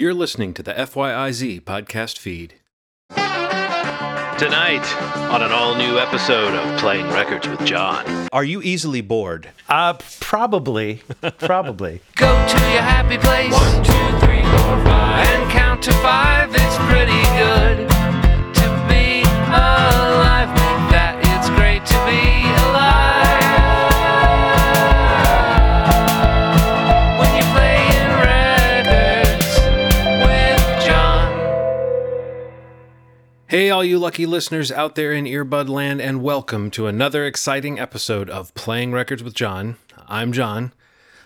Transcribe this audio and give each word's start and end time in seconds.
You're 0.00 0.14
listening 0.14 0.54
to 0.54 0.62
the 0.62 0.72
FYIZ 0.74 1.62
podcast 1.62 2.18
feed. 2.18 2.54
Tonight, 4.38 4.86
on 5.28 5.42
an 5.42 5.50
all 5.50 5.74
new 5.74 5.98
episode 5.98 6.54
of 6.54 6.78
Playing 6.78 7.08
Records 7.10 7.48
with 7.48 7.64
John. 7.64 8.28
Are 8.32 8.44
you 8.44 8.62
easily 8.62 9.00
bored? 9.00 9.50
Uh, 9.68 9.94
probably, 10.20 11.02
probably. 11.38 12.00
Go 12.14 12.28
to 12.28 12.58
your 12.70 12.82
happy 12.82 13.18
place. 13.18 13.52
One, 13.52 13.82
two, 13.82 14.24
three, 14.24 14.42
four, 14.42 14.84
five. 14.84 15.26
And 15.26 15.50
count 15.50 15.82
to 15.82 15.92
five. 15.94 16.50
It's 16.54 16.76
pretty 16.86 17.20
good 17.36 17.97
Hey, 33.50 33.70
all 33.70 33.82
you 33.82 33.98
lucky 33.98 34.26
listeners 34.26 34.70
out 34.70 34.94
there 34.94 35.10
in 35.10 35.24
earbud 35.24 35.70
land, 35.70 36.02
and 36.02 36.22
welcome 36.22 36.70
to 36.72 36.86
another 36.86 37.24
exciting 37.24 37.78
episode 37.78 38.28
of 38.28 38.52
Playing 38.52 38.92
Records 38.92 39.22
with 39.22 39.32
John. 39.32 39.78
I'm 40.06 40.32
John, 40.32 40.74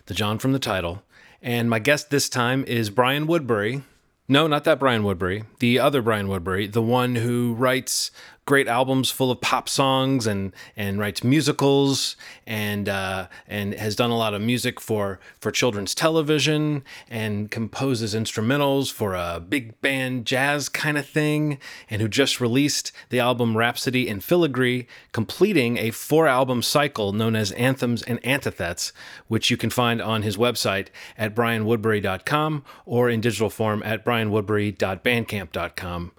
the 0.07 0.15
John 0.15 0.39
from 0.39 0.53
the 0.53 0.61
title, 0.61 1.03
and 1.43 1.69
my 1.69 1.81
guest 1.81 2.11
this 2.11 2.29
time 2.29 2.65
is 2.67 2.91
Brian 2.91 3.27
Woodbury. 3.27 3.83
No, 4.29 4.47
not 4.47 4.63
that 4.63 4.79
Brian 4.79 5.03
Woodbury, 5.03 5.43
the 5.59 5.81
other 5.81 6.01
Brian 6.01 6.29
Woodbury, 6.29 6.69
the 6.69 6.81
one 6.81 7.17
who 7.17 7.55
writes 7.55 8.13
great 8.45 8.67
albums 8.67 9.09
full 9.11 9.31
of 9.31 9.41
pop 9.41 9.69
songs 9.69 10.27
and 10.27 10.53
and 10.77 10.99
writes 10.99 11.23
musicals 11.23 12.17
and 12.47 12.89
uh, 12.89 13.29
and 13.47 13.75
has 13.75 13.95
done 13.95 14.11
a 14.11 14.17
lot 14.17 14.35
of 14.35 14.43
music 14.43 14.81
for 14.81 15.21
for 15.39 15.53
children's 15.53 15.95
television 15.95 16.83
and 17.09 17.51
composes 17.51 18.15
instrumentals 18.15 18.93
for 18.93 19.15
a 19.15 19.41
big 19.41 19.81
band 19.81 20.27
jazz 20.27 20.69
kind 20.69 20.99
of 20.99 21.07
thing 21.07 21.59
and 21.89 22.03
who 22.03 22.09
just 22.09 22.41
released 22.41 22.91
the 23.11 23.21
album 23.21 23.57
Rhapsody 23.57 24.09
in 24.09 24.19
Filigree, 24.21 24.87
completing 25.13 25.79
a 25.79 25.91
four 25.91 26.27
album 26.27 26.63
cycle 26.63 27.13
known 27.13 27.37
as 27.37 27.53
Anthems 27.53 28.03
and 28.03 28.21
Antithets, 28.23 28.93
which 29.29 29.51
you 29.51 29.57
can 29.57 29.71
find 29.71 30.03
on 30.03 30.23
his 30.23 30.37
website 30.37 30.89
at 31.17 31.33
brianwoodbury.com 31.35 32.65
or 32.87 33.09
in 33.09 33.21
digital 33.21 33.51
form 33.51 33.83
at 33.85 34.05
brianwoodbury.bandcamp.com. 34.05 36.13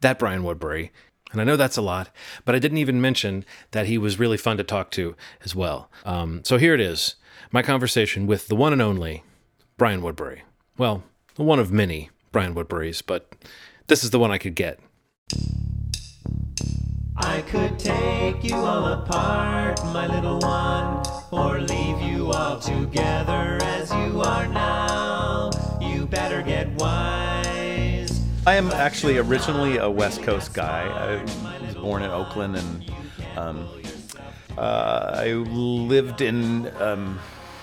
That 0.00 0.18
Brian 0.18 0.44
Woodbury. 0.44 0.92
And 1.32 1.40
I 1.40 1.44
know 1.44 1.56
that's 1.56 1.76
a 1.76 1.82
lot, 1.82 2.10
but 2.44 2.54
I 2.54 2.58
didn't 2.58 2.78
even 2.78 3.00
mention 3.00 3.44
that 3.72 3.86
he 3.86 3.98
was 3.98 4.18
really 4.18 4.38
fun 4.38 4.56
to 4.56 4.64
talk 4.64 4.90
to 4.92 5.14
as 5.44 5.54
well. 5.54 5.90
Um, 6.04 6.42
so 6.44 6.56
here 6.56 6.74
it 6.74 6.80
is 6.80 7.16
my 7.52 7.62
conversation 7.62 8.26
with 8.26 8.48
the 8.48 8.56
one 8.56 8.72
and 8.72 8.82
only 8.82 9.22
Brian 9.76 10.02
Woodbury. 10.02 10.42
Well, 10.76 11.02
the 11.34 11.42
one 11.42 11.58
of 11.58 11.70
many 11.70 12.10
Brian 12.32 12.54
Woodburys, 12.54 13.02
but 13.04 13.32
this 13.88 14.04
is 14.04 14.10
the 14.10 14.18
one 14.18 14.30
I 14.30 14.38
could 14.38 14.54
get. 14.54 14.80
I 17.16 17.42
could 17.42 17.78
take 17.78 18.44
you 18.44 18.54
all 18.54 18.86
apart, 18.86 19.84
my 19.86 20.06
little 20.06 20.38
one, 20.38 21.04
or 21.32 21.60
leave 21.60 22.00
you 22.00 22.30
all 22.30 22.58
together 22.58 23.58
I 28.48 28.54
am 28.54 28.70
actually 28.70 29.18
originally 29.18 29.76
a 29.76 29.90
West 29.90 30.22
Coast 30.22 30.54
guy. 30.54 30.88
I 30.88 31.22
was 31.66 31.74
born 31.74 32.02
in 32.02 32.10
Oakland, 32.10 32.56
and 32.56 32.90
um, 33.36 33.68
uh, 34.56 35.10
I 35.16 35.34
lived 35.34 36.22
in. 36.22 36.74
Um, 36.80 37.18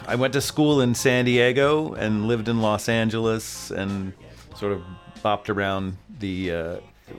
I 0.07 0.13
went 0.13 0.33
to 0.33 0.41
school 0.41 0.81
in 0.81 0.93
San 0.93 1.25
Diego 1.25 1.93
and 1.93 2.27
lived 2.27 2.49
in 2.49 2.61
Los 2.61 2.87
Angeles, 2.87 3.71
and 3.71 4.13
sort 4.55 4.73
of 4.73 4.83
bopped 5.23 5.49
around 5.49 5.97
the 6.19 6.51
uh, 6.51 6.75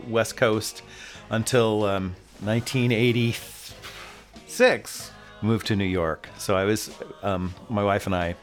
West 0.07 0.37
Coast 0.37 0.83
until 1.31 1.87
um, 1.87 2.15
1986. 2.45 5.11
Moved 5.43 5.67
to 5.67 5.75
New 5.75 5.85
York. 5.85 6.29
So 6.39 6.55
I 6.55 6.67
was, 6.67 6.97
um, 7.25 7.53
my 7.69 7.83
wife 7.83 8.07
and 8.07 8.15
I 8.15 8.37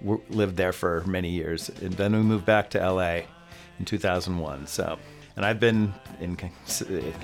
w- 0.00 0.22
lived 0.30 0.56
there 0.56 0.72
for 0.72 1.04
many 1.04 1.28
years, 1.28 1.68
and 1.68 1.92
then 1.92 2.16
we 2.16 2.22
moved 2.22 2.46
back 2.46 2.70
to 2.70 2.78
LA 2.78 3.24
in 3.78 3.84
2001. 3.84 4.66
So, 4.66 4.98
and 5.36 5.44
I've 5.44 5.60
been 5.60 5.94
in 6.20 6.36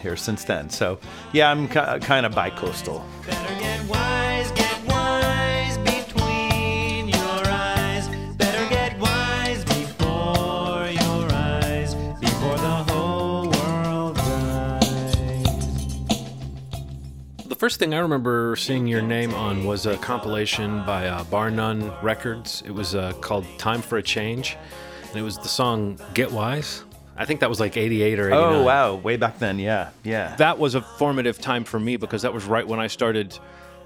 here 0.00 0.16
since 0.16 0.44
then. 0.44 0.70
So, 0.70 0.98
yeah, 1.32 1.50
I'm 1.50 1.66
ki- 1.68 2.00
kind 2.06 2.24
of 2.26 2.34
bi-coastal. 2.34 3.04
Better 3.26 3.60
get 3.60 3.84
wise, 3.88 4.50
get 4.52 4.84
wise 4.86 5.78
between 5.78 7.08
your 7.08 7.46
eyes. 7.48 8.08
Better 8.36 8.68
get 8.68 8.98
wise 9.00 9.64
before 9.64 10.88
your 10.90 11.32
eyes, 11.32 11.94
before 12.20 12.56
the 12.56 12.84
whole 12.92 13.48
world 13.50 14.16
dies. 14.16 15.44
The 17.46 17.56
first 17.56 17.80
thing 17.80 17.94
I 17.94 17.98
remember 17.98 18.54
seeing 18.56 18.86
your 18.86 19.02
name 19.02 19.34
on 19.34 19.64
was 19.64 19.86
a 19.86 19.96
compilation 19.96 20.84
by 20.86 21.08
uh, 21.08 21.24
Bar 21.24 21.50
None 21.50 21.92
Records. 22.00 22.62
It 22.64 22.70
was 22.72 22.94
uh, 22.94 23.12
called 23.14 23.44
Time 23.58 23.82
for 23.82 23.98
a 23.98 24.02
Change, 24.04 24.56
and 25.14 25.20
it 25.20 25.24
was 25.24 25.38
the 25.38 25.48
song 25.48 25.98
Get 26.12 26.32
Wise. 26.32 26.82
I 27.16 27.24
think 27.24 27.40
that 27.40 27.48
was 27.48 27.60
like 27.60 27.76
88 27.76 28.18
or 28.18 28.26
89. 28.30 28.42
Oh 28.54 28.62
wow, 28.64 28.94
way 28.96 29.16
back 29.16 29.38
then, 29.38 29.60
yeah, 29.60 29.90
yeah. 30.02 30.34
That 30.36 30.58
was 30.58 30.74
a 30.74 30.82
formative 30.82 31.40
time 31.40 31.62
for 31.62 31.78
me 31.78 31.96
because 31.96 32.22
that 32.22 32.34
was 32.34 32.44
right 32.44 32.66
when 32.66 32.80
I 32.80 32.88
started 32.88 33.38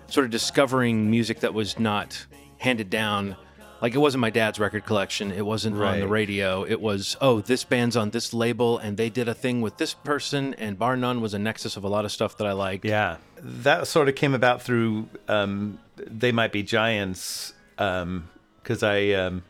sort 0.07 0.25
of 0.25 0.31
discovering 0.31 1.11
music 1.11 1.41
that 1.41 1.53
was 1.53 1.79
not 1.79 2.27
handed 2.57 2.89
down. 2.89 3.37
Like 3.83 3.95
it 3.95 3.99
wasn't 3.99 4.23
my 4.23 4.31
dad's 4.31 4.59
record 4.59 4.87
collection. 4.87 5.31
It 5.31 5.45
wasn't 5.45 5.77
on 5.77 6.01
the 6.01 6.09
radio. 6.09 6.65
It 6.65 6.81
was, 6.81 7.17
oh, 7.21 7.41
this 7.43 7.63
band's 7.63 7.97
on 7.97 8.11
this 8.11 8.33
label 8.35 8.79
and 8.79 8.97
they 8.97 9.11
did 9.11 9.29
a 9.29 9.35
thing 9.35 9.61
with 9.61 9.77
this 9.77 9.93
person. 9.95 10.55
And 10.55 10.79
Bar 10.79 10.97
None 10.97 11.21
was 11.21 11.35
a 11.35 11.39
nexus 11.39 11.77
of 11.77 11.85
a 11.85 11.89
lot 11.89 12.05
of 12.05 12.11
stuff 12.11 12.39
that 12.39 12.47
I 12.47 12.53
liked. 12.53 12.85
Yeah, 12.85 13.19
that 13.41 13.87
sort 13.87 14.09
of 14.09 14.15
came 14.15 14.35
about 14.35 14.63
through 14.63 15.09
um, 15.29 15.79
"They 15.97 16.33
Might 16.33 16.51
Be 16.51 16.63
Giants" 16.63 17.53
because 17.77 18.83
I, 18.83 19.11
um, 19.11 19.45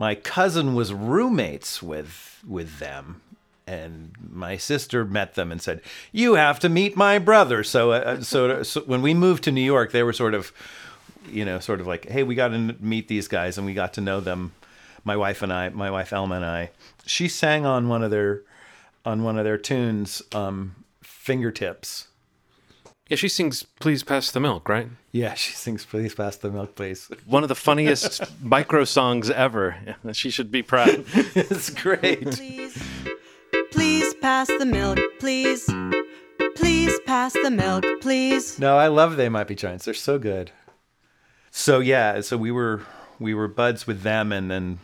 my 0.00 0.14
cousin 0.14 0.74
was 0.74 0.94
roommates 0.94 1.82
with 1.82 2.42
with 2.48 2.78
them, 2.78 3.20
and 3.66 4.12
my 4.32 4.56
sister 4.56 5.04
met 5.04 5.34
them 5.34 5.52
and 5.52 5.60
said, 5.60 5.82
"You 6.10 6.36
have 6.36 6.58
to 6.60 6.70
meet 6.70 6.96
my 6.96 7.18
brother." 7.18 7.62
So, 7.62 7.92
uh, 7.92 8.22
so, 8.22 8.62
so 8.62 8.80
when 8.80 9.02
we 9.02 9.12
moved 9.12 9.44
to 9.44 9.52
New 9.52 9.60
York, 9.60 9.92
they 9.92 10.02
were 10.02 10.14
sort 10.14 10.32
of, 10.32 10.52
you 11.30 11.44
know, 11.44 11.58
sort 11.58 11.82
of 11.82 11.86
like, 11.86 12.08
"Hey, 12.08 12.22
we 12.22 12.34
got 12.34 12.48
to 12.48 12.74
meet 12.80 13.08
these 13.08 13.28
guys," 13.28 13.58
and 13.58 13.66
we 13.66 13.74
got 13.74 13.92
to 13.92 14.00
know 14.00 14.20
them. 14.20 14.52
My 15.04 15.18
wife 15.18 15.42
and 15.42 15.52
I, 15.52 15.68
my 15.68 15.90
wife 15.90 16.14
Elma 16.14 16.36
and 16.36 16.46
I, 16.46 16.70
she 17.04 17.28
sang 17.28 17.66
on 17.66 17.88
one 17.88 18.02
of 18.02 18.10
their, 18.10 18.40
on 19.04 19.22
one 19.22 19.36
of 19.36 19.44
their 19.44 19.58
tunes, 19.58 20.22
um, 20.32 20.76
"Fingertips." 21.02 22.06
Yeah, 23.10 23.16
she 23.16 23.28
sings 23.28 23.64
Please 23.64 24.04
Pass 24.04 24.30
the 24.30 24.38
Milk, 24.38 24.68
right? 24.68 24.88
Yeah, 25.10 25.34
she 25.34 25.52
sings 25.52 25.84
"Please 25.84 26.14
Pass 26.14 26.36
the 26.36 26.48
Milk, 26.48 26.76
Please." 26.76 27.10
One 27.26 27.42
of 27.42 27.48
the 27.48 27.56
funniest 27.56 28.22
micro 28.40 28.84
songs 28.84 29.28
ever. 29.28 29.76
She 30.12 30.30
should 30.30 30.52
be 30.52 30.62
proud. 30.62 31.04
it's 31.34 31.70
great. 31.70 32.30
Please, 32.30 32.80
please 33.72 34.14
pass 34.14 34.46
the 34.46 34.64
milk, 34.64 34.98
please. 35.18 35.68
Please 36.54 36.98
pass 37.04 37.32
the 37.32 37.50
milk, 37.50 37.84
please. 38.00 38.58
No, 38.60 38.78
I 38.78 38.86
love 38.86 39.16
"They 39.16 39.28
Might 39.28 39.48
Be 39.48 39.56
Giants." 39.56 39.84
They're 39.86 39.94
so 39.94 40.18
good. 40.18 40.52
So 41.50 41.80
yeah, 41.80 42.20
so 42.20 42.36
we 42.36 42.52
were 42.52 42.82
we 43.18 43.34
were 43.34 43.48
buds 43.48 43.88
with 43.88 44.02
them, 44.02 44.30
and 44.30 44.48
then 44.50 44.78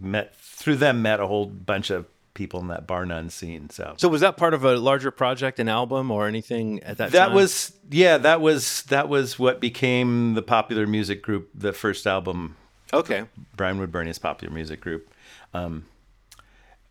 met 0.00 0.34
through 0.34 0.76
them 0.76 1.02
met 1.02 1.20
a 1.20 1.26
whole 1.28 1.46
bunch 1.46 1.90
of 1.90 2.06
people 2.34 2.60
in 2.60 2.68
that 2.68 2.86
bar 2.86 3.04
none 3.04 3.30
scene. 3.30 3.70
So, 3.70 3.94
So 3.96 4.08
was 4.08 4.20
that 4.22 4.36
part 4.36 4.54
of 4.54 4.64
a 4.64 4.76
larger 4.76 5.10
project, 5.10 5.58
an 5.58 5.68
album, 5.68 6.10
or 6.10 6.26
anything 6.26 6.82
at 6.82 6.98
that, 6.98 7.04
time? 7.06 7.12
that 7.12 7.26
time? 7.26 7.34
was 7.34 7.72
yeah, 7.90 8.18
that 8.18 8.40
was 8.40 8.82
that 8.84 9.08
was 9.08 9.38
what 9.38 9.60
became 9.60 10.34
the 10.34 10.42
popular 10.42 10.86
music 10.86 11.22
group, 11.22 11.50
the 11.54 11.72
first 11.72 12.06
album 12.06 12.56
okay. 12.92 13.24
Brian 13.56 13.78
Woodbury's 13.78 14.18
popular 14.18 14.52
music 14.52 14.80
group. 14.80 15.12
Um, 15.54 15.86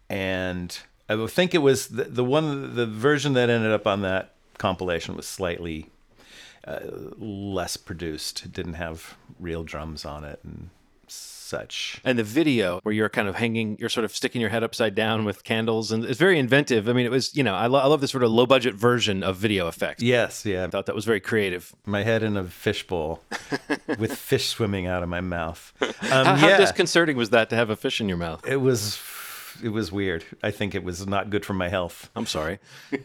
and 0.09 0.77
I 1.09 1.25
think 1.27 1.53
it 1.53 1.59
was 1.59 1.87
the, 1.87 2.03
the 2.05 2.23
one, 2.23 2.75
the 2.75 2.85
version 2.85 3.33
that 3.33 3.49
ended 3.49 3.71
up 3.71 3.87
on 3.87 4.01
that 4.01 4.33
compilation 4.57 5.15
was 5.15 5.27
slightly 5.27 5.89
uh, 6.67 6.79
less 7.17 7.77
produced. 7.77 8.45
It 8.45 8.53
didn't 8.53 8.75
have 8.75 9.15
real 9.39 9.63
drums 9.63 10.05
on 10.05 10.23
it 10.23 10.39
and 10.43 10.69
such. 11.51 12.01
And 12.03 12.17
the 12.17 12.23
video 12.23 12.79
where 12.83 12.93
you're 12.95 13.09
kind 13.09 13.27
of 13.27 13.35
hanging, 13.35 13.77
you're 13.79 13.89
sort 13.89 14.05
of 14.05 14.15
sticking 14.15 14.41
your 14.41 14.49
head 14.49 14.63
upside 14.63 14.95
down 14.95 15.25
with 15.25 15.43
candles, 15.43 15.91
and 15.91 16.03
it's 16.05 16.17
very 16.17 16.39
inventive. 16.39 16.87
I 16.89 16.93
mean, 16.93 17.05
it 17.05 17.11
was, 17.11 17.35
you 17.35 17.43
know, 17.43 17.53
I, 17.53 17.67
lo- 17.67 17.79
I 17.79 17.85
love 17.85 18.01
this 18.01 18.11
sort 18.11 18.23
of 18.23 18.31
low 18.31 18.45
budget 18.45 18.73
version 18.73 19.21
of 19.21 19.35
video 19.37 19.67
effects. 19.67 20.01
Yes, 20.01 20.45
yeah. 20.45 20.63
I 20.63 20.67
thought 20.67 20.85
that 20.87 20.95
was 20.95 21.05
very 21.05 21.19
creative. 21.19 21.75
My 21.85 22.03
head 22.03 22.23
in 22.23 22.37
a 22.37 22.45
fishbowl 22.45 23.21
with 23.99 24.17
fish 24.17 24.47
swimming 24.47 24.87
out 24.87 25.03
of 25.03 25.09
my 25.09 25.21
mouth. 25.21 25.73
Um, 25.81 25.89
How, 25.99 26.35
how 26.35 26.47
yeah. 26.47 26.57
disconcerting 26.57 27.17
was 27.17 27.29
that 27.31 27.49
to 27.51 27.55
have 27.55 27.69
a 27.69 27.75
fish 27.75 28.01
in 28.01 28.07
your 28.07 28.17
mouth? 28.17 28.47
it 28.47 28.57
was 28.57 28.99
it 29.61 29.69
was 29.69 29.91
weird. 29.91 30.23
I 30.41 30.51
think 30.51 30.73
it 30.73 30.83
was 30.83 31.05
not 31.05 31.29
good 31.29 31.45
for 31.45 31.53
my 31.53 31.67
health, 31.69 32.09
I'm 32.15 32.25
sorry. 32.25 32.59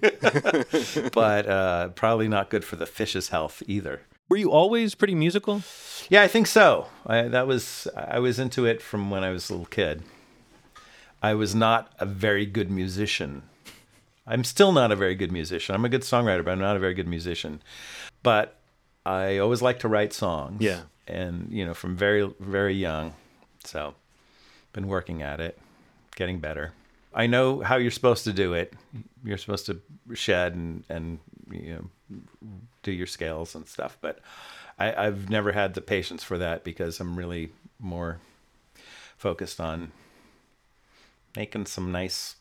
but 1.12 1.46
uh, 1.48 1.88
probably 1.88 2.28
not 2.28 2.48
good 2.50 2.64
for 2.64 2.76
the 2.76 2.86
fish's 2.86 3.28
health 3.28 3.62
either. 3.66 4.00
Were 4.28 4.36
you 4.36 4.50
always 4.50 4.94
pretty 4.94 5.14
musical? 5.14 5.62
Yeah, 6.08 6.22
I 6.22 6.28
think 6.28 6.46
so. 6.46 6.86
I, 7.06 7.22
that 7.22 7.46
was 7.46 7.86
I 7.96 8.18
was 8.18 8.38
into 8.38 8.66
it 8.66 8.82
from 8.82 9.10
when 9.10 9.22
I 9.22 9.30
was 9.30 9.48
a 9.48 9.52
little 9.52 9.66
kid. 9.66 10.02
I 11.22 11.34
was 11.34 11.54
not 11.54 11.92
a 11.98 12.06
very 12.06 12.46
good 12.46 12.70
musician. 12.70 13.42
I'm 14.26 14.44
still 14.44 14.72
not 14.72 14.90
a 14.90 14.96
very 14.96 15.14
good 15.14 15.30
musician. 15.30 15.74
I'm 15.74 15.84
a 15.84 15.88
good 15.88 16.02
songwriter, 16.02 16.44
but 16.44 16.50
I'm 16.50 16.58
not 16.58 16.76
a 16.76 16.80
very 16.80 16.94
good 16.94 17.06
musician. 17.06 17.62
But 18.22 18.58
I 19.04 19.38
always 19.38 19.62
like 19.62 19.78
to 19.80 19.88
write 19.88 20.12
songs. 20.12 20.60
Yeah. 20.60 20.82
And, 21.06 21.52
you 21.52 21.64
know, 21.64 21.74
from 21.74 21.96
very, 21.96 22.28
very 22.40 22.74
young. 22.74 23.14
So, 23.64 23.94
been 24.72 24.88
working 24.88 25.22
at 25.22 25.40
it, 25.40 25.58
getting 26.16 26.40
better. 26.40 26.72
I 27.14 27.28
know 27.28 27.60
how 27.60 27.76
you're 27.76 27.92
supposed 27.92 28.24
to 28.24 28.32
do 28.32 28.52
it. 28.52 28.74
You're 29.24 29.38
supposed 29.38 29.66
to 29.66 29.80
shed 30.14 30.54
and, 30.54 30.84
and 30.88 31.20
you 31.50 31.74
know, 31.74 31.90
do 32.82 32.92
your 32.92 33.06
scales 33.06 33.54
and 33.54 33.66
stuff. 33.68 33.98
But 34.00 34.20
I, 34.78 35.06
I've 35.06 35.30
never 35.30 35.52
had 35.52 35.74
the 35.74 35.80
patience 35.80 36.22
for 36.22 36.38
that 36.38 36.64
because 36.64 37.00
I'm 37.00 37.16
really 37.16 37.50
more 37.78 38.18
focused 39.16 39.60
on 39.60 39.92
making 41.36 41.66
some 41.66 41.92
nice 41.92 42.36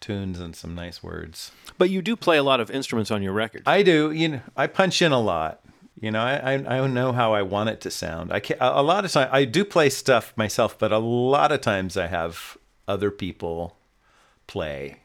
tunes 0.00 0.40
and 0.40 0.54
some 0.54 0.74
nice 0.74 1.02
words. 1.02 1.52
But 1.78 1.90
you 1.90 2.02
do 2.02 2.16
play 2.16 2.36
a 2.36 2.42
lot 2.42 2.60
of 2.60 2.70
instruments 2.70 3.10
on 3.10 3.22
your 3.22 3.32
record. 3.32 3.62
I 3.66 3.82
do. 3.82 4.10
You 4.10 4.28
know, 4.28 4.40
I 4.56 4.66
punch 4.66 5.02
in 5.02 5.12
a 5.12 5.20
lot. 5.20 5.60
You 6.00 6.10
know, 6.10 6.20
I 6.20 6.54
I, 6.54 6.78
I 6.78 6.86
know 6.86 7.12
how 7.12 7.32
I 7.32 7.42
want 7.42 7.70
it 7.70 7.80
to 7.82 7.90
sound. 7.90 8.32
I 8.32 8.40
can 8.40 8.56
a 8.60 8.82
lot 8.82 9.04
of 9.04 9.12
times 9.12 9.30
I 9.32 9.44
do 9.44 9.64
play 9.64 9.90
stuff 9.90 10.32
myself, 10.36 10.78
but 10.78 10.92
a 10.92 10.98
lot 10.98 11.52
of 11.52 11.60
times 11.60 11.96
I 11.96 12.06
have 12.06 12.56
other 12.86 13.10
people 13.10 13.76
play 14.46 14.98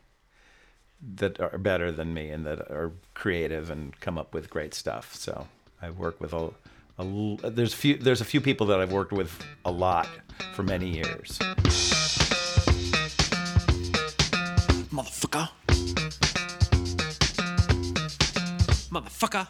that 1.02 1.40
are 1.40 1.58
better 1.58 1.92
than 1.92 2.14
me 2.14 2.30
and 2.30 2.46
that 2.46 2.60
are 2.72 2.92
creative 3.14 3.70
and 3.70 4.00
come 4.00 4.18
up 4.18 4.34
with 4.34 4.50
great 4.50 4.74
stuff. 4.74 5.16
So 5.16 5.48
I 5.82 5.90
work 5.90 6.22
with 6.22 6.34
a. 6.34 6.52
there's 7.50 7.74
few 7.74 7.98
there's 7.98 8.22
a 8.22 8.26
few 8.26 8.42
people 8.42 8.68
that 8.68 8.80
I've 8.80 8.92
worked 8.92 9.12
with 9.12 9.38
a 9.66 9.72
lot 9.72 10.08
for 10.54 10.64
many 10.64 10.90
years. 10.90 11.40
Motherfucker. 14.92 15.50
Motherfucker. 18.92 19.48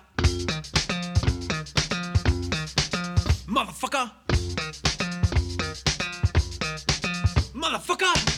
Motherfucker. 3.48 4.12
Motherfucker. 7.54 8.31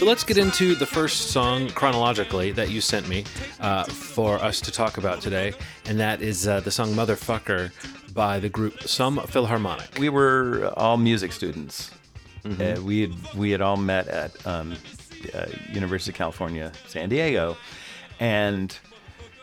So 0.00 0.06
let's 0.06 0.24
get 0.24 0.38
into 0.38 0.74
the 0.74 0.86
first 0.86 1.28
song 1.30 1.68
chronologically 1.68 2.52
that 2.52 2.70
you 2.70 2.80
sent 2.80 3.06
me 3.06 3.26
uh, 3.60 3.84
for 3.84 4.36
us 4.36 4.58
to 4.62 4.72
talk 4.72 4.96
about 4.96 5.20
today, 5.20 5.52
and 5.84 6.00
that 6.00 6.22
is 6.22 6.48
uh, 6.48 6.60
the 6.60 6.70
song 6.70 6.94
"Motherfucker" 6.94 7.70
by 8.14 8.40
the 8.40 8.48
group 8.48 8.82
Some 8.84 9.18
Philharmonic. 9.18 9.98
we 9.98 10.08
were 10.08 10.72
all 10.74 10.96
music 10.96 11.32
students. 11.32 11.90
Uh, 12.46 12.80
we 12.82 13.02
had 13.02 13.34
we 13.34 13.50
had 13.50 13.60
all 13.60 13.76
met 13.76 14.08
at 14.08 14.46
um, 14.46 14.74
uh, 15.34 15.44
University 15.70 16.12
of 16.12 16.16
California, 16.16 16.72
San 16.86 17.10
Diego, 17.10 17.58
and 18.18 18.78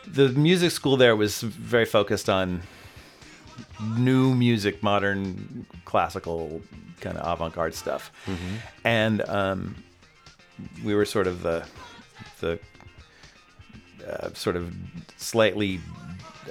the 0.08 0.30
music 0.30 0.72
school 0.72 0.96
there 0.96 1.14
was 1.14 1.40
very 1.40 1.84
focused 1.84 2.28
on 2.28 2.62
new 3.96 4.34
music, 4.34 4.82
modern, 4.82 5.66
classical, 5.84 6.60
kind 7.00 7.16
of 7.16 7.32
avant-garde 7.32 7.76
stuff, 7.76 8.10
and 8.82 9.22
um, 9.28 9.76
we 10.84 10.94
were 10.94 11.04
sort 11.04 11.26
of 11.26 11.42
the 11.42 11.64
the 12.40 12.58
uh, 14.06 14.32
sort 14.34 14.56
of 14.56 14.74
slightly 15.16 15.80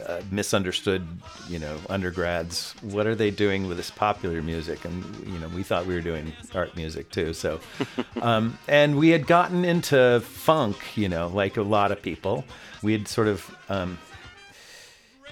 uh, 0.06 0.22
misunderstood, 0.32 1.06
you 1.50 1.60
know, 1.60 1.78
undergrads. 1.90 2.74
What 2.82 3.08
are 3.08 3.16
they 3.16 3.32
doing 3.32 3.68
with 3.68 3.78
this 3.78 3.90
popular 3.92 4.42
music? 4.42 4.86
And 4.86 5.04
you 5.28 5.40
know, 5.40 5.48
we 5.50 5.64
thought 5.64 5.86
we 5.86 5.96
were 5.96 6.02
doing 6.02 6.34
art 6.54 6.76
music 6.76 7.10
too. 7.10 7.34
So, 7.34 7.60
um, 8.22 8.58
and 8.68 8.98
we 8.98 9.10
had 9.10 9.28
gotten 9.28 9.66
into 9.66 10.22
funk, 10.22 10.78
you 10.96 11.10
know, 11.10 11.28
like 11.28 11.58
a 11.58 11.62
lot 11.62 11.92
of 11.92 12.02
people. 12.02 12.46
We 12.84 12.92
had 12.94 13.08
sort 13.08 13.28
of 13.28 13.56
um, 13.70 13.98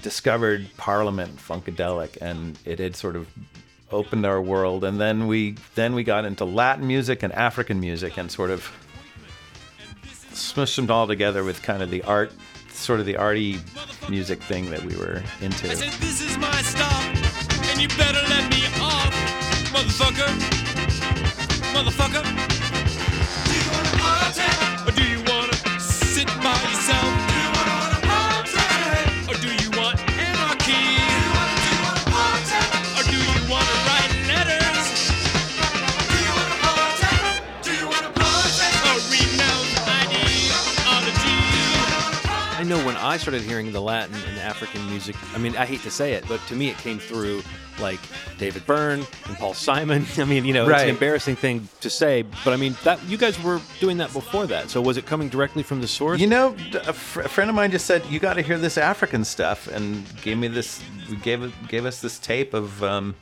discovered 0.01 0.68
Parliament 0.78 1.38
Funkadelic, 1.38 2.18
and 2.21 2.57
it 2.66 2.80
had 2.80 2.95
sort 2.95 3.16
of 3.16 3.28
opened 3.95 4.25
our 4.25 4.42
world. 4.42 4.83
And 4.83 5.00
then 5.00 5.27
we 5.27 5.56
then 5.74 5.95
we 5.95 6.03
got 6.03 6.25
into 6.25 6.45
Latin 6.45 6.86
music 6.86 7.24
and 7.24 7.33
African 7.33 7.80
music, 7.80 8.18
and 8.18 8.31
sort 8.31 8.51
of 8.51 8.69
smushed 10.31 10.75
them 10.75 10.92
all 10.92 11.07
together 11.07 11.44
with 11.44 11.62
kind 11.63 11.81
of 11.81 11.89
the 11.89 12.03
art, 12.03 12.31
sort 12.69 13.00
of 13.00 13.06
the 13.06 13.18
arty 13.18 13.59
music 14.09 14.42
thing 14.44 14.69
that 14.69 14.83
we 14.83 14.95
were 14.97 15.24
into. 15.42 15.69
I 15.71 15.74
said, 15.74 15.94
this 15.94 16.21
is 16.21 16.38
my 16.38 16.62
stop, 16.62 17.03
and 17.71 17.81
you 17.81 17.88
better 17.89 18.21
let 18.30 18.51
me 18.51 18.65
off, 18.81 19.13
motherfucker. 19.74 20.30
Motherfucker. 21.74 22.55
I 42.57 42.63
know 42.63 42.78
when 42.86 42.96
I 42.96 43.18
started 43.18 43.42
hearing 43.42 43.74
the 43.74 43.81
Latin 43.81 44.16
and 44.30 44.38
African 44.40 44.88
music, 44.88 45.18
I 45.34 45.40
mean, 45.40 45.57
I 45.57 45.66
hate 45.66 45.81
to 45.81 45.92
say 45.92 46.13
it, 46.13 46.25
but 46.25 46.40
to 46.48 46.56
me 46.56 46.69
it 46.69 46.78
came 46.78 47.00
through 47.00 47.42
like 47.81 48.00
David 48.38 48.66
Byrne 48.66 49.06
and 49.25 49.38
Paul 49.38 49.54
Simon. 49.54 50.06
I 50.18 50.24
mean, 50.24 50.46
you 50.46 50.54
know, 50.54 50.66
it's 50.69 50.84
an 50.84 50.88
embarrassing 50.88 51.36
thing 51.36 51.68
to 51.81 51.90
say, 51.90 52.24
but 52.46 52.54
I 52.54 52.56
mean, 52.56 52.78
that 52.86 53.04
you 53.10 53.18
guys 53.18 53.42
were 53.44 53.60
doing 53.81 53.98
that 53.98 54.13
before 54.13 54.48
that. 54.48 54.69
So 54.69 54.81
was 54.81 54.96
it 54.96 55.06
coming 55.06 55.28
directly 55.28 55.63
from 55.63 55.81
the 55.81 55.88
source? 55.88 56.22
You 56.22 56.28
know, 56.28 56.56
a, 56.75 56.94
fr- 56.94 57.22
a 57.22 57.28
friend 57.28 57.50
of 57.50 57.57
mine 57.57 57.72
just 57.72 57.86
said 57.86 58.06
you 58.06 58.19
got 58.19 58.36
to 58.36 58.42
hear 58.42 58.57
this 58.57 58.78
African 58.78 59.25
stuff, 59.25 59.68
and 59.68 60.06
gave 60.22 60.38
me 60.38 60.48
this. 60.48 60.81
Gave 61.24 61.54
gave 61.68 61.86
us 61.86 62.00
this 62.00 62.19
tape 62.19 62.54
of 62.54 62.81
um, 62.86 63.16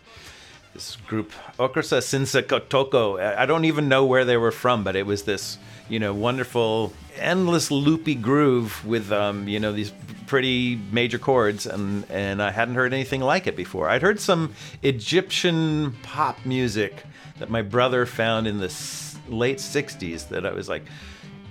this 0.75 0.95
group 1.07 1.31
Okrasa 1.57 1.97
Sinsa 1.97 2.43
Kotoko. 2.43 3.19
I 3.19 3.47
don't 3.47 3.65
even 3.65 3.89
know 3.89 4.05
where 4.05 4.25
they 4.25 4.37
were 4.37 4.51
from, 4.51 4.83
but 4.83 4.95
it 4.95 5.07
was 5.07 5.23
this 5.23 5.57
you 5.89 5.99
know 5.99 6.13
wonderful, 6.13 6.93
endless 7.17 7.71
loopy 7.71 8.15
groove 8.15 8.85
with 8.85 9.11
um, 9.11 9.47
you 9.47 9.59
know 9.59 9.71
these 9.71 9.91
pretty 10.27 10.79
major 10.91 11.19
chords, 11.19 11.65
and 11.65 12.05
and 12.09 12.41
I 12.41 12.51
hadn't 12.51 12.75
heard 12.75 12.93
anything 12.93 13.21
like 13.21 13.47
it 13.47 13.55
before. 13.55 13.89
I'd 13.89 14.01
heard 14.01 14.19
some 14.19 14.53
Egyptian 14.81 15.93
pop 16.03 16.45
music 16.45 17.03
that 17.39 17.49
my 17.49 17.61
brother 17.61 18.05
found 18.05 18.47
in 18.47 18.59
the 18.59 18.65
s- 18.65 19.17
late 19.27 19.57
'60s 19.57 20.29
that 20.29 20.45
I 20.45 20.51
was 20.51 20.69
like 20.69 20.83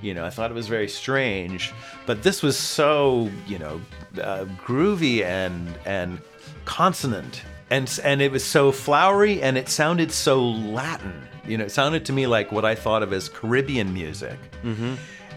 you 0.02 0.14
know, 0.14 0.24
I 0.26 0.30
thought 0.30 0.50
it 0.50 0.54
was 0.54 0.66
very 0.66 0.88
strange, 0.88 1.72
but 2.06 2.24
this 2.24 2.42
was 2.42 2.58
so, 2.58 3.30
you 3.46 3.60
know, 3.60 3.80
uh, 4.20 4.46
groovy 4.66 5.22
and 5.24 5.72
and 5.86 6.18
consonant, 6.64 7.42
and 7.70 8.00
and 8.02 8.20
it 8.20 8.32
was 8.32 8.44
so 8.44 8.72
flowery, 8.72 9.40
and 9.40 9.56
it 9.56 9.68
sounded 9.68 10.10
so 10.10 10.42
Latin. 10.42 11.28
You 11.46 11.58
know, 11.58 11.64
it 11.64 11.70
sounded 11.70 12.04
to 12.06 12.12
me 12.12 12.26
like 12.26 12.52
what 12.52 12.64
I 12.64 12.74
thought 12.74 13.02
of 13.02 13.12
as 13.12 13.28
Caribbean 13.28 13.92
music. 13.92 14.38
Mm-hmm. 14.62 14.94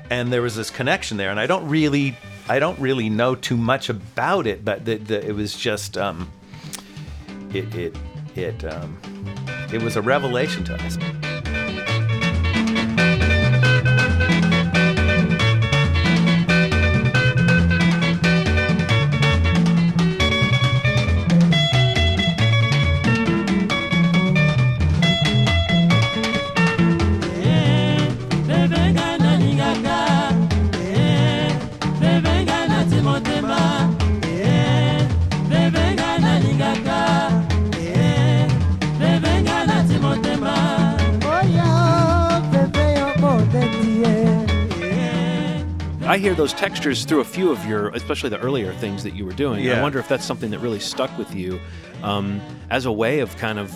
And 0.10 0.32
there 0.32 0.42
was 0.42 0.56
this 0.56 0.70
connection 0.70 1.18
there, 1.18 1.32
and 1.32 1.40
I 1.40 1.48
don't 1.48 1.68
really, 1.68 2.16
I 2.48 2.60
don't 2.60 2.78
really 2.78 3.10
know 3.10 3.34
too 3.34 3.58
much 3.58 3.90
about 3.90 4.46
it, 4.46 4.64
but 4.64 4.86
the, 4.86 4.98
the, 4.98 5.28
it 5.28 5.34
was 5.34 5.56
just, 5.56 5.98
um, 5.98 6.32
it 7.54 7.74
it 7.74 7.98
it 8.36 8.64
um, 8.66 9.00
it 9.74 9.82
was 9.82 9.96
a 9.96 10.02
revelation 10.02 10.64
to 10.66 10.76
us. 10.76 10.98
I 46.16 46.18
hear 46.18 46.34
those 46.34 46.54
textures 46.54 47.04
through 47.04 47.20
a 47.20 47.26
few 47.26 47.52
of 47.52 47.66
your, 47.66 47.90
especially 47.90 48.30
the 48.30 48.40
earlier 48.40 48.72
things 48.72 49.04
that 49.04 49.16
you 49.16 49.26
were 49.26 49.34
doing. 49.34 49.62
Yeah. 49.62 49.80
I 49.80 49.82
wonder 49.82 50.00
if 50.00 50.08
that's 50.08 50.24
something 50.24 50.50
that 50.52 50.60
really 50.60 50.80
stuck 50.80 51.16
with 51.18 51.36
you 51.36 51.60
um, 52.04 52.40
as 52.70 52.86
a 52.86 52.92
way 52.94 53.20
of 53.20 53.36
kind 53.36 53.60
of, 53.60 53.70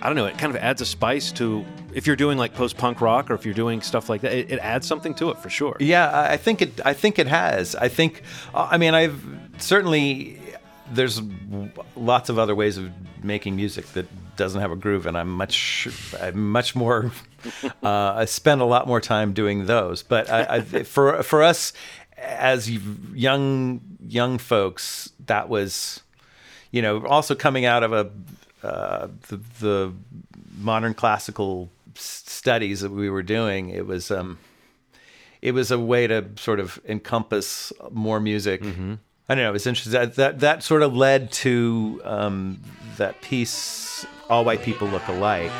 I 0.00 0.06
don't 0.06 0.16
know, 0.16 0.24
it 0.24 0.38
kind 0.38 0.50
of 0.50 0.56
adds 0.56 0.80
a 0.80 0.86
spice 0.86 1.30
to 1.32 1.66
if 1.92 2.06
you're 2.06 2.16
doing 2.16 2.38
like 2.38 2.54
post 2.54 2.78
punk 2.78 3.02
rock 3.02 3.30
or 3.30 3.34
if 3.34 3.44
you're 3.44 3.52
doing 3.52 3.82
stuff 3.82 4.08
like 4.08 4.22
that, 4.22 4.32
it, 4.32 4.52
it 4.52 4.58
adds 4.60 4.86
something 4.86 5.12
to 5.16 5.28
it 5.32 5.38
for 5.40 5.50
sure. 5.50 5.76
Yeah, 5.80 6.28
I 6.30 6.38
think 6.38 6.62
it. 6.62 6.80
I 6.82 6.94
think 6.94 7.18
it 7.18 7.26
has. 7.26 7.74
I 7.74 7.88
think. 7.88 8.22
uh, 8.54 8.68
I 8.70 8.78
mean, 8.78 8.94
I've 8.94 9.22
certainly. 9.58 10.40
There's 10.92 11.20
lots 11.94 12.30
of 12.30 12.38
other 12.38 12.54
ways 12.54 12.78
of 12.78 12.90
making 13.22 13.54
music 13.54 13.84
that 13.88 14.06
doesn't 14.42 14.60
have 14.60 14.72
a 14.72 14.76
groove, 14.76 15.06
and 15.06 15.16
I'm 15.16 15.30
much. 15.30 15.88
I'm 16.20 16.50
much 16.50 16.74
more. 16.74 17.12
Uh, 17.82 18.14
I 18.18 18.24
spend 18.26 18.60
a 18.60 18.64
lot 18.64 18.86
more 18.86 19.00
time 19.00 19.32
doing 19.32 19.66
those. 19.66 20.04
But 20.04 20.30
I, 20.30 20.58
I, 20.58 20.60
for 20.84 21.24
for 21.24 21.42
us 21.42 21.72
as 22.16 22.70
young 22.70 23.80
young 24.06 24.38
folks, 24.38 25.10
that 25.26 25.48
was, 25.48 26.04
you 26.70 26.80
know, 26.82 27.04
also 27.04 27.34
coming 27.34 27.64
out 27.64 27.82
of 27.82 27.92
a 27.92 28.10
uh, 28.64 29.08
the, 29.26 29.40
the 29.58 29.92
modern 30.56 30.94
classical 30.94 31.68
studies 31.96 32.82
that 32.82 32.92
we 32.92 33.10
were 33.10 33.24
doing. 33.24 33.70
It 33.70 33.86
was. 33.88 34.12
Um, 34.12 34.38
it 35.40 35.54
was 35.54 35.72
a 35.72 35.78
way 35.80 36.06
to 36.06 36.24
sort 36.36 36.60
of 36.60 36.80
encompass 36.86 37.72
more 37.90 38.20
music. 38.20 38.62
I 39.28 39.34
don't 39.34 39.44
know. 39.44 39.50
It 39.50 39.52
was 39.52 39.66
interesting. 39.66 39.92
That 39.94 40.14
that, 40.14 40.38
that 40.40 40.62
sort 40.62 40.82
of 40.82 40.94
led 40.94 41.32
to 41.42 42.00
um, 42.04 42.60
that 42.98 43.20
piece. 43.20 43.91
All 44.30 44.44
white 44.44 44.62
people 44.62 44.88
look 44.88 45.06
alike. 45.08 45.50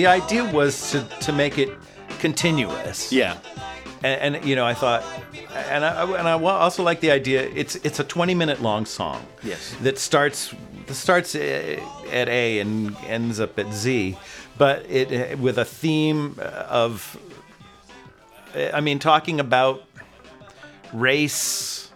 The 0.00 0.06
idea 0.06 0.44
was 0.50 0.92
to 0.92 1.04
to 1.26 1.30
make 1.30 1.58
it 1.58 1.68
continuous. 2.20 3.12
Yeah. 3.12 3.36
and, 4.02 4.36
and 4.36 4.44
you 4.46 4.56
know, 4.56 4.64
I 4.64 4.72
thought, 4.72 5.04
and 5.68 5.84
I 5.84 6.04
and 6.18 6.26
I 6.26 6.32
also 6.32 6.82
like 6.82 7.00
the 7.00 7.10
idea. 7.10 7.42
It's 7.54 7.76
it's 7.84 8.00
a 8.00 8.04
20 8.04 8.34
minute 8.34 8.62
long 8.62 8.86
song. 8.86 9.20
Yes. 9.42 9.76
That 9.82 9.98
starts 9.98 10.54
that 10.86 10.94
starts 10.94 11.34
uh, 11.34 11.80
at 12.10 12.30
A 12.30 12.60
and 12.60 12.96
ends 13.08 13.40
up 13.40 13.58
at 13.58 13.70
Z, 13.74 14.16
but 14.56 14.86
it 14.88 15.12
uh, 15.12 15.36
with 15.36 15.58
a 15.58 15.66
theme 15.66 16.34
of, 16.70 17.18
uh, 18.56 18.70
I 18.72 18.80
mean, 18.80 19.00
talking 19.00 19.38
about 19.38 19.82
race 20.94 21.90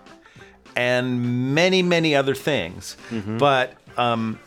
and 0.76 1.54
many 1.54 1.82
many 1.82 2.14
other 2.14 2.34
things, 2.34 2.98
but. 3.38 3.72
Um, 3.96 4.38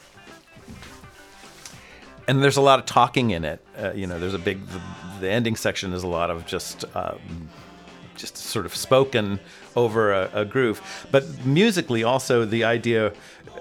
and 2.27 2.43
there's 2.43 2.57
a 2.57 2.62
lot 2.62 2.79
of 2.79 2.86
talking 2.86 3.31
in 3.31 3.46
it. 3.46 3.65
Uh, 3.77 3.93
you 3.93 4.05
know, 4.05 4.19
there's 4.19 4.34
a 4.34 4.39
big 4.39 4.65
the, 4.67 4.81
the 5.22 5.29
ending 5.29 5.55
section 5.55 5.93
is 5.93 6.03
a 6.03 6.07
lot 6.07 6.29
of 6.29 6.46
just 6.46 6.84
um, 6.96 7.50
just 8.15 8.38
sort 8.38 8.65
of 8.65 8.75
spoken 8.75 9.39
over 9.75 10.12
a, 10.12 10.29
a 10.34 10.46
groove. 10.46 11.07
But 11.12 11.46
musically, 11.46 12.03
also 12.03 12.46
the 12.46 12.63
idea 12.63 13.13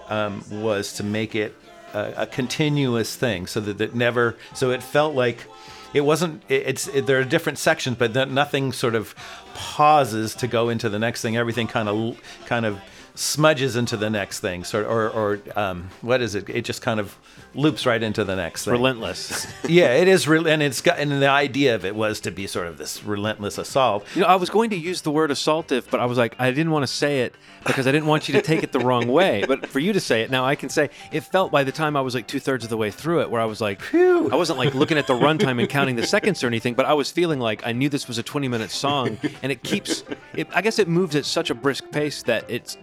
um, 0.08 0.42
was 0.50 0.92
to 0.94 1.04
make 1.04 1.34
it 1.34 1.54
a, 1.94 2.14
a 2.16 2.26
continuous 2.26 3.14
thing, 3.14 3.46
so 3.46 3.60
that 3.60 3.80
it 3.80 3.94
never. 3.94 4.36
So 4.54 4.70
it 4.70 4.82
felt 4.82 5.14
like 5.14 5.46
it 5.94 6.00
wasn't. 6.00 6.42
It, 6.48 6.66
it's 6.66 6.88
it, 6.88 7.06
there 7.06 7.20
are 7.20 7.24
different 7.24 7.58
sections, 7.58 7.96
but 7.96 8.28
nothing 8.28 8.72
sort 8.72 8.94
of 8.94 9.14
pauses 9.54 10.34
to 10.36 10.46
go 10.46 10.68
into 10.68 10.88
the 10.88 10.98
next 10.98 11.22
thing. 11.22 11.36
Everything 11.36 11.66
kind 11.66 11.88
of 11.88 12.20
kind 12.46 12.66
of 12.66 12.80
smudges 13.16 13.76
into 13.76 13.96
the 13.96 14.10
next 14.10 14.40
thing, 14.40 14.64
sort 14.64 14.86
or 14.86 15.08
or 15.10 15.40
um, 15.56 15.90
what 16.02 16.20
is 16.20 16.34
it? 16.34 16.48
It 16.48 16.64
just 16.64 16.82
kind 16.82 17.00
of 17.00 17.16
loops 17.54 17.86
right 17.86 18.02
into 18.02 18.24
the 18.24 18.36
next 18.36 18.64
thing. 18.64 18.72
Relentless. 18.72 19.46
yeah, 19.68 19.94
it 19.94 20.08
is 20.08 20.28
real, 20.28 20.46
and 20.46 20.62
it's 20.62 20.80
got 20.80 20.98
and 20.98 21.10
the 21.10 21.28
idea 21.28 21.74
of 21.74 21.84
it 21.84 21.94
was 21.94 22.20
to 22.20 22.30
be 22.30 22.46
sort 22.46 22.66
of 22.66 22.78
this 22.78 23.02
relentless 23.02 23.58
assault. 23.58 24.06
You 24.14 24.22
know, 24.22 24.28
I 24.28 24.36
was 24.36 24.50
going 24.50 24.70
to 24.70 24.76
use 24.76 25.00
the 25.00 25.10
word 25.10 25.30
assaultive, 25.30 25.84
but 25.90 26.00
I 26.00 26.06
was 26.06 26.18
like, 26.18 26.36
I 26.38 26.50
didn't 26.50 26.70
want 26.70 26.82
to 26.84 26.92
say 26.92 27.22
it 27.22 27.34
because 27.66 27.86
I 27.86 27.92
didn't 27.92 28.06
want 28.06 28.28
you 28.28 28.34
to 28.34 28.42
take 28.42 28.62
it 28.62 28.72
the 28.72 28.80
wrong 28.80 29.08
way. 29.08 29.44
But 29.56 29.68
for 29.68 29.78
you 29.78 29.92
to 29.92 30.00
say 30.00 30.22
it 30.22 30.30
now, 30.30 30.44
I 30.44 30.56
can 30.56 30.68
say 30.68 30.90
it 31.12 31.20
felt 31.20 31.52
by 31.52 31.62
the 31.62 31.70
time 31.70 31.96
I 31.96 32.00
was 32.00 32.14
like 32.14 32.26
two 32.26 32.40
thirds 32.40 32.64
of 32.64 32.70
the 32.70 32.76
way 32.76 32.90
through 32.90 33.20
it, 33.20 33.30
where 33.30 33.40
I 33.40 33.44
was 33.44 33.60
like, 33.60 33.80
I 33.94 34.34
wasn't 34.34 34.58
like 34.58 34.74
looking 34.74 34.98
at 34.98 35.06
the 35.06 35.14
runtime 35.14 35.60
and 35.60 35.68
counting 35.68 35.94
the 35.94 36.06
seconds 36.06 36.42
or 36.42 36.48
anything, 36.48 36.74
but 36.74 36.84
I 36.84 36.94
was 36.94 37.10
feeling 37.10 37.38
like 37.38 37.64
I 37.64 37.72
knew 37.72 37.88
this 37.88 38.08
was 38.08 38.18
a 38.18 38.22
20 38.24 38.48
minute 38.48 38.70
song, 38.70 39.18
and 39.42 39.52
it 39.52 39.62
keeps, 39.62 40.02
it, 40.34 40.48
I 40.52 40.62
guess 40.62 40.78
it 40.78 40.88
moves 40.88 41.14
at 41.14 41.24
such 41.24 41.50
a 41.50 41.54
brisk 41.54 41.90
pace 41.92 42.22
that 42.24 42.50
it 42.50 42.76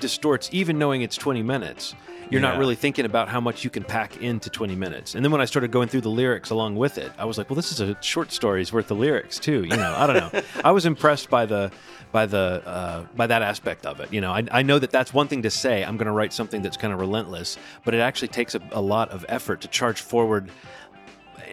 even 0.54 0.78
knowing 0.80 1.02
it's 1.02 1.18
20 1.18 1.44
minutes. 1.44 1.96
You're 2.30 2.42
not 2.42 2.58
really 2.58 2.76
thinking 2.76 3.06
about 3.06 3.30
how 3.30 3.40
much 3.40 3.64
you 3.64 3.70
can 3.70 3.84
pack 3.84 4.18
into 4.18 4.50
20 4.50 4.76
minutes. 4.76 5.14
And 5.14 5.24
then 5.24 5.32
when 5.32 5.42
I 5.42 5.46
started 5.46 5.72
going 5.72 5.88
through 5.88 6.02
the 6.02 6.10
lyrics 6.10 6.50
along 6.50 6.76
with 6.76 6.98
it, 6.98 7.12
I 7.18 7.26
was 7.26 7.38
like, 7.38 7.50
well, 7.50 7.56
this 7.56 7.72
is 7.72 7.80
a 7.80 7.96
short 8.02 8.32
story's 8.32 8.74
worth 8.74 8.90
of 8.90 8.98
lyrics 8.98 9.38
too. 9.38 9.64
You 9.64 9.78
know, 9.78 9.94
I 9.96 10.08
don't 10.08 10.34
know. 10.34 10.42
I 10.64 10.72
was 10.72 10.86
impressed 10.86 11.30
by 11.30 11.46
the 11.46 11.72
by 12.12 12.26
the 12.26 12.64
uh, 12.66 13.06
by 13.16 13.28
that 13.28 13.42
aspect 13.42 13.86
of 13.86 14.00
it. 14.00 14.14
You 14.14 14.22
know, 14.22 14.32
I, 14.32 14.44
I 14.52 14.62
know 14.64 14.80
that 14.80 14.92
that's 14.92 15.14
one 15.14 15.28
thing 15.28 15.44
to 15.44 15.52
say. 15.52 15.84
I'm 15.84 15.98
going 15.98 16.08
to 16.08 16.12
write 16.12 16.34
something 16.34 16.62
that's 16.62 16.78
kind 16.78 16.94
of 16.94 17.00
relentless, 17.00 17.58
but 17.84 17.94
it 17.94 18.00
actually 18.00 18.30
takes 18.30 18.56
a, 18.56 18.62
a 18.72 18.82
lot 18.82 19.10
of 19.10 19.26
effort 19.30 19.62
to 19.62 19.68
charge 19.68 20.02
forward. 20.02 20.50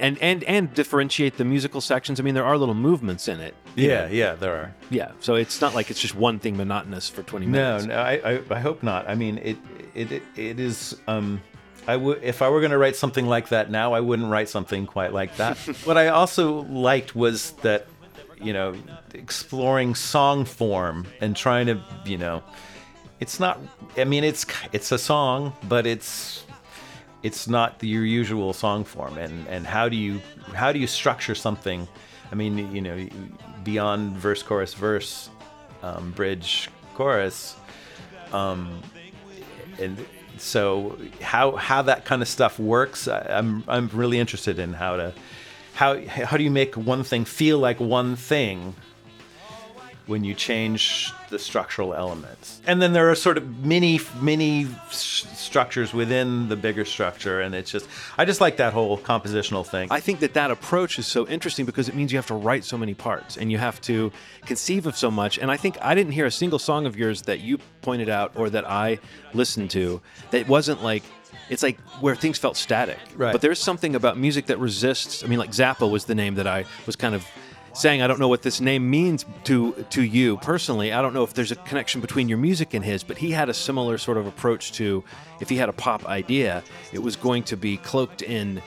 And, 0.00 0.18
and 0.22 0.42
and 0.44 0.72
differentiate 0.74 1.36
the 1.36 1.44
musical 1.44 1.80
sections. 1.80 2.18
I 2.18 2.22
mean, 2.22 2.34
there 2.34 2.44
are 2.44 2.56
little 2.56 2.74
movements 2.74 3.28
in 3.28 3.38
it. 3.40 3.54
Yeah, 3.76 4.06
know. 4.06 4.12
yeah, 4.12 4.34
there 4.34 4.54
are. 4.56 4.74
yeah. 4.90 5.12
So 5.20 5.34
it's 5.34 5.60
not 5.60 5.74
like 5.74 5.90
it's 5.90 6.00
just 6.00 6.14
one 6.14 6.38
thing 6.38 6.56
monotonous 6.56 7.08
for 7.08 7.22
20 7.22 7.46
No, 7.46 7.52
minutes. 7.76 7.84
no, 7.86 7.94
I, 7.94 8.12
I, 8.24 8.42
I 8.50 8.58
hope 8.60 8.82
not. 8.82 9.08
I 9.08 9.14
mean, 9.14 9.38
it, 9.38 9.58
it, 9.94 10.10
it, 10.10 10.22
it 10.36 10.58
is. 10.58 10.96
Um, 11.06 11.40
I 11.86 11.96
would 11.96 12.22
if 12.24 12.40
I 12.42 12.48
were 12.48 12.60
going 12.60 12.72
to 12.72 12.78
write 12.78 12.96
something 12.96 13.26
like 13.26 13.50
that 13.50 13.70
now, 13.70 13.92
I 13.92 14.00
wouldn't 14.00 14.30
write 14.30 14.48
something 14.48 14.86
quite 14.86 15.12
like 15.12 15.36
that. 15.36 15.56
what 15.84 15.96
I 15.98 16.08
also 16.08 16.62
liked 16.64 17.14
was 17.14 17.52
that, 17.62 17.86
you 18.40 18.52
know, 18.52 18.74
exploring 19.14 19.94
song 19.94 20.44
form 20.44 21.06
and 21.20 21.36
trying 21.36 21.66
to, 21.66 21.80
you 22.04 22.16
know, 22.18 22.42
it's 23.20 23.38
not. 23.38 23.60
I 23.98 24.04
mean, 24.04 24.24
it's 24.24 24.46
it's 24.72 24.92
a 24.92 24.98
song, 24.98 25.52
but 25.68 25.86
it's 25.86 26.44
it's 27.22 27.48
not 27.48 27.82
your 27.82 28.04
usual 28.04 28.52
song 28.52 28.84
form. 28.84 29.18
And 29.18 29.46
and 29.48 29.66
how 29.66 29.88
do 29.88 29.96
you 29.96 30.20
how 30.54 30.72
do 30.72 30.78
you 30.78 30.86
structure 30.86 31.34
something? 31.34 31.86
I 32.32 32.34
mean 32.34 32.74
you 32.74 32.80
know 32.80 33.08
beyond 33.64 34.16
verse 34.16 34.42
chorus 34.42 34.74
verse 34.74 35.30
um, 35.82 36.12
bridge 36.12 36.68
chorus 36.94 37.56
um, 38.32 38.82
and 39.78 40.04
so 40.38 40.98
how 41.20 41.52
how 41.52 41.82
that 41.82 42.04
kind 42.04 42.22
of 42.22 42.28
stuff 42.28 42.58
works 42.58 43.08
I, 43.08 43.20
i'm 43.30 43.62
i'm 43.68 43.88
really 43.92 44.18
interested 44.18 44.58
in 44.58 44.72
how 44.72 44.96
to 44.96 45.14
how 45.74 46.00
how 46.06 46.36
do 46.36 46.42
you 46.42 46.50
make 46.50 46.76
one 46.76 47.04
thing 47.04 47.24
feel 47.24 47.58
like 47.58 47.78
one 47.78 48.16
thing 48.16 48.74
when 50.06 50.24
you 50.24 50.34
change 50.34 51.12
the 51.30 51.38
structural 51.38 51.94
elements. 51.94 52.60
And 52.66 52.82
then 52.82 52.92
there 52.92 53.10
are 53.10 53.14
sort 53.14 53.38
of 53.38 53.64
mini 53.64 54.00
mini 54.20 54.66
structures 54.90 55.94
within 55.94 56.48
the 56.48 56.56
bigger 56.56 56.84
structure 56.84 57.40
and 57.40 57.54
it's 57.54 57.70
just 57.70 57.88
I 58.18 58.24
just 58.24 58.40
like 58.40 58.58
that 58.58 58.72
whole 58.72 58.98
compositional 58.98 59.66
thing. 59.66 59.88
I 59.90 60.00
think 60.00 60.20
that 60.20 60.34
that 60.34 60.50
approach 60.50 60.98
is 60.98 61.06
so 61.06 61.26
interesting 61.26 61.64
because 61.66 61.88
it 61.88 61.94
means 61.94 62.12
you 62.12 62.18
have 62.18 62.26
to 62.26 62.34
write 62.34 62.64
so 62.64 62.76
many 62.76 62.94
parts 62.94 63.36
and 63.36 63.50
you 63.50 63.58
have 63.58 63.80
to 63.82 64.12
conceive 64.44 64.86
of 64.86 64.96
so 64.96 65.10
much. 65.10 65.38
And 65.38 65.50
I 65.50 65.56
think 65.56 65.78
I 65.80 65.94
didn't 65.94 66.12
hear 66.12 66.26
a 66.26 66.30
single 66.30 66.58
song 66.58 66.86
of 66.86 66.96
yours 66.96 67.22
that 67.22 67.40
you 67.40 67.58
pointed 67.82 68.08
out 68.08 68.32
or 68.34 68.50
that 68.50 68.68
I 68.68 68.98
listened 69.32 69.70
to 69.70 70.00
that 70.30 70.48
wasn't 70.48 70.82
like 70.82 71.02
it's 71.48 71.62
like 71.62 71.78
where 72.00 72.14
things 72.14 72.38
felt 72.38 72.56
static. 72.56 72.98
Right. 73.16 73.32
But 73.32 73.40
there's 73.40 73.58
something 73.58 73.94
about 73.94 74.16
music 74.16 74.46
that 74.46 74.58
resists. 74.58 75.24
I 75.24 75.26
mean, 75.26 75.38
like 75.38 75.50
Zappa 75.50 75.90
was 75.90 76.04
the 76.04 76.14
name 76.14 76.36
that 76.36 76.46
I 76.46 76.64
was 76.86 76.96
kind 76.96 77.14
of 77.14 77.26
saying 77.72 78.02
I 78.02 78.06
don't 78.06 78.18
know 78.18 78.28
what 78.28 78.42
this 78.42 78.60
name 78.60 78.90
means 78.90 79.24
to 79.44 79.72
to 79.90 80.02
you 80.02 80.36
personally. 80.38 80.92
I 80.92 81.02
don't 81.02 81.14
know 81.14 81.22
if 81.22 81.34
there's 81.34 81.52
a 81.52 81.56
connection 81.56 82.00
between 82.00 82.28
your 82.28 82.38
music 82.38 82.74
and 82.74 82.84
his, 82.84 83.02
but 83.02 83.18
he 83.18 83.30
had 83.30 83.48
a 83.48 83.54
similar 83.54 83.98
sort 83.98 84.18
of 84.18 84.26
approach 84.26 84.72
to 84.72 85.04
if 85.40 85.48
he 85.48 85.56
had 85.56 85.68
a 85.68 85.72
pop 85.72 86.06
idea, 86.06 86.62
it 86.92 87.00
was 87.00 87.16
going 87.16 87.44
to 87.44 87.56
be 87.56 87.76
cloaked 87.76 88.22
in, 88.22 88.62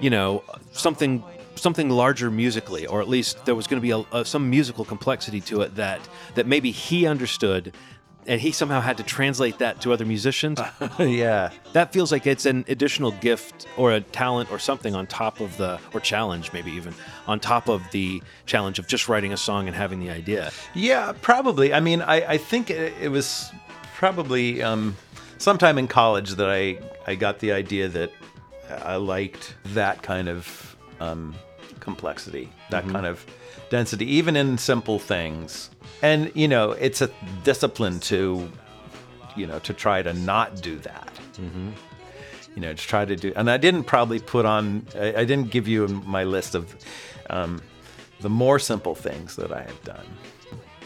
you 0.00 0.10
know, 0.10 0.42
something 0.72 1.22
something 1.54 1.88
larger 1.88 2.30
musically, 2.30 2.86
or 2.86 3.00
at 3.00 3.08
least 3.08 3.44
there 3.46 3.54
was 3.54 3.66
going 3.66 3.80
to 3.80 3.82
be 3.82 3.90
a, 3.90 4.04
a, 4.18 4.24
some 4.24 4.48
musical 4.48 4.84
complexity 4.84 5.40
to 5.40 5.62
it 5.62 5.74
that 5.76 6.00
that 6.34 6.46
maybe 6.46 6.70
he 6.70 7.06
understood. 7.06 7.74
And 8.26 8.40
he 8.40 8.50
somehow 8.50 8.80
had 8.80 8.96
to 8.96 9.02
translate 9.02 9.58
that 9.58 9.80
to 9.82 9.92
other 9.92 10.04
musicians. 10.04 10.58
yeah. 10.98 11.50
That 11.72 11.92
feels 11.92 12.10
like 12.10 12.26
it's 12.26 12.44
an 12.46 12.64
additional 12.68 13.12
gift 13.12 13.66
or 13.76 13.92
a 13.92 14.00
talent 14.00 14.50
or 14.50 14.58
something 14.58 14.94
on 14.94 15.06
top 15.06 15.40
of 15.40 15.56
the, 15.56 15.78
or 15.94 16.00
challenge 16.00 16.52
maybe 16.52 16.72
even, 16.72 16.94
on 17.26 17.38
top 17.38 17.68
of 17.68 17.82
the 17.92 18.22
challenge 18.46 18.78
of 18.78 18.88
just 18.88 19.08
writing 19.08 19.32
a 19.32 19.36
song 19.36 19.68
and 19.68 19.76
having 19.76 20.00
the 20.00 20.10
idea. 20.10 20.50
Yeah, 20.74 21.12
probably. 21.22 21.72
I 21.72 21.80
mean, 21.80 22.02
I, 22.02 22.32
I 22.32 22.38
think 22.38 22.70
it, 22.70 22.92
it 23.00 23.08
was 23.08 23.50
probably 23.94 24.62
um, 24.62 24.96
sometime 25.38 25.78
in 25.78 25.88
college 25.88 26.32
that 26.32 26.50
I, 26.50 26.78
I 27.06 27.14
got 27.14 27.38
the 27.38 27.52
idea 27.52 27.88
that 27.88 28.10
I 28.68 28.96
liked 28.96 29.54
that 29.66 30.02
kind 30.02 30.28
of 30.28 30.76
um, 31.00 31.34
complexity, 31.80 32.50
that 32.70 32.86
kind 32.88 33.06
of 33.06 33.24
density, 33.70 34.06
even 34.06 34.36
in 34.36 34.58
simple 34.58 34.98
things. 34.98 35.70
And 36.02 36.30
you 36.34 36.48
know, 36.48 36.72
it's 36.72 37.00
a 37.00 37.10
discipline 37.44 38.00
to, 38.00 38.50
you 39.36 39.46
know, 39.46 39.58
to 39.60 39.72
try 39.72 40.02
to 40.02 40.12
not 40.12 40.60
do 40.60 40.78
that. 40.80 41.10
You 42.54 42.62
know, 42.62 42.72
to 42.72 42.86
try 42.86 43.04
to 43.04 43.16
do. 43.16 43.32
And 43.36 43.50
I 43.50 43.58
didn't 43.58 43.84
probably 43.84 44.18
put 44.18 44.46
on. 44.46 44.86
I, 44.98 45.08
I 45.16 45.24
didn't 45.24 45.50
give 45.50 45.68
you 45.68 45.86
my 45.88 46.24
list 46.24 46.54
of 46.54 46.74
um, 47.28 47.60
the 48.20 48.30
more 48.30 48.58
simple 48.58 48.94
things 48.94 49.36
that 49.36 49.52
I 49.52 49.62
have 49.62 49.84
done. 49.84 50.06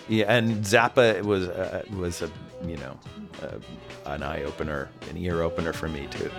Yeah, 0.08 0.24
and 0.26 0.64
Zappa 0.64 1.22
was 1.22 1.46
uh, 1.46 1.84
was 1.96 2.22
a 2.22 2.30
you 2.66 2.76
know 2.78 2.98
uh, 3.42 3.58
an 4.06 4.24
eye 4.24 4.42
opener, 4.42 4.88
an 5.08 5.16
ear 5.16 5.42
opener 5.42 5.72
for 5.72 5.88
me 5.88 6.08
too. 6.10 6.30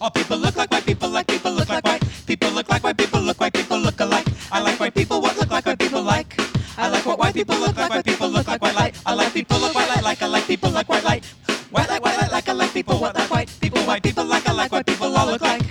All 0.00 0.10
people 0.10 0.38
look 0.38 0.56
like 0.56 0.70
white 0.70 0.86
people, 0.86 1.10
like 1.10 1.26
people 1.26 1.52
look 1.52 1.68
like 1.68 1.84
white. 1.84 2.02
People 2.26 2.50
look 2.52 2.68
like 2.70 2.82
white 2.82 2.96
people, 2.96 3.20
look 3.20 3.38
white 3.38 3.52
people 3.52 3.78
look 3.78 4.00
alike. 4.00 4.26
I 4.50 4.62
like 4.62 4.80
white 4.80 4.94
people, 4.94 5.20
what 5.20 5.36
look 5.36 5.50
like 5.50 5.66
white 5.66 5.78
people 5.78 6.02
like. 6.02 6.34
I 6.78 6.88
like 6.88 7.06
what 7.06 7.18
white 7.18 7.34
people 7.34 7.56
look 7.56 7.76
like, 7.76 7.90
white 7.90 8.04
people 8.04 8.28
look 8.28 8.46
like 8.46 8.60
white 8.60 8.74
light. 8.74 9.00
I 9.06 9.14
like 9.14 9.32
people 9.32 9.58
look 9.58 9.74
white 9.74 9.88
light, 9.88 10.04
like 10.04 10.22
I 10.22 10.26
like 10.26 10.46
people 10.46 10.70
like 10.70 10.88
white 10.88 11.04
light. 11.04 11.24
White 11.70 11.88
like 11.88 12.04
white 12.04 12.18
light, 12.18 12.32
like 12.32 12.48
I 12.48 12.52
like 12.52 12.72
people 12.72 12.98
what 12.98 13.14
like 13.14 13.30
white. 13.30 13.50
People 13.60 13.82
white 13.82 14.02
people 14.02 14.24
like 14.24 14.46
I 14.48 14.52
like 14.52 14.72
white 14.72 14.86
people 14.86 15.16
all 15.16 15.26
look 15.26 15.40
like. 15.40 15.62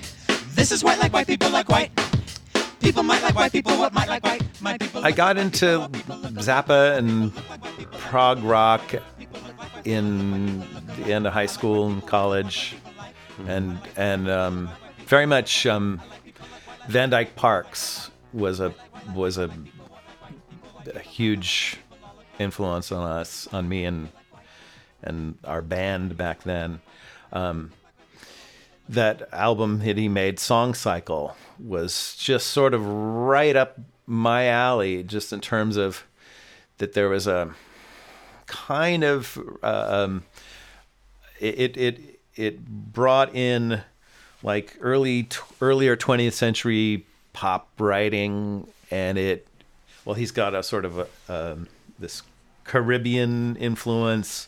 This 0.55 0.71
is 0.71 0.83
white 0.83 0.99
like 0.99 1.13
white 1.13 1.27
people 1.27 1.49
like 1.49 1.69
white. 1.69 1.91
People 2.79 3.03
might 3.03 3.21
like 3.21 3.35
white 3.35 3.51
people, 3.51 3.77
what 3.77 3.93
might 3.93 4.07
like 4.07 4.23
white. 4.23 4.43
My 4.61 4.77
people 4.77 5.05
I 5.05 5.11
got 5.11 5.37
into 5.37 5.87
Zappa 6.37 6.97
and 6.97 7.35
prog 7.91 8.43
rock 8.43 8.95
in 9.83 10.59
the 10.97 11.13
end 11.13 11.27
of 11.27 11.33
high 11.33 11.45
school 11.45 11.87
and 11.87 12.05
college, 12.05 12.75
and 13.47 13.79
and 13.95 14.29
um, 14.29 14.69
very 15.05 15.25
much 15.25 15.65
um, 15.65 16.01
Van 16.87 17.09
Dyke 17.09 17.35
Parks 17.35 18.09
was 18.33 18.59
a 18.59 18.73
was 19.13 19.37
a, 19.37 19.49
a 20.93 20.99
huge 20.99 21.77
influence 22.39 22.91
on 22.91 23.09
us, 23.09 23.47
on 23.51 23.67
me 23.69 23.85
and 23.85 24.09
and 25.03 25.37
our 25.43 25.61
band 25.61 26.17
back 26.17 26.43
then. 26.43 26.81
Um, 27.31 27.71
that 28.87 29.27
album 29.31 29.79
that 29.79 29.97
he 29.97 30.07
made, 30.07 30.39
Song 30.39 30.73
Cycle, 30.73 31.35
was 31.59 32.15
just 32.17 32.47
sort 32.47 32.73
of 32.73 32.85
right 32.85 33.55
up 33.55 33.79
my 34.05 34.47
alley, 34.47 35.03
just 35.03 35.33
in 35.33 35.41
terms 35.41 35.77
of 35.77 36.03
that 36.77 36.93
there 36.93 37.09
was 37.09 37.27
a 37.27 37.53
kind 38.45 39.03
of 39.03 39.39
uh, 39.63 40.05
um, 40.05 40.23
it 41.39 41.77
it 41.77 42.19
it 42.35 42.65
brought 42.65 43.33
in 43.35 43.81
like 44.43 44.77
early 44.81 45.23
t- 45.23 45.39
earlier 45.61 45.95
20th 45.95 46.33
century 46.33 47.05
pop 47.33 47.69
writing, 47.79 48.67
and 48.91 49.17
it 49.17 49.47
well, 50.05 50.13
he's 50.13 50.31
got 50.31 50.53
a 50.55 50.63
sort 50.63 50.85
of 50.85 50.99
a, 50.99 51.07
um, 51.27 51.67
this 51.99 52.21
Caribbean 52.63 53.55
influence, 53.57 54.47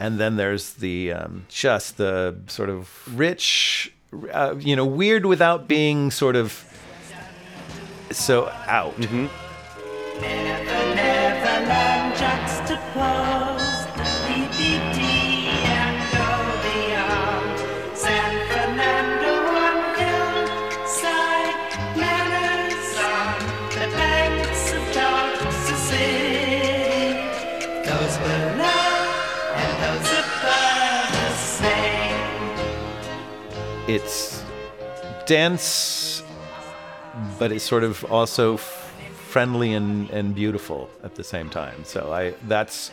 and 0.00 0.18
then 0.18 0.36
there's 0.36 0.74
the 0.74 1.12
um, 1.12 1.46
just 1.48 1.98
the 1.98 2.36
sort 2.46 2.70
of 2.70 3.16
rich, 3.16 3.92
uh, 4.32 4.54
you 4.58 4.74
know, 4.74 4.84
weird 4.84 5.26
without 5.26 5.68
being 5.68 6.10
sort 6.10 6.36
of 6.36 6.64
so 8.10 8.48
out. 8.66 8.98
Neverland 10.20 12.16
juxtaposed 12.16 12.63
it's 34.04 34.44
dense, 35.24 36.22
but 37.38 37.50
it's 37.50 37.64
sort 37.64 37.84
of 37.84 38.04
also 38.12 38.54
f- 38.54 38.92
friendly 39.28 39.72
and, 39.72 40.10
and 40.10 40.34
beautiful 40.34 40.90
at 41.02 41.14
the 41.14 41.24
same 41.24 41.48
time. 41.48 41.84
So 41.84 42.12
I 42.12 42.34
that's 42.46 42.90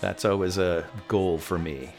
that's 0.00 0.24
always 0.24 0.58
a 0.58 0.84
goal 1.06 1.38
for 1.38 1.58
me. 1.58 1.94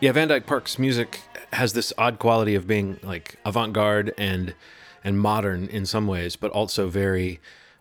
Yeah, 0.00 0.12
Van 0.12 0.26
Dyke 0.28 0.46
Parks' 0.46 0.78
music 0.78 1.20
has 1.52 1.72
this 1.72 1.92
odd 1.96 2.18
quality 2.18 2.56
of 2.56 2.66
being 2.66 2.98
like 3.02 3.36
avant-garde 3.44 4.12
and 4.18 4.54
and 5.04 5.20
modern 5.20 5.68
in 5.68 5.86
some 5.86 6.08
ways, 6.08 6.34
but 6.34 6.50
also 6.50 6.88
very 6.88 7.38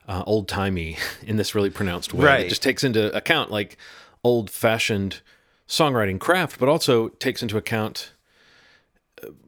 uh, 0.07 0.23
old-timey 0.27 0.97
in 1.25 1.37
this 1.37 1.55
really 1.55 1.71
pronounced 1.71 2.13
way. 2.13 2.23
Right. 2.25 2.45
It 2.45 2.49
just 2.49 2.61
takes 2.61 2.83
into 2.83 3.15
account 3.17 3.49
like 3.49 3.77
old-fashioned 4.23 5.21
songwriting 5.67 6.19
craft, 6.19 6.59
but 6.59 6.69
also 6.69 7.09
takes 7.09 7.41
into 7.41 7.57
account 7.57 8.11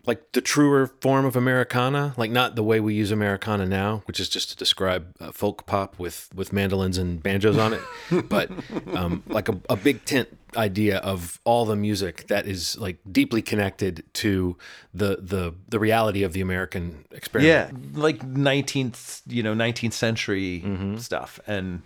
like 0.05 0.31
the 0.31 0.41
truer 0.41 0.87
form 0.87 1.25
of 1.25 1.35
Americana, 1.35 2.13
like 2.17 2.31
not 2.31 2.55
the 2.55 2.63
way 2.63 2.79
we 2.79 2.93
use 2.93 3.11
Americana 3.11 3.65
now, 3.65 4.01
which 4.05 4.19
is 4.19 4.27
just 4.27 4.49
to 4.49 4.55
describe 4.55 5.15
uh, 5.19 5.31
folk 5.31 5.65
pop 5.65 5.99
with 5.99 6.29
with 6.33 6.51
mandolins 6.51 6.97
and 6.97 7.21
banjos 7.21 7.57
on 7.57 7.73
it, 7.73 7.81
but 8.29 8.49
um, 8.95 9.23
like 9.27 9.49
a, 9.49 9.59
a 9.69 9.75
big 9.75 10.03
tent 10.05 10.35
idea 10.57 10.97
of 10.97 11.39
all 11.43 11.65
the 11.65 11.75
music 11.75 12.27
that 12.27 12.47
is 12.47 12.77
like 12.79 12.97
deeply 13.11 13.41
connected 13.41 14.03
to 14.13 14.57
the 14.93 15.17
the 15.21 15.53
the 15.67 15.79
reality 15.79 16.23
of 16.23 16.33
the 16.33 16.41
American 16.41 17.05
experience. 17.11 17.71
Yeah, 17.71 17.99
like 17.99 18.19
19th, 18.19 19.21
you 19.27 19.43
know, 19.43 19.53
19th 19.53 19.93
century 19.93 20.63
stuff 20.97 21.39
and 21.45 21.83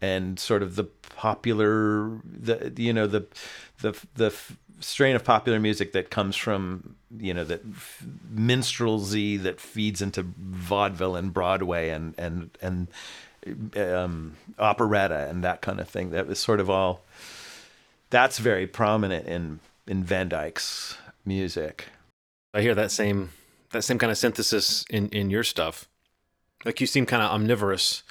and 0.00 0.38
sort 0.38 0.62
of 0.62 0.76
the 0.76 0.84
popular 0.84 2.20
the 2.24 2.72
you 2.76 2.92
know 2.92 3.06
the 3.06 3.26
the 3.80 3.92
the 4.14 4.34
strain 4.80 5.16
of 5.16 5.24
popular 5.24 5.60
music 5.60 5.92
that 5.92 6.10
comes 6.10 6.36
from 6.36 6.96
you 7.16 7.32
know 7.32 7.44
that 7.44 7.62
f- 7.74 8.04
minstrelsy 8.30 9.36
that 9.36 9.60
feeds 9.60 10.02
into 10.02 10.22
vaudeville 10.22 11.16
and 11.16 11.32
Broadway 11.32 11.90
and 11.90 12.14
and 12.18 12.50
and 12.60 12.88
um, 13.76 14.36
operetta 14.58 15.28
and 15.28 15.44
that 15.44 15.60
kind 15.60 15.80
of 15.80 15.88
thing. 15.88 16.10
That 16.10 16.26
was 16.26 16.38
sort 16.38 16.60
of 16.60 16.70
all. 16.70 17.02
That's 18.10 18.38
very 18.38 18.66
prominent 18.66 19.26
in 19.26 19.60
in 19.86 20.04
Van 20.04 20.28
Dyke's 20.28 20.96
music. 21.24 21.86
I 22.52 22.60
hear 22.62 22.74
that 22.74 22.90
same 22.90 23.30
that 23.70 23.82
same 23.82 23.98
kind 23.98 24.10
of 24.10 24.18
synthesis 24.18 24.84
in 24.90 25.08
in 25.10 25.30
your 25.30 25.44
stuff. 25.44 25.88
Like 26.64 26.80
you 26.80 26.86
seem 26.86 27.06
kind 27.06 27.22
of 27.22 27.30
omnivorous 27.30 28.02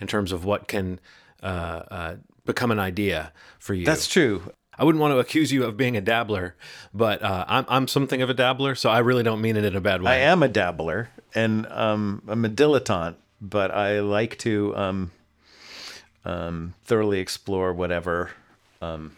in 0.00 0.06
terms 0.06 0.32
of 0.32 0.44
what 0.44 0.68
can 0.68 1.00
uh, 1.42 1.82
uh, 1.90 2.16
become 2.46 2.70
an 2.70 2.78
idea 2.78 3.32
for 3.58 3.74
you. 3.74 3.84
That's 3.84 4.06
true. 4.06 4.52
I 4.78 4.84
wouldn't 4.84 5.00
want 5.00 5.12
to 5.12 5.18
accuse 5.18 5.50
you 5.52 5.64
of 5.64 5.76
being 5.76 5.96
a 5.96 6.00
dabbler, 6.00 6.54
but 6.94 7.22
uh, 7.22 7.44
I'm 7.48 7.64
I'm 7.68 7.88
something 7.88 8.22
of 8.22 8.30
a 8.30 8.34
dabbler, 8.34 8.74
so 8.74 8.90
I 8.90 8.98
really 8.98 9.22
don't 9.22 9.40
mean 9.40 9.56
it 9.56 9.64
in 9.64 9.74
a 9.74 9.80
bad 9.80 10.02
way. 10.02 10.12
I 10.12 10.16
am 10.30 10.42
a 10.42 10.48
dabbler 10.48 11.10
and 11.34 11.66
um, 11.66 12.22
I'm 12.28 12.44
a 12.44 12.48
dilettante, 12.48 13.16
but 13.40 13.70
I 13.70 14.00
like 14.00 14.38
to 14.38 14.76
um, 14.76 15.10
um, 16.24 16.74
thoroughly 16.84 17.18
explore 17.20 17.72
whatever 17.72 18.30
um, 18.80 19.12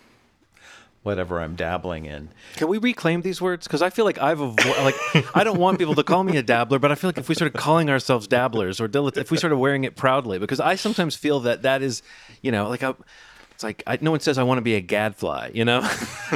whatever 1.03 1.41
I'm 1.41 1.57
dabbling 1.57 2.05
in. 2.07 2.29
Can 2.57 2.69
we 2.69 2.79
reclaim 2.79 3.23
these 3.23 3.41
words? 3.41 3.67
Because 3.67 3.83
I 3.83 3.91
feel 3.91 4.05
like 4.05 4.19
I've 4.19 4.39
avo- 4.39 4.85
like 4.85 5.27
I 5.35 5.45
don't 5.45 5.59
want 5.59 5.79
people 5.79 5.95
to 5.95 6.03
call 6.03 6.25
me 6.25 6.37
a 6.37 6.43
dabbler, 6.43 6.79
but 6.79 6.91
I 6.93 6.95
feel 6.95 7.09
like 7.09 7.19
if 7.19 7.29
we 7.29 7.35
started 7.35 7.59
calling 7.59 7.89
ourselves 7.91 8.27
dabblers 8.27 8.81
or 8.81 8.89
dilet- 8.89 9.17
if 9.17 9.31
we 9.31 9.37
started 9.37 9.57
wearing 9.57 9.85
it 9.85 9.97
proudly, 9.97 10.39
because 10.39 10.61
I 10.61 10.75
sometimes 10.77 11.17
feel 11.17 11.41
that 11.41 11.63
that 11.63 11.83
is, 11.83 12.03
you 12.43 12.51
know, 12.53 12.69
like 12.69 12.83
a, 12.83 12.97
it's 13.61 13.65
like 13.65 13.83
I, 13.87 13.99
no 14.01 14.11
one 14.11 14.21
says 14.21 14.39
I 14.39 14.43
want 14.43 14.57
to 14.57 14.63
be 14.63 14.75
a 14.75 14.81
gadfly, 14.81 15.51
you 15.53 15.67
know. 15.67 15.87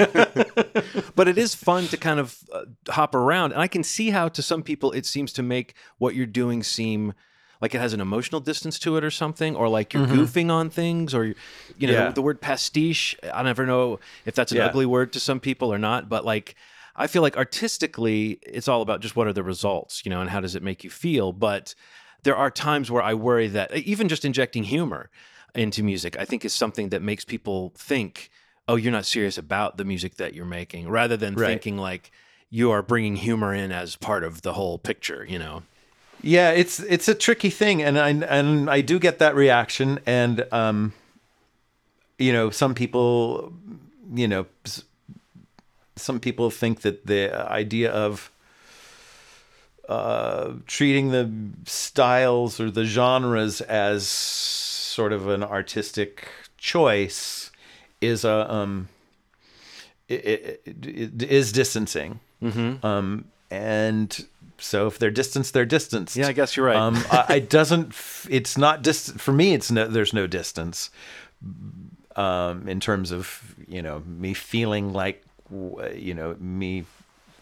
but 1.14 1.26
it 1.26 1.38
is 1.38 1.54
fun 1.54 1.88
to 1.88 1.96
kind 1.96 2.20
of 2.20 2.36
uh, 2.52 2.64
hop 2.90 3.14
around, 3.14 3.52
and 3.52 3.62
I 3.62 3.66
can 3.66 3.82
see 3.82 4.10
how 4.10 4.28
to 4.28 4.42
some 4.42 4.62
people 4.62 4.92
it 4.92 5.06
seems 5.06 5.32
to 5.34 5.42
make 5.42 5.74
what 5.96 6.14
you're 6.14 6.26
doing 6.26 6.62
seem. 6.62 7.14
Like 7.62 7.74
it 7.74 7.78
has 7.80 7.94
an 7.94 8.00
emotional 8.02 8.42
distance 8.42 8.78
to 8.80 8.98
it, 8.98 9.04
or 9.04 9.10
something, 9.10 9.56
or 9.56 9.70
like 9.70 9.94
you're 9.94 10.06
goofing 10.06 10.50
on 10.50 10.68
things, 10.68 11.14
or 11.14 11.24
you 11.78 11.86
know, 11.86 11.92
Yeah. 11.94 12.08
the, 12.08 12.14
the 12.16 12.22
word 12.22 12.42
pastiche. 12.42 13.16
I 13.32 13.42
never 13.42 13.64
know 13.64 14.00
if 14.26 14.34
that's 14.34 14.52
an 14.52 14.58
Yeah. 14.58 14.66
ugly 14.66 14.84
word 14.84 15.14
to 15.14 15.20
some 15.20 15.40
people 15.40 15.72
or 15.72 15.78
not, 15.78 16.10
but 16.10 16.26
like 16.26 16.56
I 16.94 17.06
feel 17.06 17.22
like 17.22 17.38
artistically 17.38 18.38
it's 18.42 18.68
all 18.68 18.82
about 18.82 19.00
just 19.00 19.16
what 19.16 19.26
are 19.26 19.32
the 19.32 19.42
results, 19.42 20.04
you 20.04 20.10
know, 20.10 20.20
and 20.20 20.28
how 20.28 20.40
does 20.40 20.54
it 20.54 20.62
make 20.62 20.84
you 20.84 20.90
feel. 20.90 21.32
But 21.32 21.74
there 22.22 22.36
are 22.36 22.50
times 22.50 22.90
where 22.90 23.02
I 23.02 23.14
worry 23.14 23.48
that 23.48 23.74
even 23.74 24.08
just 24.08 24.26
injecting 24.26 24.64
humor 24.64 25.08
into 25.54 25.82
music, 25.82 26.16
I 26.18 26.24
think 26.24 26.44
is 26.44 26.52
something 26.52 26.88
that 26.90 27.02
makes 27.02 27.24
people 27.24 27.72
think, 27.76 28.30
oh, 28.66 28.76
you're 28.76 28.92
not 28.92 29.06
serious 29.06 29.38
about 29.38 29.76
the 29.76 29.84
music 29.84 30.16
that 30.16 30.34
you're 30.34 30.44
making, 30.44 30.88
rather 30.88 31.16
than 31.16 31.34
Right. 31.34 31.48
thinking 31.48 31.78
like 31.78 32.10
you 32.50 32.70
are 32.70 32.82
bringing 32.82 33.16
humor 33.16 33.54
in 33.54 33.72
as 33.72 33.96
part 33.96 34.24
of 34.24 34.42
the 34.42 34.52
whole 34.54 34.78
picture, 34.78 35.24
you 35.28 35.38
know. 35.38 35.62
Yeah, 36.22 36.50
it's 36.52 36.80
it's 36.80 37.08
a 37.08 37.14
tricky 37.14 37.50
thing, 37.50 37.82
and 37.82 37.98
I 37.98 38.10
and 38.10 38.70
I 38.70 38.80
do 38.80 38.98
get 38.98 39.18
that 39.18 39.34
reaction, 39.34 40.00
and 40.06 40.46
um, 40.52 40.92
you 42.18 42.32
know, 42.32 42.50
some 42.50 42.74
people, 42.74 43.52
you 44.14 44.26
know, 44.28 44.46
some 45.96 46.20
people 46.20 46.50
think 46.50 46.80
that 46.80 47.06
the 47.06 47.30
idea 47.50 47.90
of 47.92 48.30
uh, 49.88 50.52
treating 50.66 51.10
the 51.10 51.30
styles 51.66 52.58
or 52.58 52.70
the 52.70 52.84
genres 52.84 53.60
as 53.60 54.06
sort 54.94 55.12
of 55.12 55.26
an 55.28 55.42
artistic 55.42 56.28
choice 56.56 57.50
is 58.00 58.24
a 58.24 58.52
um, 58.52 58.88
it, 60.08 60.60
it, 60.64 60.86
it 60.86 61.22
is 61.22 61.50
distancing. 61.50 62.20
Mm-hmm. 62.40 62.86
Um, 62.86 63.24
and 63.50 64.26
so 64.58 64.86
if 64.86 64.98
they're 64.98 65.10
distanced, 65.10 65.52
they're 65.52 65.66
distanced. 65.66 66.16
Yeah, 66.16 66.28
I 66.28 66.32
guess 66.32 66.56
you're 66.56 66.66
right. 66.66 66.76
Um, 66.76 67.02
I, 67.10 67.36
it 67.36 67.50
doesn't. 67.50 67.92
It's 68.30 68.56
not 68.56 68.82
distant 68.82 69.20
for 69.20 69.32
me. 69.32 69.52
It's 69.52 69.70
no. 69.70 69.88
There's 69.88 70.12
no 70.12 70.28
distance 70.28 70.90
um, 72.14 72.68
in 72.68 72.78
terms 72.78 73.10
of 73.10 73.54
you 73.66 73.82
know 73.82 74.02
me 74.06 74.32
feeling 74.32 74.92
like 74.92 75.24
you 75.50 76.14
know 76.14 76.36
me 76.38 76.84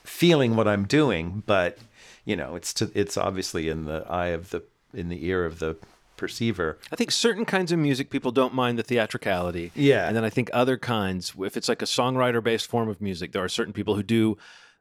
feeling 0.04 0.56
what 0.56 0.66
I'm 0.66 0.86
doing, 0.86 1.42
but 1.46 1.78
you 2.24 2.36
know 2.36 2.54
it's 2.54 2.72
to 2.74 2.90
it's 2.94 3.18
obviously 3.18 3.68
in 3.68 3.84
the 3.84 4.06
eye 4.08 4.28
of 4.28 4.50
the 4.50 4.62
in 4.94 5.10
the 5.10 5.26
ear 5.26 5.44
of 5.44 5.58
the 5.58 5.76
perceiver. 6.16 6.78
I 6.92 6.96
think 6.96 7.10
certain 7.10 7.44
kinds 7.44 7.72
of 7.72 7.78
music 7.78 8.10
people 8.10 8.30
don't 8.32 8.54
mind 8.54 8.78
the 8.78 8.82
theatricality. 8.82 9.72
Yeah. 9.74 10.06
And 10.06 10.16
then 10.16 10.24
I 10.24 10.30
think 10.30 10.50
other 10.52 10.76
kinds, 10.76 11.32
if 11.38 11.56
it's 11.56 11.68
like 11.68 11.82
a 11.82 11.86
songwriter 11.86 12.42
based 12.42 12.66
form 12.68 12.88
of 12.88 13.00
music, 13.00 13.32
there 13.32 13.42
are 13.44 13.48
certain 13.48 13.72
people 13.72 13.94
who 13.96 14.02
do. 14.02 14.36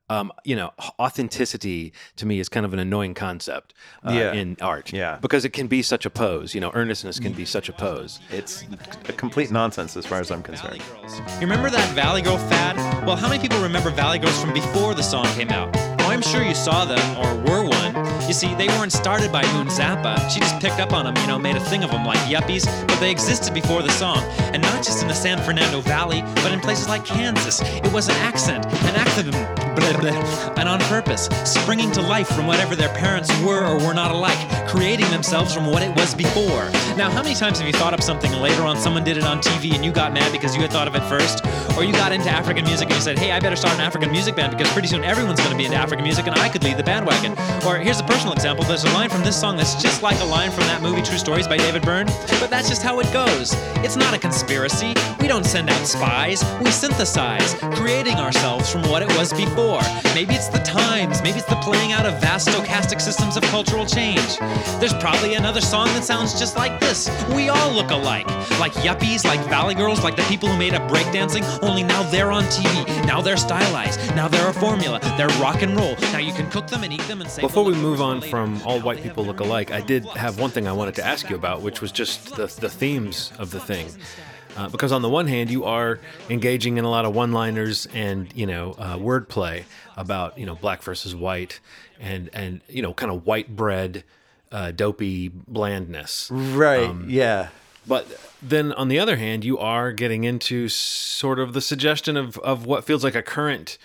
Um, 0.10 0.34
you 0.44 0.58
know, 0.58 0.72
authenticity 1.00 1.94
to 2.17 2.26
me 2.26 2.41
is 2.41 2.50
kind 2.50 2.65
of 2.65 2.74
an 2.74 2.80
annoying 2.80 3.13
concept 3.13 3.74
uh, 4.06 4.12
Yeah. 4.12 4.34
in 4.34 4.58
art. 4.60 4.91
Yeah. 4.91 5.17
Because 5.22 5.46
it 5.46 5.52
can 5.54 5.67
be 5.67 5.82
such 5.82 6.06
a 6.06 6.10
pose. 6.10 6.54
You 6.54 6.60
know, 6.60 6.70
earnestness 6.74 7.17
can 7.17 7.32
be 7.32 7.46
such 7.46 7.70
a 7.70 7.72
pose. 7.74 8.20
It's 8.30 8.65
a 9.08 9.13
complete 9.13 9.52
nonsense 9.52 9.96
as 9.96 10.06
far 10.06 10.20
as 10.20 10.30
I'm 10.30 10.44
concerned. 10.44 10.82
You 11.36 11.41
remember 11.41 11.70
that 11.70 11.96
Valley 11.96 12.22
Girl 12.22 12.38
fad? 12.38 12.76
Well, 13.06 13.15
how 13.15 13.30
many 13.30 13.41
people 13.41 13.62
remember 13.62 13.89
Valley 13.89 14.20
Girls 14.20 14.38
from 14.41 14.54
before 14.54 14.96
the 14.96 15.04
song 15.04 15.26
came 15.28 15.50
out? 15.50 16.01
I'm 16.12 16.21
sure 16.21 16.43
you 16.43 16.54
saw 16.54 16.84
them 16.84 17.00
or 17.17 17.36
were 17.45 17.63
one. 17.63 17.95
You 18.28 18.34
see, 18.34 18.54
they 18.56 18.67
weren't 18.67 18.91
started 18.91 19.32
by 19.32 19.43
Moon 19.54 19.67
Zappa. 19.67 20.30
She 20.30 20.41
just 20.41 20.60
picked 20.60 20.82
up 20.82 20.91
on 20.91 21.06
them, 21.06 21.15
you 21.15 21.28
know, 21.28 21.39
made 21.39 21.56
a 21.56 21.60
thing 21.62 21.86
of 21.86 21.91
them 21.91 22.06
like 22.06 22.19
yuppies, 22.30 22.65
but 22.86 23.00
they 23.00 23.10
existed 23.10 23.54
before 23.54 23.82
the 23.82 23.91
song. 23.91 24.17
And 24.54 24.62
not 24.62 24.84
just 24.84 25.02
in 25.02 25.08
the 25.08 25.13
San 25.13 25.41
Fernando 25.41 25.80
Valley, 25.80 26.21
but 26.36 26.52
in 26.52 26.60
places 26.60 26.89
like 26.89 27.06
Kansas. 27.06 27.62
It 27.62 27.93
was 27.93 28.10
an 28.10 28.15
accent, 28.15 28.65
an 28.65 28.95
blah, 30.02 30.54
and 30.58 30.67
on 30.67 30.80
purpose, 30.82 31.26
springing 31.45 31.91
to 31.91 32.02
life 32.02 32.28
from 32.28 32.47
whatever 32.47 32.76
their 32.76 32.89
parents 32.89 33.30
were 33.41 33.65
or 33.65 33.76
were 33.76 33.93
not 33.93 34.12
alike, 34.12 34.67
creating 34.67 35.10
themselves 35.12 35.54
from 35.54 35.65
what 35.65 35.82
it 35.84 35.95
was 35.95 36.13
before. 36.13 36.69
Now, 36.97 37.10
how 37.10 37.24
many 37.24 37.36
times 37.36 37.60
have 37.60 37.67
you 37.67 37.74
thought 37.74 37.93
up 37.93 38.02
something 38.02 38.32
and 38.32 38.41
later 38.41 38.63
on 38.63 38.78
someone 38.78 39.04
did 39.04 39.17
it 39.17 39.24
on 39.24 39.41
TV 39.41 39.74
and 39.74 39.84
you 39.84 39.91
got 39.91 40.13
mad 40.13 40.32
because 40.32 40.56
you 40.56 40.62
had 40.62 40.71
thought 40.71 40.88
of 40.88 40.95
it 40.95 41.04
first? 41.04 41.45
Or 41.78 41.84
you 41.84 41.93
got 41.93 42.12
into 42.12 42.30
African 42.30 42.65
music 42.65 42.88
and 42.88 42.95
you 42.95 43.02
said, 43.02 43.17
hey, 43.17 43.32
I 43.32 43.39
better 43.39 43.56
start 43.56 43.76
an 43.76 43.82
African 43.82 44.12
music 44.12 44.36
band 44.36 44.56
because 44.56 44.71
pretty 44.74 44.88
soon 44.88 45.04
everyone's 45.04 45.39
going 45.39 45.52
to 45.52 45.58
be 45.58 45.65
into 45.65 45.78
African 45.78 46.01
music 46.02 46.28
and 46.28 46.36
I 46.36 46.50
could 46.50 46.64
lead 46.64 46.78
the 46.78 46.84
bandwagon. 46.84 47.34
Or 47.66 47.78
here's 47.78 48.00
a 48.00 48.04
personal 48.04 48.34
example 48.34 48.66
there's 48.66 48.84
a 48.84 48.94
line 48.94 49.10
from 49.10 49.24
this 49.24 49.40
song 49.40 49.58
that's 49.58 49.82
just 49.82 50.02
like 50.02 50.20
a 50.20 50.26
line 50.26 50.52
from 50.52 50.64
that 50.66 50.82
movie 50.82 51.02
True 51.02 51.18
Stories 51.18 51.48
by 51.48 51.58
David 51.58 51.84
Byrne, 51.84 52.08
but 52.40 52.50
that's 52.50 52.70
just 52.70 52.82
how 52.82 53.00
it 53.00 53.12
goes. 53.14 53.54
It's 53.84 53.96
not 53.96 54.14
a 54.14 54.20
conspiracy. 54.20 54.94
We 55.20 55.28
don't 55.28 55.46
send 55.46 55.70
out 55.70 55.86
spies, 55.86 56.44
we 56.64 56.72
synthesize, 56.72 57.54
creating 57.76 58.16
ourselves 58.16 58.72
from 58.72 58.82
what 58.84 59.02
it 59.02 59.10
was 59.18 59.32
before. 59.34 59.82
Maybe 60.14 60.36
it's 60.36 60.50
the 60.50 60.60
times, 60.60 61.22
maybe 61.22 61.38
it's 61.38 61.48
the 61.48 61.56
playing 61.58 61.92
out 61.92 62.06
of 62.06 62.20
vast 62.22 62.48
stochastic 62.50 63.02
systems 63.02 63.38
of 63.38 63.44
cultural 63.44 63.86
change. 63.86 64.38
There's 64.80 64.94
probably 64.96 65.36
another 65.36 65.62
song 65.62 65.88
that 65.88 66.04
sounds 66.04 66.38
just 66.40 66.56
like 66.56 66.80
this. 66.80 67.10
We 67.34 67.50
all 67.50 67.72
look 67.72 67.92
alike. 67.92 68.28
Like 68.60 68.74
yuppies, 68.74 69.24
like 69.26 69.40
valley 69.48 69.76
girls, 69.76 70.04
like 70.04 70.16
the 70.16 70.24
people 70.24 70.50
who 70.50 70.58
made 70.58 70.74
up 70.74 70.90
breakdancing, 70.90 71.44
only 71.64 71.84
now 71.84 72.04
they're 72.04 72.32
on 72.32 72.44
TV. 72.46 73.06
Now 73.06 73.22
they're 73.22 73.38
stylized. 73.38 74.00
Now 74.16 74.28
they're 74.28 74.50
a 74.50 74.54
formula. 74.54 75.00
They're 75.18 75.28
rock 75.40 75.62
and 75.62 75.76
roll. 75.76 75.91
Now 76.00 76.20
you 76.20 76.34
can 76.34 76.50
cook 76.50 76.68
them 76.68 76.84
and 76.84 76.94
eat 76.94 77.02
them 77.02 77.22
and 77.22 77.30
say 77.30 77.42
Before 77.42 77.64
we 77.64 77.74
move 77.74 78.02
on 78.02 78.20
later. 78.20 78.30
from 78.30 78.62
all 78.64 78.80
Now 78.80 78.86
white 78.86 79.02
people 79.02 79.26
look 79.26 79.40
alike, 79.40 79.72
I 79.72 79.82
did 79.82 80.06
have 80.06 80.40
one 80.40 80.50
thing 80.50 80.68
I 80.68 80.72
wanted 80.72 80.96
to 80.96 81.06
ask 81.06 81.30
you 81.30 81.36
about, 81.36 81.62
which 81.62 81.82
was 81.82 81.92
just 81.92 82.36
the, 82.36 82.48
the 82.48 82.70
themes 82.70 83.32
of 83.38 83.52
the 83.52 83.60
thing. 83.60 83.88
Uh, 84.58 84.68
because 84.70 84.92
on 84.92 85.02
the 85.02 85.10
one 85.10 85.28
hand, 85.28 85.50
you 85.50 85.64
are 85.64 86.00
engaging 86.30 86.78
in 86.78 86.84
a 86.84 86.90
lot 86.90 87.06
of 87.06 87.16
one-liners 87.16 87.88
and 87.94 88.34
you 88.36 88.46
know 88.46 88.72
uh, 88.78 88.98
wordplay 88.98 89.64
about 89.96 90.38
you 90.38 90.46
know 90.46 90.56
black 90.56 90.84
versus 90.84 91.16
white 91.16 91.60
and 92.00 92.30
and 92.34 92.62
you 92.68 92.82
know 92.82 92.94
kind 92.94 93.12
of 93.12 93.26
white 93.26 93.56
bread, 93.56 94.04
uh, 94.52 94.72
dopey 94.72 95.30
blandness. 95.30 96.30
Right. 96.32 96.84
Um, 96.84 97.06
yeah. 97.10 97.50
But 97.88 98.08
then 98.42 98.74
on 98.74 98.90
the 98.90 99.00
other 99.00 99.16
hand, 99.18 99.44
you 99.44 99.58
are 99.58 99.92
getting 99.92 100.24
into 100.24 100.68
sort 100.70 101.40
of 101.40 101.54
the 101.54 101.62
suggestion 101.62 102.16
of, 102.16 102.38
of 102.40 102.66
what 102.66 102.84
feels 102.84 103.04
like 103.04 103.16
a 103.16 103.24
current 103.24 103.78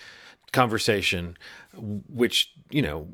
conversation, 0.51 1.35
which, 1.77 2.51
you 2.69 2.81
know, 2.81 3.07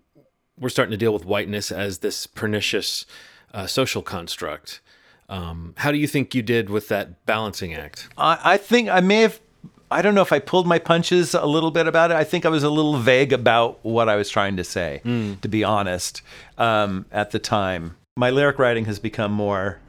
we're 0.58 0.70
starting 0.70 0.92
to 0.92 0.98
deal 0.98 1.14
with 1.14 1.26
whiteness 1.26 1.72
as 1.72 2.00
this 2.00 2.28
pernicious 2.28 3.06
uh, 3.54 3.68
social 3.68 4.02
construct. 4.02 4.82
Um, 5.30 5.74
how 5.78 5.92
do 5.92 5.98
you 5.98 6.08
think 6.08 6.36
you 6.36 6.42
did 6.42 6.70
with 6.70 6.90
that 6.90 7.26
balancing 7.26 7.74
act? 7.74 8.08
I, 8.18 8.40
I 8.44 8.58
think 8.58 8.90
I 8.90 9.00
may 9.00 9.22
have. 9.22 9.40
I 9.90 10.02
don't 10.02 10.16
know 10.16 10.22
if 10.22 10.32
I 10.32 10.40
pulled 10.40 10.66
my 10.66 10.80
punches 10.80 11.36
a 11.36 11.46
little 11.46 11.70
bit 11.70 11.86
about 11.86 12.10
it. 12.10 12.18
I 12.18 12.24
think 12.24 12.46
I 12.46 12.50
was 12.50 12.64
a 12.64 12.70
little 12.70 12.98
vague 12.98 13.32
about 13.32 13.80
what 13.84 14.10
I 14.10 14.16
was 14.16 14.28
trying 14.30 14.58
to 14.58 14.64
say, 14.64 15.02
to 15.42 15.48
be 15.48 15.64
honest, 15.64 16.24
um, 16.58 17.06
at 17.12 17.30
the 17.30 17.38
time. 17.38 17.96
My 18.18 18.32
lyric 18.32 18.58
writing 18.58 18.86
has 18.86 18.98
become 18.98 19.32
more 19.32 19.80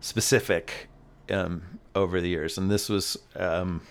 specific 0.00 0.88
um, 1.30 1.62
over 1.94 2.22
the 2.22 2.28
years, 2.28 2.56
and 2.56 2.70
this 2.70 2.88
was, 2.88 3.18
um, 3.36 3.82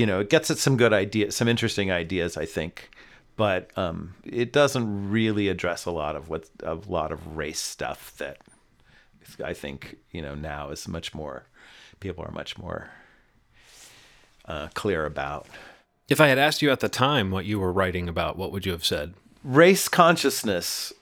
you 0.00 0.06
know, 0.06 0.20
it 0.20 0.30
gets 0.30 0.50
at 0.50 0.56
some 0.56 0.76
good 0.78 0.94
ideas, 0.94 1.36
some 1.36 1.46
interesting 1.46 1.90
ideas, 1.90 2.36
I 2.38 2.46
think, 2.46 2.88
but 3.36 3.70
um, 3.76 4.14
it 4.24 4.50
doesn't 4.50 5.10
really 5.10 5.48
address 5.48 5.84
a 5.84 5.90
lot 5.90 6.16
of 6.16 6.30
what 6.30 6.48
a 6.62 6.74
lot 6.74 7.12
of 7.12 7.36
race 7.36 7.60
stuff 7.60 8.16
that 8.16 8.38
I 9.44 9.52
think 9.52 9.96
you 10.10 10.22
know 10.22 10.34
now 10.34 10.70
is 10.70 10.88
much 10.88 11.14
more 11.14 11.44
people 12.00 12.24
are 12.24 12.32
much 12.32 12.56
more 12.56 12.88
uh, 14.46 14.68
clear 14.72 15.04
about 15.04 15.46
If 16.08 16.18
I 16.20 16.28
had 16.28 16.38
asked 16.38 16.62
you 16.62 16.70
at 16.70 16.80
the 16.80 16.88
time 16.88 17.30
what 17.30 17.44
you 17.44 17.60
were 17.60 17.72
writing 17.72 18.08
about, 18.08 18.38
what 18.38 18.52
would 18.52 18.64
you 18.66 18.72
have 18.72 18.84
said? 18.84 19.14
race 19.44 19.88
consciousness 19.88 20.92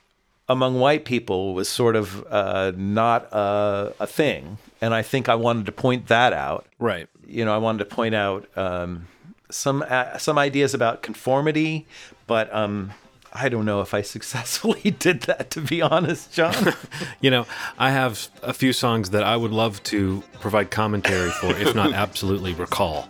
among 0.49 0.79
white 0.81 1.05
people 1.05 1.55
was 1.55 1.69
sort 1.69 1.97
of 1.97 2.27
uh, 2.31 2.73
not 2.77 3.29
a, 3.33 3.93
a 4.01 4.07
thing, 4.07 4.59
and 4.81 4.95
I 4.95 5.03
think 5.03 5.29
I 5.29 5.35
wanted 5.35 5.67
to 5.67 5.73
point 5.73 6.07
that 6.09 6.33
out. 6.33 6.67
Right. 6.79 7.09
You 7.29 7.45
know, 7.45 7.55
I 7.55 7.59
wanted 7.59 7.79
to 7.81 7.85
point 7.85 8.15
out 8.15 8.49
um, 8.57 9.07
some 9.51 9.85
uh, 9.87 10.17
some 10.19 10.39
ideas 10.39 10.75
about 10.75 11.03
conformity, 11.03 11.87
but 12.27 12.53
um, 12.55 12.93
I 13.33 13.49
don't 13.49 13.65
know 13.67 13.81
if 13.83 13.93
I 13.93 14.03
successfully 14.17 14.91
did 14.99 15.23
that. 15.23 15.51
To 15.51 15.61
be 15.61 15.83
honest, 15.83 16.33
John. 16.33 16.75
You 17.21 17.33
know, 17.33 17.47
I 17.79 17.91
have 17.91 18.29
a 18.45 18.53
few 18.53 18.73
songs 18.73 19.11
that 19.11 19.25
I 19.25 19.37
would 19.37 19.51
love 19.51 19.83
to 19.85 20.23
provide 20.41 20.71
commentary 20.71 21.31
for, 21.31 21.51
if 21.51 21.75
not 21.75 21.93
absolutely 22.05 22.55
recall 22.55 23.09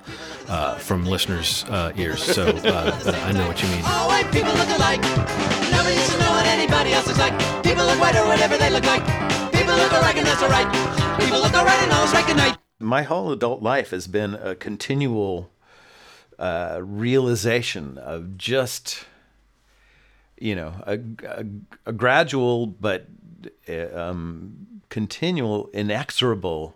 uh, 0.49 0.77
from 0.77 1.05
listeners' 1.05 1.65
uh, 1.69 1.93
ears. 1.95 2.23
So 2.23 2.47
uh, 2.47 3.13
I 3.27 3.33
know 3.33 3.47
what 3.47 3.63
you 3.63 3.69
mean. 3.69 3.83
All 3.85 4.09
white 4.09 4.33
people 4.33 4.53
look 4.55 4.71
alike. 4.71 5.03
Nobody 5.71 5.95
needs 5.95 6.11
to 6.15 6.19
know 6.21 6.31
what 6.31 6.47
anybody 6.47 6.93
else 6.95 7.07
looks 7.07 7.19
like. 7.19 7.37
People 7.63 7.85
look 7.85 8.01
white 8.01 8.17
or 8.17 8.27
whatever 8.27 8.57
they 8.57 8.71
look 8.71 8.85
like. 8.85 9.05
People 9.53 9.77
look 9.77 9.93
alright 9.93 10.17
and 10.17 10.27
that's 10.27 10.43
alright. 10.43 10.69
People 11.21 11.41
look 11.41 11.53
alright 11.53 11.83
and 11.83 11.93
all's 11.93 12.13
right 12.15 12.27
good 12.27 12.39
night. 12.39 12.57
My 12.79 13.03
whole 13.03 13.33
adult 13.33 13.63
life 13.63 13.91
has 13.91 14.07
been 14.07 14.35
a 14.35 14.55
continual 14.55 15.51
uh, 16.39 16.79
realization 16.83 17.99
of 17.99 18.39
just 18.39 19.05
you 20.41 20.55
know 20.55 20.75
a, 20.87 20.99
a, 21.27 21.45
a 21.87 21.93
gradual 21.93 22.67
but 22.67 23.07
uh, 23.69 23.89
um, 23.99 24.81
continual 24.89 25.69
inexorable 25.73 26.75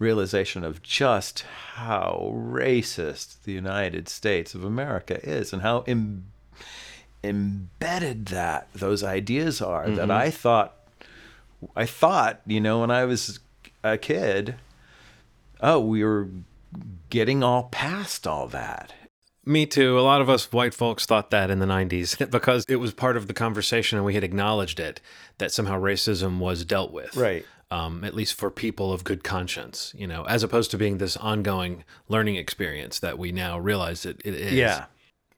realization 0.00 0.64
of 0.64 0.82
just 0.82 1.44
how 1.74 2.32
racist 2.34 3.42
the 3.44 3.52
United 3.52 4.08
States 4.08 4.54
of 4.54 4.64
America 4.64 5.24
is 5.26 5.52
and 5.52 5.62
how 5.62 5.84
Im- 5.86 6.26
embedded 7.22 8.26
that 8.26 8.66
those 8.74 9.04
ideas 9.04 9.62
are 9.62 9.88
that 9.88 10.10
I 10.10 10.30
thought 10.30 10.74
I 11.76 11.86
thought 11.86 12.40
you 12.44 12.60
know 12.60 12.80
when 12.80 12.90
I 12.90 13.04
was 13.04 13.38
a 13.84 13.96
kid 13.96 14.56
oh, 15.64 15.80
we 15.80 16.04
were 16.04 16.28
getting 17.10 17.42
all 17.42 17.64
past 17.64 18.26
all 18.26 18.46
that. 18.48 18.92
Me 19.46 19.66
too. 19.66 19.98
A 19.98 20.00
lot 20.00 20.20
of 20.20 20.30
us 20.30 20.50
white 20.52 20.74
folks 20.74 21.04
thought 21.04 21.30
that 21.30 21.50
in 21.50 21.58
the 21.58 21.66
90s 21.66 22.30
because 22.30 22.64
it 22.68 22.76
was 22.76 22.92
part 22.92 23.16
of 23.16 23.26
the 23.26 23.34
conversation 23.34 23.98
and 23.98 24.04
we 24.04 24.14
had 24.14 24.24
acknowledged 24.24 24.78
it 24.78 25.00
that 25.38 25.52
somehow 25.52 25.80
racism 25.80 26.38
was 26.38 26.64
dealt 26.64 26.92
with. 26.92 27.16
Right. 27.16 27.44
Um, 27.70 28.04
at 28.04 28.14
least 28.14 28.34
for 28.34 28.50
people 28.50 28.92
of 28.92 29.04
good 29.04 29.24
conscience, 29.24 29.92
you 29.96 30.06
know, 30.06 30.24
as 30.24 30.42
opposed 30.42 30.70
to 30.70 30.78
being 30.78 30.98
this 30.98 31.16
ongoing 31.16 31.82
learning 32.08 32.36
experience 32.36 33.00
that 33.00 33.18
we 33.18 33.32
now 33.32 33.58
realize 33.58 34.04
that 34.04 34.20
it 34.24 34.34
is. 34.34 34.52
Yeah. 34.52 34.84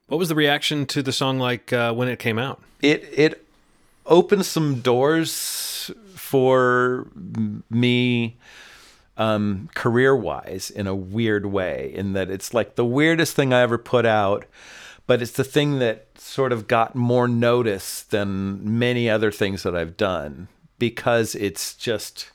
What 0.08 0.18
was 0.18 0.28
the 0.28 0.34
reaction 0.34 0.86
to 0.86 1.02
the 1.02 1.12
song 1.12 1.38
like 1.38 1.72
uh, 1.72 1.94
when 1.94 2.08
it 2.08 2.18
came 2.18 2.38
out? 2.38 2.60
It 2.82 3.08
it 3.12 3.46
opened 4.04 4.44
some 4.44 4.80
doors 4.80 5.90
for 6.14 7.06
me 7.70 8.36
um, 9.16 9.68
career 9.74 10.14
wise 10.14 10.70
in 10.70 10.86
a 10.86 10.94
weird 10.94 11.46
way, 11.46 11.90
in 11.94 12.12
that 12.14 12.30
it's 12.30 12.52
like 12.54 12.74
the 12.76 12.84
weirdest 12.84 13.34
thing 13.36 13.52
I 13.52 13.60
ever 13.62 13.78
put 13.78 14.04
out, 14.06 14.44
but 15.06 15.22
it's 15.22 15.32
the 15.32 15.44
thing 15.44 15.78
that 15.78 16.06
sort 16.18 16.52
of 16.52 16.66
got 16.66 16.94
more 16.94 17.28
notice 17.28 18.02
than 18.02 18.78
many 18.78 19.08
other 19.08 19.30
things 19.32 19.62
that 19.62 19.74
I've 19.76 19.96
done 19.96 20.48
because 20.78 21.34
it's 21.34 21.74
just 21.74 22.30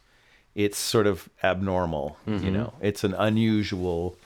it's 0.56 0.78
sort 0.78 1.08
of 1.08 1.30
abnormal, 1.44 2.18
you 2.28 2.52
know. 2.52 2.74
It's 2.82 3.04
an 3.04 3.14
unusual 3.14 4.18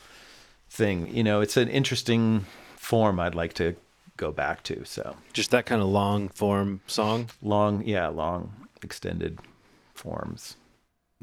thing, 0.70 1.14
you 1.16 1.24
know. 1.24 1.42
It's 1.42 1.58
an 1.58 1.68
interesting 1.68 2.46
form 2.78 3.20
I'd 3.20 3.36
like 3.36 3.54
to 3.56 3.76
go 4.18 4.32
back 4.32 4.64
to. 4.64 4.84
So 4.86 5.16
Just 5.34 5.52
that 5.52 5.66
kind 5.66 5.82
of 5.82 5.88
long 5.88 6.30
form 6.30 6.82
song. 6.88 7.30
long, 7.44 7.84
yeah, 7.86 8.08
long 8.08 8.54
extended 8.82 9.40
forms. 9.94 10.56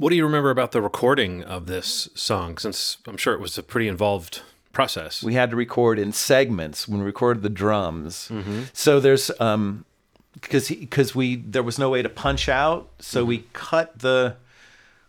What 0.03 0.11
do 0.11 0.17
you 0.17 0.25
remember 0.25 0.51
about 0.51 0.73
the 0.73 0.83
recording 0.83 1.45
of 1.45 1.67
this 1.67 2.09
song? 2.17 2.59
Since 2.59 2.97
I'm 3.07 3.17
sure 3.17 3.35
it 3.35 3.41
was 3.41 3.57
a 3.57 3.63
pretty 3.63 3.87
involved 3.87 4.43
process. 4.73 5.23
we 5.23 5.35
had 5.35 5.51
to 5.51 5.57
record 5.57 5.97
in 5.97 6.13
segments 6.13 6.89
when 6.89 6.99
we 6.99 7.07
recorded 7.07 7.45
the 7.45 7.49
drums. 7.49 8.29
So 8.73 8.99
there's 8.99 9.31
um 9.39 9.85
because 10.33 10.71
because 10.71 11.15
we 11.15 11.37
there 11.37 11.63
was 11.63 11.79
no 11.79 11.89
way 11.89 12.03
to 12.03 12.09
punch 12.09 12.49
out, 12.49 12.91
so 12.99 13.25
we 13.25 13.45
cut 13.53 14.01
the 14.01 14.35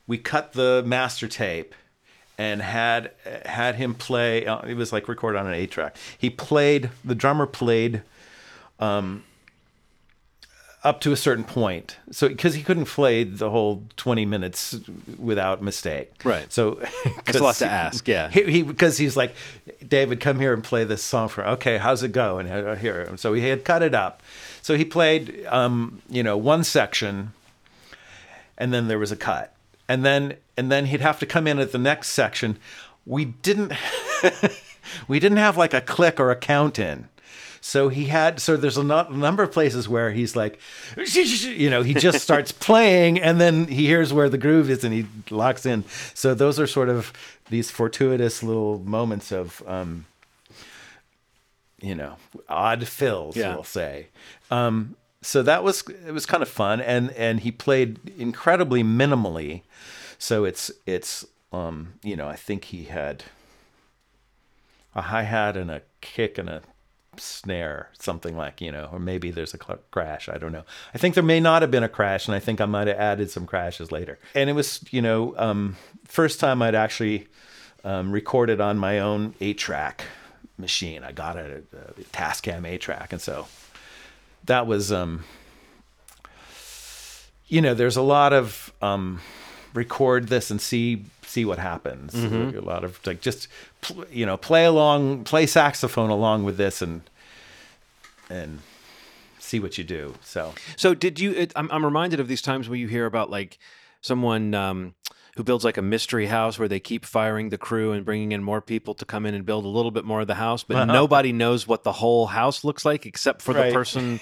we 0.06 0.20
cut 0.20 0.54
the 0.54 0.84
master 0.86 1.28
tape 1.28 1.74
and 2.38 2.62
had 2.62 3.14
had 3.48 3.74
him 3.74 3.96
play. 3.96 4.46
Uh, 4.46 4.60
it 4.60 4.76
was 4.76 4.94
like 4.94 5.08
recorded 5.08 5.40
on 5.40 5.48
an 5.48 5.56
eight 5.56 5.72
track. 5.72 5.98
He 6.16 6.30
played 6.30 6.92
the 7.04 7.16
drummer 7.16 7.48
played 7.48 8.04
um 8.80 9.24
up 10.84 11.00
to 11.02 11.13
a 11.13 11.15
certain 11.15 11.46
point. 11.46 11.98
So 12.12 12.28
because 12.28 12.56
he 12.56 12.62
couldn't 12.62 12.86
play 12.86 13.24
the 13.24 13.50
whole 13.50 13.84
20 13.96 14.26
minutes 14.26 14.80
without 15.17 15.62
mistake. 15.62 16.12
Right. 16.24 16.52
So 16.52 16.82
That's 17.26 17.38
a 17.38 17.43
lot 17.43 17.56
to 17.56 17.65
ask, 17.69 18.08
yeah. 18.08 18.30
he, 18.30 18.43
he 18.52 18.62
because 18.63 18.98
he's 18.98 19.15
like, 19.15 19.34
David, 19.88 20.19
come 20.19 20.39
here 20.39 20.54
and 20.54 20.63
play 20.63 20.84
this 20.84 21.04
song 21.04 21.30
for. 21.30 21.46
Okay, 21.46 21.78
how's 21.78 22.04
it 22.04 22.12
go? 22.12 22.38
And 22.38 22.78
here, 22.80 23.15
so 23.17 23.34
he 23.34 23.48
had 23.48 23.63
cut 23.63 23.82
it 23.82 23.96
up. 23.96 24.22
So 24.62 24.76
he 24.78 24.86
played, 24.86 25.46
um, 25.48 26.02
you 26.10 26.24
know, 26.24 26.38
one 26.38 26.63
section, 26.63 27.34
and 28.58 28.74
then 28.74 28.88
there 28.88 29.00
was 29.00 29.12
a 29.12 29.17
cut, 29.17 29.54
and 29.88 30.06
then 30.06 30.38
and 30.58 30.72
then 30.72 30.86
he'd 30.88 31.02
have 31.02 31.19
to 31.19 31.26
come 31.26 31.48
in 31.48 31.60
at 31.60 31.72
the 31.72 31.78
next 31.78 32.10
section. 32.10 32.58
We 33.06 33.26
didn't, 33.26 33.74
we 35.08 35.19
didn't 35.19 35.38
have 35.38 35.58
like 35.58 35.74
a 35.74 35.82
click 35.82 36.19
or 36.19 36.32
a 36.32 36.36
count 36.36 36.80
in. 36.80 37.10
So 37.65 37.88
he 37.88 38.06
had 38.08 38.41
so 38.41 38.58
there's 38.58 38.76
a 38.78 38.84
no- 38.84 39.08
number 39.08 39.41
of 39.41 39.54
places 39.54 39.88
where 39.88 40.12
he's 40.12 40.36
like, 40.36 40.60
you 40.97 41.69
know, 41.69 41.82
he 41.82 41.93
just 41.93 42.19
starts 42.28 42.52
playing 42.52 43.21
and 43.21 43.39
then 43.39 43.67
he 43.67 43.86
hears 43.86 44.12
where 44.12 44.28
the 44.28 44.38
groove 44.38 44.69
is 44.69 44.84
and 44.84 44.93
he 44.93 45.06
locks 45.34 45.65
in. 45.65 45.86
So 46.13 46.34
those 46.34 46.60
are 46.60 46.67
sort 46.67 46.89
of 46.89 47.13
these 47.49 47.71
fortuitous 47.71 48.43
little 48.43 48.80
moments 48.80 49.32
of, 49.32 49.63
um, 49.65 50.06
you 51.82 51.95
know, 51.95 52.17
odd 52.49 52.86
fills, 52.86 53.38
Yeah. 53.38 53.56
we'll 53.56 53.63
say. 53.63 54.08
Um, 54.52 54.95
so 55.21 55.41
that 55.43 55.63
was 55.63 55.84
it 56.06 56.12
was 56.12 56.26
kind 56.26 56.43
of 56.43 56.49
fun 56.49 56.82
and 56.82 57.12
and 57.12 57.39
he 57.39 57.52
played 57.52 57.97
incredibly 58.17 58.84
minimally. 58.84 59.62
So 60.19 60.43
it's 60.43 60.69
it's 60.86 61.26
um, 61.54 61.93
you 62.04 62.17
know 62.17 62.28
I 62.28 62.36
think 62.36 62.65
he 62.65 62.84
had 62.86 63.23
a 64.93 65.04
hi 65.04 65.23
hat 65.23 65.56
and 65.56 65.71
a 65.71 65.82
kick 66.02 66.38
and 66.38 66.49
a 66.49 66.62
snare, 67.17 67.89
something 67.99 68.36
like 68.36 68.62
you 68.62 68.71
know, 68.71 68.89
or 68.91 68.99
maybe 68.99 69.32
there's 69.32 69.54
a 69.54 69.58
cl- 69.58 69.80
crash. 69.91 70.30
I 70.30 70.38
don't 70.38 70.52
know. 70.52 70.63
I 70.93 70.97
think 70.97 71.15
there 71.15 71.23
may 71.23 71.39
not 71.39 71.62
have 71.62 71.71
been 71.71 71.84
a 71.84 71.89
crash, 71.89 72.28
and 72.28 72.36
I 72.36 72.39
think 72.39 72.62
I 72.62 72.65
might 72.65 72.88
have 72.88 72.97
added 72.97 73.30
some 73.30 73.45
crashes 73.45 73.91
later. 73.91 74.19
And 74.36 74.49
it 74.49 74.54
was 74.54 74.84
you 74.91 75.02
know 75.02 75.36
um, 75.38 75.76
first 76.06 76.39
time 76.39 76.62
I'd 76.62 76.76
actually 76.76 77.28
um, 77.84 78.12
recorded 78.12 78.62
on 78.62 78.78
my 78.78 78.99
own 78.99 79.36
eight 79.41 79.58
track 79.58 80.06
machine. 80.58 81.04
I 81.04 81.12
got 81.12 81.38
a, 81.38 81.63
a 81.73 82.02
Tascam 82.12 82.67
eight 82.67 82.82
track, 82.82 83.12
and 83.12 83.21
so 83.21 83.47
that 84.45 84.67
was 84.67 84.91
um, 84.91 85.23
you 87.47 87.62
know 87.62 87.73
there's 87.73 87.97
a 87.97 88.02
lot 88.02 88.34
of 88.34 88.73
um, 88.82 89.21
record 89.73 90.28
this 90.28 90.52
and 90.52 90.62
see 90.62 91.06
see 91.34 91.46
what 91.46 91.58
happens. 91.58 92.13
A 92.13 92.62
lot 92.62 92.84
of 92.84 93.00
like 93.08 93.19
just 93.22 93.48
you 94.12 94.26
know 94.26 94.38
play 94.38 94.65
along, 94.65 95.24
play 95.24 95.46
saxophone 95.48 96.10
along 96.10 96.43
with 96.43 96.58
this 96.58 96.82
and 96.82 97.02
and 98.30 98.60
see 99.39 99.60
what 99.60 99.78
you 99.78 99.84
do. 99.84 100.15
So 100.22 100.54
So 100.78 100.93
did 100.93 101.19
you? 101.19 101.32
It, 101.32 101.52
I'm, 101.56 101.69
I'm 101.72 101.84
reminded 101.84 102.19
of 102.19 102.28
these 102.28 102.41
times 102.41 102.69
where 102.69 102.78
you 102.78 102.88
hear 102.88 103.06
about 103.06 103.30
like 103.30 103.58
someone 104.02 104.54
um, 104.54 104.93
who 105.36 105.43
builds 105.43 105.65
like 105.65 105.78
a 105.78 105.82
mystery 105.82 106.28
house 106.28 106.60
where 106.60 106.67
they 106.67 106.80
keep 106.80 107.06
firing 107.06 107.50
the 107.50 107.58
crew 107.58 107.91
and 107.91 108.06
bringing 108.06 108.32
in 108.32 108.43
more 108.43 108.62
people 108.62 108.93
to 108.93 109.04
come 109.06 109.26
in 109.26 109.34
and 109.34 109.46
build 109.46 109.65
a 109.65 109.67
little 109.67 109.89
bit 109.89 110.06
more 110.06 110.22
of 110.22 110.28
the 110.28 110.36
house, 110.36 110.63
but 110.63 110.78
uh, 110.78 110.86
nobody 110.86 111.32
knows 111.32 111.67
what 111.67 111.84
the 111.84 111.91
whole 111.91 112.28
house 112.28 112.63
looks 112.63 112.86
like 112.86 113.06
except 113.06 113.41
for 113.41 113.54
the 113.54 113.72
person 113.72 114.19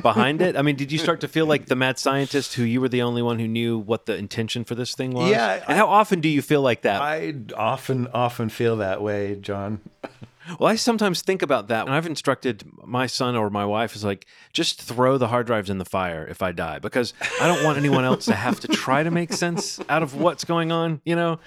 behind 0.00 0.40
it. 0.40 0.56
I 0.56 0.62
mean, 0.62 0.76
did 0.76 0.92
you 0.92 0.98
start 0.98 1.20
to 1.22 1.28
feel 1.28 1.46
like 1.46 1.66
the 1.74 1.74
mad 1.74 1.98
scientist 1.98 2.54
who 2.54 2.62
you 2.62 2.80
were 2.80 2.88
the 2.88 3.02
only 3.02 3.20
one 3.22 3.40
who 3.40 3.48
knew 3.48 3.78
what 3.78 4.06
the 4.06 4.16
intention 4.16 4.64
for 4.64 4.76
this 4.76 4.94
thing 4.94 5.10
was? 5.10 5.30
Yeah, 5.30 5.64
And 5.66 5.76
how 5.76 5.88
often 5.88 6.20
do 6.20 6.28
you 6.28 6.40
feel 6.40 6.62
like 6.62 6.82
that? 6.82 7.02
I 7.02 7.34
often 7.56 8.06
often 8.14 8.48
feel 8.48 8.76
that 8.76 9.02
way, 9.02 9.34
John. 9.36 9.80
Well, 10.58 10.68
I 10.68 10.76
sometimes 10.76 11.22
think 11.22 11.40
about 11.40 11.68
that 11.68 11.86
when 11.86 11.94
I've 11.94 12.04
instructed 12.04 12.64
my 12.84 13.06
son 13.06 13.34
or 13.34 13.48
my 13.48 13.64
wife 13.64 13.96
is 13.96 14.04
like, 14.04 14.26
just 14.52 14.82
throw 14.82 15.16
the 15.16 15.28
hard 15.28 15.46
drives 15.46 15.70
in 15.70 15.78
the 15.78 15.86
fire 15.86 16.26
if 16.26 16.42
I 16.42 16.52
die, 16.52 16.78
because 16.78 17.14
I 17.40 17.46
don't 17.46 17.64
want 17.64 17.78
anyone 17.78 18.04
else 18.04 18.26
to 18.26 18.34
have 18.34 18.60
to 18.60 18.68
try 18.68 19.02
to 19.02 19.10
make 19.10 19.32
sense 19.32 19.80
out 19.88 20.02
of 20.02 20.14
what's 20.14 20.44
going 20.44 20.70
on, 20.70 21.00
you 21.04 21.16
know? 21.16 21.38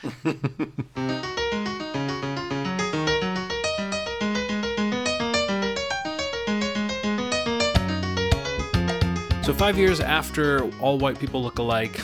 So, 9.43 9.53
five 9.53 9.77
years 9.77 9.99
after 9.99 10.63
All 10.81 10.97
White 10.97 11.19
People 11.19 11.43
Look 11.43 11.59
Alike, 11.59 12.01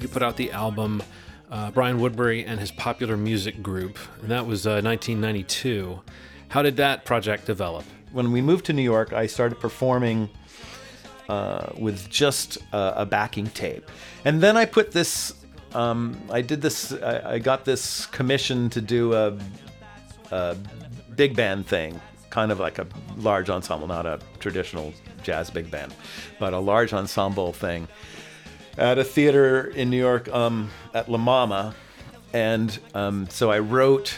you 0.00 0.08
put 0.08 0.22
out 0.22 0.38
the 0.38 0.50
album 0.50 1.02
uh, 1.50 1.70
Brian 1.70 2.00
Woodbury 2.00 2.44
and 2.44 2.60
his 2.60 2.70
popular 2.70 3.16
music 3.16 3.62
group, 3.62 3.98
and 4.20 4.30
that 4.30 4.46
was 4.46 4.66
uh, 4.66 4.80
1992. 4.82 6.00
How 6.48 6.62
did 6.62 6.76
that 6.76 7.04
project 7.04 7.46
develop? 7.46 7.84
When 8.12 8.32
we 8.32 8.40
moved 8.40 8.66
to 8.66 8.72
New 8.72 8.82
York, 8.82 9.12
I 9.12 9.26
started 9.26 9.60
performing 9.60 10.30
uh, 11.28 11.70
with 11.78 12.08
just 12.08 12.58
a 12.72 13.06
backing 13.06 13.46
tape, 13.48 13.88
and 14.24 14.40
then 14.40 14.56
I 14.56 14.64
put 14.64 14.92
this. 14.92 15.34
Um, 15.74 16.20
I 16.30 16.40
did 16.40 16.60
this. 16.60 16.92
I, 16.92 17.34
I 17.34 17.38
got 17.38 17.64
this 17.64 18.06
commission 18.06 18.68
to 18.70 18.80
do 18.80 19.14
a, 19.14 19.38
a 20.32 20.56
big 21.14 21.36
band 21.36 21.66
thing, 21.66 22.00
kind 22.30 22.50
of 22.50 22.58
like 22.58 22.80
a 22.80 22.86
large 23.16 23.48
ensemble, 23.48 23.86
not 23.86 24.06
a 24.06 24.18
traditional 24.40 24.92
jazz 25.22 25.50
big 25.50 25.70
band, 25.70 25.94
but 26.40 26.52
a 26.52 26.58
large 26.58 26.92
ensemble 26.92 27.52
thing 27.52 27.86
at 28.78 28.98
a 28.98 29.04
theater 29.04 29.66
in 29.66 29.90
New 29.90 29.98
York 29.98 30.28
um, 30.28 30.70
at 30.94 31.10
La 31.10 31.18
Mama. 31.18 31.74
And 32.32 32.78
um, 32.94 33.28
so 33.28 33.50
I 33.50 33.58
wrote 33.58 34.16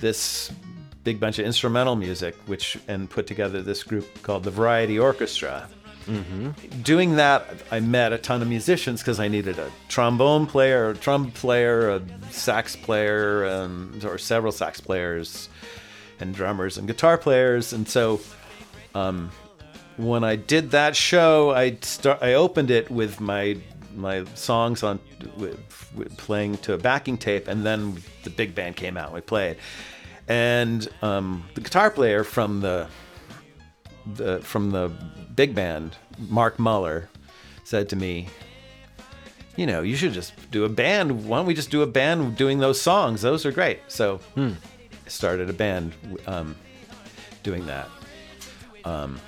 this 0.00 0.52
big 1.04 1.18
bunch 1.18 1.38
of 1.38 1.46
instrumental 1.46 1.96
music, 1.96 2.34
which 2.46 2.78
and 2.86 3.08
put 3.08 3.26
together 3.26 3.62
this 3.62 3.82
group 3.82 4.06
called 4.22 4.44
the 4.44 4.50
Variety 4.50 4.98
Orchestra. 4.98 5.68
Doing 6.82 7.16
that, 7.16 7.46
I 7.70 7.80
met 7.80 8.12
a 8.12 8.18
ton 8.18 8.40
of 8.40 8.48
musicians 8.48 9.00
because 9.00 9.20
I 9.20 9.28
needed 9.28 9.58
a 9.58 9.70
trombone 9.88 10.46
player, 10.46 10.90
a 10.90 10.94
drum 10.94 11.30
player, 11.32 11.90
a 11.90 12.02
sax 12.30 12.76
player, 12.76 13.46
um, 13.46 14.00
or 14.04 14.16
several 14.16 14.52
sax 14.52 14.80
players, 14.80 15.48
and 16.20 16.34
drummers 16.34 16.78
and 16.78 16.86
guitar 16.86 17.18
players. 17.18 17.72
And 17.72 17.86
so, 17.86 18.20
um, 18.94 19.30
when 19.98 20.24
I 20.24 20.36
did 20.36 20.70
that 20.70 20.96
show, 20.96 21.50
I 21.50 21.76
start, 21.82 22.22
I 22.22 22.34
opened 22.34 22.70
it 22.70 22.90
with 22.90 23.20
my 23.20 23.58
my 23.94 24.24
songs 24.34 24.82
on 24.84 25.00
with, 25.36 25.58
with 25.94 26.16
playing 26.16 26.56
to 26.58 26.72
a 26.74 26.78
backing 26.78 27.18
tape, 27.18 27.48
and 27.48 27.66
then 27.66 28.00
the 28.22 28.30
big 28.30 28.54
band 28.54 28.76
came 28.76 28.96
out. 28.96 29.06
and 29.06 29.14
We 29.14 29.20
played, 29.20 29.56
and 30.28 30.88
um, 31.02 31.44
the 31.54 31.60
guitar 31.60 31.90
player 31.90 32.24
from 32.24 32.60
the 32.60 32.86
the 34.14 34.38
from 34.40 34.70
the 34.70 34.92
big 35.34 35.54
band, 35.54 35.96
Mark 36.28 36.58
Muller, 36.58 37.08
said 37.64 37.88
to 37.88 37.96
me, 37.96 38.28
"You 39.56 39.66
know, 39.66 39.82
you 39.82 39.96
should 39.96 40.12
just 40.12 40.32
do 40.52 40.64
a 40.64 40.68
band. 40.68 41.26
Why 41.26 41.38
don't 41.38 41.46
we 41.46 41.54
just 41.54 41.70
do 41.70 41.82
a 41.82 41.86
band 41.86 42.36
doing 42.36 42.58
those 42.58 42.80
songs? 42.80 43.20
Those 43.22 43.44
are 43.44 43.52
great." 43.52 43.80
So, 43.88 44.20
I 45.04 45.08
started 45.08 45.50
a 45.50 45.52
band 45.52 45.92
um, 46.28 46.54
doing 47.42 47.66
that, 47.66 47.88
um, 48.84 49.20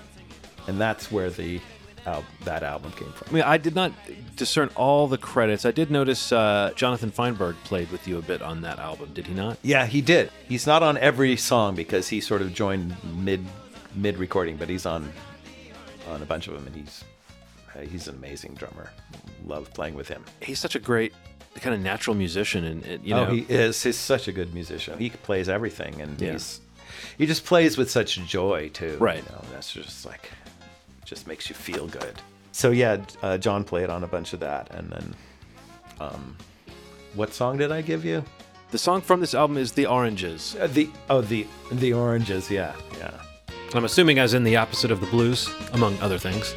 and 0.66 0.80
that's 0.80 1.10
where 1.10 1.30
the 1.30 1.60
al- 2.06 2.24
that 2.44 2.62
album 2.62 2.92
came 2.92 3.12
from. 3.12 3.28
I 3.30 3.32
mean, 3.34 3.42
I 3.42 3.58
did 3.58 3.74
not 3.74 3.92
discern 4.36 4.70
all 4.76 5.06
the 5.08 5.18
credits. 5.18 5.64
I 5.64 5.70
did 5.70 5.90
notice 5.90 6.32
uh, 6.32 6.72
Jonathan 6.76 7.10
Feinberg 7.10 7.56
played 7.64 7.90
with 7.90 8.06
you 8.08 8.18
a 8.18 8.22
bit 8.22 8.42
on 8.42 8.62
that 8.62 8.78
album, 8.78 9.10
did 9.12 9.26
he 9.26 9.34
not? 9.34 9.58
Yeah, 9.62 9.86
he 9.86 10.00
did. 10.00 10.30
He's 10.48 10.66
not 10.66 10.82
on 10.82 10.96
every 10.98 11.36
song 11.36 11.74
because 11.74 12.08
he 12.08 12.20
sort 12.20 12.42
of 12.42 12.52
joined 12.54 12.94
mid 13.16 13.44
mid 13.94 14.16
recording, 14.18 14.56
but 14.56 14.68
he's 14.68 14.86
on 14.86 15.12
on 16.08 16.22
a 16.22 16.26
bunch 16.26 16.48
of 16.48 16.54
them, 16.54 16.66
and 16.66 16.74
he's 16.76 17.04
uh, 17.76 17.80
he's 17.80 18.08
an 18.08 18.14
amazing 18.16 18.54
drummer. 18.54 18.90
Love 19.46 19.72
playing 19.74 19.94
with 19.94 20.08
him. 20.08 20.24
He's 20.40 20.58
such 20.58 20.74
a 20.74 20.80
great 20.80 21.12
kind 21.56 21.74
of 21.74 21.80
natural 21.80 22.14
musician, 22.16 22.64
and, 22.64 22.84
and 22.84 23.04
you 23.04 23.14
know, 23.14 23.26
oh, 23.26 23.32
he 23.34 23.40
is. 23.48 23.82
He's 23.82 23.96
such 23.96 24.28
a 24.28 24.32
good 24.32 24.54
musician. 24.54 24.98
He 24.98 25.10
plays 25.10 25.48
everything, 25.48 26.00
and 26.00 26.20
Yeah. 26.20 26.32
he's 26.32 26.60
he 27.18 27.26
just 27.26 27.44
plays 27.44 27.76
with 27.78 27.90
such 27.90 28.18
joy 28.26 28.70
too. 28.72 28.96
Right. 28.98 29.18
You 29.24 29.32
know, 29.32 29.44
that's 29.52 29.72
just 29.72 30.04
like, 30.06 30.30
just 31.10 31.26
makes 31.26 31.48
you 31.48 31.56
feel 31.56 31.88
good. 31.88 32.14
So 32.52 32.70
yeah, 32.70 32.98
uh, 33.20 33.36
John 33.36 33.64
played 33.64 33.90
on 33.90 34.04
a 34.04 34.06
bunch 34.06 34.32
of 34.32 34.38
that, 34.40 34.70
and 34.70 34.88
then, 34.90 35.14
um, 35.98 36.36
what 37.14 37.34
song 37.34 37.58
did 37.58 37.72
I 37.72 37.82
give 37.82 38.04
you? 38.04 38.24
The 38.70 38.78
song 38.78 39.00
from 39.00 39.18
this 39.18 39.34
album 39.34 39.56
is 39.56 39.72
The 39.72 39.86
Oranges. 39.86 40.54
Uh, 40.54 40.68
the 40.68 40.88
oh 41.10 41.20
the 41.20 41.48
the 41.72 41.92
oranges. 41.92 42.48
Yeah, 42.48 42.74
yeah. 42.96 43.10
I'm 43.74 43.84
assuming 43.84 44.20
as 44.20 44.34
in 44.34 44.44
the 44.44 44.56
opposite 44.56 44.92
of 44.92 45.00
the 45.00 45.08
blues, 45.08 45.50
among 45.72 45.98
other 45.98 46.18
things. 46.18 46.54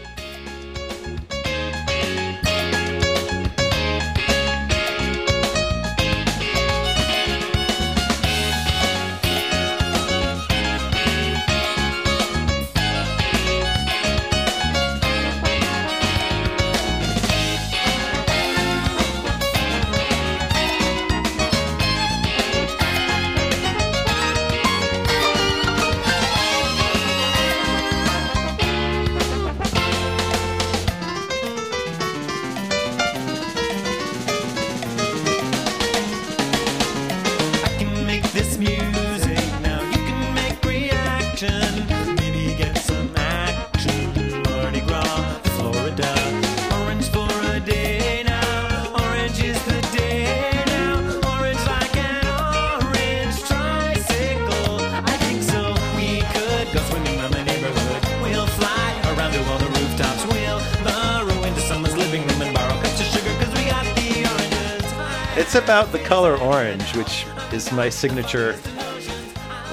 My 67.76 67.90
signature. 67.90 68.54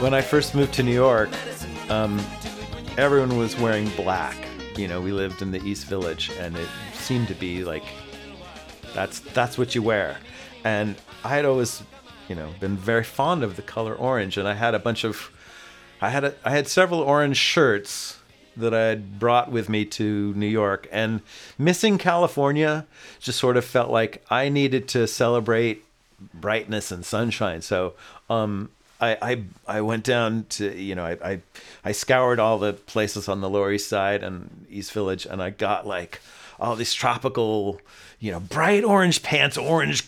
When 0.01 0.15
I 0.15 0.23
first 0.23 0.55
moved 0.55 0.73
to 0.75 0.83
New 0.83 0.95
York, 0.95 1.29
um, 1.91 2.19
everyone 2.97 3.37
was 3.37 3.59
wearing 3.59 3.89
black. 3.91 4.37
You 4.77 4.89
know, 4.89 5.01
we 5.01 5.13
lived 5.13 5.43
in 5.43 5.51
the 5.51 5.63
East 5.63 5.87
Village, 5.87 6.31
and 6.39 6.57
it 6.57 6.69
seemed 6.95 7.29
to 7.29 7.35
be 7.35 7.65
like 7.65 7.85
that's 8.95 9.21
that's 9.21 9.59
what 9.59 9.75
you 9.75 9.83
wear. 9.83 10.17
And 10.65 10.97
I 11.25 11.29
had 11.29 11.45
always, 11.45 11.83
you 12.29 12.35
know, 12.35 12.49
been 12.59 12.77
very 12.77 13.05
fond 13.05 13.43
of 13.43 13.57
the 13.57 13.63
color 13.63 13.95
orange, 13.95 14.39
and 14.39 14.49
I 14.49 14.55
had 14.55 14.75
a 14.75 14.79
bunch 14.79 15.05
of, 15.05 15.31
I 16.01 16.09
had 16.11 16.25
a, 16.25 16.35
I 16.45 16.51
had 16.51 16.69
several 16.69 17.01
orange 17.01 17.37
shirts 17.37 18.19
that 18.57 18.73
I 18.73 18.87
had 18.87 19.19
brought 19.19 19.51
with 19.51 19.69
me 19.69 19.85
to 19.85 20.33
New 20.35 20.47
York, 20.47 20.89
and 20.91 21.21
missing 21.59 21.99
California 21.99 22.87
just 23.19 23.39
sort 23.39 23.57
of 23.57 23.65
felt 23.65 23.91
like 23.91 24.25
I 24.31 24.49
needed 24.49 24.89
to 24.89 25.07
celebrate 25.07 25.85
brightness 26.35 26.91
and 26.91 27.05
sunshine. 27.05 27.63
So, 27.63 27.95
um, 28.29 28.71
I, 29.01 29.17
I 29.23 29.43
I 29.79 29.81
went 29.81 30.05
down 30.05 30.45
to 30.51 30.77
you 30.77 30.95
know 30.95 31.05
I, 31.05 31.19
I 31.25 31.41
I 31.85 31.93
scoured 31.93 32.39
all 32.39 32.59
the 32.59 32.75
places 32.75 33.29
on 33.29 33.41
the 33.41 33.49
Lower 33.49 33.73
East 33.73 33.89
Side 33.89 34.23
and 34.23 34.67
East 34.71 34.93
Village, 34.93 35.27
and 35.27 35.43
I 35.43 35.51
got 35.51 35.87
like 35.87 36.21
all 36.59 36.77
these 36.77 36.93
tropical, 36.93 37.81
you 38.19 38.31
know, 38.31 38.41
bright 38.41 38.85
orange 38.85 39.23
pants, 39.23 39.57
orange 39.57 40.07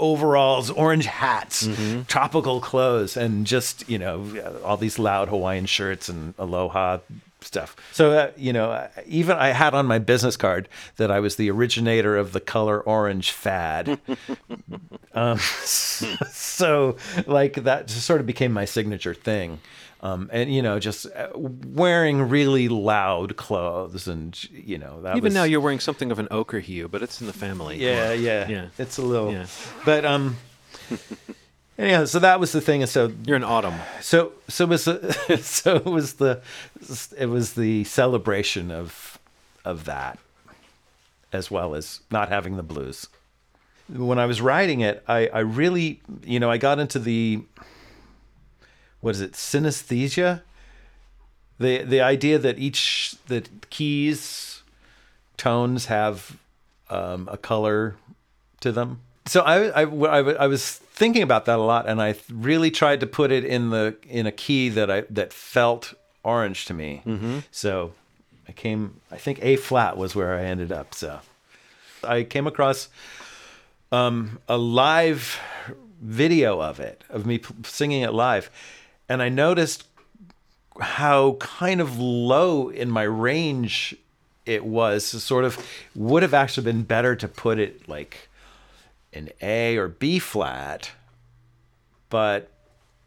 overalls, 0.00 0.68
orange 0.70 1.06
hats, 1.06 1.68
tropical 2.08 2.60
clothes, 2.60 3.16
and 3.16 3.46
just 3.46 3.88
you 3.88 3.98
know 3.98 4.58
all 4.64 4.76
these 4.76 4.98
loud 4.98 5.28
Hawaiian 5.28 5.66
shirts 5.66 6.08
and 6.08 6.34
aloha 6.38 6.98
stuff. 7.44 7.76
So 7.92 8.12
uh, 8.12 8.30
you 8.36 8.52
know, 8.52 8.88
even 9.06 9.36
I 9.36 9.48
had 9.48 9.74
on 9.74 9.86
my 9.86 9.98
business 9.98 10.36
card 10.36 10.68
that 10.96 11.10
I 11.10 11.20
was 11.20 11.36
the 11.36 11.50
originator 11.50 12.16
of 12.16 12.32
the 12.32 12.40
color 12.40 12.80
orange 12.80 13.30
fad. 13.32 13.98
um, 15.14 15.38
so 16.30 16.96
like 17.26 17.54
that 17.54 17.86
just 17.88 18.04
sort 18.06 18.20
of 18.20 18.26
became 18.26 18.52
my 18.52 18.64
signature 18.64 19.14
thing. 19.14 19.60
Um, 20.04 20.28
and 20.32 20.52
you 20.52 20.62
know, 20.62 20.80
just 20.80 21.06
uh, 21.06 21.28
wearing 21.36 22.22
really 22.28 22.68
loud 22.68 23.36
clothes, 23.36 24.08
and 24.08 24.36
you 24.50 24.76
know, 24.76 25.00
that 25.02 25.16
Even 25.16 25.24
was, 25.28 25.34
now, 25.34 25.44
you're 25.44 25.60
wearing 25.60 25.78
something 25.78 26.10
of 26.10 26.18
an 26.18 26.26
ochre 26.32 26.58
hue, 26.58 26.88
but 26.88 27.02
it's 27.02 27.20
in 27.20 27.28
the 27.28 27.32
family. 27.32 27.76
Yeah, 27.76 28.12
yeah, 28.12 28.48
Yeah. 28.48 28.66
It's 28.78 28.98
a 28.98 29.02
little, 29.02 29.30
Yeah. 29.30 29.46
but 29.84 30.04
um, 30.04 30.38
anyhow, 31.78 32.04
so 32.04 32.18
that 32.18 32.40
was 32.40 32.52
the 32.52 32.60
thing, 32.60 32.82
and 32.82 32.90
so 32.90 33.12
You're 33.24 33.36
in 33.36 33.44
autumn. 33.44 33.74
so 34.00 34.32
so 34.48 34.64
it 34.64 34.68
was 34.68 34.84
the, 34.84 35.38
so 35.42 35.76
it 35.76 35.84
was 35.84 36.14
the 36.14 36.42
it 37.18 37.26
was 37.26 37.54
the 37.54 37.84
celebration 37.84 38.70
of 38.70 39.18
of 39.64 39.84
that 39.84 40.18
as 41.32 41.50
well 41.50 41.74
as 41.74 42.00
not 42.10 42.28
having 42.28 42.56
the 42.56 42.62
blues. 42.62 43.08
When 43.88 44.18
i 44.18 44.26
was 44.26 44.40
writing 44.40 44.80
it 44.80 45.02
i 45.08 45.26
i 45.28 45.40
really 45.40 46.00
you 46.24 46.38
know 46.40 46.50
i 46.50 46.56
got 46.56 46.78
into 46.78 46.98
the 46.98 47.42
what 49.00 49.14
is 49.16 49.20
it 49.20 49.32
synesthesia? 49.32 50.42
The 51.58 51.82
the 51.82 52.00
idea 52.00 52.38
that 52.38 52.58
each 52.58 53.16
the 53.26 53.44
keys 53.70 54.62
tones 55.36 55.86
have 55.86 56.36
um, 56.88 57.28
a 57.30 57.36
color 57.36 57.96
to 58.60 58.70
them 58.72 59.00
so 59.26 59.40
I, 59.42 59.82
I, 59.82 59.84
I, 59.84 60.18
I 60.32 60.46
was 60.46 60.68
thinking 60.68 61.22
about 61.22 61.44
that 61.46 61.58
a 61.58 61.62
lot 61.62 61.88
and 61.88 62.00
i 62.02 62.14
really 62.30 62.70
tried 62.70 63.00
to 63.00 63.06
put 63.06 63.30
it 63.30 63.44
in 63.44 63.70
the 63.70 63.96
in 64.08 64.26
a 64.26 64.32
key 64.32 64.68
that 64.70 64.90
i 64.90 65.02
that 65.10 65.32
felt 65.32 65.94
orange 66.24 66.66
to 66.66 66.74
me. 66.74 67.02
Mm-hmm. 67.06 67.38
so 67.50 67.92
i 68.48 68.52
came 68.52 69.00
i 69.10 69.16
think 69.16 69.38
a 69.42 69.56
flat 69.56 69.96
was 69.96 70.14
where 70.14 70.36
i 70.36 70.42
ended 70.44 70.72
up 70.72 70.94
so. 70.94 71.20
I 72.04 72.24
came 72.24 72.48
across 72.48 72.88
um, 73.92 74.40
a 74.48 74.58
live 74.58 75.38
video 76.00 76.60
of 76.60 76.80
it 76.80 77.04
of 77.08 77.26
me 77.26 77.38
p- 77.38 77.54
singing 77.64 78.02
it 78.02 78.12
live 78.12 78.50
and 79.08 79.22
i 79.22 79.28
noticed 79.28 79.86
how 80.80 81.34
kind 81.34 81.80
of 81.80 81.98
low 81.98 82.68
in 82.70 82.90
my 82.90 83.02
range 83.02 83.94
it 84.46 84.64
was. 84.64 85.04
Sort 85.04 85.44
of 85.44 85.58
would 85.94 86.22
have 86.22 86.34
actually 86.34 86.64
been 86.64 86.82
better 86.82 87.14
to 87.14 87.28
put 87.28 87.58
it 87.58 87.88
like 87.88 88.28
an 89.12 89.30
A 89.40 89.76
or 89.76 89.88
B 89.88 90.18
flat, 90.18 90.90
but 92.08 92.50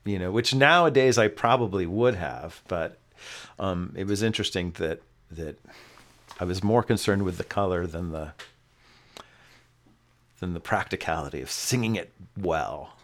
you 0.04 0.20
know, 0.20 0.32
which 0.32 0.54
nowadays 0.54 1.18
I 1.18 1.28
probably 1.28 1.86
would 1.86 2.16
have, 2.16 2.62
but 2.68 2.98
um, 3.60 3.94
it 3.96 4.08
was 4.08 4.22
interesting 4.22 4.72
that 4.72 5.02
that 5.32 5.58
I 6.40 6.44
was 6.44 6.64
more 6.64 6.84
concerned 6.84 7.24
with 7.24 7.38
the 7.38 7.44
color 7.44 7.88
than 7.88 8.12
the 8.12 8.34
than 10.40 10.54
the 10.54 10.60
practicality 10.60 11.42
of 11.42 11.50
singing 11.50 11.96
it 11.96 12.12
well. 12.38 12.95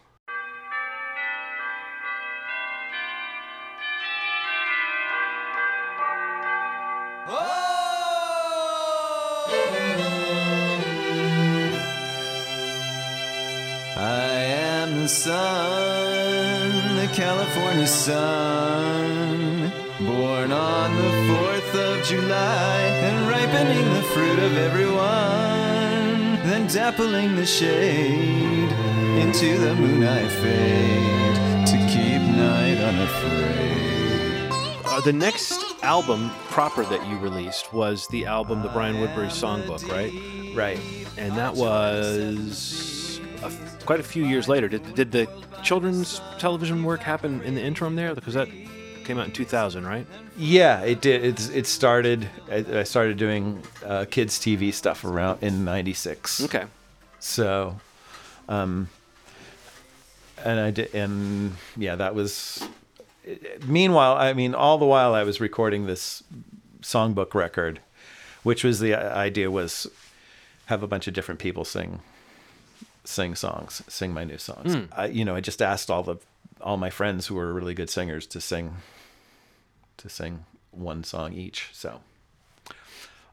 Sun, 15.12 16.96
the 16.96 17.08
California 17.14 17.86
sun, 17.86 19.72
born 20.00 20.54
on 20.54 20.96
the 20.96 21.12
4th 21.34 21.76
of 21.76 22.06
July 22.06 22.80
and 22.80 23.28
ripening 23.28 23.94
the 23.94 24.04
fruit 24.14 24.40
of 24.40 24.56
everyone, 24.58 25.02
then 26.48 26.66
dappling 26.68 27.36
the 27.36 27.46
shade 27.46 28.72
into 29.22 29.58
the 29.58 29.76
moon 29.76 30.04
I 30.06 30.28
fade 30.30 31.68
to 31.68 31.78
keep 31.94 32.22
night 32.36 32.78
unafraid. 32.78 34.52
Uh, 34.86 35.02
the 35.02 35.14
next 35.14 35.62
album 35.84 36.32
proper 36.50 36.86
that 36.86 37.06
you 37.08 37.18
released 37.18 37.74
was 37.74 38.08
the 38.08 38.26
album, 38.26 38.62
the 38.62 38.70
Brian 38.70 39.02
Woodbury 39.02 39.28
Songbook, 39.28 39.86
right? 39.90 40.14
Right. 40.56 40.80
And 41.18 41.38
that 41.38 41.54
was 41.56 43.01
a 43.44 43.52
quite 43.86 44.00
a 44.00 44.04
few 44.04 44.26
years 44.26 44.48
later. 44.48 44.68
Did, 44.68 44.96
did 44.96 45.12
the 45.12 45.28
children's 45.64 46.22
television 46.38 46.84
work 46.84 47.02
happen 47.02 47.42
in 47.42 47.56
the 47.56 47.62
interim 47.62 47.96
there? 47.96 48.14
Because 48.16 48.34
that 48.34 48.48
came 49.04 49.18
out 49.18 49.26
in 49.26 49.32
2000, 49.32 49.86
right? 49.86 50.06
Yeah, 50.38 50.82
it 50.82 51.02
did. 51.02 51.24
It's 51.26 51.50
it 51.50 51.68
started. 51.68 52.30
I, 52.50 52.66
I 52.80 52.84
started 52.84 53.18
doing 53.18 53.62
uh, 53.86 54.06
kids 54.10 54.40
TV 54.40 54.74
stuff 54.74 55.04
around 55.04 55.44
in 55.44 55.66
'96. 55.66 56.44
Okay. 56.46 56.66
So, 57.20 57.80
um, 58.50 58.90
and 60.44 60.60
I 60.60 60.72
did, 60.72 60.94
and 60.96 61.56
yeah, 61.78 61.96
that 61.96 62.16
was 62.16 62.68
meanwhile, 63.66 64.16
I 64.16 64.34
mean, 64.34 64.56
all 64.56 64.78
the 64.78 64.86
while 64.86 65.14
I 65.14 65.24
was 65.24 65.40
recording 65.40 65.86
this 65.86 66.24
songbook 66.82 67.34
record, 67.34 67.80
which 68.44 68.64
was 68.64 68.80
the 68.80 68.96
idea 68.96 69.52
was 69.52 69.88
have 70.66 70.84
a 70.84 70.88
bunch 70.88 71.08
of 71.08 71.14
different 71.14 71.40
people 71.40 71.66
sing 71.66 72.00
sing 73.04 73.36
songs, 73.36 73.82
sing 73.88 74.14
my 74.14 74.24
new 74.24 74.38
songs. 74.38 74.76
I, 74.92 75.08
you 75.08 75.26
know, 75.26 75.36
I 75.36 75.42
just 75.42 75.62
asked 75.62 75.90
all 75.90 76.04
the 76.04 76.18
all 76.62 76.78
my 76.78 76.90
friends 76.90 77.28
who 77.28 77.36
were 77.36 77.54
really 77.54 77.74
good 77.74 77.90
singers 77.90 78.28
to 78.28 78.42
sing 78.42 78.76
to 79.98 80.10
sing 80.10 80.46
one 80.72 81.04
song 81.04 81.34
each. 81.34 81.70
So, 81.74 82.02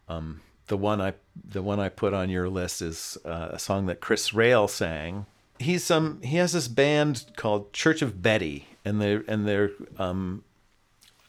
um, 0.08 0.40
the 0.68 0.76
one 0.76 1.00
I 1.00 1.14
the 1.48 1.62
one 1.62 1.80
I 1.80 1.88
put 1.88 2.14
on 2.14 2.30
your 2.30 2.48
list 2.48 2.82
is 2.82 3.18
uh, 3.24 3.48
a 3.52 3.58
song 3.58 3.86
that 3.86 4.00
Chris 4.00 4.32
Rael 4.32 4.68
sang. 4.68 5.26
He's 5.58 5.90
um 5.90 6.20
he 6.22 6.36
has 6.36 6.52
this 6.52 6.68
band 6.68 7.26
called 7.36 7.72
Church 7.72 8.00
of 8.02 8.22
Betty, 8.22 8.68
and 8.84 9.00
they're 9.00 9.24
and 9.28 9.46
they're 9.46 9.70
um 9.98 10.44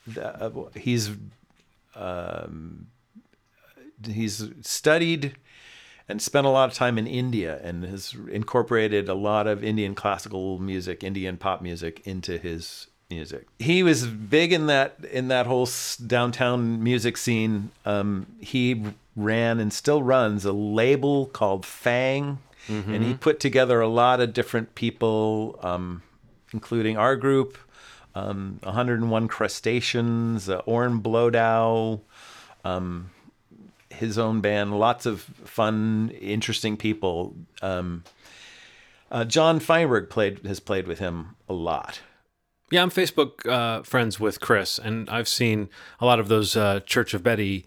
the, 0.06 0.44
uh, 0.44 0.70
he's 0.76 1.12
um 1.96 2.88
he's 4.06 4.50
studied 4.62 5.36
and 6.10 6.22
spent 6.22 6.48
a 6.48 6.50
lot 6.50 6.68
of 6.68 6.76
time 6.76 6.98
in 6.98 7.06
India 7.06 7.60
and 7.64 7.86
has 7.86 8.16
incorporated 8.32 9.08
a 9.08 9.14
lot 9.14 9.46
of 9.48 9.64
Indian 9.64 9.94
classical 9.94 10.58
music, 10.60 11.04
Indian 11.04 11.38
pop 11.38 11.62
music 11.62 12.02
into 12.06 12.40
his 12.40 12.88
music. 13.12 13.48
He 13.60 13.84
was 13.84 14.08
big 14.08 14.52
in 14.52 14.66
that 14.68 14.96
in 15.12 15.28
that 15.30 15.46
whole 15.46 15.70
downtown 16.06 16.84
music 16.84 17.16
scene. 17.16 17.72
Um, 17.86 18.26
he 18.40 18.84
ran 19.16 19.60
and 19.60 19.72
still 19.72 20.02
runs 20.02 20.46
a 20.46 20.52
label 20.52 21.28
called 21.28 21.66
Fang, 21.66 22.40
and 22.68 23.04
he 23.04 23.14
put 23.14 23.40
together 23.40 23.80
a 23.82 23.88
lot 23.88 24.20
of 24.20 24.34
different 24.34 24.76
people, 24.76 25.60
um, 25.64 26.02
including 26.54 26.98
our 26.98 27.16
group, 27.16 27.58
um, 28.16 28.60
101 28.64 29.28
Crustaceans, 29.28 30.50
uh, 30.50 30.58
Orrin 30.66 31.02
Blowdow 31.02 32.02
his 34.00 34.18
own 34.18 34.42
band, 34.42 34.78
lots 34.80 35.06
of 35.06 35.22
fun, 35.46 36.12
interesting 36.20 36.78
people. 36.78 37.36
Um, 37.62 38.04
uh, 39.12 39.26
John 39.26 39.60
Feinberg 39.60 40.10
played 40.10 40.46
has 40.46 40.60
played 40.60 40.88
with 40.88 41.00
him 41.00 41.36
a 41.48 41.54
lot. 41.54 42.02
Yeah, 42.72 42.84
I'm 42.84 42.92
Facebook 42.92 43.46
uh, 43.48 43.82
friends 43.84 44.20
with 44.20 44.40
Chris, 44.40 44.78
and 44.78 45.10
I've 45.10 45.28
seen 45.28 45.70
a 46.00 46.06
lot 46.06 46.20
of 46.20 46.28
those 46.28 46.56
uh, 46.56 46.82
Church 46.82 47.14
of 47.16 47.24
Betty 47.24 47.66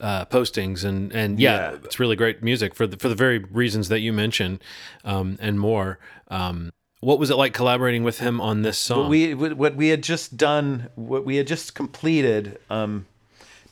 uh, 0.00 0.24
postings, 0.26 0.84
and 0.84 1.12
and 1.12 1.40
yeah, 1.40 1.72
Yeah. 1.72 1.78
it's 1.84 1.98
really 1.98 2.14
great 2.16 2.42
music 2.42 2.74
for 2.74 2.86
the 2.86 2.96
for 2.96 3.08
the 3.08 3.14
very 3.16 3.38
reasons 3.38 3.88
that 3.88 4.00
you 4.00 4.12
mentioned, 4.12 4.62
um, 5.04 5.36
and 5.40 5.58
more. 5.58 5.98
Um, 6.28 6.72
what 7.00 7.18
was 7.18 7.30
it 7.30 7.36
like 7.36 7.52
collaborating 7.54 8.04
with 8.04 8.20
him 8.20 8.40
on 8.40 8.62
this 8.62 8.78
song? 8.78 9.00
What 9.00 9.08
we 9.10 9.34
what 9.34 9.54
what 9.56 9.74
we 9.76 9.88
had 9.88 10.02
just 10.02 10.36
done, 10.36 10.90
what 10.94 11.24
we 11.24 11.36
had 11.36 11.46
just 11.48 11.74
completed 11.74 12.58
um, 12.70 13.06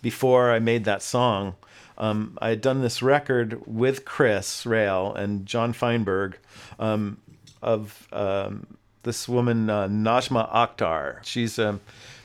before 0.02 0.50
I 0.50 0.58
made 0.58 0.84
that 0.84 1.02
song. 1.02 1.54
Um, 1.96 2.38
I 2.40 2.50
had 2.50 2.60
done 2.60 2.82
this 2.82 3.02
record 3.02 3.60
with 3.66 4.04
Chris 4.04 4.66
Rael 4.66 5.14
and 5.14 5.46
John 5.46 5.72
Feinberg 5.72 6.38
um, 6.78 7.18
of 7.62 8.08
um, 8.12 8.66
this 9.04 9.28
woman 9.28 9.70
uh, 9.70 9.86
Najma 9.88 10.52
Akhtar. 10.52 11.22
She's 11.22 11.58
a 11.58 11.78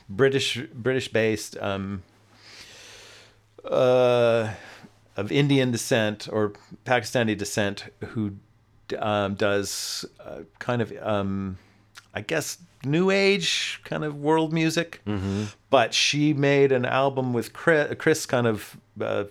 British 0.08 0.58
British 0.74 1.12
based 1.12 1.56
um, 1.58 2.02
uh, 3.64 4.52
of 5.16 5.30
Indian 5.30 5.70
descent 5.70 6.28
or 6.32 6.52
Pakistani 6.84 7.36
descent 7.36 7.84
who 8.08 8.32
um, 8.98 9.34
does 9.34 10.04
uh, 10.24 10.40
kind 10.58 10.82
of, 10.82 10.92
um, 11.00 11.58
I 12.14 12.22
guess, 12.22 12.58
new 12.84 13.10
age 13.10 13.80
kind 13.84 14.04
of 14.04 14.16
world 14.16 14.52
music. 14.52 15.00
But 15.68 15.94
she 15.94 16.32
made 16.32 16.72
an 16.72 16.84
album 16.84 17.32
with 17.32 17.52
Chris, 17.52 17.94
Chris 17.98 18.26
kind 18.26 18.46
of 18.46 18.76
uh, 19.00 19.24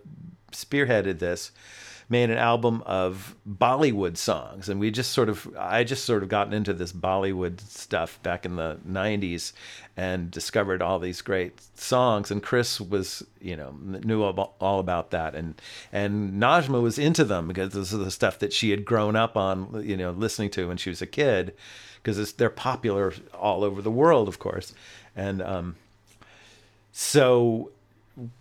spearheaded 0.51 1.19
this. 1.19 1.51
Made 2.11 2.31
an 2.31 2.39
album 2.39 2.81
of 2.87 3.35
Bollywood 3.47 4.17
songs, 4.17 4.67
and 4.67 4.79
we 4.79 4.89
just 4.89 5.11
sort 5.11 5.29
of, 5.29 5.47
I 5.55 5.83
just 5.83 6.05
sort 6.05 6.23
of 6.23 6.29
gotten 6.29 6.53
into 6.53 6.73
this 6.73 6.91
Bollywood 6.91 7.59
stuff 7.61 8.19
back 8.23 8.47
in 8.47 8.55
the 8.55 8.79
'90s, 8.89 9.53
and 9.95 10.31
discovered 10.31 10.81
all 10.81 10.97
these 10.97 11.21
great 11.21 11.61
songs. 11.77 12.31
And 12.31 12.41
Chris 12.41 12.81
was, 12.81 13.23
you 13.39 13.55
know, 13.55 13.75
knew 13.79 14.23
all 14.23 14.79
about 14.79 15.11
that, 15.11 15.35
and 15.35 15.61
and 15.91 16.41
Najma 16.41 16.81
was 16.81 16.97
into 16.97 17.23
them 17.23 17.47
because 17.47 17.73
this 17.73 17.93
is 17.93 17.99
the 17.99 18.09
stuff 18.09 18.39
that 18.39 18.53
she 18.53 18.71
had 18.71 18.85
grown 18.85 19.15
up 19.15 19.37
on, 19.37 19.83
you 19.85 19.95
know, 19.95 20.09
listening 20.09 20.49
to 20.51 20.67
when 20.67 20.77
she 20.77 20.89
was 20.89 21.03
a 21.03 21.05
kid, 21.05 21.53
because 22.01 22.33
they're 22.33 22.49
popular 22.49 23.13
all 23.35 23.63
over 23.63 23.83
the 23.83 23.91
world, 23.91 24.27
of 24.27 24.39
course, 24.39 24.73
and 25.15 25.43
um, 25.43 25.75
so 26.91 27.69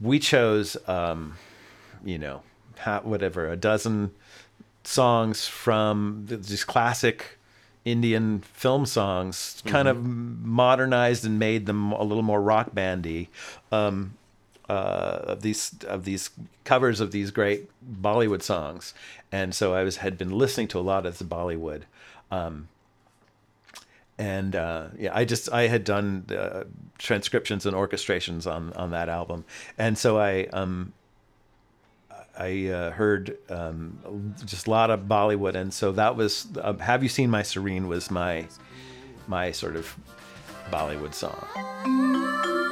we 0.00 0.18
chose, 0.18 0.76
um, 0.88 1.36
you 2.04 2.18
know, 2.18 2.42
whatever 3.02 3.50
a 3.50 3.56
dozen 3.56 4.12
songs 4.84 5.46
from 5.46 6.26
th- 6.28 6.42
these 6.42 6.64
classic 6.64 7.38
Indian 7.84 8.40
film 8.40 8.86
songs, 8.86 9.62
kind 9.66 9.88
of 9.88 10.04
modernized 10.04 11.24
and 11.24 11.38
made 11.38 11.66
them 11.66 11.92
a 11.92 12.02
little 12.02 12.22
more 12.22 12.40
rock 12.40 12.74
bandy. 12.74 13.30
Um, 13.72 14.14
uh, 14.68 15.20
of 15.24 15.40
these 15.40 15.74
of 15.86 16.04
these 16.04 16.30
covers 16.64 17.00
of 17.00 17.10
these 17.10 17.30
great 17.30 17.70
Bollywood 18.02 18.42
songs, 18.42 18.92
and 19.32 19.54
so 19.54 19.74
I 19.74 19.82
was 19.82 19.96
had 19.98 20.18
been 20.18 20.30
listening 20.30 20.68
to 20.68 20.78
a 20.78 20.80
lot 20.80 21.06
of 21.06 21.16
the 21.16 21.24
Bollywood, 21.24 21.82
um, 22.30 22.68
and 24.18 24.54
uh, 24.54 24.88
yeah, 24.98 25.10
I 25.14 25.24
just 25.24 25.50
I 25.50 25.68
had 25.68 25.84
done 25.84 26.26
uh, 26.30 26.64
transcriptions 26.98 27.64
and 27.64 27.74
orchestrations 27.74 28.50
on 28.50 28.74
on 28.74 28.90
that 28.90 29.08
album, 29.08 29.46
and 29.78 29.96
so 29.96 30.18
I 30.18 30.44
um, 30.52 30.92
I 32.38 32.68
uh, 32.68 32.90
heard 32.92 33.36
um, 33.50 34.34
just 34.44 34.68
a 34.68 34.70
lot 34.70 34.90
of 34.90 35.00
Bollywood, 35.00 35.56
and 35.56 35.74
so 35.74 35.90
that 35.92 36.14
was 36.14 36.46
uh, 36.60 36.74
"Have 36.74 37.02
You 37.02 37.08
Seen 37.08 37.30
My 37.30 37.42
Serene" 37.42 37.88
was 37.88 38.10
my 38.10 38.46
my 39.26 39.50
sort 39.50 39.74
of 39.74 39.96
Bollywood 40.70 41.14
song. 41.14 41.44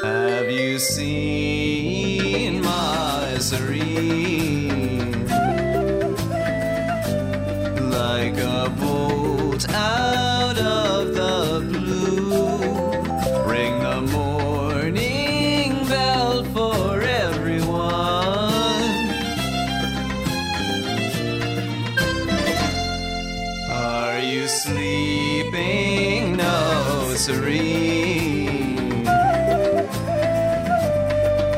Have 0.04 0.50
you 0.50 0.78
seen 0.78 2.62
my 2.62 3.36
serene? 3.40 5.26
Like 7.90 8.38
a 8.38 8.70
out 9.74 10.15
serene. 27.26 29.08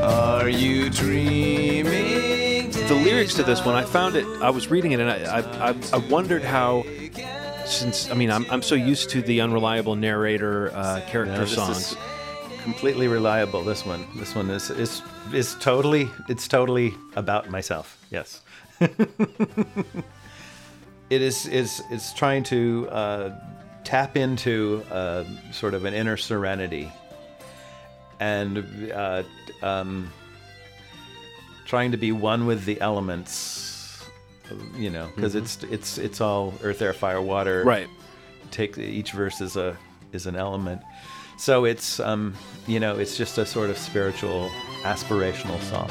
Are 0.00 0.48
you 0.48 0.88
dreaming? 0.88 2.70
the 2.70 2.94
lyrics 2.94 3.34
to 3.34 3.42
this 3.42 3.62
one, 3.66 3.74
I 3.74 3.84
found 3.84 4.16
it. 4.16 4.24
I 4.40 4.48
was 4.48 4.70
reading 4.70 4.92
it, 4.92 5.00
and 5.00 5.10
I 5.10 5.40
I, 5.40 5.70
I, 5.70 5.74
I 5.92 5.96
wondered 6.08 6.42
how. 6.42 6.84
Since 7.66 8.10
I 8.10 8.14
mean, 8.14 8.30
I'm, 8.30 8.46
I'm 8.50 8.62
so 8.62 8.74
used 8.74 9.10
to 9.10 9.20
the 9.20 9.42
unreliable 9.42 9.94
narrator 9.94 10.70
uh, 10.74 11.02
character 11.06 11.34
No, 11.34 11.40
this 11.40 11.54
songs. 11.54 11.92
is 11.92 11.96
completely 12.62 13.08
reliable. 13.08 13.62
This 13.62 13.84
one, 13.84 14.06
this 14.16 14.34
one 14.34 14.48
is 14.48 14.70
is 14.70 15.02
is 15.34 15.54
totally. 15.60 16.08
It's 16.30 16.48
totally 16.48 16.94
about 17.14 17.50
myself. 17.50 18.02
Yes. 18.10 18.40
it 18.80 18.96
is 21.10 21.44
is 21.44 21.82
it's 21.90 22.14
trying 22.14 22.42
to 22.44 22.88
uh, 22.90 23.38
tap 23.88 24.18
into 24.18 24.84
uh, 24.90 25.24
sort 25.50 25.72
of 25.72 25.86
an 25.86 25.94
inner 25.94 26.18
serenity, 26.18 26.92
and 28.20 28.92
uh, 28.92 29.22
um, 29.62 30.12
trying 31.64 31.92
to 31.92 31.96
be 31.96 32.12
one 32.12 32.44
with 32.44 32.66
the 32.66 32.78
elements. 32.82 34.04
You 34.76 34.90
know, 34.90 35.08
because 35.14 35.34
it's 35.34 35.62
it's 35.64 35.96
it's 35.96 36.20
all 36.20 36.52
earth, 36.62 36.82
air, 36.82 36.92
fire, 36.92 37.20
water 37.20 37.64
Right. 37.64 37.88
take 38.50 38.76
each 38.76 39.12
verse 39.12 39.40
is 39.40 39.56
a 39.56 39.76
is 40.12 40.26
an 40.26 40.36
element 40.36 40.80
so 41.36 41.66
it's 41.66 42.00
um 42.00 42.32
you 42.66 42.80
know 42.80 42.98
it's 42.98 43.14
just 43.18 43.36
a 43.36 43.44
sort 43.44 43.68
of 43.68 43.76
spiritual 43.76 44.50
aspirational 44.84 45.60
song 45.60 45.90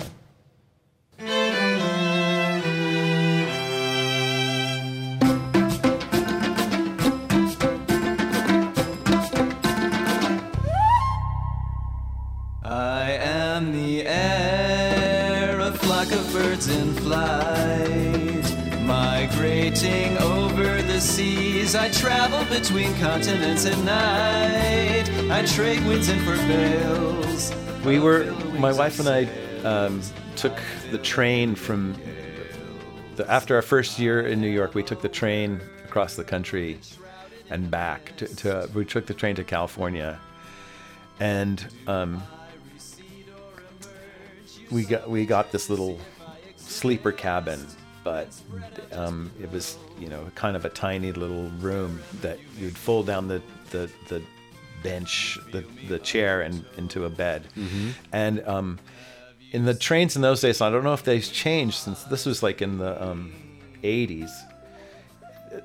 I 21.78 21.89
travel 21.89 22.43
between 22.45 22.93
continents 22.95 23.65
at 23.65 23.78
night. 23.80 25.09
I 25.32 25.45
trade 25.45 25.86
winds 25.86 26.09
in 26.09 26.19
for 26.19 26.34
veils. 26.34 27.53
We 27.86 27.99
were, 27.99 28.25
my 28.59 28.73
wife 28.73 28.99
and 28.99 29.07
I 29.07 29.25
um, 29.63 30.01
took 30.36 30.57
the 30.91 30.97
train 30.97 31.55
from, 31.55 31.95
the, 33.15 33.30
after 33.30 33.55
our 33.55 33.61
first 33.61 33.99
year 33.99 34.28
in 34.28 34.41
New 34.41 34.49
York, 34.49 34.75
we 34.75 34.84
took 34.84 35.01
the 35.01 35.09
train 35.09 35.61
across 35.86 36.15
the 36.15 36.23
country 36.23 36.80
and 37.49 37.69
back. 37.69 38.15
To, 38.17 38.28
to 38.28 38.69
we 38.73 38.86
took 38.86 39.05
the 39.05 39.13
train 39.13 39.36
to 39.36 39.43
California, 39.43 40.19
and 41.19 41.65
um, 41.88 42.21
we 44.71 44.84
got 44.84 45.09
we 45.09 45.25
got 45.25 45.51
this 45.51 45.69
little 45.69 45.99
sleeper 46.57 47.11
cabin, 47.11 47.65
but 48.08 48.30
um, 48.97 49.30
it 49.41 49.51
was 49.51 49.78
you 49.99 50.08
know 50.08 50.32
kind 50.36 50.55
of 50.55 50.64
a 50.64 50.70
tiny 50.70 51.12
little 51.12 51.49
room 51.60 51.99
that 52.22 52.39
you'd 52.58 52.78
fold 52.78 53.05
down 53.05 53.28
the 53.28 53.41
the, 53.72 53.89
the 54.08 54.22
bench, 54.82 55.38
the 55.51 55.66
the 55.89 55.99
chair, 55.99 56.41
and 56.41 56.64
into 56.78 57.03
a 57.03 57.10
bed, 57.10 57.41
and 58.14 58.47
um, 58.47 58.80
in 59.51 59.66
the 59.66 59.74
trains 59.74 60.16
in 60.16 60.22
those 60.22 60.39
days, 60.39 60.62
I 60.62 60.70
don't 60.70 60.86
know 60.86 60.93
if 60.93 61.03
they've 61.03 61.22
changed 61.45 61.76
since 61.76 62.03
this 62.03 62.26
was 62.26 62.41
like 62.41 62.62
in 62.62 62.78
the 62.78 62.93
um, 63.05 63.34
80s. 63.84 64.32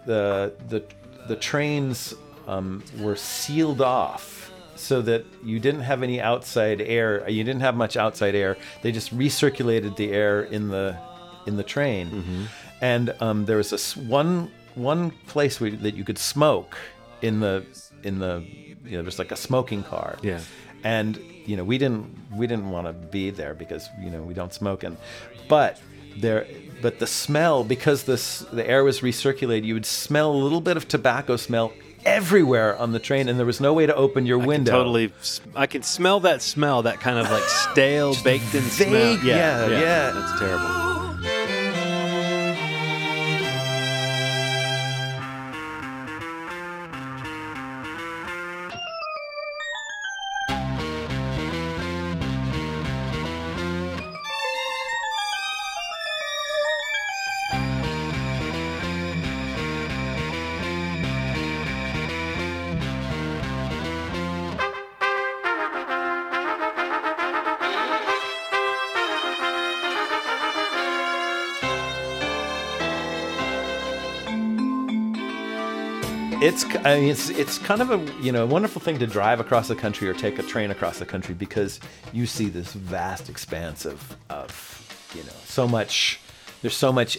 The 0.07 0.53
the 0.69 0.83
the 1.29 1.37
trains 1.37 2.15
um, 2.49 2.83
were 2.99 3.15
sealed 3.17 3.81
off 3.81 4.51
so 4.75 5.01
that 5.03 5.25
you 5.45 5.61
didn't 5.61 5.83
have 5.83 6.03
any 6.03 6.21
outside 6.21 6.81
air. 6.81 7.29
You 7.29 7.45
didn't 7.45 7.61
have 7.61 7.77
much 7.77 7.97
outside 7.97 8.35
air. 8.35 8.57
They 8.83 8.91
just 8.91 9.17
recirculated 9.17 9.95
the 9.95 10.11
air 10.11 10.43
in 10.43 10.69
the 10.71 10.97
in 11.47 11.57
the 11.57 11.63
train, 11.65 12.49
and 12.81 13.15
um, 13.21 13.45
there 13.47 13.57
was 13.57 13.71
this 13.71 13.97
one 13.97 14.51
one 14.75 15.11
place 15.27 15.61
where, 15.61 15.71
that 15.71 15.95
you 15.95 16.05
could 16.05 16.19
smoke 16.19 16.77
in 17.21 17.41
the 17.41 17.65
in 18.03 18.19
the 18.19 18.43
you 18.85 18.97
know 18.97 19.03
there's 19.03 19.19
like 19.19 19.31
a 19.33 19.37
smoking 19.37 19.83
car 19.83 20.17
Yeah. 20.23 20.41
and 20.83 21.17
you 21.47 21.57
know 21.57 21.63
we 21.65 21.77
didn't 21.79 22.07
we 22.35 22.47
didn't 22.47 22.71
want 22.71 22.87
to 22.87 22.93
be 22.93 23.31
there 23.31 23.55
because 23.55 23.89
you 24.01 24.11
know 24.11 24.23
we 24.23 24.35
don't 24.35 24.53
smoke 24.55 24.83
and 24.83 24.97
but 25.49 25.79
there 26.17 26.47
but 26.81 26.99
the 26.99 27.07
smell 27.07 27.65
because 27.65 28.05
this 28.05 28.41
the 28.53 28.67
air 28.69 28.83
was 28.83 29.01
recirculated 29.01 29.65
you 29.65 29.75
would 29.75 29.87
smell 29.87 30.33
a 30.33 30.41
little 30.47 30.61
bit 30.61 30.77
of 30.77 30.89
tobacco 30.89 31.37
smell 31.37 31.73
everywhere 32.05 32.77
on 32.79 32.91
the 32.93 32.99
train 32.99 33.29
and 33.29 33.39
there 33.39 33.47
was 33.47 33.61
no 33.61 33.73
way 33.73 33.87
to 33.87 33.95
open 33.95 34.27
your 34.27 34.39
window 34.39 34.73
Totally. 34.73 35.13
I 35.55 35.67
can 35.67 35.83
smell 35.83 36.19
that 36.21 36.43
smell, 36.43 36.83
that 36.83 36.99
kind 37.01 37.19
of 37.19 37.31
like 37.31 37.45
stale, 37.45 38.15
baked 38.25 38.53
in 38.55 38.63
smell. 38.65 38.91
vague, 38.91 39.23
yeah, 39.23 39.69
yeah. 39.69 40.11
That's 40.11 40.39
terrible. 40.41 40.92
I 76.85 76.99
mean, 76.99 77.11
it's 77.11 77.29
it's 77.31 77.59
kind 77.59 77.81
of 77.81 77.91
a 77.91 78.23
you 78.23 78.33
know 78.33 78.47
wonderful 78.47 78.81
thing 78.81 78.99
to 78.99 79.07
drive 79.07 79.41
across 79.41 79.69
the 79.69 79.77
country 79.77 80.09
or 80.09 80.15
take 80.15 80.39
a 80.39 80.43
train 80.43 80.71
across 80.71 80.99
the 80.99 81.07
country 81.07 81.35
because 81.35 81.81
you 82.13 82.27
see 82.27 82.49
this 82.49 82.73
vast 82.73 83.29
expanse 83.29 83.85
of 83.85 84.17
of 84.31 85.11
you 85.15 85.23
know 85.23 85.37
so 85.45 85.69
much 85.69 86.21
there's 86.61 86.77
so 86.77 86.93
much 86.93 87.19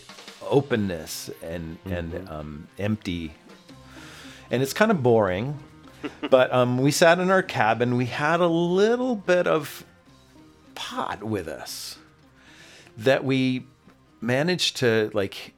openness 0.50 1.30
and 1.42 1.78
and 1.86 2.30
um, 2.30 2.68
empty. 2.78 3.34
And 4.52 4.62
it's 4.62 4.74
kind 4.74 4.92
of 4.92 5.02
boring 5.02 5.58
but 6.30 6.54
um, 6.54 6.78
we 6.78 6.92
sat 6.92 7.20
in 7.20 7.30
our 7.30 7.44
cabin. 7.44 7.96
We 7.96 8.06
had 8.06 8.40
a 8.40 8.48
little 8.48 9.16
bit 9.16 9.48
of 9.48 9.86
pot 10.76 11.24
with 11.24 11.48
us 11.48 11.98
that 12.98 13.24
we 13.24 13.66
managed 14.22 14.78
to 14.78 15.12
like 15.14 15.54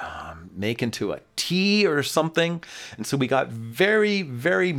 um, 0.00 0.47
make 0.58 0.82
into 0.82 1.12
a 1.12 1.20
tea 1.36 1.86
or 1.86 2.02
something. 2.02 2.62
And 2.96 3.06
so 3.06 3.16
we 3.16 3.26
got 3.26 3.48
very, 3.48 4.22
very 4.22 4.76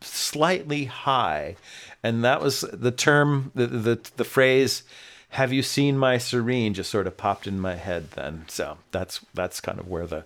slightly 0.00 0.84
high. 0.84 1.56
And 2.02 2.24
that 2.24 2.40
was 2.40 2.60
the 2.72 2.92
term, 2.92 3.50
the, 3.54 3.66
the, 3.66 4.10
the 4.16 4.24
phrase, 4.24 4.82
have 5.30 5.52
you 5.52 5.62
seen 5.62 5.98
my 5.98 6.18
serene 6.18 6.74
just 6.74 6.90
sort 6.90 7.06
of 7.06 7.16
popped 7.16 7.46
in 7.46 7.60
my 7.60 7.74
head 7.74 8.12
then. 8.12 8.44
So 8.48 8.78
that's, 8.92 9.20
that's 9.34 9.60
kind 9.60 9.78
of 9.78 9.88
where 9.88 10.06
the, 10.06 10.24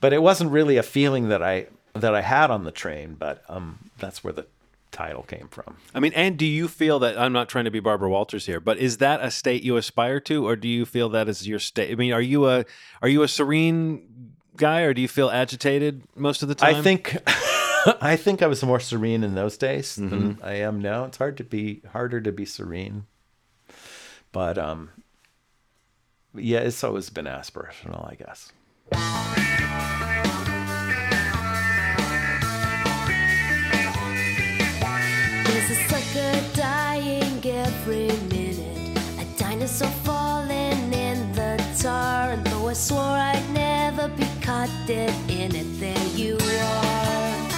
but 0.00 0.12
it 0.12 0.22
wasn't 0.22 0.50
really 0.50 0.76
a 0.76 0.82
feeling 0.82 1.28
that 1.28 1.42
I, 1.42 1.66
that 1.94 2.14
I 2.14 2.20
had 2.20 2.50
on 2.50 2.64
the 2.64 2.70
train, 2.70 3.14
but 3.18 3.42
um, 3.48 3.90
that's 3.98 4.22
where 4.22 4.32
the 4.32 4.46
title 4.94 5.24
came 5.24 5.48
from. 5.48 5.76
I 5.94 6.00
mean, 6.00 6.12
and 6.14 6.38
do 6.38 6.46
you 6.46 6.68
feel 6.68 6.98
that 7.00 7.18
I'm 7.18 7.32
not 7.32 7.48
trying 7.50 7.66
to 7.66 7.70
be 7.70 7.80
Barbara 7.80 8.08
Walters 8.08 8.46
here, 8.46 8.60
but 8.60 8.78
is 8.78 8.98
that 8.98 9.22
a 9.22 9.30
state 9.30 9.62
you 9.62 9.76
aspire 9.76 10.20
to, 10.20 10.46
or 10.46 10.56
do 10.56 10.68
you 10.68 10.86
feel 10.86 11.10
that 11.10 11.28
is 11.28 11.46
your 11.46 11.58
state? 11.58 11.90
I 11.90 11.96
mean, 11.96 12.12
are 12.12 12.22
you 12.22 12.48
a 12.48 12.64
are 13.02 13.08
you 13.08 13.22
a 13.22 13.28
serene 13.28 14.32
guy, 14.56 14.82
or 14.82 14.94
do 14.94 15.02
you 15.02 15.08
feel 15.08 15.28
agitated 15.28 16.02
most 16.14 16.42
of 16.42 16.48
the 16.48 16.54
time? 16.54 16.76
I 16.76 16.80
think 16.80 17.16
I 18.00 18.16
think 18.16 18.40
I 18.40 18.46
was 18.46 18.62
more 18.62 18.80
serene 18.80 19.22
in 19.24 19.34
those 19.34 19.58
days 19.58 19.96
than 19.96 20.38
I 20.42 20.54
am 20.54 20.80
now. 20.80 21.04
It's 21.04 21.18
hard 21.18 21.36
to 21.38 21.44
be 21.44 21.82
harder 21.92 22.20
to 22.20 22.32
be 22.32 22.46
serene. 22.46 23.06
But 24.32 24.56
um 24.56 24.90
yeah, 26.34 26.60
it's 26.60 26.82
always 26.82 27.10
been 27.10 27.26
aspirational, 27.26 28.10
I 28.10 28.14
guess. 28.14 28.52
Swore 42.84 43.00
I'd 43.00 43.42
never 43.54 44.08
be 44.08 44.26
caught 44.42 44.68
dead 44.86 45.14
in 45.30 45.54
it, 45.56 45.80
there 45.80 46.06
you 46.08 46.34
are. 46.34 47.48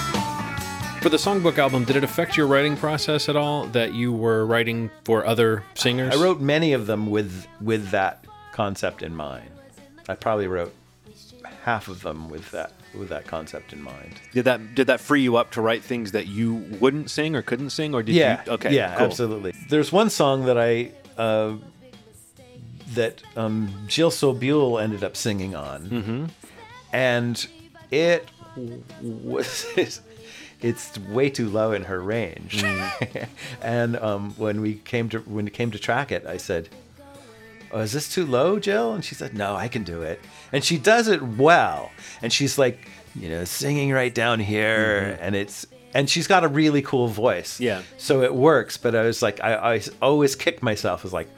For 1.01 1.09
the 1.09 1.17
songbook 1.17 1.57
album, 1.57 1.83
did 1.83 1.97
it 1.97 2.03
affect 2.05 2.37
your 2.37 2.47
writing 2.47 2.77
process 2.77 3.27
at 3.27 3.35
all 3.35 3.65
that 3.67 3.93
you 3.93 4.13
were 4.13 4.45
writing 4.45 4.89
for 5.03 5.25
other 5.25 5.65
singers? 5.75 6.15
I 6.15 6.23
wrote 6.23 6.39
many 6.39 6.71
of 6.71 6.87
them 6.87 7.09
with 7.09 7.45
with 7.59 7.89
that 7.89 8.23
concept 8.53 9.03
in 9.03 9.13
mind. 9.13 9.49
I 10.07 10.15
probably 10.15 10.47
wrote 10.47 10.73
half 11.63 11.89
of 11.89 12.03
them 12.03 12.29
with 12.29 12.49
that 12.51 12.71
with 12.97 13.09
that 13.09 13.27
concept 13.27 13.73
in 13.73 13.81
mind. 13.81 14.21
Did 14.31 14.45
that 14.45 14.75
did 14.75 14.87
that 14.87 15.01
free 15.01 15.23
you 15.23 15.35
up 15.35 15.51
to 15.51 15.61
write 15.61 15.83
things 15.83 16.13
that 16.13 16.27
you 16.27 16.53
wouldn't 16.79 17.09
sing 17.09 17.35
or 17.35 17.41
couldn't 17.41 17.71
sing, 17.71 17.93
or 17.93 18.01
did 18.01 18.15
yeah, 18.15 18.43
you? 18.45 18.53
Okay, 18.53 18.73
yeah, 18.73 18.95
cool. 18.95 19.07
absolutely. 19.07 19.53
There's 19.67 19.91
one 19.91 20.09
song 20.09 20.45
that 20.45 20.57
I 20.57 20.91
uh, 21.17 21.57
that 22.97 23.23
um, 23.35 23.73
Jill 23.87 24.11
Sobule 24.11 24.81
ended 24.81 25.03
up 25.03 25.15
singing 25.15 25.55
on, 25.55 25.85
Mm-hmm. 25.89 26.25
and 26.93 27.47
it 27.89 28.27
was 29.01 29.65
it's 30.61 30.97
way 31.09 31.29
too 31.29 31.49
low 31.49 31.71
in 31.71 31.83
her 31.85 32.01
range. 32.01 32.61
Mm. 32.63 33.27
and 33.61 33.95
um, 33.97 34.31
when 34.37 34.61
we 34.61 34.75
came 34.75 35.09
to 35.09 35.19
when 35.19 35.47
it 35.47 35.53
came 35.53 35.71
to 35.71 35.79
track 35.79 36.11
it, 36.11 36.25
I 36.25 36.37
said, 36.37 36.69
oh, 37.71 37.79
is 37.79 37.93
this 37.93 38.11
too 38.13 38.25
low, 38.25 38.59
Jill? 38.59 38.93
And 38.93 39.03
she 39.05 39.15
said, 39.15 39.33
no, 39.35 39.55
I 39.55 39.67
can 39.67 39.83
do 39.83 40.01
it. 40.01 40.19
And 40.51 40.63
she 40.63 40.77
does 40.77 41.07
it 41.07 41.21
well. 41.21 41.91
And 42.21 42.31
she's 42.33 42.57
like, 42.57 42.89
you 43.15 43.29
know, 43.29 43.43
singing 43.45 43.91
right 43.91 44.13
down 44.13 44.39
here. 44.39 45.17
And 45.21 45.35
it's, 45.35 45.67
and 45.93 46.09
she's 46.09 46.27
got 46.27 46.43
a 46.43 46.47
really 46.47 46.81
cool 46.81 47.07
voice. 47.07 47.55
Mm-hmm. 47.55 47.63
Yeah. 47.63 47.81
So 47.97 48.21
it 48.23 48.33
works. 48.33 48.77
But 48.77 48.95
I 48.95 49.03
was 49.03 49.21
like, 49.21 49.43
I, 49.43 49.75
I 49.75 49.81
always 50.01 50.35
kick 50.35 50.63
myself. 50.63 51.01
I 51.01 51.03
was 51.03 51.13
like, 51.13 51.29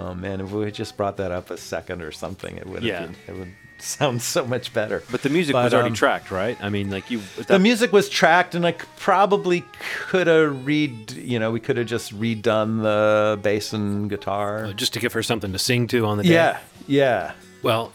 oh 0.00 0.14
man, 0.14 0.40
if 0.40 0.50
we 0.50 0.64
had 0.64 0.74
just 0.74 0.96
brought 0.96 1.16
that 1.18 1.30
up 1.30 1.50
a 1.50 1.56
second 1.56 2.02
or 2.02 2.12
something, 2.12 2.56
it 2.56 2.66
would 2.66 2.82
have 2.82 2.84
Yeah. 2.84 3.06
been, 3.06 3.16
it 3.28 3.38
would 3.38 3.52
sound 3.78 4.20
so 4.22 4.44
much 4.46 4.72
better. 4.74 5.02
But 5.10 5.22
the 5.22 5.28
music 5.30 5.52
But, 5.54 5.64
was 5.64 5.74
already 5.74 5.88
um, 5.90 5.94
tracked, 5.94 6.30
right? 6.30 6.56
I 6.62 6.68
mean, 6.68 6.90
like 6.90 7.10
you. 7.10 7.20
the 7.46 7.58
music 7.58 7.92
was 7.92 8.08
tracked, 8.08 8.54
and 8.54 8.66
I 8.66 8.72
probably 8.98 9.64
could 10.08 10.26
have 10.26 10.66
read. 10.66 11.12
You 11.12 11.38
know, 11.38 11.50
we 11.50 11.60
could 11.60 11.76
have 11.76 11.86
just 11.86 12.18
redone 12.18 12.82
the 12.82 13.38
bass 13.42 13.72
and 13.72 14.08
guitar. 14.10 14.72
just 14.74 14.92
to 14.94 15.00
give 15.00 15.12
her 15.14 15.22
something 15.22 15.52
to 15.52 15.58
sing 15.58 15.86
to 15.88 16.04
on 16.06 16.18
the 16.18 16.24
day. 16.24 16.34
Yeah, 16.34 16.58
yeah. 16.86 17.32
Well, 17.62 17.92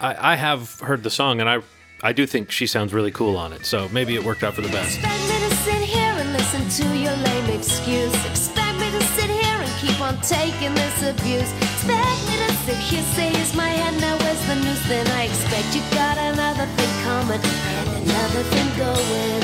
I, 0.00 0.32
I 0.32 0.36
have 0.36 0.80
heard 0.80 1.02
the 1.02 1.10
song, 1.10 1.40
and 1.40 1.48
I 1.48 1.60
I 2.02 2.12
do 2.12 2.26
think 2.26 2.50
she 2.50 2.66
sounds 2.66 2.92
really 2.92 3.10
cool 3.10 3.36
on 3.38 3.52
it. 3.54 3.64
So 3.64 3.88
maybe 3.88 4.14
it 4.16 4.24
worked 4.24 4.42
out 4.44 4.52
for 4.54 4.60
the 4.60 4.68
best. 4.68 5.00
Taking 10.28 10.74
this 10.74 11.02
abuse. 11.02 11.50
Expect 11.62 12.20
me 12.28 12.36
to 12.46 12.56
Cause 12.66 12.68
if 12.68 12.78
hearsay 12.90 13.30
is 13.40 13.54
my 13.54 13.68
head, 13.68 14.00
now 14.00 14.16
where's 14.18 14.44
the 14.46 14.56
news? 14.56 14.88
Then 14.88 15.06
I 15.08 15.24
expect 15.24 15.74
you 15.74 15.82
got 15.94 16.18
another 16.18 16.66
thing 16.74 16.92
coming 17.04 17.40
and 17.40 17.88
another 18.02 18.42
thing 18.42 18.68
going. 18.76 19.42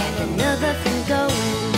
And 0.00 0.30
another 0.30 0.72
thing 0.84 1.08
going. 1.08 1.74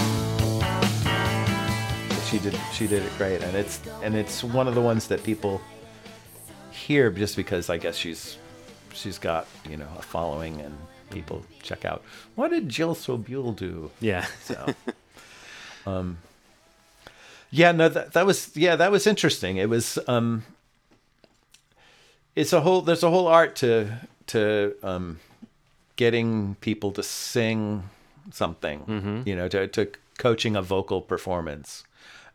she 2.31 2.39
did 2.39 2.59
she 2.73 2.87
did 2.89 3.03
it 3.05 3.13
great 3.19 3.41
and 3.43 3.57
it's 3.57 3.81
and 4.03 4.15
it's 4.17 4.43
one 4.43 4.67
of 4.69 4.75
the 4.75 4.81
ones 4.81 5.07
that 5.09 5.23
people 5.23 5.61
hear 6.73 7.09
just 7.11 7.37
because 7.37 7.71
I 7.71 7.77
guess 7.79 7.97
she's 7.97 8.37
she's 8.93 9.17
got 9.19 9.47
you 9.71 9.77
know 9.77 9.89
a 9.97 10.03
following 10.03 10.61
and 10.61 10.77
people 11.11 11.45
check 11.63 11.85
out 11.85 12.03
what 12.35 12.51
did 12.51 12.69
Jill 12.69 12.95
Sobule 12.97 13.55
do 13.55 13.91
Yeah. 14.01 14.27
so 14.43 14.75
um 15.87 16.19
yeah 17.57 17.73
no 17.73 17.89
that, 17.89 18.13
that 18.13 18.27
was 18.27 18.55
yeah 18.57 18.77
that 18.77 18.91
was 18.91 19.07
interesting. 19.07 19.57
It 19.57 19.69
was 19.69 19.99
um 20.07 20.45
it's 22.35 22.53
a 22.53 22.61
whole 22.61 22.83
there's 22.83 23.03
a 23.03 23.11
whole 23.11 23.27
art 23.27 23.57
to 23.57 23.89
to 24.29 24.75
um 24.83 25.19
getting 25.97 26.57
people 26.61 26.93
to 26.93 27.03
sing 27.03 27.83
something 28.31 28.79
you 29.27 29.35
know 29.37 29.49
to, 29.49 29.67
to 29.69 29.91
coaching 30.19 30.57
a 30.57 30.63
vocal 30.63 31.01
performance. 31.01 31.85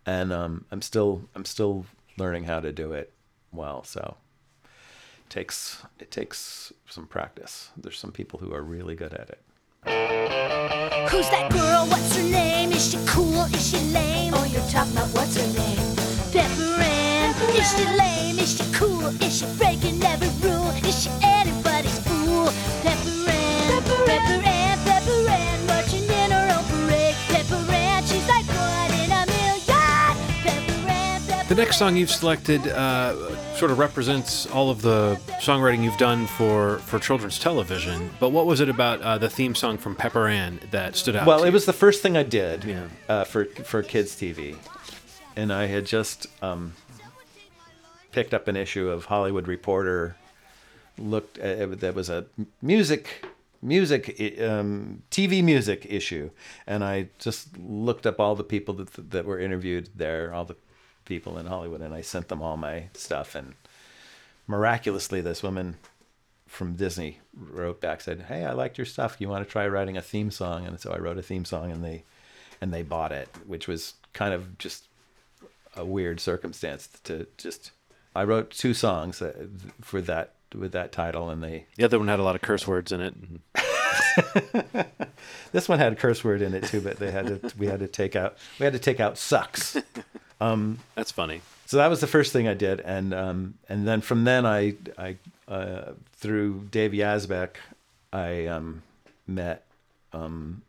And 0.05 0.33
um 0.33 0.65
i'm 0.71 0.81
still 0.81 1.21
i'm 1.35 1.45
still 1.45 1.85
learning 2.17 2.45
how 2.45 2.59
to 2.59 2.71
do 2.71 2.91
it 2.93 3.13
well 3.51 3.83
so 3.83 4.15
it 4.63 5.29
takes 5.29 5.83
it 5.99 6.09
takes 6.09 6.73
some 6.87 7.05
practice. 7.05 7.69
There's 7.77 7.99
some 7.99 8.11
people 8.11 8.39
who 8.39 8.51
are 8.53 8.63
really 8.63 8.95
good 8.95 9.13
at 9.13 9.29
it 9.29 9.41
Who's 9.85 11.29
that 11.29 11.49
girl? 11.51 11.85
What's 11.87 12.15
her 12.15 12.23
name? 12.23 12.71
Is 12.71 12.91
she 12.91 12.97
cool? 13.07 13.43
Is 13.45 13.71
she 13.71 13.77
lame? 13.91 14.33
Oh, 14.35 14.45
you're 14.45 14.61
talking 14.69 14.93
about 14.93 15.09
what's 15.09 15.35
her 15.35 15.47
name? 15.57 15.95
Pepper 16.31 16.81
Ann. 16.81 17.33
Is 17.55 17.71
she 17.75 17.85
lame? 17.97 18.39
Is 18.39 18.57
she 18.57 18.71
cool? 18.73 19.07
Is 19.21 19.39
she 19.39 19.45
breaking 19.57 20.03
every 20.03 20.29
rule? 20.47 20.69
Is 20.87 21.03
she 21.03 21.09
anybody's 21.23 21.99
fool? 21.99 22.51
Pepper 22.83 23.29
Ann. 23.29 23.81
Pepper 24.05 24.47
Ann. 24.47 24.77
Pepper 24.85 25.29
Ann. 25.29 25.65
Marching 25.67 26.03
in 26.03 26.31
her 26.31 26.47
own 26.55 26.63
parade. 26.69 27.15
Pepper 27.29 27.71
Ann. 27.71 28.03
She's 28.05 28.27
like 28.27 28.45
one 28.47 28.93
in 29.01 29.11
a 29.11 29.25
million. 29.25 30.15
Pepper 30.45 30.89
Ann. 30.89 31.47
The 31.47 31.55
next 31.55 31.77
song 31.77 31.97
you've 31.97 32.11
selected 32.11 32.67
uh, 32.67 33.15
sort 33.61 33.69
of 33.69 33.77
represents 33.77 34.47
all 34.47 34.71
of 34.71 34.81
the 34.81 35.15
songwriting 35.39 35.83
you've 35.83 35.95
done 35.99 36.25
for, 36.25 36.79
for 36.79 36.97
children's 36.97 37.37
television. 37.37 38.09
But 38.19 38.31
what 38.31 38.47
was 38.47 38.59
it 38.59 38.69
about 38.69 39.03
uh, 39.03 39.19
the 39.19 39.29
theme 39.29 39.53
song 39.53 39.77
from 39.77 39.95
Pepper 39.95 40.25
Ann 40.27 40.59
that 40.71 40.95
stood 40.95 41.15
out? 41.15 41.27
well 41.27 41.43
it 41.43 41.51
was 41.53 41.65
the 41.67 41.73
first 41.73 42.01
thing 42.01 42.17
i 42.17 42.23
did 42.23 42.63
Yeah. 42.63 42.87
uh, 43.07 43.23
for 43.23 43.45
for 43.45 43.83
kids 43.83 44.15
tv 44.15 44.55
and 45.35 45.53
i 45.53 45.67
had 45.67 45.85
just 45.85 46.25
um 46.41 46.73
picked 48.11 48.33
up 48.33 48.47
an 48.47 48.55
issue 48.55 48.89
of 48.89 49.05
hollywood 49.05 49.47
reporter 49.47 50.15
looked 50.97 51.37
at 51.37 51.79
that 51.81 51.93
was 51.93 52.09
a 52.09 52.25
music 52.63 53.23
music 53.61 54.03
um, 54.41 55.03
TV 55.11 55.43
music 55.43 55.85
issue, 55.87 56.31
and 56.65 56.83
I 56.83 57.09
just 57.19 57.55
looked 57.59 58.07
up 58.07 58.19
all 58.19 58.33
the 58.35 58.43
people 58.43 58.73
that 58.73 59.11
that 59.11 59.23
were 59.25 59.39
interviewed 59.39 59.89
there, 59.95 60.33
all 60.33 60.45
the 60.45 60.55
people 61.11 61.37
in 61.37 61.45
Hollywood, 61.45 61.81
and 61.81 61.93
I 61.93 61.99
sent 61.99 62.29
them 62.29 62.41
all 62.41 62.55
my 62.55 62.85
stuff. 62.93 63.35
And 63.35 63.55
miraculously, 64.47 65.19
this 65.19 65.43
woman 65.43 65.75
from 66.47 66.75
Disney 66.75 67.19
wrote 67.35 67.81
back 67.81 67.99
said, 67.99 68.27
"Hey, 68.29 68.45
I 68.45 68.53
liked 68.53 68.77
your 68.77 68.85
stuff. 68.85 69.17
You 69.19 69.27
want 69.27 69.45
to 69.45 69.51
try 69.51 69.67
writing 69.67 69.97
a 69.97 70.01
theme 70.01 70.31
song?" 70.31 70.65
And 70.65 70.79
so 70.79 70.93
I 70.93 70.99
wrote 70.99 71.17
a 71.17 71.21
theme 71.21 71.43
song, 71.43 71.69
and 71.69 71.83
they 71.83 72.05
and 72.61 72.73
they 72.73 72.81
bought 72.81 73.11
it, 73.11 73.27
which 73.45 73.67
was 73.67 73.95
kind 74.13 74.33
of 74.33 74.57
just 74.57 74.85
a 75.75 75.83
weird 75.83 76.21
circumstance 76.21 76.87
to 77.03 77.27
just. 77.37 77.71
I 78.15 78.23
wrote 78.23 78.51
two 78.51 78.73
songs 78.73 79.19
that, 79.19 79.35
for 79.81 79.99
that 80.01 80.35
with 80.55 80.71
that 80.71 80.93
title, 80.93 81.29
and 81.29 81.43
they 81.43 81.65
the 81.75 81.83
other 81.83 81.99
one 81.99 82.07
had 82.07 82.19
a 82.19 82.23
lot 82.23 82.35
of 82.35 82.41
curse 82.41 82.65
words 82.65 82.93
in 82.93 83.01
it. 83.01 83.13
this 85.51 85.67
one 85.67 85.79
had 85.79 85.91
a 85.91 85.95
curse 85.97 86.23
word 86.23 86.41
in 86.41 86.53
it 86.53 86.63
too, 86.63 86.79
but 86.79 86.99
they 86.99 87.11
had 87.11 87.27
to 87.27 87.53
we 87.57 87.67
had 87.67 87.79
to 87.81 87.87
take 87.87 88.15
out 88.15 88.37
we 88.59 88.63
had 88.63 88.71
to 88.71 88.79
take 88.79 89.01
out 89.01 89.17
sucks. 89.17 89.75
Um, 90.41 90.79
That's 90.95 91.11
funny. 91.11 91.41
So 91.67 91.77
that 91.77 91.87
was 91.87 92.01
the 92.01 92.07
first 92.07 92.33
thing 92.33 92.49
I 92.49 92.53
did, 92.53 92.81
and 92.81 93.13
um, 93.13 93.53
and 93.69 93.87
then 93.87 94.01
from 94.01 94.25
then 94.25 94.45
I 94.45 94.75
I 94.97 95.15
uh, 95.47 95.93
through 96.17 96.67
Dave 96.69 96.91
Yazbek 96.91 97.51
I 98.11 98.47
um, 98.47 98.83
met 99.25 99.63
um, 100.11 100.63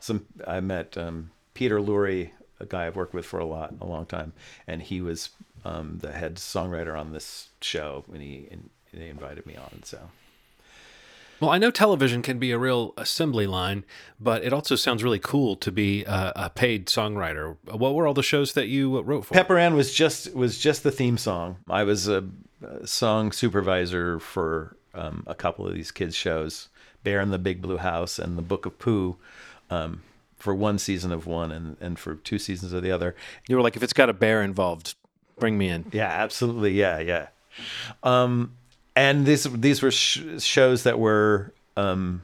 some 0.00 0.26
I 0.46 0.60
met 0.60 0.98
um, 0.98 1.30
Peter 1.54 1.80
Lurie, 1.80 2.30
a 2.60 2.66
guy 2.66 2.86
I've 2.86 2.96
worked 2.96 3.14
with 3.14 3.24
for 3.24 3.38
a 3.38 3.46
lot 3.46 3.74
a 3.80 3.86
long 3.86 4.04
time, 4.04 4.32
and 4.66 4.82
he 4.82 5.00
was 5.00 5.30
um, 5.64 5.98
the 6.02 6.12
head 6.12 6.36
songwriter 6.36 6.98
on 6.98 7.12
this 7.12 7.48
show, 7.62 8.04
and 8.12 8.20
he 8.20 8.48
and 8.50 8.68
they 8.92 9.08
invited 9.08 9.46
me 9.46 9.56
on. 9.56 9.82
So 9.84 10.10
Well, 11.40 11.50
I 11.50 11.58
know 11.58 11.70
television 11.70 12.22
can 12.22 12.38
be 12.38 12.50
a 12.50 12.58
real 12.58 12.94
assembly 12.96 13.46
line, 13.46 13.84
but 14.18 14.42
it 14.42 14.52
also 14.52 14.74
sounds 14.74 15.04
really 15.04 15.20
cool 15.20 15.54
to 15.56 15.70
be 15.70 16.04
a, 16.04 16.32
a 16.34 16.50
paid 16.50 16.86
songwriter. 16.86 17.56
What 17.64 17.94
were 17.94 18.06
all 18.06 18.14
the 18.14 18.22
shows 18.22 18.54
that 18.54 18.66
you 18.66 19.00
wrote 19.00 19.24
for? 19.26 19.34
Pepper 19.34 19.56
Ann 19.56 19.74
was 19.74 19.92
just 19.94 20.34
was 20.34 20.58
just 20.58 20.82
the 20.82 20.90
theme 20.90 21.16
song. 21.16 21.58
I 21.68 21.84
was 21.84 22.08
a, 22.08 22.24
a 22.62 22.86
song 22.86 23.30
supervisor 23.30 24.18
for 24.18 24.76
um, 24.94 25.22
a 25.26 25.34
couple 25.34 25.66
of 25.66 25.74
these 25.74 25.92
kids 25.92 26.16
shows, 26.16 26.68
Bear 27.04 27.20
in 27.20 27.30
the 27.30 27.38
Big 27.38 27.62
Blue 27.62 27.78
House 27.78 28.18
and 28.18 28.36
The 28.36 28.42
Book 28.42 28.66
of 28.66 28.78
Pooh, 28.78 29.16
um, 29.70 30.02
for 30.36 30.54
one 30.54 30.78
season 30.78 31.12
of 31.12 31.26
one 31.26 31.52
and 31.52 31.76
and 31.80 31.98
for 31.98 32.16
two 32.16 32.38
seasons 32.38 32.72
of 32.72 32.82
the 32.82 32.90
other. 32.90 33.14
You 33.48 33.56
were 33.56 33.62
like, 33.62 33.76
if 33.76 33.82
it's 33.84 33.92
got 33.92 34.10
a 34.10 34.14
bear 34.14 34.42
involved, 34.42 34.96
bring 35.38 35.56
me 35.56 35.68
in. 35.68 35.86
Yeah, 35.92 36.08
absolutely. 36.08 36.72
Yeah, 36.72 36.98
yeah. 36.98 37.28
Um, 38.02 38.54
and 38.98 39.26
these 39.26 39.44
these 39.44 39.80
were 39.80 39.92
sh- 39.92 40.24
shows 40.40 40.82
that 40.82 40.98
were 40.98 41.52
um, 41.76 42.22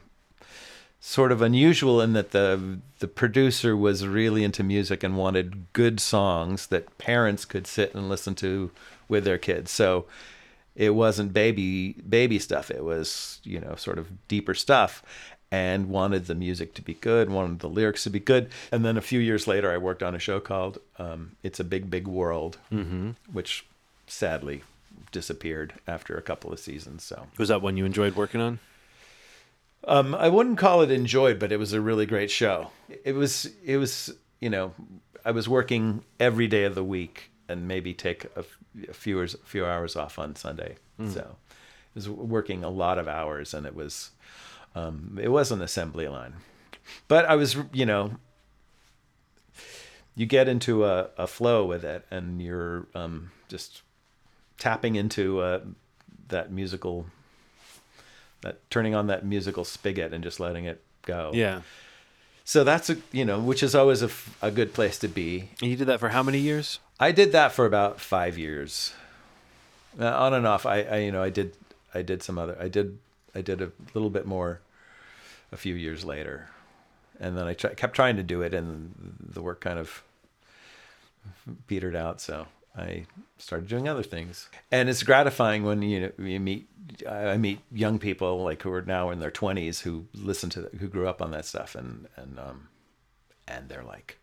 sort 0.98 1.30
of 1.30 1.40
unusual 1.40 2.00
in 2.00 2.14
that 2.14 2.32
the 2.32 2.80
the 2.98 3.06
producer 3.06 3.76
was 3.76 4.06
really 4.06 4.42
into 4.42 4.64
music 4.64 5.04
and 5.04 5.16
wanted 5.16 5.72
good 5.72 6.00
songs 6.00 6.66
that 6.66 6.98
parents 6.98 7.44
could 7.44 7.68
sit 7.68 7.94
and 7.94 8.08
listen 8.08 8.34
to 8.34 8.72
with 9.08 9.24
their 9.24 9.38
kids. 9.38 9.70
So 9.70 10.06
it 10.74 10.96
wasn't 10.96 11.32
baby 11.32 11.92
baby 11.92 12.40
stuff. 12.40 12.72
It 12.72 12.82
was 12.82 13.40
you 13.44 13.60
know 13.60 13.76
sort 13.76 13.98
of 13.98 14.26
deeper 14.26 14.54
stuff. 14.54 15.02
And 15.52 15.88
wanted 15.88 16.26
the 16.26 16.34
music 16.34 16.74
to 16.74 16.82
be 16.82 16.94
good, 16.94 17.30
wanted 17.30 17.60
the 17.60 17.68
lyrics 17.68 18.02
to 18.04 18.10
be 18.10 18.18
good. 18.18 18.50
And 18.72 18.84
then 18.84 18.96
a 18.96 19.00
few 19.00 19.20
years 19.20 19.46
later, 19.46 19.70
I 19.70 19.76
worked 19.78 20.02
on 20.02 20.12
a 20.16 20.18
show 20.18 20.40
called 20.40 20.78
um, 20.98 21.36
"It's 21.44 21.60
a 21.60 21.64
Big 21.64 21.88
Big 21.88 22.08
World," 22.08 22.58
which 23.32 23.64
sadly 24.08 24.64
disappeared 25.14 25.72
after 25.86 26.14
a 26.16 26.20
couple 26.22 26.52
of 26.52 26.58
seasons. 26.60 27.02
So 27.04 27.26
Was 27.38 27.48
that 27.48 27.62
one 27.62 27.78
you 27.78 27.86
enjoyed 27.86 28.14
working 28.16 28.42
on? 28.42 28.58
um, 29.86 30.14
I 30.14 30.28
wouldn't 30.28 30.58
call 30.58 30.82
it 30.82 30.90
enjoyed, 30.90 31.38
but 31.38 31.52
it 31.52 31.58
was 31.58 31.72
a 31.72 31.80
really 31.80 32.06
great 32.06 32.30
show. 32.30 32.70
It 33.04 33.14
was 33.14 33.46
it 33.64 33.76
was 33.78 34.12
you 34.40 34.50
know 34.50 34.74
I 35.24 35.30
was 35.30 35.48
working 35.48 36.02
every 36.20 36.48
day 36.48 36.64
of 36.64 36.74
the 36.74 36.84
week 36.84 37.30
and 37.48 37.68
maybe 37.68 37.92
take 37.94 38.24
a, 38.36 38.44
a 38.88 38.92
few 38.94 39.18
hours, 39.18 39.34
a 39.34 39.46
few 39.46 39.64
hours 39.64 39.94
off 39.96 40.18
on 40.18 40.36
Sunday. 40.36 40.76
So 41.12 41.36
I 41.50 41.92
was 41.94 42.08
working 42.08 42.64
a 42.64 42.70
lot 42.70 42.98
of 42.98 43.08
hours, 43.08 43.52
and 43.54 43.66
it 43.66 43.74
was 43.74 44.10
um, 44.74 45.18
it 45.22 45.28
was 45.28 45.50
an 45.52 45.60
assembly 45.62 46.08
line. 46.08 46.34
But 47.08 47.24
I 47.26 47.36
was 47.36 47.56
you 47.72 47.86
know 47.86 48.12
you 50.16 50.26
get 50.26 50.48
into 50.48 50.84
a, 50.84 51.10
a 51.18 51.26
flow 51.26 51.64
with 51.66 51.84
it, 51.84 52.06
and 52.10 52.40
you're 52.40 52.86
um, 52.94 53.32
just 53.48 53.82
tapping 54.58 54.96
into 54.96 55.40
uh, 55.40 55.60
that 56.28 56.50
musical 56.50 57.06
that 58.42 58.58
turning 58.70 58.94
on 58.94 59.06
that 59.06 59.24
musical 59.24 59.64
spigot 59.64 60.12
and 60.12 60.22
just 60.22 60.38
letting 60.38 60.66
it 60.66 60.82
go. 61.02 61.30
Yeah. 61.34 61.62
So 62.44 62.62
that's 62.62 62.90
a 62.90 62.98
you 63.10 63.24
know, 63.24 63.40
which 63.40 63.62
is 63.62 63.74
always 63.74 64.02
a, 64.02 64.06
f- 64.06 64.36
a 64.42 64.50
good 64.50 64.74
place 64.74 64.98
to 64.98 65.08
be. 65.08 65.48
And 65.62 65.70
you 65.70 65.76
did 65.76 65.86
that 65.86 66.00
for 66.00 66.10
how 66.10 66.22
many 66.22 66.38
years? 66.38 66.78
I 67.00 67.10
did 67.10 67.32
that 67.32 67.52
for 67.52 67.64
about 67.66 68.00
five 68.00 68.38
years, 68.38 68.92
uh, 69.98 70.06
on 70.06 70.34
and 70.34 70.46
off. 70.46 70.66
I, 70.66 70.82
I 70.82 70.96
you 70.98 71.12
know 71.12 71.22
I 71.22 71.30
did 71.30 71.56
I 71.94 72.02
did 72.02 72.22
some 72.22 72.38
other 72.38 72.56
I 72.60 72.68
did 72.68 72.98
I 73.34 73.40
did 73.40 73.62
a 73.62 73.72
little 73.94 74.10
bit 74.10 74.26
more 74.26 74.60
a 75.52 75.56
few 75.56 75.74
years 75.74 76.04
later, 76.04 76.48
and 77.18 77.36
then 77.36 77.46
I 77.46 77.54
try, 77.54 77.72
kept 77.74 77.94
trying 77.94 78.16
to 78.16 78.22
do 78.22 78.42
it, 78.42 78.52
and 78.52 79.16
the 79.20 79.40
work 79.40 79.60
kind 79.60 79.78
of 79.78 80.02
petered 81.66 81.96
out. 81.96 82.20
So 82.20 82.46
I 82.76 83.06
started 83.38 83.68
doing 83.68 83.88
other 83.88 84.02
things, 84.02 84.48
and 84.72 84.88
it's 84.88 85.02
gratifying 85.04 85.62
when 85.62 85.82
you 85.82 86.00
know 86.00 86.10
you 86.18 86.40
meet. 86.40 86.68
I 87.08 87.36
meet 87.36 87.60
young 87.72 87.98
people 87.98 88.42
like 88.42 88.62
who 88.62 88.72
are 88.72 88.82
now 88.82 89.10
in 89.10 89.20
their 89.20 89.30
twenties 89.30 89.80
who 89.80 90.06
listen 90.14 90.50
to 90.50 90.62
who 90.80 90.88
grew 90.88 91.06
up 91.08 91.22
on 91.22 91.30
that 91.30 91.44
stuff, 91.44 91.74
and 91.76 92.08
and 92.16 92.38
um, 92.38 92.68
and 93.46 93.68
they're 93.68 93.84
like, 93.84 94.18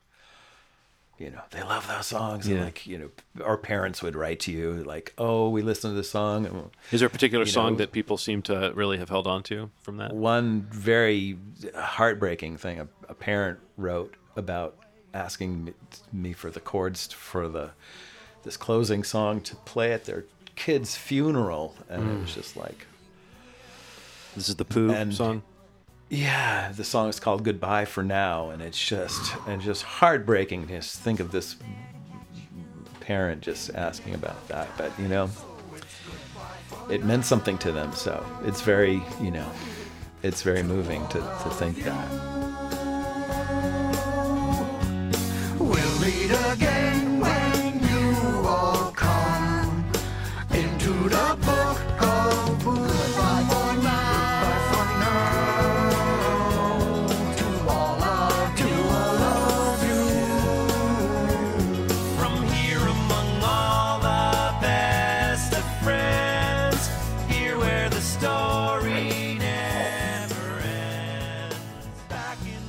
you 1.17 1.29
know, 1.29 1.41
they 1.51 1.63
love 1.63 1.87
those 1.87 2.07
songs, 2.07 2.47
and 2.47 2.57
Yeah. 2.57 2.63
like 2.65 2.85
you 2.85 2.97
know, 2.97 3.09
our 3.43 3.57
parents 3.57 4.01
would 4.01 4.15
write 4.17 4.41
to 4.41 4.51
you 4.51 4.83
like, 4.83 5.13
oh, 5.17 5.47
we 5.49 5.61
listened 5.61 5.91
to 5.91 5.95
this 5.95 6.09
song, 6.11 6.45
and 6.45 6.69
Is 6.91 6.99
there 6.99 7.07
a 7.07 7.09
particular 7.09 7.45
song 7.45 7.73
know- 7.73 7.77
that 7.77 7.91
people 7.93 8.17
seem 8.17 8.41
to 8.43 8.73
really 8.75 8.97
have 8.97 9.09
held 9.09 9.27
on 9.27 9.43
to 9.43 9.69
from 9.81 9.95
that? 9.97 10.13
one 10.13 10.67
very 10.71 11.37
heartbreaking 11.75 12.57
thing 12.57 12.79
a, 12.81 12.87
a 13.07 13.13
parent 13.13 13.59
wrote 13.77 14.15
about 14.35 14.77
asking 15.13 15.73
me 16.13 16.33
for 16.33 16.49
the 16.49 16.59
chords 16.59 17.07
for 17.13 17.47
the 17.47 17.71
this 18.43 18.57
closing 18.57 19.03
song 19.03 19.41
to 19.41 19.55
play 19.57 19.93
at 19.93 20.05
their 20.05 20.25
kid's 20.55 20.95
funeral, 20.95 21.75
and 21.89 22.03
it 22.09 22.21
was 22.21 22.31
mm. 22.31 22.35
just 22.35 22.55
like, 22.57 22.85
This 24.35 24.49
is 24.49 24.55
the 24.55 24.65
Pooh 24.65 24.91
And- 24.91 25.13
song. 25.13 25.43
yeah, 26.09 26.71
the 26.71 26.83
song 26.83 27.09
is 27.09 27.19
called 27.19 27.43
"Goodbye 27.43 27.85
for 27.85 28.03
Now," 28.03 28.49
and 28.49 28.61
it's 28.61 28.77
just 28.83 29.33
and 29.47 29.61
just 29.61 29.83
heartbreaking 29.83 30.67
to 30.67 30.77
just 30.77 30.99
think 30.99 31.19
of 31.19 31.31
this 31.31 31.55
parent 32.99 33.41
just 33.41 33.73
asking 33.75 34.13
about 34.15 34.47
that. 34.47 34.69
But 34.77 34.91
you 34.99 35.07
know, 35.07 35.29
it 36.89 37.03
meant 37.03 37.25
something 37.25 37.57
to 37.59 37.71
them, 37.71 37.91
so 37.93 38.25
it's 38.45 38.61
very 38.61 39.01
you 39.21 39.31
know, 39.31 39.49
it's 40.23 40.41
very 40.43 40.63
moving 40.63 41.07
to 41.09 41.19
to 41.19 41.49
think 41.51 41.83
that. 41.83 42.07
We'll 45.59 45.99
meet 45.99 46.31
again 46.53 47.10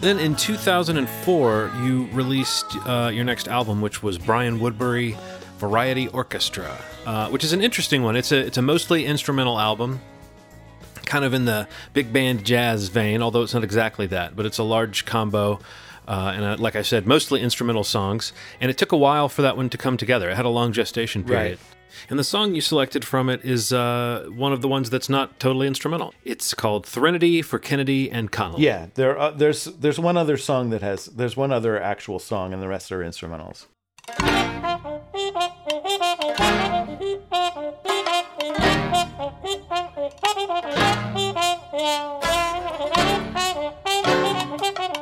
Then 0.03 0.19
in 0.19 0.35
2004, 0.35 1.73
you 1.85 2.09
released 2.13 2.77
uh, 2.85 3.13
your 3.15 3.25
next 3.25 3.47
album, 3.47 3.81
which 3.81 4.03
was 4.03 4.19
Brian 4.19 4.59
Woodbury 4.59 5.17
Variety 5.59 6.09
Orchestra, 6.09 6.77
uh, 7.07 7.29
which 7.29 7.45
is 7.45 7.53
an 7.53 7.63
interesting 7.63 8.03
one. 8.03 8.17
It's 8.17 8.33
a 8.33 8.39
it's 8.39 8.59
a 8.59 8.63
mostly 8.63 9.05
instrumental 9.07 9.59
album, 9.59 10.01
kind 11.05 11.25
of 11.25 11.35
in 11.35 11.45
the 11.45 11.69
big 11.93 12.13
band 12.13 12.45
jazz 12.45 12.89
vein, 12.89 13.23
although 13.23 13.43
it's 13.43 13.55
not 13.55 13.65
exactly 13.65 14.07
that. 14.09 14.37
But 14.37 14.47
it's 14.47 14.59
a 14.59 14.63
large 14.63 15.05
combo, 15.05 15.61
uh, 16.07 16.33
and 16.35 16.45
uh, 16.45 16.57
like 16.59 16.77
I 16.77 16.83
said, 16.83 17.07
mostly 17.07 17.41
instrumental 17.41 17.85
songs. 17.85 18.33
And 18.61 18.71
it 18.71 18.79
took 18.79 18.93
a 18.93 18.97
while 18.97 19.29
for 19.29 19.43
that 19.43 19.57
one 19.57 19.69
to 19.71 19.79
come 19.79 19.97
together. 19.97 20.31
It 20.31 20.37
had 20.37 20.45
a 20.45 20.51
long 20.51 20.73
gestation 20.73 21.25
period. 21.25 21.59
Right. 21.59 21.69
And 22.09 22.19
the 22.19 22.25
song 22.25 22.55
you 22.55 22.61
selected 22.61 23.05
from 23.05 23.29
it 23.29 23.45
is 23.45 23.73
uh, 23.73 24.27
one 24.35 24.53
of 24.53 24.63
the 24.63 24.69
ones 24.69 24.89
that's 24.89 25.09
not 25.09 25.39
totally 25.39 25.67
instrumental. 25.67 26.15
It's 26.25 26.55
called 26.55 26.87
Threnody 26.87 27.43
for 27.43 27.59
Kennedy 27.59 28.11
and 28.11 28.31
Connolly. 28.33 28.65
Yeah, 28.65 28.87
there 28.95 29.19
uh, 29.19 29.31
there's 29.31 29.65
there's 29.65 29.99
one 29.99 30.17
other 30.17 30.37
song 30.37 30.71
that 30.71 30.83
has 30.83 31.07
there's 31.07 31.37
one 31.37 31.53
other 31.53 31.81
actual 31.81 32.19
song, 32.19 32.53
and 32.53 32.63
the 32.63 32.69
rest 32.69 32.91
are 32.93 33.01
instrumentals. 33.01 33.67
Thank 40.45 41.37
you. 44.97 45.02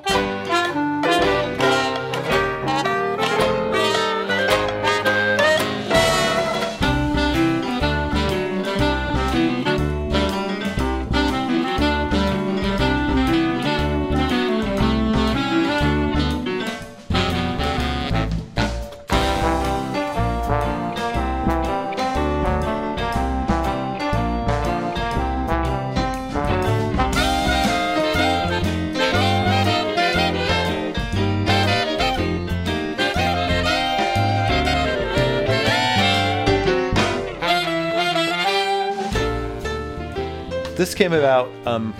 This 40.80 40.94
came 40.94 41.12
about 41.12 41.50
um, 41.66 41.92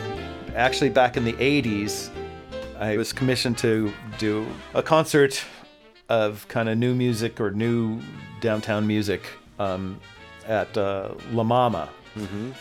actually 0.56 0.88
back 0.88 1.18
in 1.18 1.24
the 1.24 1.34
80s. 1.34 2.08
I 2.78 2.96
was 2.96 3.12
commissioned 3.12 3.58
to 3.58 3.92
do 4.16 4.46
a 4.72 4.82
concert 4.82 5.44
of 6.08 6.48
kind 6.48 6.66
of 6.66 6.78
new 6.78 6.94
music 6.94 7.42
or 7.42 7.50
new 7.50 8.00
downtown 8.40 8.86
music 8.86 9.20
um, 9.58 10.00
at 10.48 10.78
uh, 10.78 11.10
La 11.30 11.42
Mama. 11.42 11.90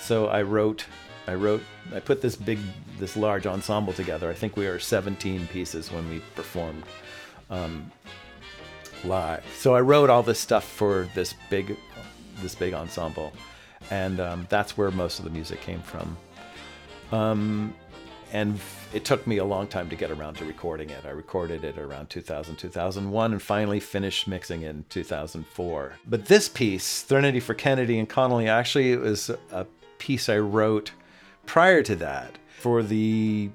So 0.02 0.28
I 0.28 0.42
wrote, 0.42 0.86
I 1.26 1.36
wrote, 1.36 1.64
I 1.96 2.02
put 2.02 2.22
this 2.22 2.36
big, 2.36 2.60
this 3.00 3.16
large 3.16 3.48
ensemble 3.48 3.94
together. 3.94 4.30
I 4.30 4.34
think 4.34 4.58
we 4.58 4.68
were 4.68 4.78
17 4.78 5.48
pieces 5.48 5.90
when 5.90 6.10
we 6.10 6.20
performed 6.36 6.84
um, 7.50 7.90
live. 9.06 9.46
So 9.58 9.74
I 9.74 9.80
wrote 9.80 10.10
all 10.10 10.24
this 10.24 10.42
stuff 10.42 10.66
for 10.66 11.08
this 11.16 11.34
big, 11.50 11.78
this 12.42 12.56
big 12.56 12.74
ensemble, 12.74 13.32
and 13.90 14.20
um, 14.20 14.48
that's 14.50 14.78
where 14.78 14.92
most 14.92 15.20
of 15.20 15.26
the 15.26 15.32
music 15.32 15.62
came 15.62 15.82
from. 15.82 16.18
Um, 17.12 17.74
and 18.32 18.60
it 18.94 19.06
took 19.06 19.26
me 19.26 19.38
a 19.38 19.46
long 19.46 19.68
time 19.68 19.90
to 19.90 19.96
get 19.96 20.12
around 20.12 20.36
to 20.36 20.46
recording 20.46 20.90
it. 20.90 21.04
I 21.06 21.10
recorded 21.10 21.64
it 21.64 21.78
around 21.78 22.10
2000, 22.10 22.56
2001, 22.56 23.32
and 23.32 23.42
finally 23.42 23.80
finished 23.80 24.28
mixing 24.28 24.62
in 24.62 24.86
2004. 24.90 25.94
But 26.08 26.26
this 26.26 26.48
piece, 26.48 27.02
Threnody 27.02 27.40
for 27.40 27.56
Kennedy 27.56 27.98
and 27.98 28.08
Connolly, 28.08 28.48
actually 28.48 28.92
it 28.92 29.00
was 29.00 29.32
a 29.52 29.66
piece 29.98 30.30
I 30.30 30.38
wrote 30.38 30.92
prior 31.46 31.82
to 31.84 31.96
that 31.98 32.38
for 32.60 32.84
the 32.84 33.50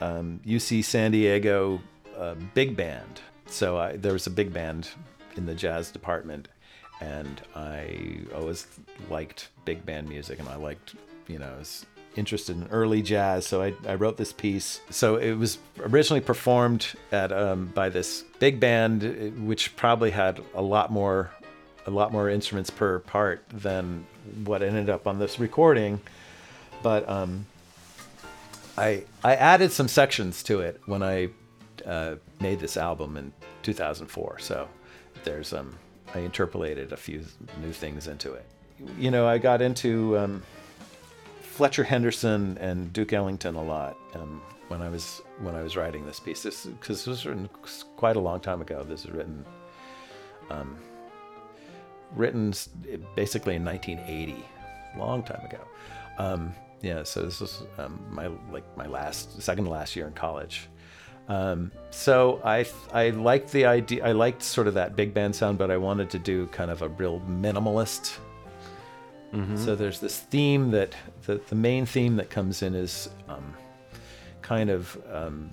um, 0.00 0.40
UC 0.44 0.84
San 0.84 1.12
Diego 1.12 1.80
uh, 2.18 2.34
big 2.54 2.76
band. 2.76 3.20
So 3.46 3.78
I, 3.78 3.96
there 3.96 4.12
was 4.12 4.26
a 4.26 4.30
big 4.30 4.52
band 4.52 4.90
in 5.36 5.46
the 5.46 5.54
jazz 5.54 5.90
department, 5.90 6.48
and 7.04 7.42
I 7.54 7.96
always 8.34 8.66
liked 9.10 9.48
big 9.64 9.84
band 9.84 10.08
music, 10.08 10.38
and 10.38 10.48
I 10.48 10.56
liked, 10.56 10.94
you 11.28 11.38
know, 11.38 11.52
I 11.54 11.58
was 11.58 11.86
interested 12.16 12.56
in 12.56 12.66
early 12.68 13.02
jazz. 13.02 13.46
So 13.46 13.62
I, 13.62 13.74
I 13.86 13.94
wrote 13.96 14.16
this 14.16 14.32
piece. 14.32 14.80
So 14.90 15.16
it 15.16 15.34
was 15.34 15.58
originally 15.80 16.20
performed 16.20 16.86
at 17.12 17.32
um, 17.32 17.66
by 17.66 17.88
this 17.88 18.24
big 18.38 18.60
band, 18.60 19.04
uh, 19.04 19.42
which 19.42 19.76
probably 19.76 20.10
had 20.10 20.40
a 20.54 20.62
lot 20.62 20.90
more 20.90 21.30
a 21.86 21.90
lot 21.90 22.12
more 22.12 22.30
instruments 22.30 22.70
per 22.70 23.00
part 23.00 23.44
than 23.50 24.06
what 24.44 24.62
ended 24.62 24.88
up 24.88 25.06
on 25.06 25.18
this 25.18 25.38
recording. 25.38 26.00
But 26.82 27.06
um, 27.08 27.46
I 28.78 29.04
I 29.22 29.34
added 29.34 29.72
some 29.72 29.88
sections 29.88 30.42
to 30.44 30.60
it 30.60 30.80
when 30.86 31.02
I 31.02 31.28
uh, 31.84 32.16
made 32.40 32.60
this 32.60 32.76
album 32.76 33.16
in 33.16 33.32
2004. 33.62 34.38
So 34.38 34.68
there's 35.24 35.52
um 35.52 35.74
I 36.14 36.20
interpolated 36.20 36.92
a 36.92 36.96
few 36.96 37.24
new 37.60 37.72
things 37.72 38.06
into 38.06 38.32
it. 38.34 38.46
You 38.98 39.10
know, 39.10 39.26
I 39.26 39.38
got 39.38 39.60
into 39.62 40.16
um, 40.18 40.42
Fletcher 41.42 41.84
Henderson 41.84 42.56
and 42.58 42.92
Duke 42.92 43.12
Ellington 43.12 43.54
a 43.56 43.62
lot 43.62 43.96
um, 44.14 44.40
when 44.68 44.80
I 44.82 44.88
was 44.88 45.22
when 45.40 45.54
I 45.54 45.62
was 45.62 45.76
writing 45.76 46.06
this 46.06 46.20
piece. 46.20 46.42
This 46.42 46.66
because 46.66 46.98
this 46.98 47.06
was 47.06 47.26
written 47.26 47.48
quite 47.96 48.16
a 48.16 48.20
long 48.20 48.40
time 48.40 48.60
ago. 48.60 48.82
This 48.82 49.04
was 49.04 49.14
written 49.14 49.44
um, 50.50 50.76
written 52.14 52.52
basically 53.14 53.56
in 53.56 53.64
1980, 53.64 54.44
long 54.96 55.22
time 55.22 55.44
ago. 55.44 55.60
Um, 56.18 56.54
yeah, 56.80 57.02
so 57.02 57.22
this 57.22 57.40
was 57.40 57.62
um, 57.78 57.98
my 58.10 58.28
like 58.52 58.64
my 58.76 58.86
last 58.86 59.40
second 59.40 59.64
to 59.64 59.70
last 59.70 59.96
year 59.96 60.06
in 60.06 60.12
college. 60.12 60.68
Um, 61.28 61.72
so 61.90 62.40
I 62.44 62.66
I 62.92 63.10
liked 63.10 63.52
the 63.52 63.64
idea. 63.64 64.04
I 64.04 64.12
liked 64.12 64.42
sort 64.42 64.66
of 64.66 64.74
that 64.74 64.94
big 64.94 65.14
band 65.14 65.34
sound, 65.34 65.58
but 65.58 65.70
I 65.70 65.76
wanted 65.76 66.10
to 66.10 66.18
do 66.18 66.46
kind 66.48 66.70
of 66.70 66.82
a 66.82 66.88
real 66.88 67.20
minimalist. 67.20 68.18
So 69.56 69.74
there's 69.74 69.98
this 69.98 70.20
theme 70.20 70.70
that 70.70 70.94
the 71.26 71.40
the 71.48 71.56
main 71.56 71.86
theme 71.86 72.16
that 72.16 72.30
comes 72.30 72.62
in 72.62 72.74
is 72.74 73.08
um, 73.28 73.54
kind 74.42 74.70
of 74.70 74.96
um, 75.12 75.50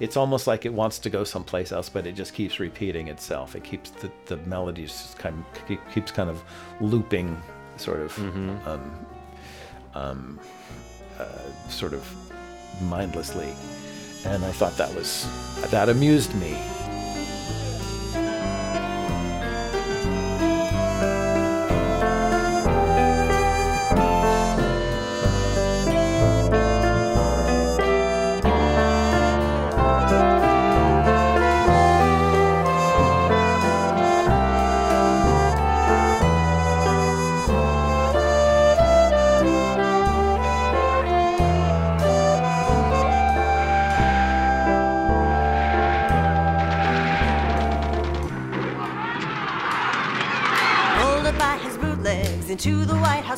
it's 0.00 0.16
almost 0.16 0.46
like 0.46 0.64
it 0.64 0.72
wants 0.72 0.98
to 1.00 1.10
go 1.10 1.24
someplace 1.24 1.72
else, 1.72 1.88
but 1.88 2.06
it 2.06 2.12
just 2.12 2.34
keeps 2.34 2.60
repeating 2.60 3.08
itself. 3.08 3.56
It 3.56 3.64
keeps 3.64 3.90
the, 3.90 4.10
the 4.26 4.36
melodies 4.38 4.90
just 4.90 5.18
kind 5.18 5.44
of 5.44 5.82
keeps 5.92 6.12
kind 6.12 6.30
of 6.30 6.42
looping, 6.80 7.40
sort 7.76 8.00
of, 8.00 8.16
um, 8.66 9.06
um, 9.94 10.40
uh, 11.18 11.68
sort 11.68 11.94
of 11.94 12.27
mindlessly. 12.80 13.54
And 14.24 14.44
I 14.44 14.52
thought 14.52 14.76
that 14.76 14.94
was 14.94 15.26
that 15.70 15.88
amused 15.88 16.34
me. 16.34 16.56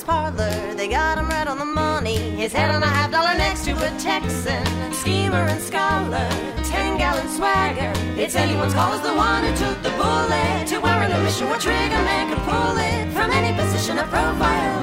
Parlor. 0.05 0.74
They 0.74 0.88
got 0.88 1.18
him 1.18 1.28
right 1.28 1.46
on 1.46 1.59
the 1.59 1.64
money. 1.64 2.16
His 2.16 2.53
head 2.53 2.74
on 2.74 2.82
a 2.82 2.86
half 2.86 3.11
dollar 3.11 3.34
next 3.36 3.64
to 3.66 3.72
a 3.72 3.90
Texan. 3.98 4.64
Schemer 4.92 5.44
and 5.53 5.61
scholar, 5.61 6.28
ten 6.64 6.98
gallon 6.98 7.28
swagger. 7.28 7.92
It's 8.16 8.36
anyone's 8.36 8.74
call 8.74 8.92
as 8.92 9.03
the 9.03 9.14
one 9.14 9.44
who 9.44 9.53
took 9.57 9.82
the 9.82 9.90
bullet 10.01 10.66
to 10.68 10.78
wearing 10.78 11.12
a 11.12 11.20
mission 11.22 11.48
where 11.48 11.59
trigger 11.59 12.03
man 12.11 12.28
could 12.28 12.42
pull 12.44 12.76
it 12.76 13.12
from 13.12 13.30
any 13.30 13.57
position 13.57 13.98
of 13.98 14.09
profile 14.09 14.80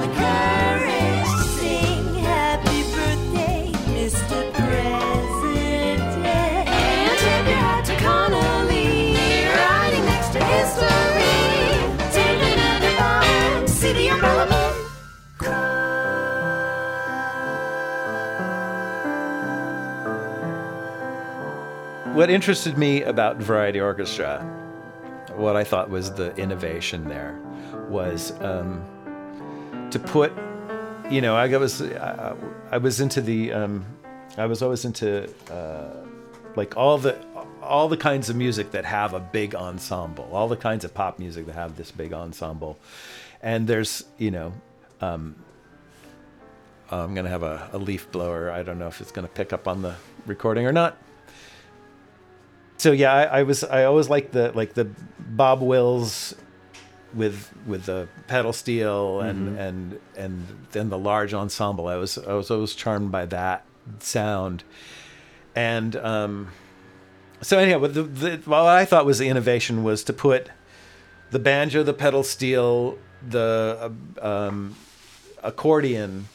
What 22.18 22.30
interested 22.30 22.76
me 22.76 23.02
about 23.02 23.36
Variety 23.36 23.78
Orchestra, 23.80 24.42
what 25.36 25.54
I 25.54 25.62
thought 25.62 25.88
was 25.88 26.12
the 26.12 26.34
innovation 26.34 27.04
there, 27.04 27.40
was 27.88 28.32
um, 28.40 28.82
to 29.92 30.00
put, 30.00 30.32
you 31.12 31.20
know, 31.20 31.36
I 31.36 31.46
was 31.56 31.80
I, 31.80 32.34
I 32.72 32.78
was 32.78 33.00
into 33.00 33.20
the, 33.20 33.52
um, 33.52 33.86
I 34.36 34.46
was 34.46 34.62
always 34.62 34.84
into 34.84 35.32
uh, 35.48 35.94
like 36.56 36.76
all 36.76 36.98
the 36.98 37.16
all 37.62 37.88
the 37.88 37.96
kinds 37.96 38.28
of 38.28 38.34
music 38.34 38.72
that 38.72 38.84
have 38.84 39.14
a 39.14 39.20
big 39.20 39.54
ensemble, 39.54 40.28
all 40.32 40.48
the 40.48 40.56
kinds 40.56 40.84
of 40.84 40.92
pop 40.92 41.20
music 41.20 41.46
that 41.46 41.54
have 41.54 41.76
this 41.76 41.92
big 41.92 42.12
ensemble, 42.12 42.80
and 43.42 43.68
there's 43.68 44.02
you 44.18 44.32
know. 44.32 44.52
Um, 45.00 45.36
I'm 46.90 47.14
gonna 47.14 47.28
have 47.28 47.44
a, 47.44 47.70
a 47.72 47.78
leaf 47.78 48.10
blower. 48.10 48.50
I 48.50 48.64
don't 48.64 48.80
know 48.80 48.88
if 48.88 49.00
it's 49.00 49.12
gonna 49.12 49.28
pick 49.28 49.52
up 49.52 49.68
on 49.68 49.82
the 49.82 49.94
recording 50.26 50.66
or 50.66 50.72
not 50.72 50.96
so 52.78 52.92
yeah, 52.92 53.12
I, 53.12 53.22
I 53.40 53.42
was 53.42 53.62
I 53.64 53.84
always 53.84 54.08
liked 54.08 54.32
the 54.32 54.50
like 54.54 54.72
the 54.74 54.86
Bob 55.18 55.60
Wills 55.60 56.34
with 57.14 57.50
with 57.66 57.84
the 57.86 58.08
pedal 58.26 58.52
steel 58.52 59.20
and 59.20 59.56
Mhm. 59.56 59.60
and 59.60 60.00
and 60.16 60.46
then 60.72 60.88
the 60.90 60.98
large 60.98 61.32
ensemble. 61.34 61.86
I 61.88 61.96
was 61.96 62.18
I 62.18 62.32
was 62.34 62.50
always 62.50 62.74
charmed 62.74 63.10
by 63.12 63.26
that 63.26 63.64
sound, 64.00 64.64
and 65.54 65.94
um, 65.96 66.48
so 67.40 67.58
anyhow, 67.58 67.78
what 67.78 67.94
the, 67.94 68.02
the 68.02 68.36
what 68.44 68.64
I 68.66 68.84
thought 68.84 69.06
was 69.06 69.18
the 69.18 69.28
innovation 69.28 69.82
was 69.84 70.02
to 70.04 70.12
put 70.12 70.50
the 71.30 71.38
banjo, 71.38 71.82
the 71.82 71.94
pedal 71.94 72.22
steel, 72.22 72.98
the 73.26 73.92
uh, 74.20 74.26
um, 74.48 74.76
accordion 75.42 76.28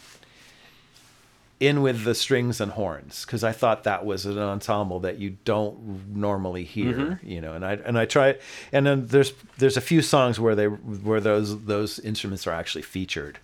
in 1.67 1.81
with 1.81 2.03
the 2.03 2.13
strings 2.15 2.59
and 2.61 2.71
horns 2.71 3.25
because 3.25 3.43
I 3.43 3.51
thought 3.51 3.83
that 3.83 4.05
was 4.05 4.25
an 4.25 4.37
ensemble 4.37 4.99
that 5.01 5.17
you 5.19 5.37
don't 5.45 6.15
normally 6.15 6.63
hear, 6.63 6.93
Mhm. 6.93 7.19
you 7.23 7.39
know. 7.41 7.53
And 7.53 7.65
I 7.65 7.73
and 7.85 7.97
I 7.97 8.05
try, 8.05 8.35
and 8.71 8.85
then 8.85 9.07
there's 9.07 9.33
there's 9.57 9.77
a 9.77 9.81
few 9.81 10.01
songs 10.01 10.39
where 10.39 10.55
they 10.55 10.65
where 10.67 11.21
those 11.21 11.63
those 11.65 11.99
instruments 11.99 12.45
are 12.47 12.51
actually 12.53 12.81
featured, 12.83 13.39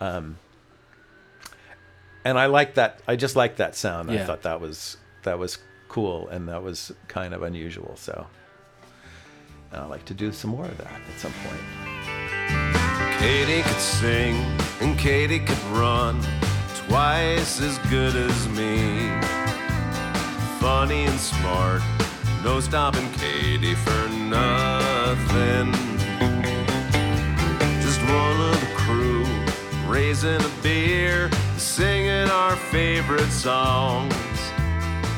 um, 0.00 0.36
and 2.24 2.38
I 2.38 2.46
like 2.46 2.74
that. 2.74 3.00
I 3.06 3.16
just 3.16 3.36
like 3.36 3.56
that 3.56 3.74
sound. 3.74 4.10
I 4.10 4.24
thought 4.24 4.42
that 4.42 4.60
was 4.60 4.96
that 5.24 5.38
was 5.38 5.58
cool 5.88 6.28
and 6.28 6.48
that 6.48 6.62
was 6.62 6.92
kind 7.08 7.32
of 7.34 7.42
unusual. 7.42 7.96
So 7.96 8.26
I 9.72 9.84
like 9.86 10.04
to 10.06 10.14
do 10.14 10.32
some 10.32 10.50
more 10.50 10.64
of 10.64 10.78
that 10.78 11.00
at 11.12 11.18
some 11.20 11.32
point. 11.44 11.62
Katie 13.18 13.62
could 13.62 13.80
sing 13.80 14.36
and 14.80 14.98
Katie 14.98 15.40
could 15.40 15.62
run 15.72 16.20
twice 16.88 17.60
as 17.60 17.78
good 17.90 18.16
as 18.16 18.48
me. 18.48 19.10
Funny 20.58 21.04
and 21.04 21.20
smart, 21.20 21.82
no 22.42 22.60
stopping 22.60 23.10
Katie 23.12 23.74
for 23.74 24.08
nothing. 24.08 25.72
Just 27.82 28.00
one 28.02 28.40
of 28.40 28.60
the 28.60 28.72
crew, 28.74 29.24
raising 29.86 30.40
a 30.40 30.52
beer, 30.62 31.30
singing 31.56 32.28
our 32.30 32.56
favorite 32.56 33.30
songs. 33.30 34.14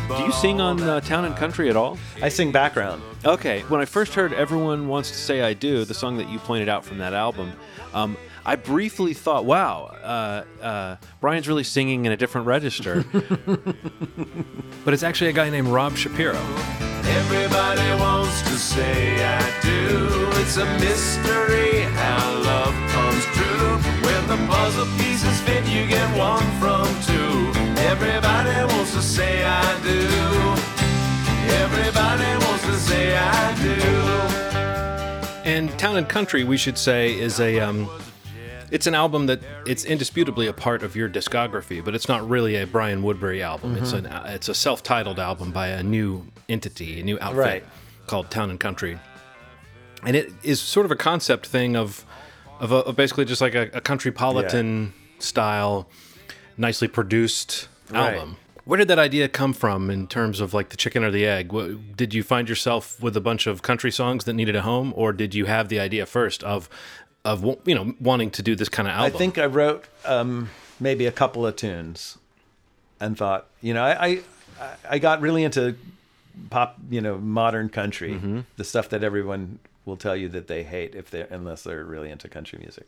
Do 0.09 0.25
you 0.25 0.33
sing 0.33 0.61
on 0.61 0.83
uh, 0.83 1.01
Town 1.01 1.25
and 1.25 1.37
Country 1.37 1.71
at 1.71 1.77
all? 1.77 1.97
I 2.21 2.29
sing 2.31 2.51
background. 2.51 3.01
Okay. 3.25 3.61
When 3.69 3.81
I 3.81 3.85
first 3.85 4.13
heard 4.15 4.33
Everyone 4.33 4.89
Wants 4.89 5.11
to 5.11 5.17
Say 5.17 5.41
I 5.41 5.55
Do, 5.55 5.85
the 5.85 5.95
song 5.95 6.17
that 6.17 6.29
you 6.29 6.41
pointed 6.41 6.69
out 6.69 6.85
from 6.85 6.99
that 6.99 7.15
album, 7.15 7.53
um, 7.95 8.17
I 8.51 8.57
briefly 8.57 9.15
thought, 9.15 9.45
wow, 9.45 9.85
uh, 10.03 10.45
uh, 10.61 10.97
Brian's 11.21 11.47
really 11.47 11.63
singing 11.63 12.05
in 12.05 12.11
a 12.11 12.17
different 12.17 12.49
register. 12.49 13.05
but 14.85 14.93
it's 14.93 15.05
actually 15.05 15.31
a 15.31 15.33
guy 15.33 15.51
named 15.51 15.69
Rob 15.69 15.97
Shapiro. 15.97 16.35
Everybody 16.35 17.89
wants 18.03 18.43
to 18.43 18.59
say 18.59 19.25
I 19.25 19.39
do. 19.63 20.09
It's 20.41 20.57
a 20.57 20.65
mystery 20.81 21.83
how 21.95 22.41
love 22.43 22.75
comes 22.91 23.25
true. 23.37 23.79
When 24.03 24.27
the 24.27 24.45
puzzle 24.53 24.87
pieces 24.99 25.41
fit, 25.43 25.65
you 25.69 25.87
get 25.87 26.11
one 26.19 26.43
from 26.59 26.89
two. 27.07 27.53
Everybody 27.83 28.75
wants 28.75 28.95
to 28.95 29.01
say 29.03 29.45
I 29.45 29.81
do. 29.85 30.09
Everybody 31.55 32.45
wants 32.45 32.67
to 32.67 32.75
say 32.75 33.17
I 33.17 33.55
do. 33.63 33.81
And 35.49 35.71
Town 35.79 35.97
and 35.99 36.09
Country, 36.09 36.43
we 36.43 36.57
should 36.57 36.79
say, 36.79 37.17
is 37.17 37.39
a 37.39 37.61
um, 37.61 37.89
it's 38.71 38.87
an 38.87 38.95
album 38.95 39.27
that 39.27 39.41
it's 39.67 39.85
indisputably 39.85 40.47
a 40.47 40.53
part 40.53 40.83
of 40.83 40.97
your 40.97 41.09
discography, 41.09 41.85
but 41.85 41.95
it's 41.95 42.09
not 42.09 42.29
really 42.29 42.57
a 42.57 42.67
Brian 42.67 43.03
Woodbury 43.03 43.43
album. 43.43 43.77
It's 43.77 43.93
mm-hmm. 43.93 44.07
an 44.07 44.27
it's 44.35 44.49
a 44.49 44.55
self-titled 44.55 45.19
album 45.19 45.53
by 45.53 45.69
a 45.69 45.83
new 45.83 46.27
entity, 46.49 47.01
a 47.01 47.05
new 47.05 47.19
outfit 47.21 47.39
Right. 47.39 47.65
called 48.07 48.31
Town 48.31 48.51
and 48.51 48.61
Country, 48.61 48.99
and 50.05 50.17
it 50.17 50.33
is 50.43 50.61
sort 50.61 50.87
of 50.87 50.93
a 50.93 50.97
concept 50.97 51.47
thing 51.47 51.77
of 51.77 52.05
of, 52.61 52.73
a, 52.73 52.77
of 52.77 52.97
basically 52.97 53.25
just 53.25 53.41
like 53.41 53.55
a, 53.55 53.63
a 53.73 53.81
countrypolitan 53.81 54.93
style, 55.19 55.89
nicely 56.57 56.89
produced 56.89 57.69
Right. 57.91 58.15
album. 58.15 58.37
Where 58.67 58.77
did 58.77 58.89
that 58.89 59.01
idea 59.01 59.29
come 59.29 59.53
from 59.53 59.91
in 59.91 60.07
terms 60.07 60.39
of 60.39 60.55
like 60.55 60.69
the 60.69 60.77
chicken 60.77 61.03
or 61.03 61.11
the 61.11 61.27
egg? 61.27 61.51
What, 61.51 61.97
did 61.97 62.15
you 62.15 62.23
find 62.23 62.49
yourself 62.49 63.03
with 63.03 63.17
a 63.17 63.21
bunch 63.21 63.49
of 63.49 63.63
country 63.63 63.91
songs 63.91 64.25
that 64.25 64.35
needed 64.35 64.55
a 64.55 64.63
home, 64.63 64.93
or 64.95 65.13
did 65.13 65.35
you 65.35 65.47
have 65.47 65.71
the 65.71 65.81
idea 65.81 66.07
first 66.07 66.45
of, 66.45 66.69
of 67.25 67.45
you 67.65 67.75
know, 67.75 67.95
wanting 68.01 68.31
to 68.33 68.43
do 68.43 68.55
this 68.57 68.69
kind 68.69 68.89
of 68.89 68.93
album? 68.95 69.15
I 69.15 69.19
think 69.19 69.39
I 69.39 69.47
wrote 69.47 69.85
um, 70.05 70.49
maybe 70.79 71.07
a 71.07 71.13
couple 71.13 71.47
of 71.47 71.57
tunes, 71.57 72.19
and 73.01 73.17
thought, 73.17 73.47
you 73.61 73.75
know, 73.75 73.83
I 73.85 74.21
I, 74.61 74.75
I 74.89 74.99
got 74.99 75.21
really 75.21 75.45
into 75.45 75.77
pop, 76.51 76.79
you 76.91 77.01
know, 77.01 77.19
modern 77.19 77.69
country, 77.69 78.13
Mm-hmm. 78.15 78.41
the 78.57 78.65
stuff 78.65 78.89
that 78.91 79.03
everyone 79.05 79.59
will 79.87 79.97
tell 79.97 80.15
you 80.17 80.29
that 80.29 80.47
they 80.47 80.63
hate 80.63 80.95
if 80.95 81.11
they 81.11 81.27
unless 81.31 81.63
they're 81.65 81.85
really 81.85 82.11
into 82.11 82.29
country 82.29 82.59
music. 82.59 82.87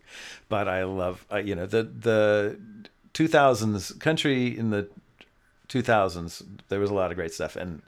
But 0.49 0.69
I 0.69 0.85
love, 0.85 1.25
uh, 1.33 1.37
you 1.39 1.55
know, 1.55 1.67
the 1.67 1.83
the 1.83 2.59
2000s 3.15 3.99
country 4.01 4.57
in 4.57 4.71
the 4.71 4.89
2000s. 5.69 6.43
There 6.69 6.81
was 6.81 6.91
a 6.91 6.95
lot 6.95 7.11
of 7.11 7.17
great 7.17 7.33
stuff, 7.33 7.57
and 7.57 7.83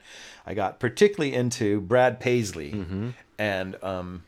I 0.47 0.55
got 0.55 0.79
particularly 0.81 1.35
into 1.35 1.81
Brad 1.81 2.21
Paisley, 2.21 2.73
Mm-hmm. 2.73 3.09
and 3.39 3.77
um, 3.83 4.23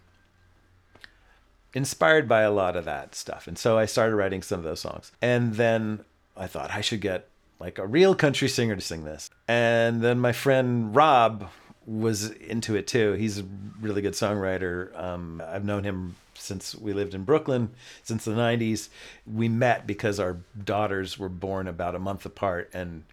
inspired 1.77 2.27
by 2.27 2.41
a 2.41 2.51
lot 2.51 2.75
of 2.75 2.87
that 2.87 3.15
stuff. 3.15 3.47
And 3.47 3.59
so 3.59 3.77
I 3.77 3.85
started 3.85 4.17
writing 4.17 4.41
some 4.41 4.59
of 4.59 4.65
those 4.65 4.81
songs. 4.81 5.13
And 5.21 5.57
then 5.57 6.07
I 6.35 6.47
thought 6.47 6.71
I 6.71 6.81
should 6.81 7.03
get 7.03 7.29
like 7.61 7.79
a 7.79 7.87
real 7.87 8.15
country 8.15 8.49
singer 8.49 8.75
to 8.75 8.81
sing 8.81 9.05
this. 9.05 9.29
And 9.47 10.01
then 10.01 10.19
my 10.19 10.33
friend 10.33 10.97
Rob 10.97 11.51
was 11.85 12.31
into 12.31 12.77
it 12.77 12.87
too. 12.87 13.13
He's 13.13 13.41
a 13.41 13.45
really 13.79 14.01
good 14.01 14.15
songwriter. 14.15 14.99
Um, 14.99 15.43
I've 15.47 15.67
known 15.67 15.85
him 15.85 16.17
since 16.33 16.75
we 16.75 16.95
lived 16.95 17.13
in 17.13 17.25
Brooklyn 17.25 17.69
since 18.03 18.25
the 18.25 18.33
90s. 18.33 18.89
We 19.31 19.51
met 19.51 19.87
because 19.87 20.19
our 20.19 20.39
daughters 20.65 21.19
were 21.19 21.29
born 21.29 21.69
about 21.69 21.95
a 21.95 21.99
month 21.99 22.25
apart 22.25 22.71
and 22.73 23.05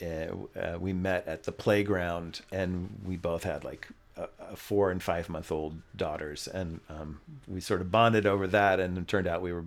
uh, 0.00 0.34
uh, 0.58 0.78
we 0.80 0.94
met 0.94 1.28
at 1.28 1.42
the 1.42 1.52
playground 1.52 2.40
and 2.50 2.98
we 3.04 3.18
both 3.18 3.44
had 3.44 3.62
like 3.62 3.88
a, 4.16 4.56
four 4.56 4.90
and 4.90 5.02
five 5.02 5.28
month 5.28 5.50
old 5.50 5.80
daughters. 5.96 6.48
And 6.48 6.80
um, 6.88 7.20
we 7.48 7.60
sort 7.60 7.80
of 7.80 7.90
bonded 7.90 8.26
over 8.26 8.46
that. 8.48 8.80
And 8.80 8.96
it 8.96 9.08
turned 9.08 9.26
out 9.26 9.42
we 9.42 9.52
were 9.52 9.64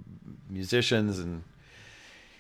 musicians 0.50 1.20
and 1.20 1.44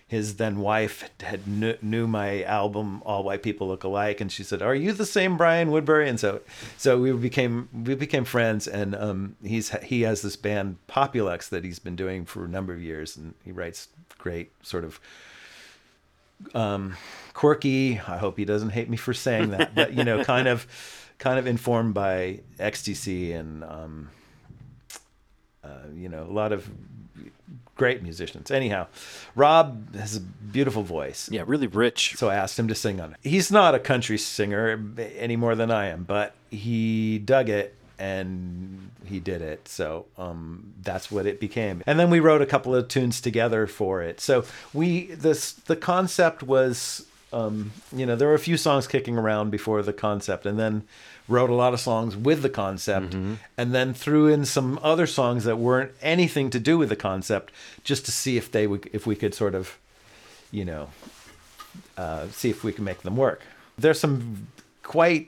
his 0.08 0.38
then 0.38 0.60
wife 0.60 1.10
had 1.20 1.43
kn- 1.43 1.78
knew 1.82 2.08
my 2.08 2.41
album 2.43 3.03
all 3.05 3.24
white 3.24 3.43
people 3.43 3.68
look 3.68 3.84
alike. 3.84 4.22
And 4.22 4.32
she 4.32 4.43
said 4.43 4.62
are 4.62 4.76
you 4.76 4.93
the 4.93 5.05
same 5.05 5.38
brian 5.38 5.70
woodbury? 5.70 6.08
And 6.08 6.20
so 6.20 6.41
so 6.78 6.99
we 6.99 7.12
became 7.12 7.68
we 7.74 7.95
became 7.95 8.24
friends. 8.24 8.68
And 8.68 8.95
um, 8.95 9.36
he's 9.43 9.70
he 9.84 10.01
has 10.03 10.22
this 10.22 10.36
band 10.36 10.78
populux 10.88 11.49
that 11.49 11.64
he's 11.64 11.80
been 11.80 11.95
doing 11.95 12.26
for 12.26 12.45
a 12.45 12.49
number 12.49 12.74
of 12.74 12.82
years. 12.82 13.18
And 13.18 13.34
he 13.43 13.51
writes 13.51 13.89
great 14.18 14.51
sort 14.64 14.84
of 14.84 14.99
um, 16.53 16.95
quirky. 17.34 17.99
I 17.99 18.18
hope 18.18 18.38
he 18.38 18.45
doesn't 18.45 18.70
hate 18.72 18.89
me 18.89 18.97
for 18.97 19.14
saying 19.14 19.51
that, 19.51 19.76
but 19.76 19.93
you 19.93 20.03
know, 20.03 20.24
kind 20.24 20.47
of, 20.47 20.68
kind 21.20 21.39
of 21.39 21.47
informed 21.47 21.93
by 21.93 22.41
XTC 22.59 23.36
and 23.36 23.63
um, 23.63 24.09
uh, 25.63 25.88
you 25.93 26.09
know, 26.09 26.24
a 26.24 26.32
lot 26.32 26.51
of 26.51 26.70
great 27.76 28.01
musicians. 28.03 28.51
Anyhow, 28.51 28.88
Rob 29.36 29.95
has 29.95 30.15
a 30.15 30.20
beautiful 30.20 30.84
voice. 30.84 31.30
Yeah, 31.32 31.43
really 31.45 31.68
rich. 31.68 32.15
So 32.15 32.30
I 32.30 32.36
asked 32.36 32.57
him 32.57 32.68
to 32.68 32.76
sing 32.76 32.99
on 32.99 33.13
it. 33.13 33.18
He's 33.22 33.51
not 33.51 33.76
a 33.76 33.80
country 33.80 34.18
singer 34.18 34.84
any 35.15 35.36
more 35.36 35.55
than 35.55 35.72
I 35.72 35.88
am, 35.88 36.03
but 36.03 36.34
he 36.49 37.20
dug 37.20 37.49
it 37.49 37.76
and 37.99 38.91
he 39.05 39.20
did 39.20 39.41
it. 39.41 39.68
So 39.68 40.05
um, 40.18 40.74
that's 40.82 41.11
what 41.11 41.26
it 41.26 41.39
became. 41.39 41.84
And 41.88 41.99
then 41.99 42.09
we 42.09 42.20
wrote 42.20 42.41
a 42.41 42.45
couple 42.45 42.76
of 42.76 42.88
tunes 42.88 43.22
together 43.22 43.68
for 43.68 44.01
it. 44.01 44.20
So 44.20 44.45
we 44.74 45.07
this 45.07 45.53
the 45.53 45.76
concept 45.76 46.43
was 46.43 47.07
um, 47.34 47.71
you 47.95 48.05
know 48.05 48.15
there 48.15 48.28
were 48.28 48.34
a 48.34 48.39
few 48.39 48.57
songs 48.57 48.88
kicking 48.88 49.17
around 49.17 49.49
before 49.49 49.82
the 49.82 49.93
concept, 49.93 50.45
and 50.45 50.57
then 50.57 50.84
wrote 51.28 51.49
a 51.49 51.53
lot 51.53 51.73
of 51.73 51.80
songs 51.80 52.15
with 52.15 52.41
the 52.41 52.49
concept, 52.49 53.13
and 53.57 53.73
then 53.75 53.93
threw 53.93 54.28
in 54.28 54.45
some 54.45 54.80
other 54.82 55.05
songs 55.05 55.43
that 55.43 55.57
weren't 55.57 55.91
anything 56.01 56.49
to 56.49 56.59
do 56.59 56.78
with 56.78 56.89
the 56.89 56.95
concept, 56.95 57.51
just 57.84 58.05
to 58.05 58.11
see 58.11 58.38
if 58.38 58.51
they 58.51 58.65
would 58.67 58.89
if 58.93 59.05
we 59.05 59.15
could 59.15 59.34
sort 59.34 59.55
of 59.55 59.78
you 60.51 60.63
know 60.63 60.89
uh, 61.97 62.28
see 62.30 62.49
if 62.49 62.63
we 62.63 62.71
can 62.71 62.84
make 62.84 63.01
them 63.01 63.17
work. 63.17 63.41
There's 63.78 63.99
some 63.99 64.47
quite 64.84 65.28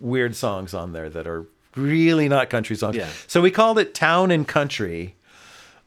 weird 0.00 0.34
songs 0.34 0.74
on 0.74 0.92
there 0.92 1.08
that 1.08 1.26
are 1.26 1.46
really 1.76 2.28
not 2.28 2.50
country 2.50 2.76
songs. 2.76 2.96
Yeah. 2.96 3.08
So 3.26 3.40
we 3.40 3.50
called 3.50 3.78
it 3.78 3.94
Town 3.94 4.30
and 4.30 4.46
Country. 4.46 5.14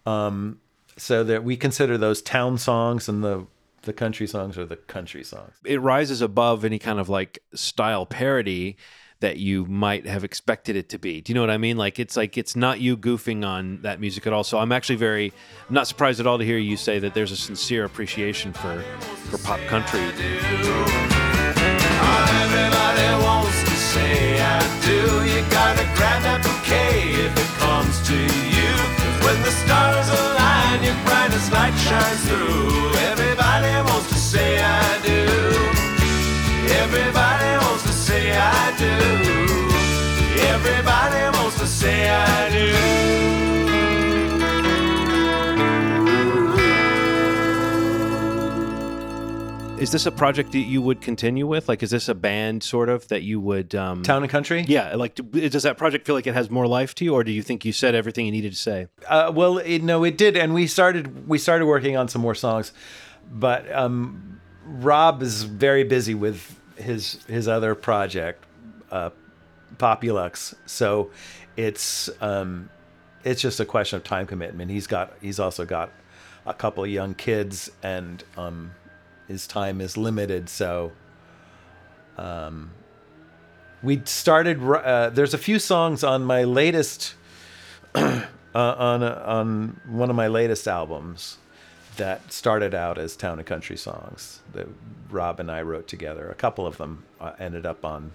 Um, 0.05 0.59
so 0.99 1.23
that 1.23 1.43
we 1.43 1.55
consider 1.55 1.97
those 1.97 2.21
town 2.21 2.57
songs 2.57 3.07
and 3.07 3.23
the 3.23 3.45
the 3.83 3.93
country 3.93 4.27
songs 4.27 4.57
are 4.57 4.65
the 4.65 4.75
country 4.75 5.23
songs. 5.23 5.53
It 5.63 5.81
rises 5.81 6.21
above 6.21 6.65
any 6.65 6.79
kind 6.79 6.99
of 6.99 7.09
like 7.09 7.39
style 7.53 8.05
parody 8.05 8.77
that 9.21 9.35
you 9.37 9.65
might 9.65 10.05
have 10.07 10.23
expected 10.23 10.77
it 10.77 10.87
to 10.89 10.97
be. 10.97 11.19
Do 11.19 11.31
you 11.31 11.35
know 11.35 11.41
what 11.41 11.49
I 11.49 11.57
mean? 11.57 11.75
Like 11.77 11.99
it's 11.99 12.15
like 12.15 12.37
it's 12.37 12.55
not 12.55 12.79
you 12.79 12.95
goofing 12.95 13.45
on 13.45 13.81
that 13.81 13.99
music 13.99 14.25
at 14.27 14.31
all. 14.33 14.43
So 14.45 14.57
I'm 14.59 14.71
actually 14.71 14.95
very 14.95 15.33
I'm 15.67 15.73
not 15.75 15.87
surprised 15.87 16.19
at 16.21 16.27
all 16.27 16.37
to 16.37 16.45
hear 16.45 16.57
you 16.57 16.77
say 16.77 16.99
that 16.99 17.13
there's 17.13 17.31
a 17.31 17.37
sincere 17.37 17.83
appreciation 17.83 18.53
for 18.53 18.81
for 19.29 19.37
pop 19.39 19.59
country. 19.67 19.99
Everybody 21.99 23.23
wants 23.25 23.59
to 23.63 23.75
say 23.75 24.39
I 24.41 24.59
do. 24.85 24.99
You 25.27 25.41
gotta 25.51 25.83
grab 25.95 26.23
that 26.23 26.39
bouquet 26.43 27.11
if 27.25 27.33
it 27.35 27.51
comes 27.59 27.95
to 28.07 28.15
you. 28.15 28.71
'Cause 28.97 29.17
when 29.25 29.37
the 29.43 29.51
stars 29.51 30.07
align, 30.09 30.83
your 30.83 30.95
brightest 31.05 31.51
light 31.51 31.75
shines 31.77 32.21
through. 32.27 32.95
Everybody 32.95 33.17
wants 33.19 33.27
to 33.27 33.28
say 34.29 34.59
I 34.59 35.01
do. 35.01 35.25
Everybody 36.83 37.65
wants 37.65 37.81
to 37.81 37.91
say 37.91 38.31
I 38.31 38.77
do. 38.77 38.93
Everybody 40.53 41.35
wants 41.35 41.57
to 41.57 41.65
say 41.65 42.07
I 42.07 42.49
do. 42.51 42.99
Is 49.81 49.91
this 49.91 50.05
a 50.05 50.11
project 50.11 50.51
that 50.51 50.59
you 50.59 50.81
would 50.83 51.01
continue 51.01 51.47
with? 51.47 51.67
Like, 51.67 51.81
is 51.81 51.89
this 51.89 52.07
a 52.09 52.13
band 52.13 52.61
sort 52.61 52.89
of 52.89 53.07
that 53.07 53.23
you 53.23 53.39
would 53.39 53.73
um, 53.73 54.03
Town 54.03 54.21
and 54.21 54.29
Country? 54.29 54.63
Yeah, 54.67 54.93
like 54.95 55.15
does 55.15 55.63
that 55.63 55.77
project 55.77 56.05
feel 56.05 56.15
like 56.15 56.27
it 56.27 56.35
has 56.35 56.51
more 56.51 56.67
life 56.67 56.93
to 56.95 57.05
you, 57.05 57.15
or 57.15 57.23
do 57.23 57.31
you 57.31 57.41
think 57.41 57.65
you 57.65 57.71
said 57.71 57.95
everything 57.95 58.27
you 58.27 58.31
needed 58.31 58.51
to 58.51 58.59
say? 58.59 58.87
Uh, 59.07 59.31
well, 59.33 59.57
it, 59.57 59.81
no, 59.81 60.03
it 60.03 60.17
did, 60.17 60.37
and 60.37 60.53
we 60.53 60.67
started 60.67 61.27
we 61.27 61.39
started 61.39 61.65
working 61.65 61.97
on 61.97 62.09
some 62.09 62.21
more 62.21 62.35
songs, 62.35 62.73
but 63.29 63.71
um, 63.71 64.39
Rob 64.65 65.21
is 65.21 65.43
very 65.43 65.83
busy 65.83 66.13
with 66.13 66.59
his 66.75 67.23
his 67.27 67.47
other 67.47 67.75
project, 67.75 68.43
uh, 68.91 69.11
Populux. 69.77 70.55
So 70.65 71.11
it's 71.55 72.09
um, 72.21 72.69
it's 73.23 73.41
just 73.41 73.59
a 73.59 73.65
question 73.65 73.97
of 73.97 74.03
time 74.03 74.25
commitment. 74.25 74.71
He's 74.71 74.87
got 74.87 75.13
he's 75.21 75.39
also 75.39 75.65
got 75.65 75.91
a 76.45 76.53
couple 76.53 76.83
of 76.83 76.89
young 76.89 77.13
kids, 77.13 77.69
and 77.83 78.23
um, 78.37 78.71
his 79.27 79.45
time 79.47 79.81
is 79.81 79.97
limited. 79.97 80.49
So 80.49 80.91
um, 82.17 82.71
we 83.83 84.01
started. 84.05 84.61
Uh, 84.63 85.09
there's 85.09 85.33
a 85.33 85.39
few 85.39 85.59
songs 85.59 86.03
on 86.03 86.23
my 86.23 86.43
latest 86.43 87.15
uh, 87.95 88.23
on 88.53 89.03
on 89.03 89.81
one 89.87 90.09
of 90.09 90.15
my 90.15 90.27
latest 90.27 90.67
albums 90.67 91.38
that 91.99 92.31
started 92.31 92.73
out 92.73 92.97
as 92.97 93.15
town 93.15 93.39
and 93.39 93.45
country 93.47 93.77
songs 93.77 94.39
that 94.53 94.67
Rob 95.09 95.39
and 95.39 95.51
I 95.51 95.61
wrote 95.61 95.87
together. 95.87 96.29
A 96.29 96.35
couple 96.35 96.65
of 96.65 96.77
them 96.77 97.03
uh, 97.19 97.33
ended 97.39 97.65
up 97.65 97.85
on 97.85 98.11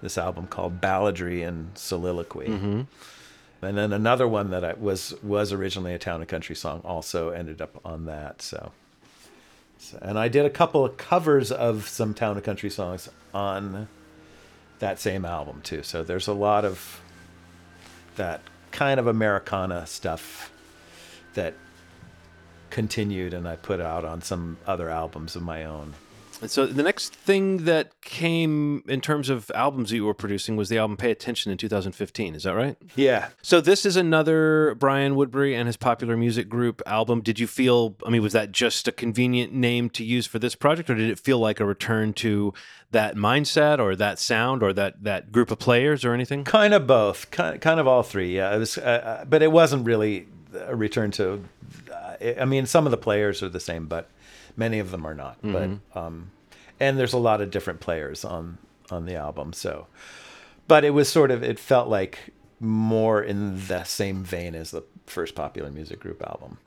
this 0.00 0.16
album 0.16 0.46
called 0.46 0.80
Balladry 0.80 1.46
and 1.46 1.76
Soliloquy. 1.76 2.46
Mhm. 2.46 2.86
And 3.62 3.76
then 3.76 3.92
another 3.92 4.28
one 4.28 4.50
that 4.50 4.64
I 4.64 4.74
was 4.74 5.14
was 5.22 5.52
originally 5.52 5.92
a 5.94 5.98
town 5.98 6.20
and 6.20 6.28
country 6.28 6.54
song 6.54 6.82
also 6.84 7.30
ended 7.30 7.60
up 7.60 7.80
on 7.84 8.06
that. 8.06 8.42
So, 8.42 8.72
so 9.78 9.98
and 10.02 10.18
I 10.18 10.28
did 10.28 10.44
a 10.44 10.50
couple 10.50 10.84
of 10.84 10.96
covers 10.96 11.50
of 11.50 11.88
some 11.88 12.14
town 12.14 12.36
and 12.36 12.44
country 12.44 12.70
songs 12.70 13.08
on 13.34 13.88
that 14.78 15.00
same 15.00 15.24
album 15.24 15.62
too. 15.62 15.82
So 15.82 16.04
there's 16.04 16.28
a 16.28 16.34
lot 16.34 16.64
of 16.64 17.00
that 18.16 18.40
kind 18.70 19.00
of 19.00 19.06
Americana 19.06 19.86
stuff 19.86 20.52
that 21.34 21.54
continued 22.76 23.32
and 23.32 23.48
I 23.48 23.56
put 23.56 23.80
out 23.80 24.04
on 24.04 24.20
some 24.20 24.58
other 24.66 24.90
albums 24.90 25.34
of 25.34 25.40
my 25.40 25.64
own. 25.64 25.94
And 26.42 26.50
so 26.50 26.66
the 26.66 26.82
next 26.82 27.14
thing 27.14 27.64
that 27.64 27.98
came 28.02 28.84
in 28.86 29.00
terms 29.00 29.30
of 29.30 29.50
albums 29.54 29.88
that 29.88 29.96
you 29.96 30.04
were 30.04 30.12
producing 30.12 30.56
was 30.56 30.68
the 30.68 30.76
album 30.76 30.98
Pay 30.98 31.10
Attention 31.10 31.50
in 31.50 31.56
2015. 31.56 32.34
Is 32.34 32.42
that 32.42 32.54
right? 32.54 32.76
Yeah. 32.94 33.28
So 33.40 33.62
this 33.62 33.86
is 33.86 33.96
another 33.96 34.74
Brian 34.74 35.16
Woodbury 35.16 35.54
and 35.54 35.66
his 35.66 35.78
popular 35.78 36.18
music 36.18 36.50
group 36.50 36.82
album. 36.84 37.22
Did 37.22 37.40
you 37.40 37.46
feel, 37.46 37.96
I 38.06 38.10
mean, 38.10 38.20
was 38.20 38.34
that 38.34 38.52
just 38.52 38.86
a 38.86 38.92
convenient 38.92 39.54
name 39.54 39.88
to 39.96 40.04
use 40.04 40.26
for 40.26 40.38
this 40.38 40.54
project, 40.54 40.90
or 40.90 40.96
did 40.96 41.08
it 41.08 41.18
feel 41.18 41.38
like 41.38 41.60
a 41.60 41.64
return 41.64 42.12
to 42.14 42.52
that 42.90 43.16
mindset 43.16 43.78
or 43.78 43.96
that 43.96 44.18
sound 44.18 44.62
or 44.62 44.74
that, 44.74 45.02
that 45.02 45.32
group 45.32 45.50
of 45.50 45.58
players 45.58 46.04
or 46.04 46.12
anything? 46.12 46.44
Kind 46.44 46.74
of 46.74 46.86
both, 46.86 47.30
kind, 47.30 47.58
kind 47.58 47.80
of 47.80 47.88
all 47.88 48.02
three. 48.02 48.36
Yeah, 48.36 48.54
it 48.54 48.58
was, 48.58 48.76
uh, 48.76 48.82
uh, 48.82 49.24
but 49.24 49.40
it 49.40 49.50
wasn't 49.50 49.86
really 49.86 50.28
a 50.54 50.76
return 50.76 51.10
to. 51.12 51.42
I 52.40 52.44
mean, 52.44 52.66
some 52.66 52.86
of 52.86 52.90
the 52.90 52.96
players 52.96 53.42
are 53.42 53.48
the 53.48 53.60
same, 53.60 53.86
but 53.86 54.08
many 54.56 54.78
of 54.78 54.90
them 54.90 55.06
are 55.06 55.14
not. 55.14 55.40
Mhm. 55.42 55.80
But 55.92 56.00
um, 56.00 56.30
and 56.80 56.98
there's 56.98 57.12
a 57.12 57.18
lot 57.18 57.40
of 57.40 57.50
different 57.50 57.80
players 57.80 58.24
on 58.24 58.58
on 58.90 59.06
the 59.06 59.14
album. 59.16 59.52
So, 59.52 59.86
but 60.68 60.84
it 60.84 60.90
was 60.90 61.08
sort 61.08 61.30
of 61.30 61.42
it 61.42 61.58
felt 61.58 61.88
like 61.88 62.32
more 62.60 63.22
in 63.22 63.66
the 63.68 63.84
same 63.84 64.24
vein 64.24 64.54
as 64.54 64.70
the 64.70 64.82
first 65.06 65.34
popular 65.34 65.70
music 65.70 66.00
group 66.00 66.22
album. 66.26 66.58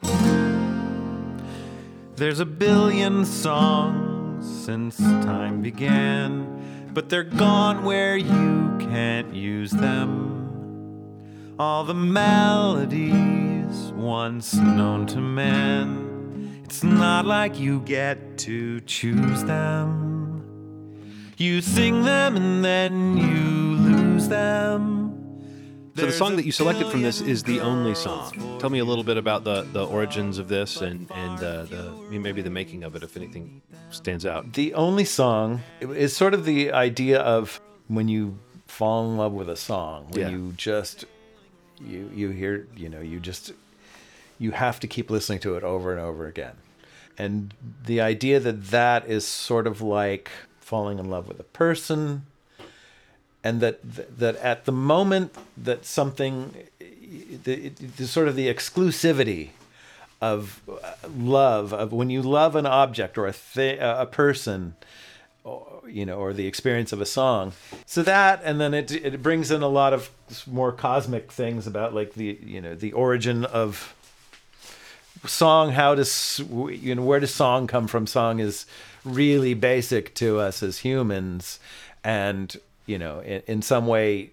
There's 2.16 2.39
a 2.39 2.45
billion 2.45 3.26
songs 3.26 4.45
since 4.66 4.97
time 4.97 5.62
began, 5.62 6.89
but 6.93 7.10
they're 7.10 7.24
gone 7.24 7.84
where 7.84 8.18
you 8.18 8.76
can't 8.80 9.34
use 9.34 9.72
them. 9.72 11.56
All 11.58 11.84
the 11.86 11.93
melodies 11.93 13.49
once 13.93 14.53
known 14.55 15.05
to 15.07 15.20
man, 15.20 16.61
it's 16.63 16.84
not 16.84 17.26
like 17.26 17.59
you 17.59 17.82
get 17.82 18.38
to 18.39 18.80
choose 18.82 19.43
them. 19.43 20.43
You 21.38 21.61
sing 21.61 22.03
them 22.03 22.36
and 22.36 22.63
then 22.65 23.17
you 23.17 23.76
lose 23.78 24.28
them. 24.28 24.97
So 25.95 26.05
the 26.05 26.11
song 26.13 26.36
that 26.38 26.45
you 26.45 26.51
selected 26.53 26.88
from 26.88 27.01
this 27.01 27.20
is 27.20 27.43
the 27.43 27.59
only 27.59 27.93
song. 27.93 28.57
Tell 28.59 28.70
me 28.70 28.80
a 28.80 28.86
little 28.86 29.03
bit 29.03 29.17
about 29.17 29.43
the, 29.43 29.63
the 29.74 29.86
origins 29.86 30.38
of 30.38 30.47
this 30.47 30.82
and 30.82 31.09
and 31.11 31.38
uh, 31.43 31.63
the 31.65 31.91
maybe 32.09 32.41
the 32.41 32.49
making 32.49 32.84
of 32.84 32.95
it, 32.95 33.03
if 33.03 33.17
anything 33.17 33.61
stands 33.89 34.26
out. 34.26 34.53
The 34.53 34.74
only 34.76 35.03
song 35.05 35.61
is 35.82 36.15
sort 36.15 36.34
of 36.34 36.45
the 36.45 36.72
idea 36.72 37.20
of 37.20 37.59
when 37.88 38.07
you 38.07 38.38
fall 38.67 39.09
in 39.11 39.17
love 39.17 39.34
with 39.34 39.49
a 39.49 39.57
song, 39.57 40.07
when 40.11 40.22
Yeah. 40.22 40.30
you 40.30 40.53
just 40.55 41.03
you 41.82 42.09
you 42.13 42.30
hear 42.30 42.67
you 42.78 42.88
know 42.88 43.01
you 43.01 43.20
just 43.20 43.51
you 44.39 44.51
have 44.51 44.79
to 44.79 44.87
keep 44.87 45.11
listening 45.11 45.39
to 45.39 45.55
it 45.55 45.63
over 45.63 45.91
and 45.91 46.01
over 46.01 46.25
again, 46.25 46.55
and 47.17 47.53
the 47.85 48.01
idea 48.01 48.39
that 48.39 48.67
that 48.67 49.07
is 49.07 49.27
sort 49.27 49.67
of 49.67 49.81
like 49.81 50.31
falling 50.59 50.97
in 50.97 51.09
love 51.09 51.27
with 51.27 51.39
a 51.39 51.43
person, 51.43 52.25
and 53.43 53.61
that 53.61 53.79
that 54.17 54.35
at 54.37 54.65
the 54.65 54.71
moment 54.71 55.35
that 55.55 55.85
something 55.85 56.53
the, 57.43 57.69
the 57.69 58.07
sort 58.07 58.27
of 58.27 58.35
the 58.35 58.47
exclusivity 58.47 59.49
of 60.21 60.61
uh, 60.69 60.93
love 61.15 61.73
of 61.73 61.91
when 61.93 62.09
you 62.09 62.21
love 62.21 62.55
an 62.55 62.65
object 62.65 63.17
or 63.17 63.27
a 63.27 63.33
a 63.79 64.05
person 64.05 64.75
or, 65.43 65.81
you 65.87 66.05
know 66.05 66.17
or 66.17 66.33
the 66.33 66.45
experience 66.45 66.91
of 66.91 67.01
a 67.01 67.05
song. 67.05 67.53
So 67.85 68.03
that 68.03 68.41
and 68.43 68.59
then 68.59 68.73
it 68.73 68.91
it 68.91 69.23
brings 69.23 69.51
in 69.51 69.61
a 69.61 69.67
lot 69.67 69.93
of 69.93 70.09
more 70.45 70.71
cosmic 70.71 71.31
things 71.31 71.65
about 71.67 71.93
like 71.93 72.13
the 72.13 72.37
you 72.43 72.61
know 72.61 72.75
the 72.75 72.91
origin 72.93 73.45
of 73.45 73.95
song 75.26 75.72
how 75.72 75.95
does 75.95 76.39
you 76.49 76.95
know 76.95 77.03
where 77.03 77.20
does 77.20 77.34
song 77.34 77.67
come 77.67 77.88
from? 77.88 78.07
Song 78.07 78.39
is 78.39 78.65
really 79.03 79.53
basic 79.53 80.13
to 80.15 80.39
us 80.39 80.63
as 80.63 80.80
humans. 80.80 81.59
And 82.03 82.55
you 82.86 82.97
know 82.97 83.20
in, 83.20 83.41
in 83.47 83.61
some 83.61 83.88
way 83.88 84.32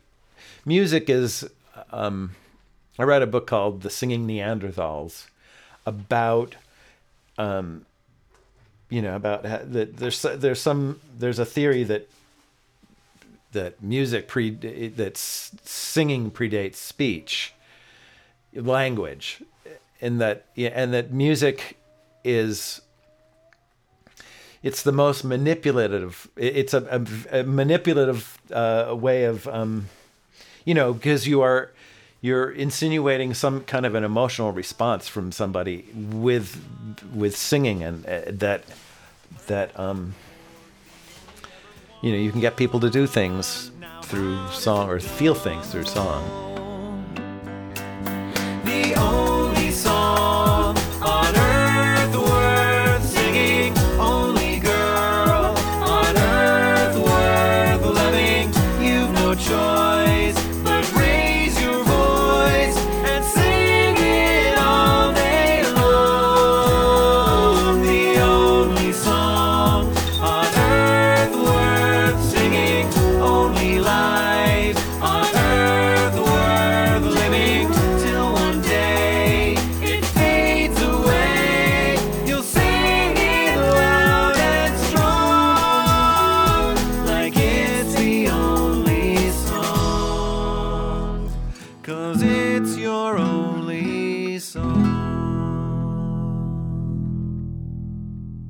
music 0.65 1.11
is 1.11 1.49
um 1.93 2.35
I 2.99 3.03
read 3.03 3.23
a 3.23 3.27
book 3.27 3.47
called 3.47 3.83
The 3.83 3.91
Singing 3.91 4.27
Neanderthals 4.27 5.27
about 5.85 6.57
um, 7.37 7.85
you 8.89 9.03
know 9.03 9.17
about 9.17 9.45
ha- 9.45 9.61
that 9.65 9.99
there's 9.99 10.23
there's 10.23 10.61
some 10.61 11.01
there's 11.19 11.39
a 11.39 11.45
theory 11.45 11.85
that 11.85 12.09
that 13.53 13.83
music 13.83 14.29
pre 14.29 14.51
that 14.51 15.17
singing 15.17 16.31
predates 16.31 16.77
speech 16.77 17.53
language 18.55 19.43
and 20.01 20.21
that 20.21 20.47
and 20.57 20.93
that 20.93 21.13
music 21.13 21.79
is 22.25 22.81
it's 24.63 24.83
the 24.83 24.93
most 24.93 25.25
manipulative 25.25 26.29
it's 26.37 26.75
a, 26.75 27.07
a, 27.31 27.41
a 27.41 27.45
manipulative 27.45 28.39
uh, 28.53 28.95
way 28.99 29.25
of 29.25 29.47
um, 29.49 29.89
you 30.65 30.75
know 30.75 30.93
because 30.93 31.27
you 31.27 31.41
are 31.41 31.71
you're 32.21 32.51
insinuating 32.51 33.35
some 33.35 33.63
kind 33.63 33.87
of 33.87 33.95
an 33.95 34.03
emotional 34.03 34.53
response 34.53 35.07
from 35.07 35.31
somebody 35.31 35.85
with 35.95 36.61
with 37.15 37.37
singing 37.37 37.83
and 37.83 38.05
uh, 38.07 38.23
that 38.27 38.65
that 39.47 39.79
um 39.79 40.15
you 42.03 42.11
know 42.11 42.19
you 42.19 42.31
can 42.33 42.41
get 42.41 42.57
people 42.57 42.81
to 42.81 42.91
do 42.91 43.07
things 43.07 43.71
through 44.03 44.39
song 44.51 44.89
or 44.89 44.99
feel 44.99 45.35
things 45.35 45.71
through 45.71 45.85
song 45.85 46.47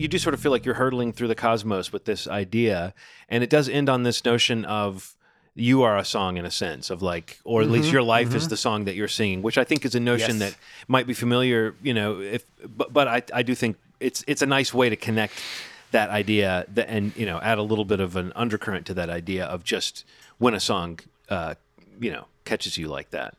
you 0.06 0.08
do 0.08 0.18
sort 0.18 0.34
of 0.34 0.40
feel 0.40 0.52
like 0.52 0.64
you're 0.64 0.76
hurtling 0.76 1.12
through 1.12 1.26
the 1.28 1.34
cosmos 1.34 1.92
with 1.92 2.04
this 2.04 2.28
idea, 2.28 2.94
and 3.28 3.42
it 3.42 3.50
does 3.50 3.68
end 3.68 3.88
on 3.88 4.04
this 4.04 4.24
notion 4.24 4.64
of 4.64 5.14
you 5.58 5.82
are 5.82 5.96
a 5.98 6.04
song 6.04 6.36
in 6.36 6.44
a 6.44 6.50
sense 6.50 6.90
of 6.90 7.02
like, 7.02 7.40
or 7.44 7.62
at 7.62 7.70
least 7.70 7.88
Mhm, 7.88 7.92
your 7.92 8.02
life 8.02 8.34
is 8.34 8.46
mhm. 8.46 8.50
the 8.50 8.56
song 8.56 8.84
that 8.84 8.94
you're 8.94 9.08
singing, 9.08 9.42
which 9.42 9.58
I 9.58 9.64
think 9.64 9.84
is 9.84 9.94
a 9.94 10.00
notion 10.00 10.38
Yes. 10.38 10.52
that 10.52 10.58
might 10.86 11.06
be 11.06 11.14
familiar, 11.14 11.74
you 11.82 11.94
know. 11.94 12.20
If 12.20 12.44
but, 12.78 12.92
but 12.92 13.08
I 13.08 13.22
I 13.40 13.42
do 13.42 13.54
think 13.54 13.76
it's 13.98 14.22
it's 14.26 14.42
a 14.42 14.46
nice 14.46 14.72
way 14.74 14.88
to 14.90 14.96
connect 14.96 15.34
that 15.92 16.10
idea 16.10 16.66
that 16.74 16.88
and 16.88 17.12
you 17.16 17.26
know 17.26 17.38
add 17.40 17.58
a 17.58 17.62
little 17.62 17.84
bit 17.86 18.00
of 18.00 18.16
an 18.16 18.32
undercurrent 18.36 18.84
to 18.86 18.94
that 18.94 19.08
idea 19.10 19.44
of 19.46 19.64
just 19.64 20.04
when 20.38 20.54
a 20.54 20.60
song 20.60 21.00
uh, 21.30 21.54
you 22.00 22.12
know 22.12 22.26
catches 22.44 22.76
you 22.78 22.86
like 22.96 23.10
that. 23.10 23.34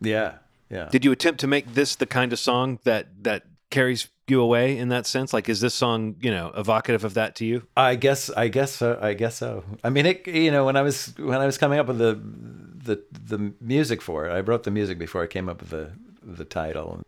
yeah 0.00 0.30
yeah 0.68 0.88
Did 0.90 1.04
you 1.04 1.12
attempt 1.12 1.38
to 1.40 1.46
make 1.46 1.74
this 1.74 1.94
the 1.96 2.06
kind 2.06 2.32
of 2.32 2.38
song 2.40 2.80
that 2.84 3.06
that 3.22 3.42
carries 3.70 4.08
you 4.28 4.40
away 4.40 4.76
in 4.78 4.88
that 4.88 5.06
sense? 5.06 5.32
Like, 5.32 5.48
is 5.48 5.60
this 5.60 5.74
song 5.74 6.16
you 6.20 6.30
know 6.30 6.52
evocative 6.56 7.04
of 7.04 7.14
that 7.14 7.36
to 7.36 7.44
you? 7.44 7.66
I 7.76 7.94
guess 7.94 8.30
I 8.30 8.48
guess 8.48 8.72
so. 8.72 8.98
I 9.00 9.14
guess 9.14 9.36
so. 9.36 9.64
I 9.84 9.90
mean, 9.90 10.06
it. 10.06 10.26
You 10.26 10.50
know, 10.50 10.64
when 10.64 10.76
I 10.76 10.82
was 10.82 11.14
when 11.18 11.40
I 11.40 11.46
was 11.46 11.58
coming 11.58 11.78
up 11.78 11.86
with 11.86 11.98
the 11.98 12.20
the 12.84 13.02
the 13.10 13.52
music 13.60 14.02
for 14.02 14.26
it, 14.26 14.32
I 14.32 14.40
wrote 14.40 14.64
the 14.64 14.70
music 14.70 14.98
before 14.98 15.22
I 15.22 15.26
came 15.26 15.48
up 15.48 15.60
with 15.60 15.70
the 15.70 15.92
the 16.22 16.44
title. 16.44 17.02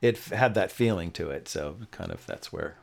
It 0.00 0.18
had 0.18 0.54
that 0.54 0.70
feeling 0.70 1.10
to 1.12 1.30
it, 1.30 1.48
so 1.48 1.76
kind 1.90 2.10
of 2.10 2.24
that's 2.26 2.52
where 2.52 2.76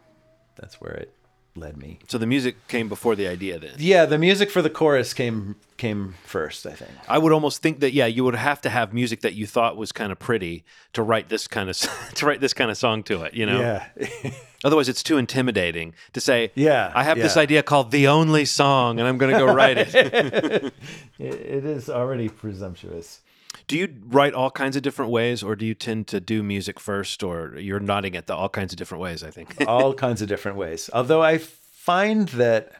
that's 0.55 0.81
where 0.81 0.93
it 0.93 1.15
led 1.55 1.77
me. 1.77 1.99
So 2.07 2.17
the 2.17 2.25
music 2.25 2.67
came 2.67 2.89
before 2.89 3.15
the 3.15 3.27
idea 3.27 3.59
then. 3.59 3.75
Yeah, 3.77 4.05
the 4.05 4.17
music 4.17 4.49
for 4.49 4.61
the 4.61 4.69
chorus 4.69 5.13
came 5.13 5.55
came 5.77 6.15
first, 6.23 6.65
I 6.65 6.71
think. 6.71 6.91
I 7.07 7.17
would 7.17 7.31
almost 7.31 7.61
think 7.61 7.79
that 7.81 7.93
yeah, 7.93 8.05
you 8.05 8.23
would 8.23 8.35
have 8.35 8.61
to 8.61 8.69
have 8.69 8.93
music 8.93 9.21
that 9.21 9.33
you 9.33 9.45
thought 9.45 9.77
was 9.77 9.91
kind 9.91 10.11
of 10.11 10.19
pretty 10.19 10.63
to 10.93 11.03
write 11.03 11.29
this 11.29 11.47
kind 11.47 11.69
of 11.69 11.77
to 12.15 12.25
write 12.25 12.41
this 12.41 12.53
kind 12.53 12.71
of 12.71 12.77
song 12.77 13.03
to 13.03 13.23
it, 13.23 13.33
you 13.33 13.45
know. 13.45 13.59
Yeah. 13.59 14.31
Otherwise, 14.63 14.87
it's 14.87 15.03
too 15.03 15.17
intimidating 15.17 15.93
to 16.13 16.21
say. 16.21 16.51
Yeah, 16.55 16.91
I 16.95 17.03
have 17.03 17.17
this 17.17 17.37
idea 17.37 17.63
called 17.63 17.91
the 17.91 18.07
only 18.07 18.45
song, 18.45 18.99
and 18.99 19.07
I'm 19.07 19.17
going 19.17 19.33
to 19.33 19.37
go 19.37 19.53
write 19.53 19.77
it. 19.77 19.93
it. 19.93 20.73
It 21.19 21.65
is 21.65 21.89
already 21.89 22.29
presumptuous. 22.29 23.19
Do 23.67 23.77
you 23.77 23.95
write 24.05 24.33
all 24.33 24.51
kinds 24.51 24.75
of 24.75 24.81
different 24.81 25.11
ways, 25.11 25.43
or 25.43 25.55
do 25.55 25.65
you 25.65 25.73
tend 25.73 26.07
to 26.07 26.19
do 26.19 26.43
music 26.43 26.79
first, 26.79 27.23
or 27.23 27.55
you're 27.57 27.79
nodding 27.79 28.15
at 28.15 28.27
the 28.27 28.35
all 28.35 28.49
kinds 28.49 28.73
of 28.73 28.77
different 28.77 29.01
ways? 29.01 29.23
I 29.23 29.31
think. 29.31 29.55
all 29.67 29.93
kinds 29.93 30.21
of 30.21 30.27
different 30.27 30.57
ways. 30.57 30.89
Although 30.93 31.21
I 31.21 31.37
find 31.37 32.29
that 32.29 32.71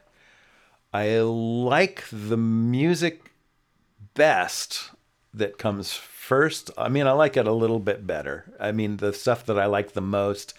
I 0.94 1.20
like 1.20 2.04
the 2.12 2.38
music 2.38 3.32
best 4.14 4.92
that 5.34 5.58
comes 5.58 5.94
first. 5.94 6.70
I 6.78 6.90
mean, 6.90 7.08
I 7.08 7.12
like 7.12 7.36
it 7.36 7.48
a 7.48 7.54
little 7.54 7.80
bit 7.80 8.06
better. 8.06 8.54
I 8.60 8.72
mean, 8.72 8.98
the 8.98 9.14
stuff 9.14 9.46
that 9.48 9.58
I 9.58 9.66
like 9.66 9.94
the 9.94 10.02
most 10.02 10.54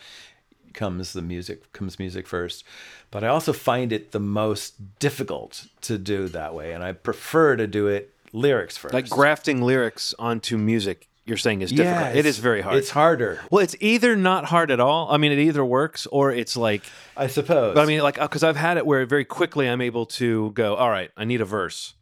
comes 0.72 1.12
the 1.12 1.22
music 1.22 1.72
comes 1.72 1.98
music 1.98 2.26
first. 2.26 2.64
But 3.10 3.22
I 3.24 3.28
also 3.28 3.52
find 3.52 3.92
it 3.92 4.10
the 4.10 4.20
most 4.20 4.98
difficult 4.98 5.66
to 5.82 5.96
do 5.98 6.28
that 6.28 6.54
way, 6.54 6.72
and 6.72 6.82
I 6.82 6.92
prefer 6.92 7.56
to 7.56 7.66
do 7.66 7.86
it 7.86 8.13
lyrics 8.34 8.76
first. 8.76 8.92
like 8.92 9.08
grafting 9.08 9.62
lyrics 9.62 10.14
onto 10.18 10.58
music 10.58 11.08
you're 11.26 11.36
saying 11.38 11.62
is 11.62 11.70
difficult 11.70 12.12
Yeah, 12.12 12.18
it's- 12.18 12.36
very 12.38 12.60
hard 12.60 12.76
it's 12.76 12.90
harder. 12.90 13.40
well 13.50 13.62
it's 13.62 13.76
either 13.80 14.14
not 14.16 14.44
hard 14.46 14.70
at 14.70 14.80
all 14.80 15.10
i 15.10 15.16
mean 15.16 15.32
it 15.32 15.38
either 15.38 15.64
works 15.64 16.06
or 16.08 16.32
it's 16.32 16.56
like 16.56 16.82
I 17.16 17.28
suppose. 17.28 17.74
but 17.74 17.82
i 17.82 17.86
mean 17.86 18.00
like 18.02 18.18
uh, 18.18 18.26
because 18.28 18.42
i've 18.42 18.56
had 18.56 18.76
it 18.76 18.84
where 18.84 19.06
very 19.06 19.24
quickly 19.24 19.66
i'm 19.68 19.80
able 19.80 20.04
to 20.20 20.50
go 20.50 20.74
all 20.74 20.90
right 20.90 21.10
i 21.16 21.24
need 21.24 21.40
a 21.40 21.44
verse 21.46 21.94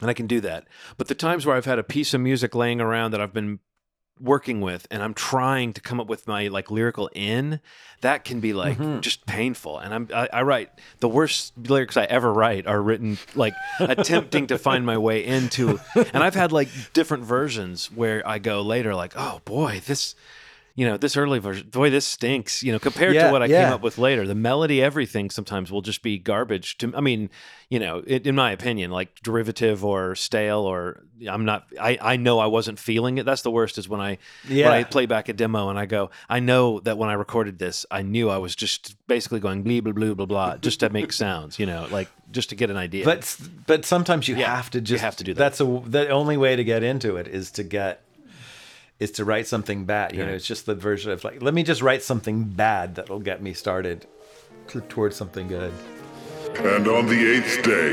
and 0.00 0.10
i 0.10 0.14
can 0.14 0.26
do 0.26 0.40
that 0.40 0.66
but 0.98 1.06
the 1.08 1.14
times 1.14 1.46
where 1.46 1.56
i've 1.56 1.64
had 1.64 1.78
a 1.78 1.84
piece 1.84 2.12
of 2.12 2.20
music 2.20 2.54
laying 2.54 2.80
around 2.80 3.12
that 3.12 3.20
i've 3.20 3.32
been 3.32 3.60
working 4.20 4.60
with 4.62 4.86
and 4.90 5.02
i'm 5.02 5.12
trying 5.12 5.72
to 5.74 5.80
come 5.80 6.00
up 6.00 6.06
with 6.06 6.26
my 6.26 6.48
like 6.48 6.70
lyrical 6.70 7.10
in 7.14 7.60
that 8.00 8.24
can 8.24 8.40
be 8.40 8.54
like 8.54 8.78
Mhm. 8.78 9.02
just 9.02 9.26
painful 9.26 9.78
and 9.78 9.92
i'm 9.92 10.08
I, 10.14 10.28
I 10.32 10.42
write 10.42 10.70
the 11.00 11.08
worst 11.08 11.52
lyrics 11.68 11.96
i 11.98 12.04
ever 12.04 12.32
write 12.32 12.66
are 12.66 12.80
written 12.80 13.18
like 13.34 13.52
attempting 13.78 14.46
to 14.46 14.58
find 14.58 14.86
my 14.86 14.96
way 14.96 15.22
into 15.24 15.78
and 15.94 16.24
i've 16.24 16.34
had 16.34 16.50
like 16.50 16.68
different 16.94 17.24
versions 17.24 17.92
where 17.92 18.26
i 18.26 18.38
go 18.38 18.62
later 18.62 18.94
like 18.94 19.12
oh 19.16 19.42
boy 19.44 19.82
this 19.84 20.14
you 20.76 20.86
know 20.86 20.96
this 20.96 21.16
early 21.16 21.38
version 21.38 21.68
boy 21.70 21.88
this 21.90 22.04
stinks 22.04 22.62
you 22.62 22.70
know 22.70 22.78
compared 22.78 23.14
Yeah, 23.14 23.26
to 23.26 23.32
what 23.32 23.42
i 23.42 23.46
yeah. 23.46 23.64
came 23.64 23.72
up 23.72 23.80
with 23.82 23.96
later 23.98 24.26
the 24.26 24.34
melody 24.34 24.82
everything 24.82 25.30
sometimes 25.30 25.72
will 25.72 25.80
just 25.82 26.02
be 26.02 26.18
garbage 26.18 26.76
to 26.78 26.92
i 26.94 27.00
mean 27.00 27.30
you 27.70 27.78
know 27.80 28.00
in, 28.00 28.22
in 28.22 28.34
my 28.34 28.52
opinion 28.52 28.90
like 28.90 29.20
derivative 29.22 29.84
or 29.84 30.14
stale 30.14 30.60
or 30.60 31.02
i'm 31.28 31.44
not 31.46 31.66
i 31.80 31.98
i 32.02 32.16
know 32.16 32.38
i 32.38 32.46
wasn't 32.46 32.78
feeling 32.78 33.16
it 33.18 33.24
that's 33.24 33.40
the 33.42 33.50
worst 33.50 33.78
is 33.78 33.88
when 33.88 34.00
i 34.00 34.18
Yeah. 34.46 34.66
when 34.68 34.74
i 34.78 34.84
play 34.84 35.06
back 35.06 35.28
a 35.28 35.32
demo 35.32 35.70
and 35.70 35.78
i 35.78 35.86
go 35.86 36.10
i 36.28 36.40
know 36.40 36.78
that 36.80 36.98
when 36.98 37.08
i 37.08 37.14
recorded 37.14 37.58
this 37.58 37.86
i 37.90 38.02
knew 38.02 38.28
i 38.28 38.36
was 38.38 38.54
just 38.54 38.94
basically 39.06 39.40
going 39.40 39.62
blah 39.62 39.80
blah 39.80 39.92
blah 39.92 40.14
blah 40.14 40.26
blah 40.26 40.56
just 40.58 40.80
to 40.80 40.90
make 40.90 41.10
sounds 41.12 41.58
you 41.58 41.64
know 41.66 41.88
like 41.90 42.08
just 42.30 42.50
to 42.50 42.54
get 42.54 42.68
an 42.70 42.76
idea 42.76 43.04
But 43.04 43.34
but 43.66 43.84
sometimes 43.86 44.28
you 44.28 44.34
have 44.36 44.68
to 44.70 44.80
just 44.82 45.02
have 45.02 45.16
to 45.16 45.24
do 45.24 45.32
that. 45.32 45.38
That's 45.38 45.60
a 45.60 45.64
the 45.86 46.08
only 46.10 46.36
way 46.36 46.56
to 46.56 46.64
get 46.64 46.82
into 46.82 47.16
it 47.16 47.28
is 47.28 47.50
to 47.52 47.62
get 47.62 48.02
is 48.98 49.10
to 49.12 49.24
write 49.24 49.46
something 49.46 49.84
bad. 49.84 50.14
You 50.14 50.24
know, 50.24 50.32
it's 50.32 50.46
just 50.46 50.66
the 50.66 50.74
version 50.74 51.10
of 51.12 51.22
like, 51.24 51.42
let 51.42 51.54
me 51.54 51.62
just 51.62 51.82
write 51.82 52.02
something 52.02 52.44
bad 52.44 52.94
that'll 52.94 53.20
get 53.20 53.42
me 53.42 53.52
started 53.52 54.06
to, 54.68 54.80
towards 54.82 55.16
something 55.16 55.48
good. 55.48 55.72
And 56.58 56.88
on 56.88 57.06
the 57.06 57.32
eighth 57.32 57.62
day, 57.62 57.92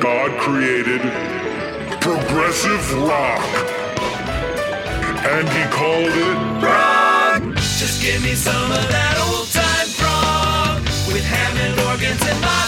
God 0.00 0.30
created 0.40 1.00
progressive 2.00 2.94
rock. 3.02 3.44
And 5.26 5.48
he 5.48 5.62
called 5.74 6.06
it 6.06 6.60
Prog. 6.60 7.56
Just 7.56 8.00
give 8.02 8.22
me 8.22 8.34
some 8.34 8.70
of 8.70 8.88
that 8.88 9.16
old 9.28 9.48
time 9.50 9.88
prog 9.98 10.82
with 11.12 11.24
Hammond 11.24 11.78
organs 11.90 12.22
and 12.22 12.40
lots 12.40 12.67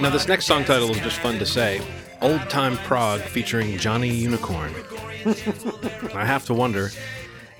Now, 0.00 0.10
this 0.10 0.26
next 0.26 0.46
song 0.46 0.64
title 0.64 0.90
is 0.90 0.98
just 0.98 1.18
fun 1.20 1.38
to 1.38 1.46
say 1.46 1.80
Old 2.20 2.48
Time 2.50 2.76
Prog 2.78 3.20
featuring 3.20 3.78
Johnny 3.78 4.08
Unicorn. 4.08 4.74
I 6.14 6.24
have 6.24 6.44
to 6.46 6.54
wonder 6.54 6.90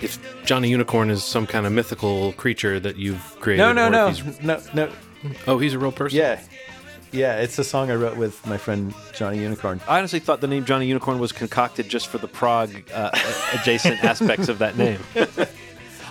if 0.01 0.19
Johnny 0.45 0.69
Unicorn 0.71 1.11
is 1.11 1.23
some 1.23 1.47
kind 1.47 1.67
of 1.67 1.73
mythical 1.73 2.33
creature 2.33 2.81
that 2.81 2.97
you've 2.97 3.37
created. 3.39 3.63
No, 3.63 3.73
no, 3.73 3.87
or 3.87 3.91
no, 3.91 4.13
no, 4.43 4.63
no. 4.75 4.93
Oh, 5.47 5.59
he's 5.59 5.75
a 5.75 5.79
real 5.79 5.93
person? 5.93 6.19
Yeah, 6.19 6.41
yeah. 7.13 7.41
It's 7.41 7.59
a 7.59 7.65
song 7.65 7.91
I 7.91 7.95
wrote 7.95 8.17
with 8.17 8.45
my 8.47 8.57
friend 8.57 8.95
Johnny 9.13 9.39
Unicorn. 9.39 9.81
I 9.87 9.99
honestly 9.99 10.19
thought 10.21 10.41
the 10.41 10.49
name 10.49 10.65
Johnny 10.65 10.87
Unicorn 10.87 11.19
was 11.19 11.33
concocted 11.33 11.89
just 11.89 12.09
for 12.09 12.19
the 12.19 12.29
prog 12.29 12.71
uh, 12.93 13.11
adjacent 13.55 14.03
aspects 14.05 14.49
of 14.49 14.59
that 14.59 14.77
name. 14.77 15.01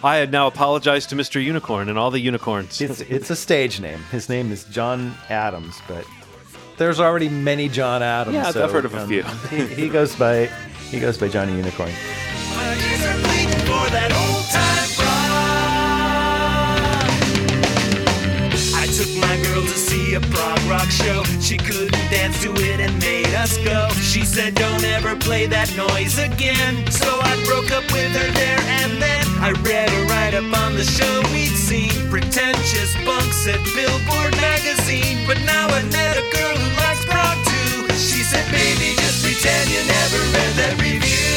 I 0.03 0.15
had 0.15 0.32
now 0.32 0.48
apologized 0.48 1.10
to 1.10 1.15
Mr. 1.15 1.44
Unicorn 1.44 1.90
and 1.90 1.98
all 1.98 2.10
the 2.10 2.19
unicorns. 2.19 2.82
It's 2.82 3.02
it's 3.02 3.30
a 3.30 3.36
stage 3.36 3.80
name. 3.80 3.99
His 4.11 4.30
name 4.30 4.52
is 4.52 4.64
John 4.65 5.14
Adams, 5.30 5.80
but 5.88 6.07
there's 6.78 6.99
already 6.99 7.30
many 7.30 7.69
John 7.69 8.02
Adams. 8.02 8.34
Yeah, 8.34 8.64
I've 8.64 8.72
heard 8.72 8.86
of 8.86 8.95
a 8.95 9.06
few. 9.07 9.23
He, 9.49 9.68
he 9.68 9.90
goes 9.90 10.15
by 10.15 10.48
he 10.90 10.99
goes 10.99 11.18
by 11.18 11.28
Johnny 11.28 11.56
Unicorn. 11.56 11.91
A 20.13 20.19
prog 20.19 20.59
rock 20.63 20.89
show. 20.89 21.23
She 21.39 21.57
couldn't 21.57 21.91
dance 22.11 22.41
to 22.43 22.51
it 22.51 22.79
and 22.79 22.91
made 22.99 23.33
us 23.35 23.57
go. 23.59 23.88
She 24.01 24.25
said, 24.25 24.55
Don't 24.55 24.83
ever 24.83 25.15
play 25.15 25.45
that 25.47 25.71
noise 25.77 26.19
again. 26.19 26.83
So 26.91 27.07
I 27.07 27.39
broke 27.45 27.71
up 27.71 27.85
with 27.93 28.11
her 28.19 28.29
there 28.35 28.59
and 28.81 29.01
then. 29.01 29.23
I 29.39 29.51
read 29.63 29.89
her 29.89 30.05
right 30.11 30.33
up 30.33 30.51
on 30.63 30.75
the 30.75 30.83
show 30.83 31.21
we'd 31.31 31.55
seen. 31.55 31.91
Pretentious 32.09 32.91
bunks 33.05 33.47
at 33.47 33.61
Billboard 33.71 34.35
magazine. 34.41 35.23
But 35.27 35.39
now 35.47 35.67
I 35.71 35.81
met 35.88 36.19
a 36.19 36.25
girl 36.35 36.55
who 36.59 36.67
likes 36.81 37.05
prog 37.07 37.38
too. 37.47 37.88
She 37.95 38.23
said, 38.27 38.43
Baby, 38.51 38.99
just 38.99 39.23
pretend 39.23 39.71
you 39.71 39.79
never 39.88 40.19
read 40.35 40.53
that 40.59 40.75
review. 40.81 41.31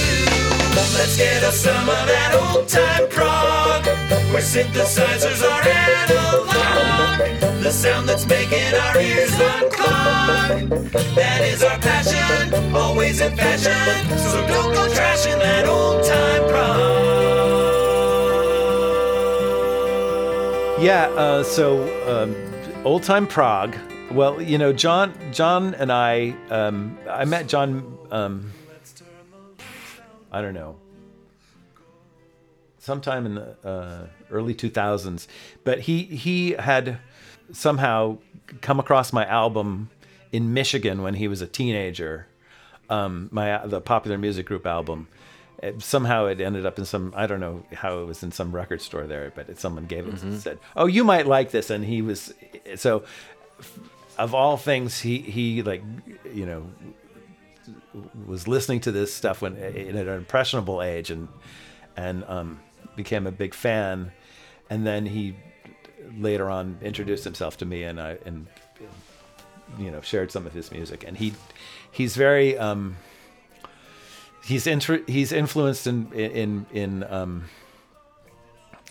Let's 0.98 1.16
get 1.16 1.44
us 1.44 1.58
some 1.62 1.88
of 1.88 2.04
that 2.10 2.34
old 2.34 2.66
time 2.66 3.06
prog 3.08 3.86
Where 4.32 4.42
synthesizers 4.42 5.42
are 5.42 5.62
analog 5.62 7.33
The 7.64 7.72
sound 7.72 8.06
that's 8.06 8.26
making 8.26 8.74
our 8.74 9.00
ears 9.00 9.30
unclog 9.30 10.92
That 11.14 11.40
is 11.40 11.62
our 11.62 11.78
passion, 11.78 12.74
always 12.76 13.22
in 13.22 13.34
fashion 13.34 14.18
So 14.18 14.46
don't 14.46 14.74
go 14.74 14.86
trashing 14.88 15.38
that 15.38 15.64
old 15.66 16.04
time 16.04 16.42
prog 16.50 17.04
Yeah, 20.78 21.06
uh, 21.16 21.42
so 21.42 21.88
um, 22.06 22.36
old 22.84 23.02
time 23.02 23.26
prog. 23.26 23.74
Well, 24.12 24.42
you 24.42 24.58
know, 24.58 24.74
John, 24.74 25.14
John 25.32 25.74
and 25.76 25.90
I, 25.90 26.34
um, 26.50 26.98
I 27.08 27.24
met 27.24 27.46
John. 27.46 27.96
Um, 28.10 28.52
I 30.30 30.42
don't 30.42 30.52
know, 30.52 30.76
sometime 32.78 33.24
in 33.24 33.36
the 33.36 33.56
uh, 33.66 34.06
early 34.30 34.54
2000s, 34.54 35.26
but 35.64 35.80
he 35.80 36.02
he 36.02 36.50
had 36.50 36.98
somehow 37.52 38.18
come 38.60 38.78
across 38.80 39.12
my 39.12 39.26
album 39.26 39.90
in 40.32 40.52
Michigan 40.54 41.02
when 41.02 41.14
he 41.14 41.28
was 41.28 41.40
a 41.40 41.46
teenager. 41.46 42.26
Um, 42.90 43.28
my 43.32 43.66
the 43.66 43.80
popular 43.80 44.18
music 44.18 44.46
group 44.46 44.66
album. 44.66 45.08
It- 45.62 45.80
somehow 45.82 46.26
it 46.26 46.40
ended 46.40 46.66
up 46.66 46.78
in 46.78 46.84
some 46.84 47.12
I 47.16 47.26
don't 47.26 47.40
know 47.40 47.64
how 47.72 48.00
it 48.00 48.04
was 48.04 48.22
in 48.22 48.32
some 48.32 48.54
record 48.54 48.82
store 48.82 49.06
there, 49.06 49.32
but 49.34 49.48
it, 49.48 49.58
someone 49.58 49.86
gave 49.86 50.06
it 50.06 50.22
and 50.22 50.40
said, 50.40 50.58
"Oh, 50.76 50.86
you 50.86 51.04
might 51.04 51.26
like 51.26 51.50
this," 51.52 51.70
and 51.70 51.84
he 51.84 52.02
was 52.02 52.34
so. 52.76 53.04
Of 54.18 54.34
all 54.34 54.56
things, 54.56 55.00
he 55.00 55.18
he 55.18 55.62
like 55.62 55.82
you 56.32 56.44
know 56.46 56.66
was 58.26 58.46
listening 58.48 58.80
to 58.80 58.92
this 58.92 59.12
stuff 59.14 59.40
when 59.42 59.56
in 59.56 59.96
an 59.96 60.08
impressionable 60.08 60.82
age 60.82 61.10
and 61.10 61.28
and 61.96 62.24
um, 62.24 62.60
became 62.96 63.26
a 63.26 63.32
big 63.32 63.54
fan 63.54 64.12
and 64.68 64.86
then 64.86 65.06
he 65.06 65.36
later 66.18 66.50
on 66.50 66.78
introduced 66.82 67.24
himself 67.24 67.56
to 67.58 67.64
me 67.64 67.82
and 67.84 68.00
I 68.00 68.18
and 68.24 68.46
you 69.78 69.90
know 69.90 70.00
shared 70.02 70.30
some 70.30 70.46
of 70.46 70.52
his 70.52 70.70
music 70.70 71.04
and 71.06 71.16
he 71.16 71.34
he's 71.90 72.16
very 72.16 72.56
um, 72.58 72.96
he's 74.44 74.64
he's 74.64 75.32
influenced 75.32 75.86
in 75.86 76.12
in 76.12 76.66
in 76.72 77.04
um, 77.04 77.44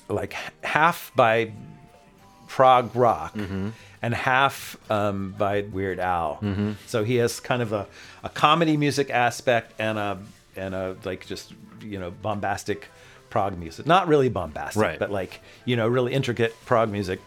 like 0.09 0.33
half 0.63 1.11
by 1.15 1.51
prog 2.47 2.95
rock 2.95 3.35
and 4.01 4.13
half 4.13 4.75
um, 4.91 5.33
by 5.37 5.61
Weird 5.61 5.99
Al. 5.99 6.37
Mhm. 6.41 6.75
So 6.87 7.03
he 7.03 7.15
has 7.15 7.39
kind 7.39 7.61
of 7.61 7.71
a, 7.73 7.87
a 8.23 8.29
comedy 8.29 8.77
music 8.77 9.09
aspect 9.09 9.73
and 9.79 9.97
a 9.97 10.19
and 10.55 10.75
a 10.75 10.95
like 11.03 11.25
just 11.25 11.53
you 11.81 11.99
know 11.99 12.11
bombastic 12.11 12.87
prog 13.33 13.57
music. 13.57 13.87
Not 13.87 14.07
really 14.07 14.29
bombastic, 14.29 14.79
Right. 14.81 14.99
but 14.99 15.09
like 15.11 15.41
you 15.65 15.75
know 15.75 15.87
really 15.87 16.13
intricate 16.13 16.53
prog 16.65 16.89
music. 16.91 17.19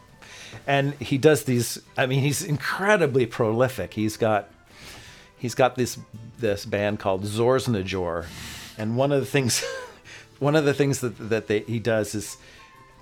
And 0.66 0.94
he 0.94 1.18
does 1.18 1.42
these. 1.44 1.80
I 1.98 2.06
mean, 2.06 2.20
he's 2.20 2.42
incredibly 2.44 3.26
prolific. 3.26 3.92
He's 3.94 4.16
got 4.16 4.48
he's 5.36 5.54
got 5.56 5.74
this 5.74 5.98
this 6.38 6.64
band 6.64 7.00
called 7.00 7.24
Zorsnajor, 7.24 8.26
and 8.78 8.96
one 8.96 9.10
of 9.12 9.20
the 9.20 9.26
things 9.26 9.64
one 10.38 10.54
of 10.54 10.64
the 10.64 10.72
things 10.74 11.00
that 11.00 11.18
that 11.28 11.48
they, 11.48 11.60
he 11.60 11.80
does 11.80 12.14
is 12.14 12.36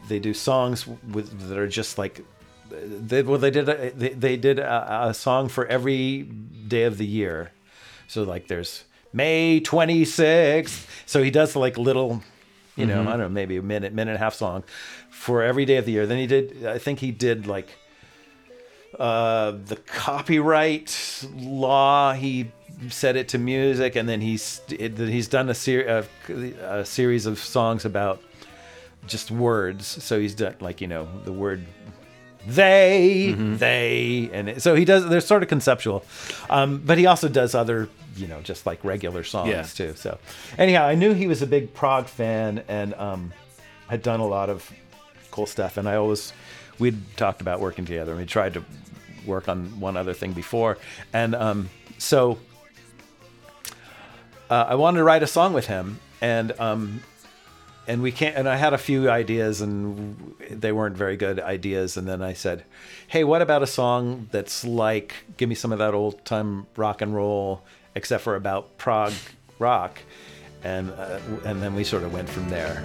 they 0.08 0.18
do 0.18 0.32
songs 0.32 0.86
with 1.12 1.48
that 1.48 1.58
are 1.58 1.68
just 1.68 1.98
like 1.98 2.24
they 2.70 3.22
well 3.22 3.38
they 3.38 3.50
did 3.50 3.68
a, 3.68 3.90
they, 3.90 4.08
they 4.14 4.36
did 4.36 4.58
a, 4.58 5.08
a 5.08 5.14
song 5.14 5.48
for 5.48 5.66
every 5.66 6.22
day 6.22 6.84
of 6.84 6.96
the 6.96 7.06
year 7.06 7.50
so 8.08 8.22
like 8.24 8.48
there's 8.48 8.84
may 9.12 9.60
26th 9.60 10.86
so 11.06 11.22
he 11.22 11.30
does 11.30 11.54
like 11.54 11.78
little 11.78 12.22
you 12.76 12.86
know 12.86 13.02
Mhm. 13.04 13.06
i 13.08 13.10
don't 13.10 13.18
know 13.20 13.28
maybe 13.28 13.56
a 13.56 13.62
minute 13.62 13.92
minute 13.92 14.12
and 14.12 14.16
a 14.20 14.24
half 14.24 14.34
song 14.34 14.64
for 15.10 15.42
every 15.42 15.64
day 15.64 15.76
of 15.76 15.84
the 15.86 15.92
year 15.92 16.06
then 16.06 16.18
he 16.18 16.26
did 16.26 16.66
i 16.66 16.78
think 16.78 16.98
he 17.00 17.10
did 17.12 17.46
like 17.46 17.68
uh, 18.98 19.50
the 19.66 19.74
copyright 19.86 21.26
law. 21.34 22.12
He 22.12 22.52
set 22.90 23.16
it 23.16 23.26
to 23.30 23.38
music, 23.38 23.96
and 23.96 24.08
then 24.08 24.20
he's 24.20 24.60
he's 24.68 25.26
done 25.26 25.48
a, 25.48 25.54
ser- 25.54 26.06
a, 26.28 26.34
a 26.80 26.84
series 26.84 27.26
of 27.26 27.38
songs 27.40 27.84
about 27.84 28.22
just 29.08 29.32
words. 29.32 29.84
So 30.04 30.20
he's 30.20 30.34
done 30.36 30.54
like 30.60 30.80
you 30.80 30.86
know 30.86 31.08
the 31.24 31.32
word 31.32 31.64
they, 32.46 33.34
they, 33.36 34.30
and 34.32 34.48
it, 34.50 34.62
so 34.62 34.74
he 34.76 34.84
does. 34.84 35.08
They're 35.08 35.20
sort 35.20 35.42
of 35.42 35.48
conceptual, 35.48 36.04
um, 36.48 36.80
but 36.84 36.96
he 36.96 37.06
also 37.06 37.28
does 37.28 37.52
other 37.54 37.88
you 38.16 38.26
know 38.26 38.40
just 38.42 38.66
like 38.66 38.82
regular 38.84 39.24
songs 39.24 39.50
Yeah. 39.50 39.62
too. 39.62 39.94
So 39.96 40.18
anyhow, 40.58 40.84
I 40.86 40.94
knew 40.94 41.12
he 41.14 41.26
was 41.26 41.42
a 41.42 41.46
big 41.46 41.74
prog 41.74 42.06
fan 42.06 42.62
and 42.68 42.94
um, 42.94 43.32
had 43.88 44.02
done 44.02 44.20
a 44.20 44.26
lot 44.26 44.50
of 44.50 44.70
cool 45.30 45.46
stuff. 45.46 45.76
And 45.76 45.88
I 45.88 45.96
always 45.96 46.32
we'd 46.78 46.98
talked 47.16 47.40
about 47.40 47.60
working 47.60 47.84
together. 47.84 48.12
and 48.12 48.20
We 48.20 48.26
tried 48.26 48.54
to 48.54 48.64
work 49.26 49.48
on 49.48 49.80
one 49.80 49.96
other 49.96 50.12
thing 50.12 50.32
before, 50.32 50.76
and 51.12 51.34
um, 51.34 51.70
so 51.98 52.38
uh, 54.50 54.66
I 54.68 54.74
wanted 54.74 54.98
to 54.98 55.04
write 55.04 55.22
a 55.22 55.26
song 55.26 55.52
with 55.54 55.66
him, 55.66 55.98
and 56.20 56.52
um, 56.60 57.00
and 57.86 58.02
we 58.02 58.12
can't. 58.12 58.36
And 58.36 58.48
I 58.48 58.56
had 58.56 58.72
a 58.74 58.78
few 58.78 59.08
ideas, 59.10 59.60
and 59.60 60.34
they 60.50 60.72
weren't 60.72 60.96
very 60.96 61.16
good 61.16 61.40
ideas. 61.40 61.96
And 61.96 62.06
then 62.06 62.22
I 62.22 62.34
said, 62.34 62.64
"Hey, 63.08 63.24
what 63.24 63.40
about 63.42 63.62
a 63.62 63.66
song 63.66 64.28
that's 64.30 64.64
like, 64.64 65.14
give 65.36 65.48
me 65.48 65.54
some 65.54 65.72
of 65.72 65.78
that 65.78 65.94
old 65.94 66.24
time 66.24 66.66
rock 66.76 67.00
and 67.02 67.14
roll, 67.14 67.62
except 67.94 68.22
for 68.24 68.36
about 68.36 68.76
prog 68.78 69.12
rock." 69.58 69.98
And 70.62 70.90
uh, 70.90 71.20
and 71.44 71.62
then 71.62 71.74
we 71.74 71.84
sort 71.84 72.02
of 72.04 72.12
went 72.12 72.28
from 72.28 72.48
there. 72.48 72.82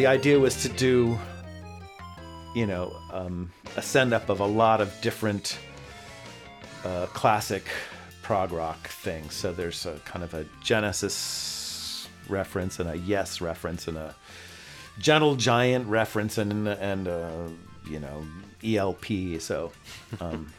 The 0.00 0.06
idea 0.06 0.38
was 0.38 0.62
to 0.62 0.70
do, 0.70 1.18
you 2.54 2.66
know, 2.66 2.96
um, 3.12 3.50
a 3.76 3.82
send 3.82 4.14
up 4.14 4.30
of 4.30 4.40
a 4.40 4.46
lot 4.46 4.80
of 4.80 4.90
different 5.02 5.58
uh, 6.86 7.04
classic 7.08 7.64
prog 8.22 8.50
rock 8.50 8.88
things. 8.88 9.34
So 9.34 9.52
there's 9.52 9.84
a 9.84 10.00
kind 10.06 10.24
of 10.24 10.32
a 10.32 10.46
Genesis 10.64 12.08
reference 12.30 12.80
and 12.80 12.88
a 12.88 12.96
Yes 12.96 13.42
reference 13.42 13.88
and 13.88 13.98
a 13.98 14.14
Gentle 14.98 15.36
Giant 15.36 15.86
reference 15.86 16.38
and 16.38 16.66
and 16.66 17.06
uh, 17.06 17.48
you 17.86 18.00
know 18.00 18.24
ELP. 18.64 19.38
So, 19.38 19.70
um, 20.18 20.50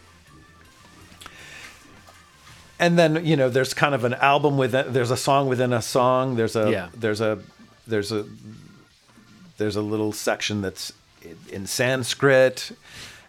and 2.80 3.00
then 3.00 3.26
you 3.26 3.36
know 3.36 3.50
there's 3.50 3.74
kind 3.74 3.96
of 3.96 4.04
an 4.04 4.14
album 4.14 4.60
within. 4.60 4.94
There's 4.94 5.10
a 5.10 5.18
song 5.18 5.48
within 5.50 5.74
a 5.74 5.82
song. 5.82 6.36
There's 6.36 6.56
a 6.56 6.70
Yeah. 6.70 6.90
there's 6.96 7.22
a 7.22 7.40
there's 7.88 8.12
a 8.12 8.28
there's 9.62 9.76
a 9.76 9.82
little 9.82 10.12
section 10.12 10.62
that's 10.62 10.92
in- 11.52 11.68
Sanskrit. 11.68 12.72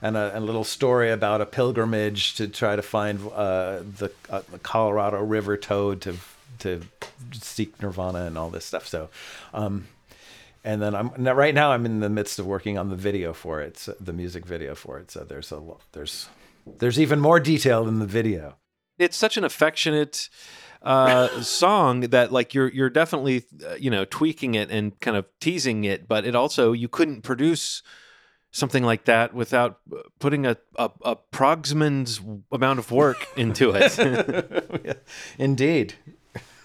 And 0.05 0.17
a, 0.17 0.37
a 0.37 0.41
little 0.41 0.65
story 0.65 1.13
about 1.13 1.41
a 1.41 1.47
pilgrimage 1.47 2.35
to 2.35 2.49
try 2.49 2.75
to 2.75 2.83
find 2.83 3.21
uh, 3.33 3.83
the, 3.99 4.11
uh, 4.29 4.43
the 4.51 4.59
Colorado 4.59 5.23
River 5.23 5.57
toad 5.57 6.01
to 6.01 6.17
to 6.59 6.83
seek 7.33 7.81
nirvana 7.81 8.27
and 8.27 8.37
all 8.37 8.51
this 8.51 8.65
stuff. 8.65 8.87
So, 8.87 9.11
um, 9.55 9.87
and 10.65 10.83
then 10.83 10.95
I'm 10.95 11.13
now, 11.19 11.35
right 11.35 11.55
now 11.55 11.71
I'm 11.71 11.87
in 11.87 12.01
the 12.01 12.09
midst 12.09 12.41
of 12.41 12.47
working 12.47 12.79
on 12.79 12.89
the 12.89 12.97
video 12.97 13.33
for 13.33 13.61
it, 13.61 13.79
so, 13.79 13.95
the 14.01 14.13
music 14.13 14.45
video 14.45 14.75
for 14.75 14.99
it. 14.99 15.11
So 15.13 15.21
there's 15.23 15.53
a 15.53 15.61
there's 15.93 16.29
there's 16.67 16.99
even 16.99 17.21
more 17.21 17.39
detail 17.39 17.87
in 17.87 18.01
the 18.01 18.07
video. 18.07 18.57
it's 18.99 19.17
such 19.17 19.37
an 19.37 19.45
affectionate 19.45 20.29
uh, 20.83 21.29
song 21.43 22.01
that 22.01 22.33
like 22.33 22.55
you're 22.55 22.69
you're 22.69 22.91
definitely 22.91 23.45
uh, 23.67 23.75
you 23.75 23.91
know 23.91 24.05
tweaking 24.05 24.55
it 24.55 24.71
and 24.71 24.99
kind 25.01 25.17
of 25.17 25.27
teasing 25.41 25.85
it, 25.85 26.09
but 26.09 26.25
it 26.27 26.35
also 26.35 26.73
you 26.73 26.89
couldn't 26.89 27.23
produce 27.23 27.83
something 28.51 28.83
like 28.83 29.05
that 29.07 29.33
without 29.33 29.79
uh, 29.93 30.01
putting 30.19 30.45
a 30.47 30.57
a, 30.77 30.91
a 31.05 31.17
progsman's 31.33 32.21
amount 32.51 32.79
of 32.79 32.91
work 32.91 33.27
into 33.37 33.73
it. 33.75 35.03
Indeed. 35.39 35.95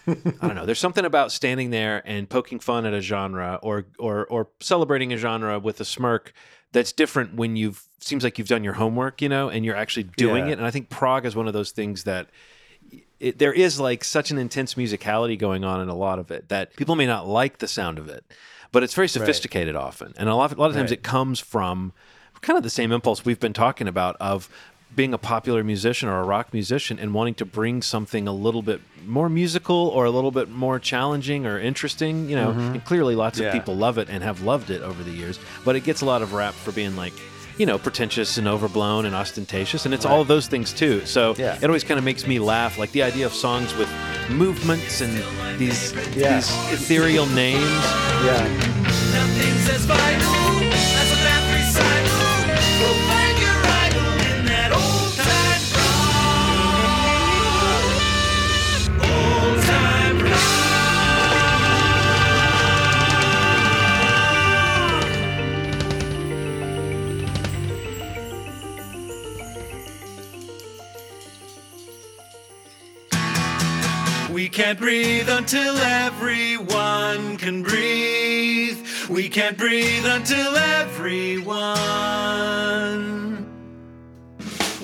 I 0.07 0.13
don't 0.47 0.55
know. 0.55 0.65
There's 0.65 0.79
something 0.79 1.03
about 1.03 1.33
standing 1.33 1.69
there 1.69 2.01
and 2.05 2.29
poking 2.29 2.59
fun 2.59 2.85
at 2.85 2.93
a 2.93 3.01
genre 3.01 3.59
or 3.61 3.85
or 3.99 4.25
or 4.27 4.47
celebrating 4.61 5.11
a 5.11 5.17
genre 5.17 5.59
with 5.59 5.81
a 5.81 5.85
smirk 5.85 6.31
that's 6.71 6.91
different 6.93 7.35
when 7.35 7.55
you've 7.57 7.83
seems 7.99 8.23
like 8.23 8.37
you've 8.37 8.47
done 8.47 8.63
your 8.63 8.73
homework, 8.73 9.21
you 9.21 9.27
know, 9.27 9.49
and 9.49 9.65
you're 9.65 9.75
actually 9.75 10.03
doing 10.03 10.45
Yeah. 10.47 10.53
it. 10.53 10.57
And 10.59 10.65
I 10.65 10.71
think 10.71 10.89
prog 10.89 11.25
is 11.25 11.35
one 11.35 11.47
of 11.47 11.53
those 11.53 11.71
things 11.71 12.05
that 12.05 12.29
it, 13.19 13.39
there 13.39 13.53
is 13.53 13.79
like 13.79 14.03
such 14.03 14.31
an 14.31 14.37
intense 14.37 14.75
musicality 14.75 15.37
going 15.37 15.63
on 15.63 15.81
in 15.81 15.89
a 15.89 15.95
lot 15.95 16.19
of 16.19 16.31
it 16.31 16.49
that 16.49 16.75
people 16.75 16.95
may 16.95 17.05
not 17.05 17.27
like 17.27 17.57
the 17.59 17.67
sound 17.67 17.97
of 17.99 18.07
it, 18.09 18.23
but 18.71 18.83
it's 18.83 18.93
very 18.93 19.07
sophisticated 19.07 19.75
often. 19.75 20.13
And 20.17 20.29
a 20.29 20.35
lot, 20.35 20.51
a 20.51 20.55
lot 20.55 20.69
of 20.69 20.75
times 20.75 20.91
Right. 20.91 20.99
it 20.99 21.03
comes 21.03 21.39
from 21.39 21.93
kind 22.41 22.57
of 22.57 22.63
the 22.63 22.69
same 22.69 22.91
impulse 22.91 23.25
we've 23.25 23.39
been 23.39 23.53
talking 23.53 23.87
about 23.87 24.15
of 24.19 24.49
being 24.95 25.13
a 25.13 25.17
popular 25.17 25.63
musician 25.63 26.07
or 26.07 26.19
a 26.19 26.23
rock 26.23 26.53
musician 26.53 26.97
and 26.97 27.13
wanting 27.13 27.33
to 27.33 27.45
bring 27.45 27.81
something 27.81 28.27
a 28.27 28.31
little 28.31 28.61
bit 28.61 28.79
more 29.05 29.27
musical 29.29 29.75
or 29.89 30.05
a 30.05 30.11
little 30.11 30.31
bit 30.31 30.49
more 30.49 30.79
challenging 30.79 31.45
or 31.45 31.59
interesting, 31.59 32.29
you 32.29 32.35
know. 32.35 32.53
Mhm. 32.53 32.71
And 32.73 32.85
clearly 32.85 33.13
lots 33.15 33.39
of 33.39 33.51
people 33.51 33.75
love 33.75 33.97
it 33.97 34.07
and 34.09 34.23
have 34.23 34.41
loved 34.43 34.69
it 34.69 34.81
over 34.81 35.03
the 35.03 35.11
years, 35.11 35.39
but 35.65 35.75
it 35.75 35.83
gets 35.83 36.01
a 36.01 36.05
lot 36.05 36.21
of 36.21 36.33
rap 36.33 36.53
for 36.53 36.71
being 36.71 36.95
like 36.95 37.13
you 37.57 37.65
know, 37.65 37.77
pretentious 37.77 38.37
and 38.37 38.47
overblown 38.47 39.05
and 39.05 39.15
ostentatious, 39.15 39.85
and 39.85 39.93
it's 39.93 40.05
all 40.05 40.21
of 40.21 40.27
those 40.27 40.47
things 40.47 40.71
too. 40.73 41.05
So 41.05 41.35
Yeah. 41.37 41.57
it 41.61 41.65
always 41.65 41.83
kind 41.83 41.97
of 41.97 42.03
makes 42.03 42.25
me 42.27 42.39
laugh, 42.39 42.77
like 42.77 42.91
the 42.91 43.03
idea 43.03 43.25
of 43.25 43.33
songs 43.33 43.75
with 43.75 43.89
movements 44.29 45.01
and 45.01 45.23
these 45.59 45.93
Yeah. 46.15 46.35
these 46.35 46.49
ethereal 46.71 47.25
names. 47.27 47.63
Yeah. 48.23 48.47
Can't 74.67 74.79
breathe 74.79 75.29
until 75.29 75.77
everyone 75.77 77.37
can 77.37 77.63
breathe. 77.63 78.77
We 79.09 79.29
can't 79.29 79.57
breathe 79.57 80.05
until 80.05 80.57
everyone. 80.57 81.77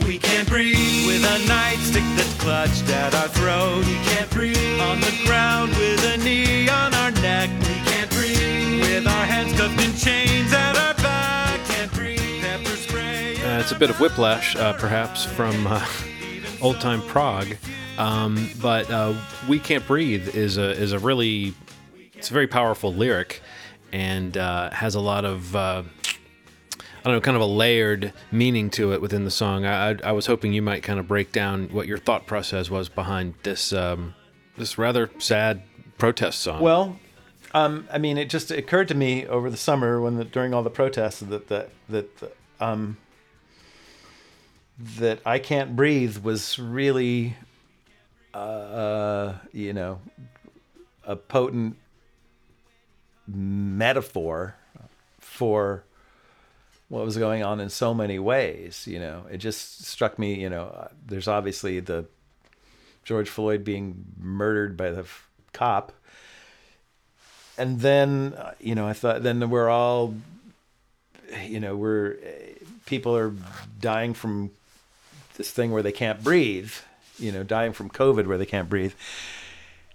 We 0.08 0.20
can't 0.20 0.48
breathe 0.48 1.06
with 1.06 1.26
a 1.26 1.38
nightstick 1.52 2.16
that's 2.16 2.34
clutched 2.36 2.88
at 2.92 3.14
our 3.14 3.28
throat. 3.28 3.86
We 3.86 3.96
can't 4.06 4.32
breathe 4.32 4.80
on 4.80 5.02
the 5.02 5.14
ground 5.26 5.72
with 5.72 6.02
a 6.14 6.18
knee 6.24 6.70
on 6.70 6.94
our 6.94 7.12
neck. 7.12 7.50
We 7.60 7.76
can't 7.92 8.10
breathe 8.10 8.80
with 8.80 9.06
our 9.06 9.26
hands 9.26 9.52
cuffed 9.60 9.82
in 9.84 9.94
chains 9.98 10.54
at 10.54 10.78
our 10.78 10.94
back. 11.04 11.60
We 11.60 11.74
Can't 11.74 11.92
breathe. 11.92 12.42
Pepper 12.42 12.78
spray. 12.78 13.36
Uh, 13.44 13.60
it's 13.60 13.74
a 13.74 13.78
bit 13.78 13.90
of 13.90 14.00
whiplash, 14.00 14.56
uh, 14.56 14.72
perhaps, 14.72 15.26
from 15.26 15.68
uh, 15.68 15.86
old 16.62 16.80
time 16.80 17.02
prog. 17.02 17.58
Um, 17.98 18.50
but 18.62 18.90
uh, 18.90 19.14
"We 19.48 19.60
Can't 19.60 19.86
Breathe" 19.86 20.36
is 20.36 20.58
a 20.58 20.72
is 20.72 20.92
a 20.92 21.00
really 21.00 21.54
it's 22.14 22.30
a 22.30 22.34
very 22.34 22.48
powerful 22.48 22.94
lyric, 22.94 23.42
and 23.92 24.36
uh, 24.38 24.72
has 24.72 24.96
a 24.96 25.00
lot 25.00 25.26
of 25.26 25.56
uh, 25.56 25.84
I 27.04 27.10
don't 27.10 27.16
know, 27.16 27.22
kind 27.22 27.36
of 27.36 27.42
a 27.42 27.48
layered 27.48 28.14
meaning 28.32 28.70
to 28.72 28.94
it 28.94 29.02
within 29.02 29.26
the 29.26 29.32
song. 29.32 29.66
I, 29.66 29.92
I, 29.92 29.96
I 30.06 30.12
was 30.14 30.26
hoping 30.26 30.54
you 30.54 30.62
might 30.62 30.84
kind 30.84 31.00
of 31.00 31.08
break 31.08 31.34
down 31.34 31.68
what 31.70 31.86
your 31.86 31.98
thought 31.98 32.26
process 32.26 32.70
was 32.70 32.88
behind 32.88 33.34
this 33.44 33.74
um, 33.74 34.16
this 34.58 34.78
rather 34.78 35.10
sad 35.20 35.64
protest 35.98 36.40
song. 36.40 36.62
Well, 36.62 37.00
um, 37.54 37.88
I 37.92 37.98
mean, 37.98 38.18
it 38.18 38.30
just 38.30 38.52
occurred 38.52 38.88
to 38.88 38.96
me 38.96 39.28
over 39.28 39.50
the 39.50 39.58
summer 39.58 40.00
when 40.00 40.16
the, 40.16 40.24
during 40.24 40.54
all 40.54 40.64
the 40.64 40.70
protests 40.70 41.20
that 41.20 41.50
that 41.50 41.70
that 41.90 42.36
um, 42.62 42.98
that 44.80 45.20
I 45.26 45.40
can't 45.40 45.76
breathe 45.76 46.20
was 46.20 46.58
really, 46.58 47.36
uh, 48.34 49.34
you 49.52 49.74
know, 49.74 50.00
a 51.06 51.16
potent 51.16 51.78
metaphor 53.28 54.56
for 55.20 55.84
what 56.90 57.06
was 57.06 57.18
going 57.18 57.44
on 57.44 57.60
in 57.60 57.70
so 57.70 57.94
many 57.94 58.20
ways. 58.20 58.88
You 58.88 59.00
know, 59.00 59.26
it 59.32 59.38
just 59.38 59.86
struck 59.86 60.18
me. 60.20 60.42
You 60.42 60.50
know, 60.50 60.66
uh, 60.66 60.88
there's 61.06 61.28
obviously 61.28 61.80
the 61.80 62.06
George 63.04 63.30
Floyd 63.30 63.64
being 63.64 64.06
murdered 64.20 64.78
by 64.78 64.92
the 64.92 65.02
f- 65.02 65.28
cop 65.52 65.92
and 67.58 67.82
then 67.82 68.34
uh, 68.38 68.52
you 68.60 68.76
know 68.76 68.88
i 68.88 68.94
thought 68.94 69.24
then 69.24 69.50
we're 69.50 69.70
all 69.70 70.14
you 71.46 71.60
know 71.60 71.76
we're 71.76 72.14
uh, 72.14 72.66
people 72.86 73.16
are 73.16 73.34
dying 73.80 74.14
from 74.14 74.52
this 75.38 75.52
thing 75.52 75.72
where 75.72 75.84
they 75.84 75.92
can't 75.92 76.24
breathe 76.24 76.72
you 77.20 77.32
know 77.32 77.44
dying 77.44 77.74
from 77.74 77.90
covid 77.90 78.28
where 78.28 78.38
they 78.38 78.46
can't 78.46 78.70
breathe. 78.70 78.94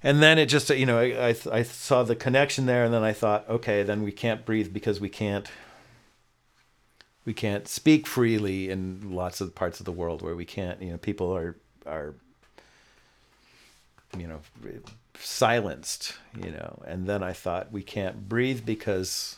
And 0.02 0.22
then 0.22 0.38
it 0.38 0.46
just 0.46 0.70
you 0.70 0.86
know 0.86 0.98
I, 0.98 1.30
I 1.30 1.36
i 1.52 1.62
saw 1.62 2.02
the 2.04 2.14
connection 2.14 2.66
there 2.66 2.84
and 2.84 2.94
then 2.94 3.02
i 3.02 3.12
thought 3.12 3.48
okay 3.48 3.82
then 3.82 4.04
we 4.04 4.12
can't 4.12 4.44
breathe 4.44 4.72
because 4.72 5.00
we 5.00 5.08
can't 5.08 5.50
we 7.24 7.34
can't 7.34 7.66
speak 7.66 8.06
freely 8.06 8.70
in 8.70 9.12
lots 9.12 9.40
of 9.40 9.54
parts 9.54 9.80
of 9.80 9.86
the 9.86 9.92
world 9.92 10.22
where 10.22 10.36
we 10.36 10.44
can't 10.44 10.80
you 10.80 10.92
know 10.92 10.98
people 10.98 11.34
are 11.34 11.56
are 11.84 12.14
you 14.16 14.26
know 14.26 14.40
silenced 15.20 16.14
you 16.42 16.52
know. 16.52 16.80
And 16.86 17.06
then 17.08 17.22
i 17.24 17.32
thought 17.32 17.72
we 17.72 17.82
can't 17.82 18.28
breathe 18.28 18.64
because 18.64 19.36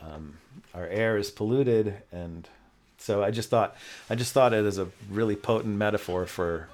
um, 0.00 0.38
our 0.74 0.86
air 0.86 1.16
is 1.16 1.30
polluted 1.30 2.02
and 2.12 2.48
so 2.98 3.22
i 3.22 3.30
just 3.30 3.50
thought 3.50 3.74
i 4.10 4.14
just 4.14 4.32
thought 4.32 4.52
it 4.52 4.64
as 4.64 4.78
a 4.78 4.88
really 5.10 5.36
potent 5.36 5.76
metaphor 5.76 6.26
for 6.26 6.68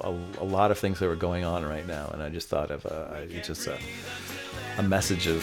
a, 0.00 0.10
a 0.40 0.44
lot 0.44 0.70
of 0.70 0.78
things 0.78 0.98
that 0.98 1.06
were 1.08 1.16
going 1.16 1.44
on 1.44 1.64
right 1.64 1.86
now 1.86 2.08
and 2.12 2.22
i 2.22 2.28
just 2.28 2.48
thought 2.48 2.70
of 2.70 2.84
a, 2.86 3.26
I- 3.30 3.40
just 3.40 3.66
a, 3.66 3.78
a 4.78 4.82
message 4.82 5.26
of 5.26 5.42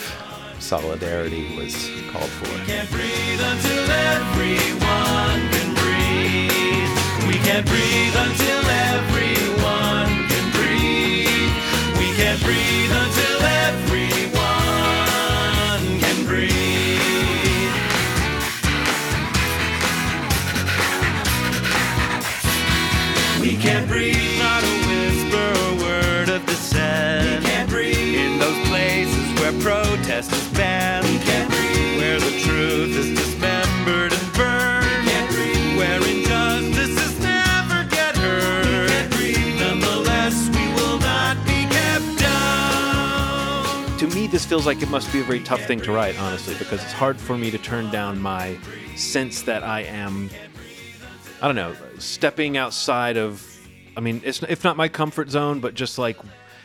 solidarity 0.58 1.54
was 1.56 1.74
called 2.10 2.30
for 2.30 2.46
can't 2.66 2.90
breathe 2.90 3.40
until 3.40 3.90
everyone 3.90 5.40
can 5.52 5.74
breathe. 5.74 7.28
We 7.28 7.34
can't 7.44 7.66
breathe 7.66 8.16
until 8.16 8.64
everyone 8.66 10.08
can 10.30 10.46
breathe. 10.56 11.52
We 12.00 12.08
can't 12.16 12.40
breathe 12.42 12.90
until 12.90 13.40
everyone 13.42 13.95
can't 23.66 23.88
breathe, 23.88 24.38
not 24.38 24.62
a 24.62 24.74
whisper, 24.86 25.48
a 25.66 25.82
word 25.82 26.28
of 26.28 26.46
dissent. 26.46 27.42
We 27.42 27.50
can't 27.50 27.68
breathe 27.68 28.14
in 28.14 28.38
those 28.38 28.68
places 28.68 29.40
where 29.40 29.52
protest 29.60 30.30
is 30.32 30.48
banned. 30.56 31.04
We 31.04 31.18
can't 31.18 31.50
breathe 31.50 31.98
where 31.98 32.20
the 32.20 32.38
truth 32.46 32.96
is 32.96 33.18
dismembered 33.18 34.12
and 34.12 34.32
burned. 34.34 34.86
We 34.86 35.10
can't 35.10 35.30
breathe 35.34 35.78
where 35.78 35.98
injustices 35.98 37.18
never 37.18 37.82
get 37.90 38.16
heard. 38.16 38.66
We 38.66 38.86
can't 38.86 39.10
breathe. 39.10 39.58
Nonetheless, 39.58 40.48
we 40.54 40.64
will 40.78 41.00
not 41.00 41.36
be 41.44 41.66
kept 41.66 42.20
down. 42.20 43.98
to 43.98 44.06
me 44.14 44.28
this 44.28 44.44
feels 44.46 44.64
like 44.64 44.80
it 44.80 44.90
must 44.90 45.12
be 45.12 45.18
a 45.18 45.24
very 45.24 45.40
tough 45.40 45.64
thing 45.64 45.80
to 45.80 45.90
write, 45.90 46.16
honestly, 46.20 46.54
because 46.54 46.84
it's 46.84 46.92
hard 46.92 47.18
for 47.18 47.36
me 47.36 47.50
to 47.50 47.58
turn 47.58 47.90
down 47.90 48.22
my 48.22 48.56
sense 48.94 49.42
that 49.42 49.64
I 49.64 49.80
am, 49.80 50.30
I 51.42 51.48
don't 51.48 51.56
know, 51.56 51.74
stepping 51.98 52.56
outside 52.56 53.16
of. 53.16 53.54
I 53.96 54.00
mean, 54.00 54.20
it's 54.24 54.42
if 54.42 54.62
not 54.62 54.76
my 54.76 54.88
comfort 54.88 55.30
zone, 55.30 55.60
but 55.60 55.74
just 55.74 55.98
like 55.98 56.16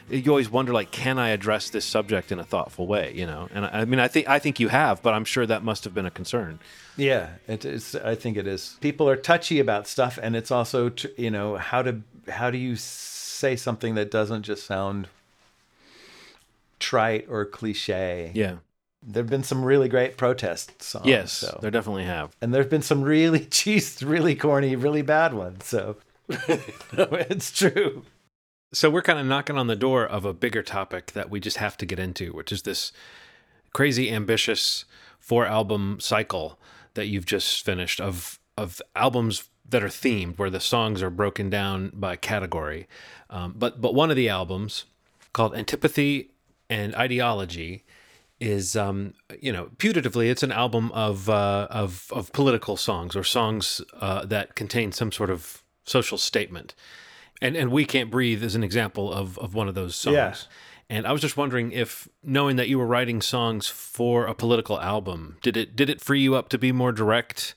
you 0.10 0.30
always 0.30 0.50
wonder, 0.50 0.74
like, 0.74 0.92
can 0.92 1.18
I 1.18 1.30
address 1.30 1.70
this 1.70 1.86
subject 1.86 2.32
in 2.32 2.40
a 2.40 2.44
thoughtful 2.44 2.88
way? 2.88 3.14
You 3.16 3.26
know, 3.26 3.48
and 3.54 3.66
I, 3.66 3.82
I 3.82 3.86
mean, 3.86 4.00
I 4.00 4.08
think 4.08 4.28
I 4.28 4.40
think 4.40 4.60
you 4.60 4.68
have, 4.68 5.02
but 5.02 5.14
I'm 5.14 5.26
sure 5.26 5.46
that 5.46 5.64
must 5.64 5.84
have 5.86 5.94
been 5.94 6.06
a 6.06 6.12
concern. 6.12 6.60
Yeah, 6.98 7.30
it 7.48 7.64
is. 7.66 7.96
I 7.96 8.16
think 8.16 8.38
it 8.38 8.48
is. 8.48 8.78
People 8.82 9.10
are 9.10 9.16
touchy 9.16 9.60
about 9.60 9.88
stuff, 9.88 10.20
and 10.22 10.36
it's 10.36 10.52
also, 10.52 10.90
tr- 10.90 11.08
you 11.18 11.32
know, 11.32 11.56
how 11.56 11.82
to 11.82 12.02
how 12.28 12.52
do 12.52 12.58
you 12.58 12.76
say 12.76 13.56
something 13.56 13.96
that 13.96 14.12
doesn't 14.12 14.44
just 14.44 14.66
sound 14.66 15.08
trite 16.80 17.28
or 17.30 17.46
cliche? 17.46 18.32
Yeah. 18.34 18.56
There've 19.04 19.30
been 19.30 19.44
some 19.44 19.66
really 19.66 19.90
great 19.90 20.16
protest 20.16 20.84
songs. 20.84 21.08
Yes, 21.08 21.32
so. 21.32 21.58
there 21.60 21.72
definitely 21.72 22.04
have. 22.04 22.36
and 22.40 22.54
there've 22.54 22.70
been 22.70 22.84
some 22.84 23.02
really 23.02 23.40
cheesed, 23.48 24.08
really 24.08 24.36
corny, 24.36 24.76
really 24.76 25.02
bad 25.02 25.34
ones. 25.34 25.66
So 25.66 25.96
it's 26.30 27.52
true. 27.52 28.04
So 28.74 28.90
we're 28.90 29.02
kind 29.02 29.20
of 29.20 29.26
knocking 29.26 29.58
on 29.58 29.68
the 29.68 29.76
door 29.76 30.06
of 30.06 30.24
a 30.24 30.34
bigger 30.34 30.64
topic 30.64 31.12
that 31.12 31.30
we 31.30 31.40
just 31.40 31.58
have 31.58 31.76
to 31.78 31.86
get 31.86 32.00
into, 32.00 32.32
which 32.32 32.52
is 32.52 32.62
this 32.62 32.94
crazy 33.74 34.12
ambitious 34.12 34.86
four 35.20 35.46
album 35.46 35.98
cycle 36.00 36.58
that 36.94 37.08
you've 37.08 37.26
just 37.26 37.64
finished 37.64 38.00
of 38.00 38.40
of 38.58 38.82
albums 38.96 39.50
that 39.68 39.84
are 39.84 39.88
themed, 39.88 40.38
where 40.38 40.50
the 40.50 40.60
songs 40.60 41.02
are 41.02 41.10
broken 41.10 41.50
down 41.50 41.92
by 41.94 42.16
category. 42.16 42.88
Um, 43.30 43.56
but 43.58 43.82
but 43.82 43.94
one 43.94 44.10
of 44.10 44.16
the 44.16 44.30
albums 44.30 44.86
called 45.34 45.56
Antipathy 45.56 46.32
and 46.70 46.96
Ideology 46.96 47.84
is 48.40 48.76
um, 48.76 49.14
you 49.40 49.54
know 49.54 49.70
putatively 49.78 50.30
it's 50.30 50.44
an 50.44 50.52
album 50.52 50.92
of 50.94 51.30
uh, 51.30 51.68
of 51.70 52.08
of 52.12 52.32
political 52.34 52.76
songs 52.76 53.16
or 53.16 53.24
songs 53.24 53.82
uh, 54.00 54.26
that 54.26 54.56
contain 54.56 54.92
some 54.92 55.12
sort 55.12 55.30
of 55.30 55.64
social 55.92 56.18
statement. 56.18 56.74
And 57.42 57.56
and 57.56 57.72
we 57.72 57.86
can't 57.86 58.10
breathe 58.10 58.44
is 58.44 58.56
an 58.56 58.64
example 58.64 59.12
of 59.12 59.38
of 59.40 59.54
one 59.54 59.68
of 59.68 59.76
those 59.76 59.96
songs. 59.96 60.16
Yeah. 60.16 60.36
And 60.90 61.08
I 61.08 61.14
was 61.14 61.22
just 61.22 61.38
wondering 61.38 61.72
if 61.72 62.10
knowing 62.22 62.58
that 62.58 62.68
you 62.68 62.78
were 62.78 62.86
writing 62.86 63.22
songs 63.22 63.68
for 63.68 64.26
a 64.26 64.34
political 64.34 64.80
album, 64.80 65.38
did 65.42 65.56
it 65.56 65.76
did 65.76 65.90
it 65.90 66.02
free 66.02 66.20
you 66.20 66.36
up 66.36 66.50
to 66.50 66.58
be 66.58 66.72
more 66.72 66.92
direct 66.92 67.56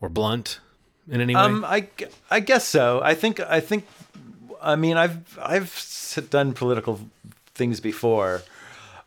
or 0.00 0.10
blunt 0.10 0.60
in 1.08 1.20
any 1.20 1.34
way? 1.34 1.40
Um, 1.40 1.64
I, 1.64 1.88
I 2.30 2.40
guess 2.40 2.66
so. 2.66 3.00
I 3.02 3.14
think 3.14 3.40
I 3.40 3.60
think 3.60 3.86
I 4.60 4.76
mean 4.76 4.96
I've 4.96 5.38
I've 5.42 6.26
done 6.30 6.52
political 6.52 7.00
things 7.54 7.80
before, 7.80 8.42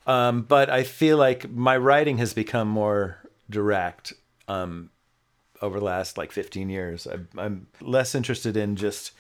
um, 0.08 0.42
but 0.42 0.70
I 0.70 0.84
feel 0.84 1.18
like 1.18 1.50
my 1.52 1.78
writing 1.78 2.18
has 2.18 2.34
become 2.34 2.68
more 2.68 3.20
direct 3.50 4.14
um, 4.48 4.90
over 5.62 5.80
the 5.80 5.86
last 5.86 6.18
like 6.18 6.32
15 6.32 6.70
years. 6.70 7.08
I, 7.08 7.20
I'm 7.42 7.68
less 7.82 8.16
interested 8.16 8.56
in 8.58 8.76
just 8.76 9.12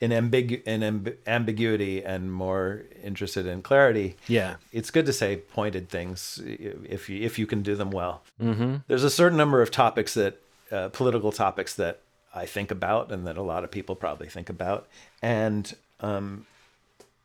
in 0.00 0.10
ambigu- 0.10 0.62
in 0.64 0.80
amb- 0.80 1.16
ambiguity 1.26 2.04
and 2.04 2.32
more 2.32 2.82
interested 3.02 3.46
in 3.46 3.62
clarity. 3.62 4.16
Yeah. 4.26 4.56
It's 4.72 4.90
good 4.90 5.06
to 5.06 5.12
say 5.12 5.36
pointed 5.36 5.88
things 5.88 6.40
if 6.44 7.08
you 7.08 7.22
if 7.22 7.38
you 7.38 7.46
can 7.46 7.62
do 7.62 7.76
them 7.76 7.90
well. 7.90 8.22
Mm-hmm. 8.40 8.76
There's 8.88 9.04
a 9.04 9.10
certain 9.10 9.38
number 9.38 9.62
of 9.62 9.70
topics 9.70 10.14
that 10.14 10.40
uh, 10.72 10.88
political 10.88 11.30
topics 11.30 11.74
that 11.74 12.00
I 12.34 12.46
think 12.46 12.70
about 12.70 13.12
and 13.12 13.26
that 13.26 13.36
a 13.36 13.42
lot 13.42 13.62
of 13.62 13.70
people 13.70 13.94
probably 13.94 14.28
think 14.28 14.48
about, 14.48 14.88
and 15.20 15.72
um, 16.00 16.46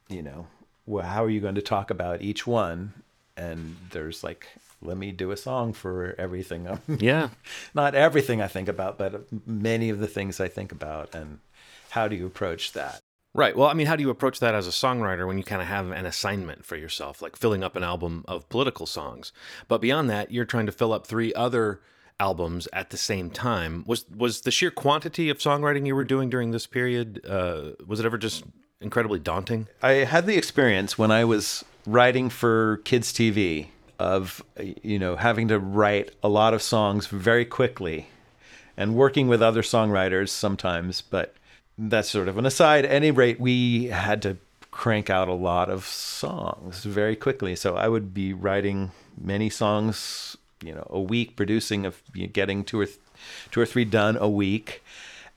you 0.07 0.22
know, 0.22 0.48
well, 0.85 1.06
how 1.06 1.23
are 1.23 1.30
you 1.30 1.39
going 1.39 1.56
to 1.56 1.61
talk 1.61 1.89
about 1.89 2.22
each 2.22 2.45
one? 2.45 2.94
And 3.35 3.76
there's 3.91 4.23
like, 4.23 4.48
let 4.81 4.97
me 4.97 5.11
do 5.11 5.31
a 5.31 5.37
song 5.37 5.73
for 5.73 6.15
everything. 6.17 6.67
Yeah. 6.99 7.29
not 7.73 7.95
everything 7.95 8.41
I 8.41 8.47
think 8.47 8.67
about, 8.67 8.97
but 8.97 9.27
many 9.47 9.89
of 9.89 9.99
the 9.99 10.07
things 10.07 10.39
I 10.39 10.47
think 10.47 10.71
about, 10.71 11.13
and 11.15 11.39
how 11.91 12.07
do 12.07 12.15
you 12.15 12.25
approach 12.25 12.73
that? 12.73 12.99
Right. 13.33 13.55
Well, 13.55 13.67
I 13.67 13.73
mean, 13.73 13.85
how 13.87 13.95
do 13.95 14.01
you 14.01 14.09
approach 14.09 14.39
that 14.39 14.55
as 14.55 14.67
a 14.67 14.71
songwriter 14.71 15.27
when 15.27 15.37
you 15.37 15.43
kind 15.43 15.61
of 15.61 15.67
have 15.67 15.91
an 15.91 16.05
assignment 16.07 16.65
for 16.65 16.75
yourself, 16.75 17.21
like 17.21 17.35
filling 17.35 17.63
up 17.63 17.75
an 17.75 17.83
album 17.83 18.25
of 18.27 18.49
political 18.49 18.85
songs? 18.87 19.31
But 19.67 19.79
beyond 19.79 20.09
that, 20.09 20.31
you're 20.31 20.45
trying 20.45 20.65
to 20.65 20.71
fill 20.71 20.91
up 20.91 21.05
three 21.05 21.33
other 21.35 21.79
albums 22.19 22.67
at 22.73 22.89
the 22.89 22.97
same 22.97 23.29
time. 23.29 23.83
Was 23.85 24.05
was 24.09 24.41
the 24.41 24.49
sheer 24.49 24.71
quantity 24.71 25.29
of 25.29 25.37
songwriting 25.37 25.85
you 25.85 25.95
were 25.95 26.03
doing 26.03 26.29
during 26.31 26.49
this 26.49 26.65
period 26.65 27.23
uh, 27.29 27.73
was 27.85 27.99
it 27.99 28.07
ever 28.07 28.17
just 28.17 28.43
incredibly 28.81 29.19
daunting? 29.19 29.67
I 29.83 29.91
had 30.05 30.25
the 30.25 30.35
experience 30.35 30.97
when 30.97 31.11
I 31.11 31.23
was 31.23 31.63
writing 31.85 32.29
for 32.29 32.77
kids 32.85 33.13
TV 33.13 33.67
of 33.99 34.44
you 34.84 34.99
know 34.99 35.15
having 35.15 35.48
to 35.48 35.60
write 35.60 36.11
a 36.24 36.30
lot 36.30 36.53
of 36.53 36.61
songs 36.61 37.07
very 37.07 37.45
quickly 37.45 38.07
and 38.76 38.95
working 38.95 39.28
with 39.28 39.41
other 39.41 39.61
songwriters 39.61 40.30
sometimes 40.30 41.02
but 41.02 41.34
that's 41.78 42.10
sort 42.10 42.28
of 42.28 42.38
an 42.38 42.45
aside. 42.45 42.86
At 42.86 42.91
any 42.91 43.11
rate 43.11 43.40
we 43.40 43.86
had 43.86 44.22
to 44.24 44.38
crank 44.72 45.10
out 45.10 45.28
a 45.28 45.34
lot 45.34 45.69
of 45.69 45.86
songs 45.86 46.84
very 46.84 47.15
quickly. 47.15 47.56
So 47.56 47.76
I 47.76 47.88
would 47.88 48.14
be 48.14 48.34
writing 48.34 48.91
many 49.19 49.49
songs 49.49 50.38
you 50.64 50.74
know 50.74 50.88
a 50.90 50.99
week 50.99 51.36
producing 51.36 51.86
of 51.86 52.02
you 52.14 52.24
know, 52.24 52.32
getting 52.34 52.64
two 52.64 52.80
or 52.82 52.86
th- 52.86 52.99
two 53.52 53.61
or 53.61 53.65
three 53.65 53.86
done 53.86 54.18
a 54.18 54.30
week. 54.30 54.84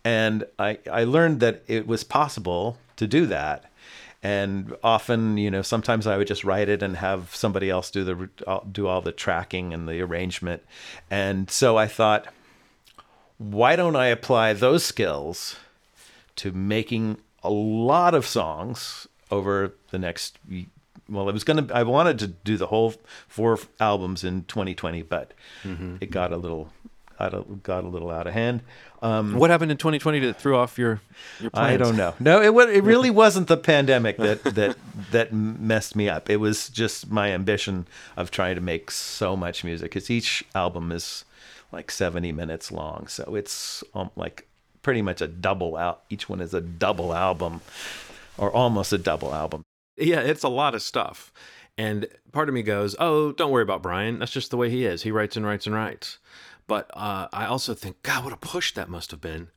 And 0.02 0.44
I, 0.58 0.78
I 0.90 1.04
learned 1.04 1.40
that 1.40 1.62
it 1.66 1.86
was 1.86 2.04
possible 2.04 2.78
to 2.96 3.06
do 3.06 3.26
that 3.26 3.69
and 4.22 4.74
often 4.84 5.38
you 5.38 5.50
know 5.50 5.62
sometimes 5.62 6.06
i 6.06 6.16
would 6.16 6.26
just 6.26 6.44
write 6.44 6.68
it 6.68 6.82
and 6.82 6.96
have 6.98 7.34
somebody 7.34 7.70
else 7.70 7.90
do 7.90 8.04
the 8.04 8.28
do 8.70 8.86
all 8.86 9.00
the 9.00 9.12
tracking 9.12 9.72
and 9.72 9.88
the 9.88 10.00
arrangement 10.00 10.62
and 11.10 11.50
so 11.50 11.76
i 11.78 11.86
thought 11.86 12.26
why 13.38 13.76
don't 13.76 13.96
i 13.96 14.06
apply 14.06 14.52
those 14.52 14.84
skills 14.84 15.56
to 16.36 16.52
making 16.52 17.16
a 17.42 17.50
lot 17.50 18.14
of 18.14 18.26
songs 18.26 19.06
over 19.30 19.72
the 19.90 19.98
next 19.98 20.38
well 21.08 21.28
it 21.28 21.32
was 21.32 21.44
going 21.44 21.66
to 21.66 21.74
i 21.74 21.82
wanted 21.82 22.18
to 22.18 22.26
do 22.26 22.56
the 22.58 22.66
whole 22.66 22.94
four 23.28 23.58
albums 23.78 24.22
in 24.24 24.44
2020 24.44 25.02
but 25.02 25.32
Mm-hmm. 25.64 25.96
it 26.00 26.10
got 26.10 26.32
a 26.32 26.36
little 26.36 26.72
got 27.62 27.84
a 27.84 27.88
little 27.88 28.10
out 28.10 28.26
of 28.26 28.32
hand 28.32 28.62
um, 29.02 29.34
What 29.34 29.50
happened 29.50 29.70
in 29.70 29.78
2020 29.78 30.20
that 30.20 30.40
threw 30.40 30.56
off 30.56 30.78
your 30.78 31.00
your 31.40 31.50
plans? 31.50 31.74
I 31.74 31.76
don't 31.76 31.96
know. 31.96 32.14
No, 32.20 32.40
it 32.40 32.68
it 32.70 32.84
really 32.84 33.10
wasn't 33.10 33.48
the 33.48 33.56
pandemic 33.56 34.18
that 34.18 34.44
that 34.44 34.76
that 35.10 35.32
messed 35.32 35.96
me 35.96 36.08
up. 36.08 36.28
It 36.28 36.36
was 36.36 36.68
just 36.68 37.10
my 37.10 37.30
ambition 37.30 37.86
of 38.16 38.30
trying 38.30 38.56
to 38.56 38.60
make 38.60 38.90
so 38.90 39.36
much 39.36 39.64
music. 39.64 39.90
Because 39.90 40.10
each 40.10 40.44
album 40.54 40.92
is 40.92 41.24
like 41.72 41.90
70 41.90 42.32
minutes 42.32 42.70
long, 42.70 43.06
so 43.06 43.34
it's 43.34 43.82
um, 43.94 44.10
like 44.16 44.46
pretty 44.82 45.02
much 45.02 45.22
a 45.22 45.28
double 45.28 45.76
out. 45.76 46.02
Each 46.10 46.28
one 46.28 46.40
is 46.40 46.52
a 46.52 46.60
double 46.60 47.14
album, 47.14 47.62
or 48.36 48.50
almost 48.50 48.92
a 48.92 48.98
double 48.98 49.34
album. 49.34 49.62
Yeah, 49.96 50.20
it's 50.20 50.42
a 50.42 50.48
lot 50.48 50.74
of 50.74 50.82
stuff. 50.82 51.32
And 51.78 52.06
part 52.32 52.50
of 52.50 52.54
me 52.54 52.62
goes, 52.62 52.94
"Oh, 52.98 53.32
don't 53.32 53.50
worry 53.50 53.62
about 53.62 53.82
Brian. 53.82 54.18
That's 54.18 54.32
just 54.32 54.50
the 54.50 54.58
way 54.58 54.68
he 54.68 54.84
is. 54.84 55.04
He 55.04 55.10
writes 55.10 55.38
and 55.38 55.46
writes 55.46 55.66
and 55.66 55.74
writes." 55.74 56.18
But 56.70 56.88
uh, 56.94 57.26
I 57.32 57.46
also 57.46 57.74
think, 57.74 58.00
God, 58.04 58.22
what 58.22 58.32
a 58.32 58.36
push 58.36 58.72
that 58.74 58.88
must 58.88 59.10
have 59.10 59.20
been, 59.20 59.48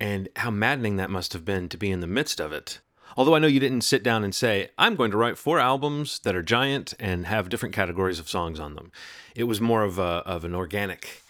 and 0.00 0.28
how 0.34 0.50
maddening 0.50 0.96
that 0.96 1.08
must 1.08 1.32
have 1.34 1.44
been 1.44 1.68
to 1.68 1.76
be 1.76 1.92
in 1.92 2.00
the 2.00 2.08
midst 2.08 2.40
of 2.40 2.52
it. 2.52 2.80
Although 3.16 3.36
I 3.36 3.38
know 3.38 3.46
you 3.46 3.60
didn't 3.60 3.82
sit 3.82 4.02
down 4.02 4.24
and 4.24 4.34
say, 4.34 4.70
"I'm 4.76 4.96
going 4.96 5.12
to 5.12 5.16
write 5.16 5.38
four 5.38 5.60
albums 5.60 6.18
that 6.24 6.34
are 6.34 6.42
giant 6.42 6.94
and 6.98 7.26
have 7.26 7.48
different 7.48 7.76
categories 7.76 8.18
of 8.18 8.28
songs 8.28 8.58
on 8.58 8.74
them." 8.74 8.90
It 9.36 9.44
was 9.44 9.60
more 9.60 9.84
of 9.84 10.00
a 10.00 10.24
of 10.26 10.44
an 10.44 10.52
organic 10.52 11.22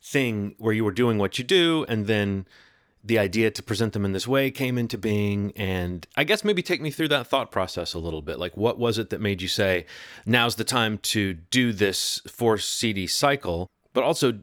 thing 0.00 0.54
where 0.56 0.72
you 0.72 0.82
were 0.82 0.92
doing 0.92 1.18
what 1.18 1.36
you 1.36 1.44
do, 1.44 1.84
and 1.86 2.06
then 2.06 2.46
the 3.04 3.18
idea 3.18 3.50
to 3.50 3.62
present 3.62 3.92
them 3.92 4.06
in 4.06 4.12
this 4.12 4.26
way 4.26 4.50
came 4.50 4.76
into 4.76 4.98
being 4.98 5.52
and 5.54 6.06
i 6.16 6.24
guess 6.24 6.42
maybe 6.42 6.62
take 6.62 6.80
me 6.80 6.90
through 6.90 7.06
that 7.06 7.28
thought 7.28 7.50
process 7.50 7.94
a 7.94 7.98
little 7.98 8.20
bit 8.20 8.40
like 8.40 8.56
what 8.56 8.76
was 8.76 8.98
it 8.98 9.08
that 9.08 9.20
made 9.20 9.40
you 9.40 9.46
say 9.46 9.86
now's 10.26 10.56
the 10.56 10.64
time 10.64 10.98
to 10.98 11.32
do 11.32 11.72
this 11.72 12.20
four 12.26 12.58
cd 12.58 13.06
cycle 13.06 13.68
but 13.94 14.04
also 14.04 14.38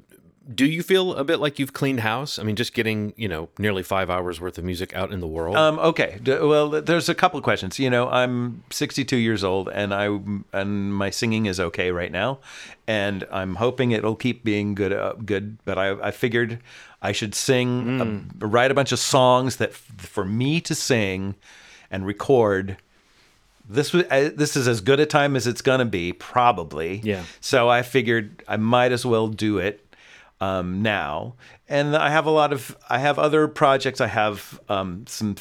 do 0.54 0.64
you 0.66 0.84
feel 0.84 1.16
a 1.16 1.24
bit 1.24 1.40
like 1.40 1.58
you've 1.58 1.74
cleaned 1.74 2.02
house 2.02 2.38
i 2.38 2.44
mean 2.44 2.56
just 2.56 2.74
getting 2.76 3.14
you 3.18 3.28
know 3.28 3.50
nearly 3.58 3.82
five 3.82 4.12
hours 4.12 4.40
worth 4.40 4.60
of 4.60 4.64
music 4.64 4.96
out 4.96 5.12
in 5.12 5.20
the 5.20 5.28
world 5.28 5.56
Um, 5.58 5.80
okay. 5.80 6.20
D- 6.22 6.38
Well, 6.38 6.70
there's 6.70 7.10
a 7.10 7.16
couple 7.16 7.38
of 7.40 7.44
questions. 7.44 7.80
You 7.80 7.90
know, 7.90 8.08
I'm 8.10 8.64
62 8.70 9.18
years 9.18 9.44
old, 9.44 9.70
and 9.70 9.92
I 9.94 10.06
and 10.54 10.94
my 10.94 11.10
singing 11.10 11.48
is 11.48 11.60
okay 11.60 11.90
right 11.92 12.12
now, 12.12 12.40
and 12.88 13.26
I'm 13.32 13.56
hoping 13.56 13.90
it'll 13.92 14.16
keep 14.16 14.44
being 14.44 14.76
good. 14.76 14.94
Uh, 14.94 15.14
good, 15.14 15.58
but 15.66 15.78
I, 15.80 15.92
I 16.10 16.12
figured 16.12 16.60
I 17.02 17.12
should 17.12 17.34
sing, 17.34 18.30
uh, 18.40 18.46
write 18.48 18.70
a 18.72 18.76
bunch 18.76 18.92
of 18.92 19.00
songs 19.00 19.56
that 19.58 19.70
f- 19.72 19.92
for 19.98 20.26
me 20.26 20.62
to 20.62 20.76
sing 20.76 21.36
and 21.90 22.06
record. 22.06 22.78
This 23.68 23.94
was 23.94 24.04
uh, 24.12 24.32
this 24.36 24.56
is 24.56 24.68
as 24.68 24.82
good 24.82 25.00
a 25.00 25.06
time 25.06 25.36
as 25.36 25.48
it's 25.48 25.62
gonna 25.62 25.86
be, 25.86 26.14
probably. 26.14 27.02
Yeah. 27.04 27.24
So 27.42 27.70
I 27.70 27.82
figured 27.82 28.44
I 28.48 28.58
might 28.58 28.92
as 28.92 29.06
well 29.06 29.28
do 29.28 29.58
it 29.58 29.86
um, 30.42 30.82
now. 30.82 31.36
And 31.68 31.96
I 31.96 32.10
have 32.10 32.26
a 32.26 32.32
lot 32.32 32.54
of 32.54 32.78
I 32.90 33.00
have 33.00 33.18
other 33.18 33.48
projects. 33.48 34.02
I 34.02 34.08
have 34.08 34.60
um, 34.70 35.06
some 35.08 35.36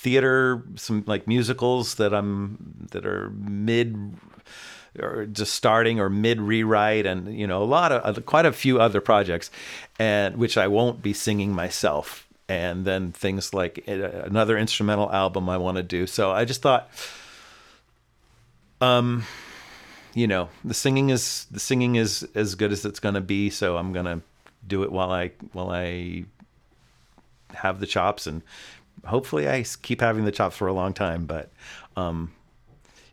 theater, 0.00 0.62
some 0.76 1.04
like 1.06 1.28
musicals 1.28 1.96
that 1.96 2.12
I'm 2.12 2.88
that 2.90 3.06
are 3.06 3.30
mid 3.30 4.16
or 4.98 5.26
just 5.26 5.54
starting 5.54 6.00
or 6.00 6.10
mid 6.10 6.40
rewrite, 6.40 7.06
and 7.06 7.38
you 7.38 7.46
know 7.46 7.62
a 7.62 7.64
lot 7.64 7.92
of 7.92 8.26
quite 8.26 8.46
a 8.46 8.52
few 8.52 8.80
other 8.80 9.00
projects, 9.00 9.50
and 9.98 10.36
which 10.36 10.56
I 10.56 10.66
won't 10.66 11.02
be 11.02 11.12
singing 11.12 11.52
myself. 11.52 12.26
And 12.48 12.84
then 12.84 13.12
things 13.12 13.54
like 13.54 13.84
uh, 13.86 13.92
another 13.92 14.58
instrumental 14.58 15.12
album 15.12 15.48
I 15.48 15.56
want 15.56 15.76
to 15.76 15.84
do. 15.84 16.08
So 16.08 16.32
I 16.32 16.44
just 16.44 16.62
thought, 16.62 16.90
um, 18.80 19.24
you 20.14 20.26
know, 20.26 20.48
the 20.64 20.74
singing 20.74 21.10
is 21.10 21.46
the 21.50 21.60
singing 21.60 21.96
is 21.96 22.26
as 22.34 22.54
good 22.54 22.72
as 22.72 22.84
it's 22.84 23.00
gonna 23.00 23.20
be. 23.20 23.50
So 23.50 23.76
I'm 23.76 23.92
gonna 23.92 24.22
do 24.66 24.82
it 24.82 24.92
while 24.92 25.10
I 25.10 25.32
while 25.52 25.70
I 25.70 26.24
have 27.54 27.80
the 27.80 27.86
chops, 27.86 28.26
and 28.26 28.42
hopefully 29.04 29.48
I 29.48 29.64
keep 29.82 30.00
having 30.00 30.24
the 30.24 30.32
chops 30.32 30.56
for 30.56 30.66
a 30.68 30.72
long 30.72 30.92
time. 30.92 31.26
But, 31.26 31.50
um, 31.96 32.32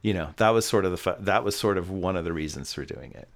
you 0.01 0.13
know, 0.13 0.29
that 0.37 0.49
was 0.49 0.65
sort 0.65 0.85
of 0.85 0.91
the 0.91 1.15
that 1.19 1.43
was 1.43 1.57
sort 1.57 1.77
of 1.77 1.89
one 1.89 2.15
of 2.15 2.23
the 2.23 2.33
reasons 2.33 2.73
for 2.73 2.85
doing 2.85 3.11
it. 3.13 3.27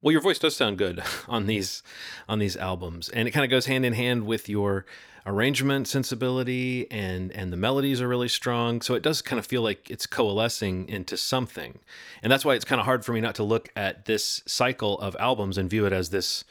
Well, 0.00 0.12
your 0.12 0.20
voice 0.20 0.38
does 0.38 0.54
sound 0.54 0.78
good 0.78 1.02
on 1.28 1.46
these 1.46 1.82
on 2.28 2.38
these 2.38 2.56
albums, 2.56 3.08
and 3.08 3.28
it 3.28 3.32
kind 3.32 3.44
of 3.44 3.50
goes 3.50 3.66
hand 3.66 3.84
in 3.84 3.92
hand 3.92 4.26
with 4.26 4.48
your 4.48 4.86
arrangement 5.28 5.86
sensibility, 5.86 6.90
and 6.90 7.30
and 7.32 7.52
the 7.52 7.56
melodies 7.56 8.00
are 8.00 8.08
really 8.08 8.28
strong. 8.28 8.80
So 8.80 8.94
it 8.94 9.02
does 9.02 9.22
kind 9.22 9.38
of 9.38 9.46
feel 9.46 9.62
like 9.62 9.90
it's 9.90 10.06
coalescing 10.06 10.88
into 10.88 11.16
something, 11.16 11.78
and 12.22 12.32
that's 12.32 12.44
why 12.44 12.54
it's 12.54 12.64
kind 12.64 12.80
of 12.80 12.86
hard 12.86 13.04
for 13.04 13.12
me 13.12 13.20
not 13.20 13.34
to 13.36 13.44
look 13.44 13.68
at 13.76 14.06
this 14.06 14.42
cycle 14.46 14.98
of 14.98 15.14
albums 15.20 15.58
and 15.58 15.68
view 15.70 15.86
it 15.86 15.92
as 15.92 16.10
this, 16.10 16.44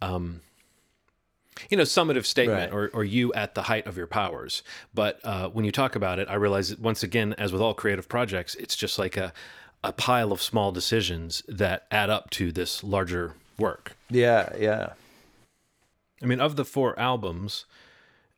um, 0.00 0.40
you 1.70 1.76
know, 1.76 1.82
summative 1.84 2.24
statement 2.24 2.72
Right. 2.72 2.76
or 2.76 2.90
or 2.94 3.04
you 3.04 3.32
at 3.34 3.54
the 3.54 3.62
height 3.62 3.86
of 3.86 3.96
your 3.96 4.06
powers. 4.06 4.62
But 4.94 5.20
uh, 5.22 5.48
when 5.50 5.64
you 5.64 5.70
talk 5.72 5.94
about 5.94 6.18
it, 6.18 6.28
I 6.28 6.34
realize 6.34 6.70
that 6.70 6.80
once 6.80 7.02
again, 7.02 7.34
as 7.38 7.52
with 7.52 7.60
all 7.62 7.74
creative 7.74 8.08
projects, 8.08 8.54
it's 8.56 8.74
just 8.74 8.98
like 8.98 9.16
a 9.16 9.32
a 9.84 9.92
pile 9.92 10.32
of 10.32 10.40
small 10.40 10.72
decisions 10.72 11.42
that 11.48 11.86
add 11.90 12.08
up 12.08 12.30
to 12.30 12.52
this 12.52 12.82
larger 12.84 13.34
work. 13.58 13.96
Yeah, 14.08 14.50
yeah. 14.56 14.92
I 16.22 16.26
mean, 16.26 16.40
of 16.40 16.54
the 16.54 16.64
four 16.64 16.96
albums 17.00 17.64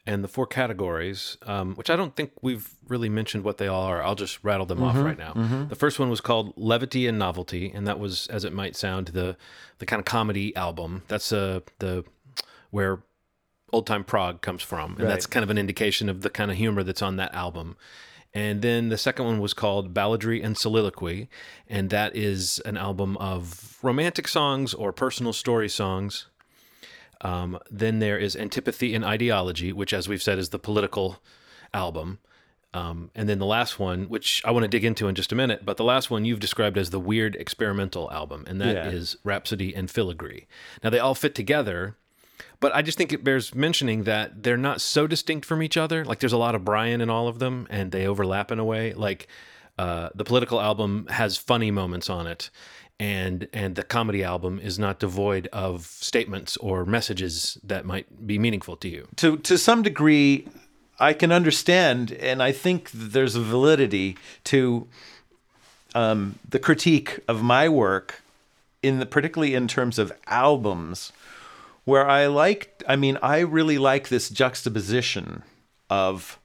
and 0.06 0.22
the 0.22 0.28
four 0.28 0.46
categories, 0.46 1.38
um, 1.46 1.74
which 1.76 1.88
I 1.88 1.96
don't 1.96 2.14
think 2.14 2.32
we've 2.42 2.68
really 2.88 3.08
mentioned 3.08 3.42
what 3.42 3.56
they 3.58 3.66
all 3.68 3.84
are, 3.84 4.02
I'll 4.02 4.14
just 4.14 4.38
rattle 4.44 4.66
them 4.66 4.82
off 4.82 4.96
Mhm, 4.96 5.04
right 5.04 5.18
now. 5.18 5.32
mhm. 5.32 5.68
The 5.70 5.74
first 5.76 5.98
one 5.98 6.10
was 6.10 6.20
called 6.20 6.52
Levity 6.56 7.06
and 7.06 7.18
Novelty, 7.18 7.70
and 7.72 7.86
that 7.86 7.98
was, 7.98 8.26
as 8.26 8.44
it 8.44 8.52
might 8.52 8.76
sound, 8.76 9.08
the 9.08 9.36
the 9.78 9.86
kind 9.86 9.98
of 10.00 10.04
comedy 10.06 10.54
album. 10.56 11.02
That's 11.08 11.32
uh, 11.32 11.60
the 11.78 12.04
where 12.70 13.02
old 13.72 13.86
time 13.86 14.04
prog 14.04 14.40
comes 14.42 14.62
from, 14.62 14.96
and 14.98 15.08
that's 15.08 15.26
kind 15.26 15.42
of 15.42 15.50
an 15.50 15.58
indication 15.58 16.08
of 16.08 16.20
the 16.22 16.30
kind 16.30 16.50
of 16.50 16.56
humor 16.56 16.82
that's 16.82 17.02
on 17.02 17.16
that 17.16 17.34
album. 17.34 17.76
And 18.36 18.62
then 18.62 18.88
the 18.88 18.98
second 18.98 19.24
one 19.26 19.38
was 19.40 19.54
called 19.54 19.94
Balladry 19.94 20.44
and 20.44 20.58
Soliloquy, 20.58 21.28
and 21.68 21.88
that 21.90 22.14
is 22.16 22.58
an 22.64 22.76
album 22.76 23.16
of 23.18 23.78
romantic 23.82 24.26
songs 24.28 24.74
or 24.74 24.92
personal 24.92 25.32
story 25.32 25.68
songs. 25.68 26.26
Um, 27.24 27.58
then 27.70 27.98
there 27.98 28.18
is 28.18 28.36
Antipathy 28.36 28.94
and 28.94 29.04
Ideology, 29.04 29.72
which, 29.72 29.92
as 29.92 30.08
we've 30.08 30.22
said, 30.22 30.38
is 30.38 30.50
the 30.50 30.58
political 30.58 31.22
album. 31.72 32.18
Um, 32.74 33.10
and 33.14 33.28
then 33.28 33.38
the 33.38 33.46
last 33.46 33.78
one, 33.78 34.08
which 34.08 34.42
I 34.44 34.50
want 34.50 34.64
to 34.64 34.68
dig 34.68 34.84
into 34.84 35.08
in 35.08 35.14
just 35.14 35.32
a 35.32 35.36
minute, 35.36 35.64
but 35.64 35.76
the 35.76 35.84
last 35.84 36.10
one 36.10 36.24
you've 36.24 36.40
described 36.40 36.76
as 36.76 36.90
the 36.90 36.98
weird 37.00 37.36
experimental 37.36 38.10
album, 38.10 38.44
and 38.48 38.60
that 38.60 38.92
is 38.92 39.14
Yeah. 39.14 39.20
Rhapsody 39.30 39.74
and 39.74 39.88
Filigree. 39.88 40.46
Now 40.82 40.90
they 40.90 40.98
all 40.98 41.14
fit 41.14 41.36
together, 41.36 41.96
but 42.58 42.74
I 42.74 42.82
just 42.82 42.98
think 42.98 43.12
it 43.12 43.22
bears 43.22 43.54
mentioning 43.54 44.02
that 44.04 44.42
they're 44.42 44.56
not 44.56 44.80
so 44.80 45.06
distinct 45.06 45.46
from 45.46 45.62
each 45.62 45.76
other. 45.76 46.04
Like 46.04 46.18
there's 46.18 46.32
a 46.32 46.36
lot 46.36 46.56
of 46.56 46.64
Brian 46.64 47.00
in 47.00 47.08
all 47.10 47.28
of 47.28 47.38
them, 47.38 47.68
and 47.70 47.92
they 47.92 48.08
overlap 48.08 48.50
in 48.50 48.58
a 48.58 48.64
way. 48.64 48.92
Like 48.92 49.28
uh, 49.78 50.08
the 50.14 50.24
political 50.24 50.60
album 50.60 51.06
has 51.10 51.36
funny 51.36 51.70
moments 51.70 52.10
on 52.10 52.26
it, 52.26 52.50
and 53.00 53.48
and 53.52 53.74
the 53.74 53.82
comedy 53.82 54.22
album 54.22 54.60
is 54.60 54.78
not 54.78 55.00
devoid 55.00 55.48
of 55.52 55.86
statements 55.86 56.56
or 56.58 56.84
messages 56.84 57.58
that 57.64 57.84
might 57.84 58.26
be 58.26 58.38
meaningful 58.38 58.76
to 58.76 58.88
you. 58.88 59.08
to 59.16 59.36
to 59.38 59.58
some 59.58 59.82
degree 59.82 60.46
I 61.00 61.12
can 61.12 61.32
understand 61.32 62.12
and 62.12 62.42
I 62.42 62.52
think 62.52 62.90
there's 62.92 63.34
a 63.34 63.40
validity 63.40 64.16
to 64.44 64.86
um, 65.94 66.38
the 66.48 66.58
critique 66.58 67.20
of 67.28 67.42
my 67.42 67.68
work 67.68 68.22
in 68.82 68.98
the 69.00 69.06
particularly 69.06 69.54
in 69.54 69.66
terms 69.66 69.98
of 69.98 70.12
albums 70.26 71.12
where 71.84 72.08
I 72.08 72.26
like 72.26 72.82
I 72.86 72.96
mean 72.96 73.18
I 73.22 73.40
really 73.40 73.78
like 73.78 74.08
this 74.08 74.28
juxtaposition 74.28 75.42
of 75.90 76.38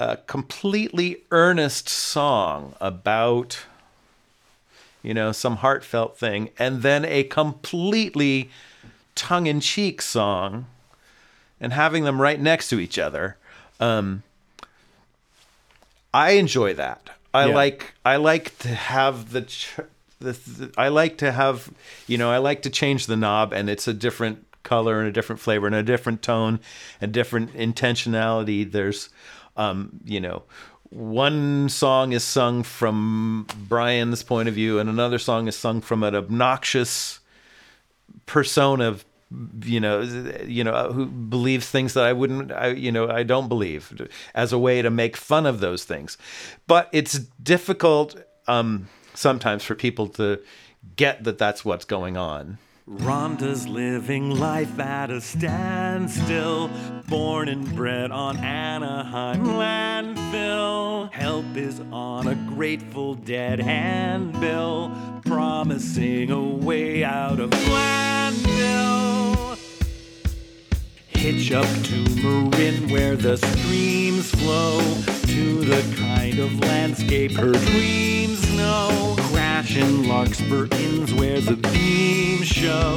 a 0.00 0.16
completely 0.16 1.24
earnest 1.30 1.88
song 1.88 2.74
about 2.80 3.66
you 5.08 5.14
know 5.14 5.32
some 5.32 5.56
heartfelt 5.56 6.18
thing 6.18 6.50
and 6.58 6.82
then 6.82 7.02
a 7.06 7.24
completely 7.24 8.50
tongue-in-cheek 9.14 10.02
song 10.02 10.66
and 11.58 11.72
having 11.72 12.04
them 12.04 12.20
right 12.20 12.38
next 12.38 12.68
to 12.68 12.78
each 12.78 12.98
other 12.98 13.38
um, 13.80 14.22
i 16.12 16.32
enjoy 16.32 16.74
that 16.74 17.08
i 17.32 17.46
Yeah. 17.48 17.54
like 17.54 17.94
i 18.04 18.16
like 18.16 18.56
to 18.58 18.68
have 18.68 19.32
the, 19.32 19.42
ch- 19.42 19.76
the, 20.20 20.32
the 20.32 20.72
i 20.76 20.88
like 20.88 21.16
to 21.18 21.32
have 21.32 21.70
you 22.06 22.18
know 22.18 22.30
i 22.30 22.36
like 22.38 22.60
to 22.62 22.70
change 22.70 23.06
the 23.06 23.16
knob 23.16 23.52
and 23.54 23.70
it's 23.70 23.88
a 23.88 23.94
different 23.94 24.44
color 24.62 24.98
and 25.00 25.08
a 25.08 25.12
different 25.12 25.40
flavor 25.40 25.66
and 25.66 25.74
a 25.74 25.82
different 25.82 26.20
tone 26.22 26.60
and 27.00 27.12
different 27.12 27.52
intentionality 27.54 28.70
there's 28.70 29.08
um, 29.56 30.00
you 30.04 30.20
know 30.20 30.42
one 30.90 31.68
song 31.68 32.12
is 32.12 32.24
sung 32.24 32.62
from 32.62 33.46
brian's 33.68 34.22
point 34.22 34.48
of 34.48 34.54
view 34.54 34.78
and 34.78 34.88
another 34.88 35.18
song 35.18 35.46
is 35.46 35.56
sung 35.56 35.80
from 35.80 36.02
an 36.02 36.14
obnoxious 36.14 37.20
persona 38.24 38.96
you 39.64 39.78
know 39.78 40.00
you 40.46 40.64
know 40.64 40.90
who 40.92 41.06
believes 41.06 41.68
things 41.68 41.94
that 41.94 42.04
I 42.04 42.12
wouldn't 42.12 42.50
I 42.50 42.68
you 42.68 42.90
know 42.90 43.08
I 43.10 43.22
don't 43.22 43.48
believe 43.48 44.08
as 44.34 44.52
a 44.52 44.58
way 44.58 44.80
to 44.80 44.90
make 44.90 45.16
fun 45.16 45.44
of 45.44 45.60
those 45.60 45.84
things. 45.84 46.16
But 46.66 46.88
it's 46.92 47.18
difficult 47.42 48.16
um 48.46 48.88
sometimes 49.14 49.64
for 49.64 49.74
people 49.74 50.08
to 50.08 50.40
get 50.96 51.24
that 51.24 51.38
that's 51.38 51.64
what's 51.64 51.84
going 51.84 52.16
on 52.16 52.58
Rhonda's 52.88 53.68
living 53.68 54.30
life 54.30 54.78
at 54.78 55.10
a 55.10 55.20
standstill. 55.20 56.70
Born 57.06 57.48
and 57.50 57.74
bred 57.76 58.10
on 58.10 58.38
Anaheim 58.38 59.44
landfill. 59.44 61.12
Help 61.12 61.54
is 61.54 61.80
on 61.92 62.28
a 62.28 62.34
grateful 62.34 63.14
dead 63.14 63.60
handbill, 63.60 65.20
promising 65.26 66.30
a 66.30 66.42
way 66.42 67.04
out 67.04 67.40
of 67.40 67.50
landfill. 67.50 68.88
Hitch 71.08 71.52
up 71.52 71.66
to 71.84 72.04
Marin 72.22 72.88
where 72.88 73.16
the 73.16 73.36
streams 73.36 74.30
flow 74.30 74.80
to 75.26 75.60
the 75.60 75.96
kind 75.98 76.38
of 76.38 76.58
landscape 76.60 77.32
her 77.32 77.52
dreams 77.52 78.50
know. 78.56 79.17
Crash 79.68 79.82
in 79.82 80.08
Larkspur 80.08 80.66
Inns 80.72 81.12
where 81.12 81.40
the 81.40 81.56
beams 81.56 82.46
show. 82.46 82.94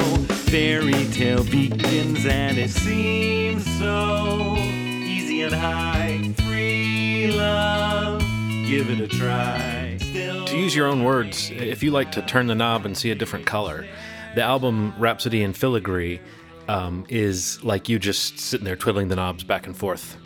Fairy 0.48 1.04
tale 1.10 1.44
begins 1.44 2.24
and 2.24 2.56
it 2.56 2.70
seems 2.70 3.64
so 3.78 4.54
easy 4.56 5.42
and 5.42 5.54
high. 5.54 6.32
Free 6.38 7.30
love, 7.30 8.20
give 8.66 8.88
it 8.88 9.00
a 9.00 9.08
try. 9.08 9.98
Still 10.00 10.46
To 10.46 10.56
use 10.56 10.74
your 10.74 10.86
own 10.86 11.04
words, 11.04 11.50
if 11.50 11.82
you 11.82 11.90
like 11.90 12.12
to 12.12 12.22
turn 12.22 12.46
the 12.46 12.54
knob 12.54 12.86
and 12.86 12.96
see 12.96 13.10
a 13.10 13.14
different 13.14 13.44
color, 13.44 13.86
the 14.34 14.42
album 14.42 14.94
Rhapsody 14.98 15.42
and 15.42 15.54
Filigree 15.54 16.20
um, 16.68 17.04
is 17.10 17.62
like 17.62 17.90
you 17.90 17.98
just 17.98 18.38
sitting 18.38 18.64
there 18.64 18.76
twiddling 18.76 19.08
the 19.08 19.16
knobs 19.16 19.44
back 19.44 19.66
and 19.66 19.76
forth 19.76 20.16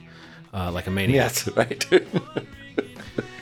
uh, 0.55 0.71
like 0.71 0.87
a 0.87 0.91
maniac. 0.91 1.15
yes 1.15 1.49
right 1.57 1.85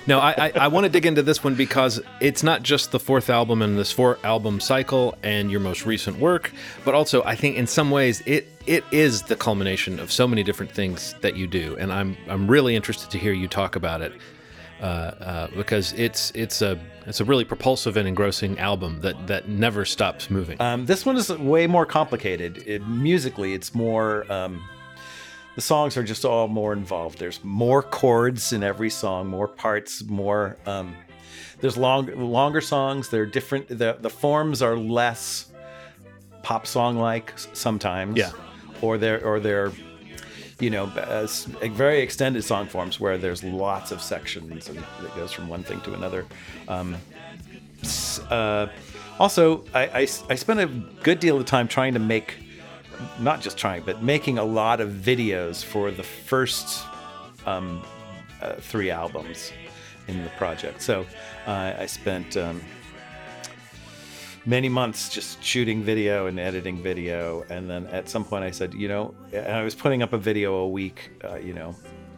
No, 0.07 0.19
I, 0.19 0.35
I, 0.37 0.53
I 0.61 0.69
want 0.69 0.85
to 0.85 0.91
dig 0.91 1.07
into 1.07 1.23
this 1.23 1.43
one 1.43 1.55
because 1.55 2.01
it's 2.21 2.43
not 2.43 2.63
just 2.63 2.93
the 2.93 3.01
fourth 3.01 3.31
album 3.31 3.63
in 3.63 3.77
this 3.77 3.91
four 3.91 4.19
album 4.23 4.61
cycle 4.61 5.17
and 5.23 5.51
your 5.51 5.61
most 5.61 5.87
recent 5.87 6.19
work, 6.19 6.53
but 6.85 6.95
also 6.95 7.23
I 7.25 7.35
think 7.35 7.57
in 7.57 7.67
some 7.67 7.91
ways 7.91 8.23
it 8.27 8.49
it 8.67 8.85
is 8.91 9.23
the 9.23 9.37
culmination 9.37 9.99
of 9.99 10.13
so 10.13 10.29
many 10.29 10.43
different 10.43 10.73
things 10.73 11.15
that 11.23 11.37
you 11.37 11.47
do, 11.47 11.77
and 11.79 11.91
I'm 11.91 12.19
I'm 12.29 12.51
really 12.51 12.77
interested 12.77 13.11
to 13.13 13.19
hear 13.19 13.33
you 13.33 13.49
talk 13.49 13.77
about 13.77 14.03
it 14.03 14.13
uh, 14.81 14.85
uh, 14.85 15.49
because 15.57 15.95
it's 15.95 16.31
it's 16.33 16.61
a 16.61 16.79
it's 17.07 17.21
a 17.21 17.25
really 17.25 17.45
propulsive 17.45 17.97
and 17.97 18.07
engrossing 18.07 18.59
album 18.59 19.01
that 19.01 19.27
that 19.27 19.49
never 19.49 19.87
stops 19.87 20.29
moving. 20.29 20.61
Um, 20.61 20.85
this 20.85 21.07
one 21.07 21.17
is 21.17 21.31
way 21.31 21.67
more 21.67 21.87
complicated. 21.87 22.63
It, 22.67 22.87
musically, 22.87 23.55
it's 23.55 23.75
more. 23.75 24.31
Um, 24.31 24.63
the 25.55 25.61
songs 25.61 25.97
are 25.97 26.03
just 26.03 26.25
all 26.25 26.49
more 26.49 26.73
involved. 26.73 27.19
There's 27.19 27.43
more 27.45 27.83
chords 27.83 28.53
in 28.53 28.63
every 28.63 28.91
song, 28.91 29.29
more 29.29 29.49
parts, 29.49 30.03
more. 30.05 30.57
Um, 30.67 30.97
there's 31.61 31.77
long, 31.77 32.07
longer 32.17 32.61
songs. 32.61 33.09
They're 33.09 33.27
different. 33.27 33.69
The 33.69 33.97
the 34.01 34.11
forms 34.11 34.63
are 34.63 34.77
less 34.77 35.51
pop 36.43 36.67
song 36.67 36.99
like 36.99 37.33
sometimes. 37.53 38.17
Yeah. 38.17 38.33
Or 38.83 38.99
they're 38.99 39.25
or 39.25 39.41
they're, 39.41 39.73
you 40.61 40.71
know, 40.71 40.85
uh, 40.85 41.27
very 41.69 42.01
extended 42.01 42.45
song 42.45 42.67
forms 42.67 43.01
where 43.01 43.17
there's 43.17 43.43
lots 43.43 43.93
of 43.93 44.03
sections 44.03 44.69
and 44.69 44.79
it 44.79 45.15
goes 45.15 45.33
from 45.33 45.49
one 45.49 45.63
thing 45.63 45.81
to 45.83 45.95
another. 45.95 46.27
Um, 46.69 46.97
uh, 48.31 48.67
also, 49.19 49.65
I, 49.73 49.87
I 49.87 50.01
I 50.01 50.35
spent 50.35 50.61
a 50.61 50.67
good 51.03 51.21
deal 51.21 51.39
of 51.39 51.47
time 51.47 51.69
trying 51.69 51.95
to 51.95 52.01
make, 52.01 52.37
not 53.19 53.41
just 53.41 53.57
trying, 53.57 53.83
but 53.83 54.03
making 54.03 54.39
a 54.39 54.45
lot 54.45 54.81
of 54.81 54.91
videos 54.91 55.65
for 55.65 55.91
the 55.91 56.03
first 56.03 56.87
um, 57.47 57.83
uh, 58.41 58.55
three 58.55 58.91
albums 58.91 59.53
in 60.09 60.23
the 60.23 60.31
project. 60.31 60.83
So 60.83 61.07
uh, 61.47 61.75
I 61.79 61.87
spent 61.87 62.37
um, 62.37 62.61
many 64.47 64.69
months 64.69 65.09
just 65.09 65.43
shooting 65.43 65.83
video 65.83 66.27
and 66.27 66.39
editing 66.39 66.83
video. 66.83 67.45
And 67.49 67.69
then 67.69 67.87
at 67.89 68.09
some 68.09 68.25
point 68.25 68.45
I 68.45 68.51
said, 68.51 68.75
you 68.75 68.89
know, 68.89 69.15
and 69.33 69.53
I 69.53 69.63
was 69.63 69.75
putting 69.75 70.03
up 70.03 70.13
a 70.13 70.19
video 70.19 70.55
a 70.57 70.69
week, 70.69 71.11
uh, 71.25 71.37
you 71.37 71.55
know, 71.55 71.75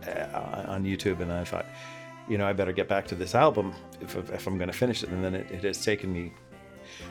uh, 0.07 0.65
on 0.69 0.85
YouTube. 0.85 1.21
And 1.21 1.33
I 1.33 1.45
thought, 1.45 1.67
you 2.29 2.39
know, 2.39 2.47
I 2.47 2.53
better 2.53 2.73
get 2.73 2.89
back 2.89 3.07
to 3.09 3.15
this 3.15 3.35
album 3.35 3.73
if, 4.01 4.17
if 4.31 4.47
I'm 4.47 4.59
going 4.59 4.71
to 4.71 4.77
finish 4.77 5.03
it. 5.03 5.11
And 5.11 5.25
then 5.25 5.35
it, 5.35 5.51
it 5.51 5.65
has 5.65 5.85
taken 5.85 6.13
me 6.13 6.33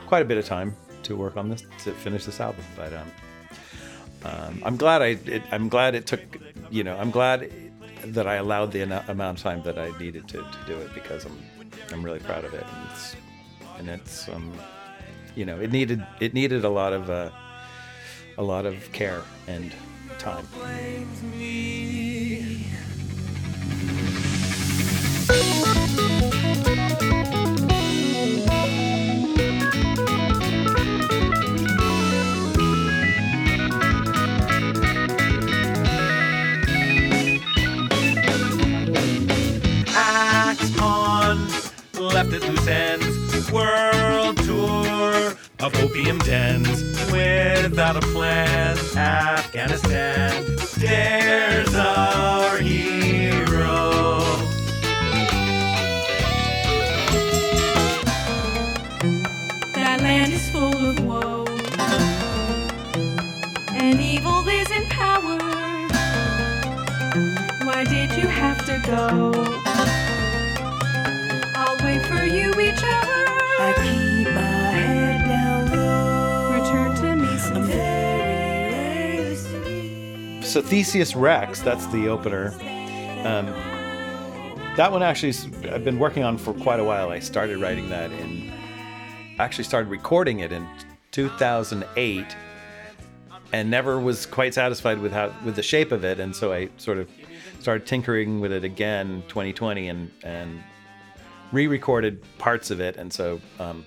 quite 0.06 0.22
a 0.22 0.26
bit 0.26 0.38
of 0.38 0.44
time 0.44 0.76
to 1.04 1.16
work 1.16 1.36
on 1.36 1.48
this, 1.48 1.64
to 1.84 1.92
finish 1.92 2.24
this 2.24 2.40
album. 2.40 2.64
But 2.76 2.92
um, 2.92 3.10
um, 4.24 4.62
I'm 4.64 4.76
glad 4.76 5.02
I, 5.02 5.18
it, 5.26 5.42
I'm 5.50 5.68
glad 5.68 5.94
it 5.94 6.06
took, 6.06 6.20
you 6.70 6.84
know, 6.84 6.96
I'm 6.96 7.10
glad 7.10 7.50
that 8.04 8.26
I 8.26 8.34
allowed 8.34 8.72
the 8.72 8.82
amount 8.82 9.38
of 9.38 9.42
time 9.42 9.62
that 9.62 9.78
I 9.78 9.96
needed 9.98 10.28
to, 10.28 10.38
to 10.38 10.58
do 10.66 10.76
it 10.78 10.94
because 10.94 11.24
I'm, 11.24 11.38
I'm 11.92 12.02
really 12.02 12.20
proud 12.20 12.44
of 12.44 12.54
it. 12.54 12.64
And 12.64 12.90
it's, 12.90 13.16
and 13.78 13.88
it's, 13.88 14.28
um, 14.28 14.52
you 15.34 15.44
know, 15.44 15.60
it 15.60 15.72
needed, 15.72 16.06
it 16.20 16.34
needed 16.34 16.64
a 16.64 16.68
lot 16.68 16.92
of, 16.92 17.10
uh, 17.10 17.30
a 18.38 18.42
lot 18.42 18.66
of 18.66 18.92
care 18.92 19.22
and 19.46 19.72
time. 20.18 20.46
Left 42.08 42.32
at 42.32 42.42
loose 42.42 42.66
ends. 42.66 43.50
World 43.52 44.36
tour 44.38 45.34
of 45.60 45.74
opium 45.82 46.18
dens. 46.18 46.82
Without 47.12 47.96
a 47.96 48.00
plan, 48.00 48.76
Afghanistan 48.96 50.30
dares 50.78 51.74
our 51.74 52.58
hero. 52.58 53.92
That 59.74 60.00
land 60.00 60.32
is 60.32 60.50
full 60.50 60.76
of 60.90 61.04
woe, 61.04 61.44
and 63.74 64.00
evil 64.00 64.46
is 64.48 64.70
in 64.70 64.84
power. 64.86 65.38
Why 67.64 67.84
did 67.84 68.12
you 68.12 68.26
have 68.26 68.64
to 68.66 68.78
go? 68.86 70.05
So 80.56 80.62
Theseus 80.62 81.14
Rex, 81.14 81.60
that's 81.60 81.86
the 81.88 82.08
opener. 82.08 82.46
Um, 83.26 83.44
that 84.74 84.90
one 84.90 85.02
actually, 85.02 85.34
I've 85.70 85.84
been 85.84 85.98
working 85.98 86.22
on 86.22 86.38
for 86.38 86.54
quite 86.54 86.80
a 86.80 86.84
while. 86.84 87.10
I 87.10 87.18
started 87.18 87.58
writing 87.58 87.90
that 87.90 88.10
in, 88.10 88.50
actually 89.38 89.64
started 89.64 89.90
recording 89.90 90.40
it 90.40 90.52
in 90.52 90.66
2008, 91.10 92.24
and 93.52 93.70
never 93.70 94.00
was 94.00 94.24
quite 94.24 94.54
satisfied 94.54 94.98
with 94.98 95.12
how 95.12 95.30
with 95.44 95.56
the 95.56 95.62
shape 95.62 95.92
of 95.92 96.06
it, 96.06 96.20
and 96.20 96.34
so 96.34 96.54
I 96.54 96.70
sort 96.78 96.96
of 96.96 97.10
started 97.60 97.86
tinkering 97.86 98.40
with 98.40 98.50
it 98.50 98.64
again 98.64 99.24
2020 99.28 99.90
and 99.90 100.10
and 100.22 100.62
re-recorded 101.52 102.24
parts 102.38 102.70
of 102.70 102.80
it, 102.80 102.96
and 102.96 103.12
so 103.12 103.42
um, 103.60 103.84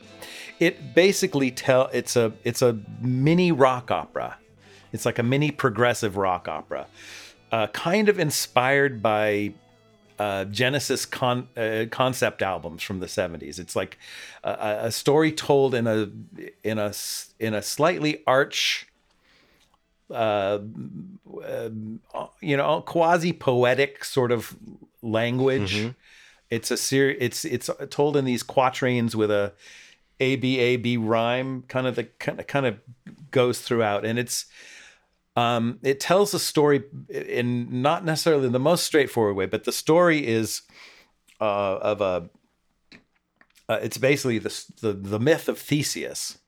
it 0.60 0.94
basically 0.94 1.50
tell 1.50 1.90
it's 1.94 2.16
a 2.16 2.32
it's 2.44 2.62
a 2.62 2.78
mini 3.02 3.52
rock 3.52 3.90
opera. 3.90 4.38
It's 4.92 5.06
like 5.06 5.20
a 5.20 5.24
mini 5.24 5.52
progressive 5.52 6.18
rock 6.18 6.48
opera, 6.48 6.88
uh, 7.52 7.68
kind 7.68 8.10
of 8.10 8.20
inspired 8.20 9.02
by 9.02 9.54
uh, 10.18 10.46
Genesis 10.46 11.06
con- 11.06 11.48
uh, 11.56 11.86
concept 11.92 12.42
albums 12.42 12.84
from 12.84 13.00
the 13.00 13.06
70s. 13.06 13.60
It's 13.60 13.76
like 13.76 13.98
a, 14.44 14.80
a- 14.84 14.92
story 14.92 15.32
told 15.32 15.74
in 15.76 15.88
a 15.88 16.10
in 16.64 16.78
a 16.80 16.94
in 17.40 17.54
a 17.54 17.62
slightly 17.62 18.24
arch 18.28 18.88
uh, 20.12 20.60
um, 21.48 22.00
you 22.42 22.58
know 22.58 22.82
quasi 22.82 23.32
poetic 23.32 24.04
sort 24.04 24.32
of 24.32 24.56
language. 25.02 25.76
Mhm. 25.78 25.96
It's 26.50 26.72
a 26.72 26.78
ser- 26.78 27.16
it's 27.20 27.46
it's 27.46 27.70
told 27.92 28.18
in 28.18 28.26
these 28.26 28.42
quatrains 28.44 29.16
with 29.16 29.30
a 29.30 29.54
A 30.20 30.36
B 30.36 30.58
A 30.60 30.78
B 30.78 30.98
rhyme 30.98 31.64
kind 31.68 31.86
of 31.86 31.96
the 31.96 32.06
kind 32.06 32.40
of 32.40 32.48
kind 32.48 32.66
of 32.66 32.80
goes 33.32 33.62
throughout 33.62 34.04
and 34.04 34.18
it's 34.18 34.46
um, 35.40 35.80
it 35.84 36.02
tells 36.02 36.34
a 36.34 36.40
story 36.40 36.84
in 37.10 37.82
not 37.82 38.04
necessarily 38.04 38.50
the 38.50 38.60
most 38.60 38.84
straightforward 38.84 39.38
way, 39.38 39.46
but 39.46 39.64
the 39.64 39.72
story 39.72 40.28
is 40.28 40.64
uh, 41.40 41.78
of 41.78 42.02
a. 42.02 42.30
Uh, 43.70 43.80
it's 43.82 43.98
basically 43.98 44.40
the, 44.40 44.66
the 44.82 44.92
the 44.92 45.20
myth 45.20 45.48
of 45.48 45.58
Theseus, 45.58 46.40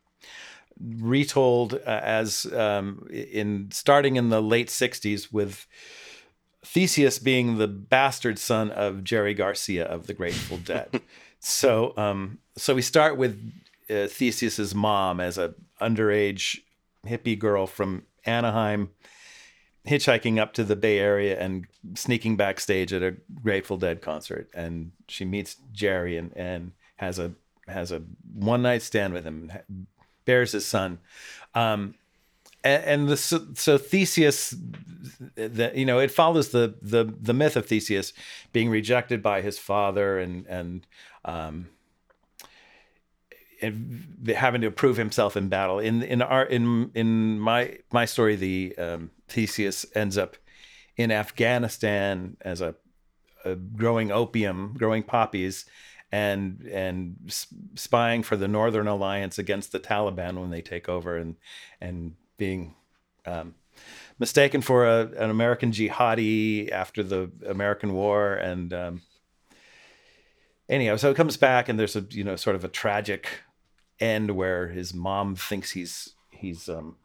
retold 0.78 1.76
uh, 1.76 1.80
as 1.86 2.46
um, 2.54 3.08
in 3.10 3.70
starting 3.72 4.18
in 4.18 4.28
the 4.28 4.42
late 4.42 4.68
'60s 4.68 5.32
with 5.32 5.68
Theseus 6.66 7.18
being 7.18 7.60
the 7.60 7.68
bastard 7.68 8.40
son 8.40 8.72
of 8.72 9.06
Jerry 9.06 9.34
Garcia 9.34 9.86
of 9.86 10.08
the 10.08 10.14
Grateful 10.14 10.58
Dead. 10.58 11.02
so 11.40 11.94
um, 11.96 12.40
so 12.58 12.76
we 12.76 12.82
start 12.82 13.16
with 13.16 13.40
uh, 13.90 14.08
Theseus's 14.08 14.76
mom 14.76 15.22
as 15.22 15.38
a 15.38 15.54
underage 15.80 16.60
hippie 17.08 17.40
girl 17.40 17.68
from 17.68 18.04
Anaheim 18.26 18.90
hitchhiking 19.88 20.40
up 20.40 20.54
to 20.54 20.64
the 20.64 20.76
Bay 20.76 21.00
Area 21.00 21.40
and 21.40 21.66
sneaking 21.96 22.38
backstage 22.38 22.94
at 22.94 23.02
a 23.02 23.16
Grateful 23.42 23.78
Dead 23.78 24.02
concert. 24.02 24.50
And 24.54 24.92
she 25.08 25.26
meets 25.26 25.58
Jerry 25.72 26.18
and, 26.18 26.32
and 26.36 26.72
has 26.98 27.20
a 27.20 27.34
has 27.68 27.92
a 27.92 28.02
one 28.34 28.62
night 28.62 28.82
stand 28.82 29.14
with 29.14 29.24
him 29.24 29.52
bears 30.26 30.52
his 30.52 30.66
son. 30.66 31.00
Um 31.56 31.96
and, 32.64 32.84
and 32.84 33.10
the 33.10 33.18
so, 33.18 33.48
so 33.56 33.78
Theseus 33.78 34.56
that 35.36 35.76
you 35.76 35.86
know 35.86 36.00
it 36.00 36.12
follows 36.12 36.50
the 36.50 36.76
the 36.82 37.12
the 37.20 37.34
myth 37.34 37.56
of 37.56 37.66
Theseus 37.66 38.14
being 38.54 38.70
rejected 38.70 39.24
by 39.24 39.42
his 39.42 39.58
father 39.58 40.20
and 40.20 40.46
and 40.48 40.86
um 41.26 41.70
having 44.36 44.62
to 44.62 44.72
prove 44.72 44.98
himself 44.98 45.38
in 45.38 45.48
battle. 45.48 45.80
In 45.80 46.02
in 46.02 46.22
our 46.22 46.44
in 46.44 46.92
in 46.94 47.40
my 47.40 47.78
my 47.92 48.06
story, 48.06 48.36
the 48.36 48.76
um, 48.78 49.12
Theseus 49.28 49.86
ends 49.96 50.18
up 50.18 50.38
in 50.98 51.12
Afghanistan 51.12 52.38
as 52.42 52.62
a, 52.62 52.76
a 53.46 53.56
growing 53.56 54.12
opium, 54.12 54.76
growing 54.78 55.04
poppies, 55.04 55.66
and 56.12 56.68
and 56.72 57.18
spying 57.76 58.24
for 58.24 58.36
the 58.36 58.48
Northern 58.48 58.88
Alliance 58.88 59.38
against 59.38 59.72
the 59.72 59.80
Taliban 59.80 60.40
when 60.40 60.50
they 60.50 60.62
take 60.62 60.90
over, 60.90 61.18
and 61.18 61.36
and 61.80 62.16
being 62.38 62.76
um, 63.26 63.56
mistaken 64.20 64.62
for 64.62 64.86
a, 64.86 65.12
an 65.18 65.30
American 65.30 65.72
jihadi 65.72 66.72
after 66.72 67.04
the 67.04 67.32
American 67.48 67.94
War, 67.94 68.34
and 68.34 68.74
um, 68.74 69.02
anyhow, 70.68 70.96
so 70.96 71.12
it 71.12 71.18
comes 71.18 71.38
back, 71.38 71.70
and 71.70 71.80
there's 71.80 71.96
a 71.96 72.06
you 72.10 72.24
know 72.24 72.36
sort 72.36 72.56
of 72.56 72.64
a 72.64 72.70
tragic 72.70 73.28
end 74.02 74.32
where 74.32 74.68
his 74.68 74.94
mom 74.94 75.36
thinks 75.36 75.72
he's 75.72 76.16
he's 76.32 76.68
um 76.68 76.98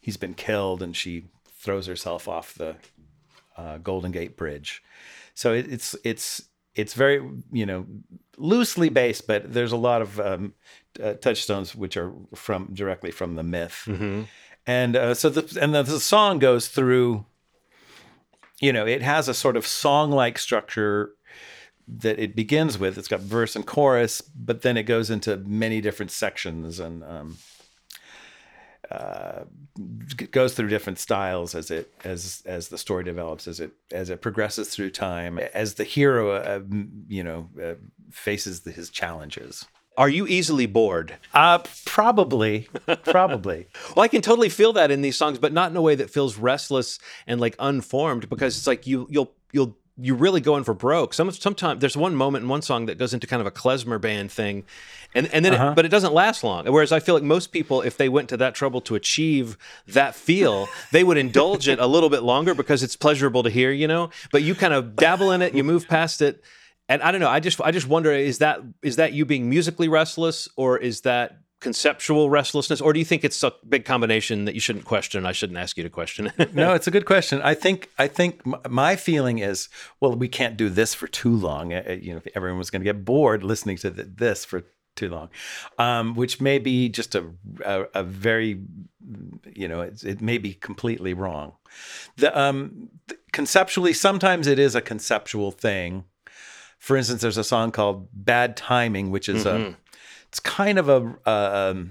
he's 0.00 0.16
been 0.16 0.34
killed, 0.34 0.82
and 0.82 0.94
she 0.94 1.24
throws 1.58 1.86
herself 1.86 2.28
off 2.28 2.54
the 2.54 2.76
uh, 3.56 3.78
Golden 3.78 4.12
Gate 4.12 4.36
Bridge. 4.36 4.82
So 5.34 5.52
it, 5.52 5.70
it's 5.70 5.96
it's 6.04 6.42
it's 6.74 6.94
very 6.94 7.20
you 7.50 7.66
know 7.66 7.86
loosely 8.36 8.88
based, 8.88 9.26
but 9.26 9.52
there's 9.52 9.72
a 9.72 9.76
lot 9.76 10.02
of 10.02 10.20
um, 10.20 10.54
uh, 11.02 11.14
touchstones 11.14 11.74
which 11.74 11.96
are 11.96 12.12
from 12.34 12.70
directly 12.72 13.10
from 13.10 13.34
the 13.34 13.42
myth. 13.42 13.82
And 14.66 14.96
uh, 14.96 15.14
so 15.14 15.30
the 15.30 15.58
and 15.60 15.74
the, 15.74 15.82
the 15.82 16.00
song 16.00 16.38
goes 16.38 16.68
through. 16.68 17.24
You 18.60 18.72
know, 18.72 18.86
it 18.86 19.02
has 19.02 19.28
a 19.28 19.34
sort 19.34 19.56
of 19.56 19.64
song-like 19.64 20.36
structure 20.36 21.12
that 21.88 22.18
it 22.18 22.36
begins 22.36 22.78
with. 22.78 22.98
It's 22.98 23.08
got 23.08 23.20
verse 23.20 23.56
and 23.56 23.66
chorus, 23.66 24.20
but 24.20 24.62
then 24.62 24.76
it 24.76 24.84
goes 24.84 25.10
into 25.10 25.36
many 25.38 25.80
different 25.80 26.10
sections 26.10 26.78
and 26.78 27.02
um, 27.02 27.38
uh, 28.90 29.44
goes 30.30 30.54
through 30.54 30.68
different 30.68 30.98
styles 30.98 31.54
as 31.54 31.70
it 31.70 31.92
as 32.04 32.42
as 32.46 32.68
the 32.68 32.78
story 32.78 33.04
develops, 33.04 33.48
as 33.48 33.60
it 33.60 33.72
as 33.90 34.10
it 34.10 34.20
progresses 34.20 34.68
through 34.68 34.90
time, 34.90 35.38
as 35.38 35.74
the 35.74 35.84
hero, 35.84 36.32
uh, 36.32 36.60
you 37.08 37.22
know, 37.22 37.48
uh, 37.62 37.74
faces 38.10 38.60
the, 38.60 38.70
his 38.70 38.90
challenges. 38.90 39.66
Are 39.96 40.08
you 40.08 40.28
easily 40.28 40.66
bored? 40.66 41.16
Uh, 41.34 41.58
probably, 41.84 42.68
probably. 43.02 43.66
well, 43.96 44.04
I 44.04 44.08
can 44.08 44.22
totally 44.22 44.48
feel 44.48 44.72
that 44.74 44.92
in 44.92 45.02
these 45.02 45.16
songs, 45.16 45.38
but 45.38 45.52
not 45.52 45.72
in 45.72 45.76
a 45.76 45.82
way 45.82 45.96
that 45.96 46.08
feels 46.08 46.38
restless 46.38 47.00
and 47.26 47.40
like 47.40 47.56
unformed 47.58 48.28
because 48.28 48.56
it's 48.56 48.66
like 48.66 48.86
you 48.86 49.08
you'll 49.10 49.32
you'll 49.52 49.76
you're 50.00 50.16
really 50.16 50.40
going 50.40 50.64
for 50.64 50.74
broke. 50.74 51.12
Some 51.12 51.30
sometimes 51.32 51.80
there's 51.80 51.96
one 51.96 52.14
moment 52.14 52.44
in 52.44 52.48
one 52.48 52.62
song 52.62 52.86
that 52.86 52.98
goes 52.98 53.12
into 53.12 53.26
kind 53.26 53.40
of 53.40 53.46
a 53.46 53.50
klezmer 53.50 54.00
band 54.00 54.30
thing, 54.30 54.64
and 55.14 55.26
and 55.32 55.44
then 55.44 55.54
Uh-huh. 55.54 55.70
it, 55.70 55.74
but 55.74 55.84
it 55.84 55.88
doesn't 55.88 56.12
last 56.14 56.44
long. 56.44 56.66
Whereas 56.66 56.92
I 56.92 57.00
feel 57.00 57.14
like 57.14 57.24
most 57.24 57.52
people, 57.52 57.82
if 57.82 57.96
they 57.96 58.08
went 58.08 58.28
to 58.28 58.36
that 58.36 58.54
trouble 58.54 58.80
to 58.82 58.94
achieve 58.94 59.58
that 59.88 60.14
feel, 60.14 60.68
they 60.92 61.02
would 61.02 61.16
indulge 61.16 61.66
it 61.68 61.78
a 61.80 61.86
little 61.86 62.10
bit 62.10 62.22
longer 62.22 62.54
because 62.54 62.82
it's 62.82 62.96
pleasurable 62.96 63.42
to 63.42 63.50
hear, 63.50 63.72
you 63.72 63.88
know. 63.88 64.10
But 64.30 64.42
you 64.42 64.54
kind 64.54 64.72
of 64.74 64.94
dabble 64.96 65.32
in 65.32 65.42
it, 65.42 65.54
you 65.54 65.64
move 65.64 65.88
past 65.88 66.22
it, 66.22 66.44
and 66.88 67.02
I 67.02 67.10
don't 67.10 67.20
know. 67.20 67.28
I 67.28 67.40
just 67.40 67.60
I 67.60 67.70
just 67.72 67.88
wonder 67.88 68.12
is 68.12 68.38
that 68.38 68.60
is 68.82 68.96
that 68.96 69.12
you 69.12 69.24
being 69.24 69.48
musically 69.50 69.88
restless 69.88 70.48
or 70.56 70.78
is 70.78 71.00
that 71.02 71.38
conceptual 71.60 72.30
restlessness 72.30 72.80
or 72.80 72.92
do 72.92 73.00
you 73.00 73.04
think 73.04 73.24
it's 73.24 73.42
a 73.42 73.52
big 73.68 73.84
combination 73.84 74.44
that 74.44 74.54
you 74.54 74.60
shouldn't 74.60 74.84
question 74.84 75.26
i 75.26 75.32
shouldn't 75.32 75.58
ask 75.58 75.76
you 75.76 75.82
to 75.82 75.90
question 75.90 76.32
no, 76.52 76.72
it's 76.72 76.86
a 76.86 76.90
good 76.92 77.04
question. 77.04 77.42
I 77.42 77.54
think 77.54 77.88
I 77.98 78.06
think 78.06 78.40
my 78.70 78.94
feeling 78.96 79.38
is, 79.38 79.68
well, 80.00 80.14
we 80.14 80.28
can't 80.28 80.56
do 80.56 80.68
this 80.68 80.94
for 80.94 81.08
too 81.08 81.34
long. 81.34 81.72
Uh, 81.74 81.82
uh, 81.88 81.92
You 81.94 82.14
know, 82.14 82.22
everyone 82.36 82.58
was 82.58 82.70
going 82.70 82.82
to 82.82 82.84
get 82.92 83.04
bored 83.04 83.42
listening 83.42 83.76
to 83.78 83.90
this 83.90 84.44
for 84.44 84.62
too 84.94 85.08
long, 85.08 85.28
um, 85.78 86.14
which 86.14 86.40
may 86.40 86.58
be 86.58 86.88
just 86.88 87.14
a 87.14 87.24
a, 87.64 87.86
a 87.94 88.02
very, 88.04 88.60
you 89.54 89.66
know, 89.68 89.80
it's, 89.80 90.04
it 90.04 90.20
may 90.20 90.38
be 90.38 90.54
completely 90.54 91.12
wrong. 91.14 91.52
The 92.16 92.30
um, 92.38 92.88
conceptually, 93.32 93.92
sometimes 93.92 94.46
it 94.46 94.58
is 94.58 94.74
a 94.74 94.80
conceptual 94.80 95.50
thing. 95.50 96.04
For 96.78 96.96
instance, 96.96 97.22
there's 97.22 97.38
a 97.38 97.44
song 97.44 97.72
called 97.72 98.08
"Bad 98.12 98.56
Timing," 98.56 99.10
which 99.10 99.28
is 99.28 99.44
Mhm. 99.44 99.70
a, 99.72 99.76
it's 100.28 100.40
kind 100.40 100.78
of 100.78 100.88
a. 100.88 101.30
Um, 101.30 101.90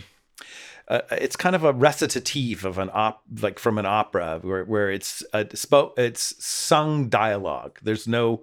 uh, 0.90 1.02
it's 1.12 1.36
kind 1.36 1.54
of 1.54 1.66
a 1.66 1.74
recitative 1.74 2.64
of 2.64 2.78
an 2.78 2.90
op 2.94 3.22
like 3.42 3.60
from 3.60 3.78
an 3.78 3.86
opera 3.86 4.40
where, 4.42 4.64
where 4.64 4.90
it's 4.90 5.22
a 5.34 5.44
spo- 5.46 5.92
it's 6.00 6.34
sung 6.42 7.10
dialogue 7.10 7.78
there's 7.82 8.08
no 8.08 8.42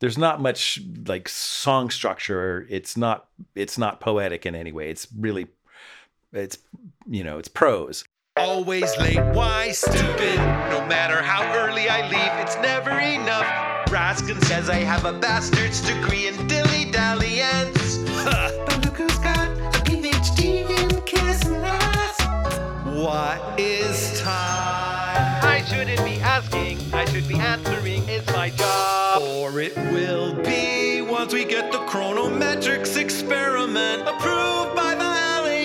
there's 0.00 0.16
not 0.16 0.40
much 0.40 0.80
like 1.06 1.28
song 1.28 1.90
structure 1.90 2.66
it's 2.70 2.96
not 2.96 3.28
it's 3.54 3.76
not 3.76 4.00
poetic 4.00 4.46
in 4.46 4.54
any 4.54 4.72
way 4.72 4.88
it's 4.88 5.06
really 5.18 5.46
it's 6.32 6.56
you 7.06 7.22
know 7.22 7.36
it's 7.36 7.48
prose 7.48 8.02
Always 8.36 8.96
late, 8.98 9.22
why 9.32 9.70
stupid? 9.70 10.36
No 10.68 10.84
matter 10.88 11.22
how 11.22 11.44
early 11.54 11.88
I 11.88 12.02
leave, 12.08 12.44
it's 12.44 12.56
never 12.56 12.90
enough. 12.90 13.46
Raskin 13.86 14.44
says 14.46 14.68
I 14.68 14.78
have 14.78 15.04
a 15.04 15.12
bastard's 15.20 15.80
degree 15.80 16.26
in 16.26 16.48
What 23.04 23.60
is 23.60 24.18
time? 24.22 25.44
I 25.44 25.62
shouldn't 25.68 26.02
be 26.06 26.22
asking, 26.22 26.78
I 26.94 27.04
should 27.04 27.28
be 27.28 27.34
answering. 27.34 28.08
It's 28.08 28.26
my 28.32 28.48
job. 28.48 29.20
Or 29.20 29.60
it 29.60 29.76
will 29.76 30.32
be 30.42 31.02
once 31.02 31.34
we 31.34 31.44
get 31.44 31.70
the 31.70 31.80
chronometrics 31.80 32.96
experiment 32.96 34.08
approved 34.08 34.74
by 34.74 34.94
the 34.94 35.04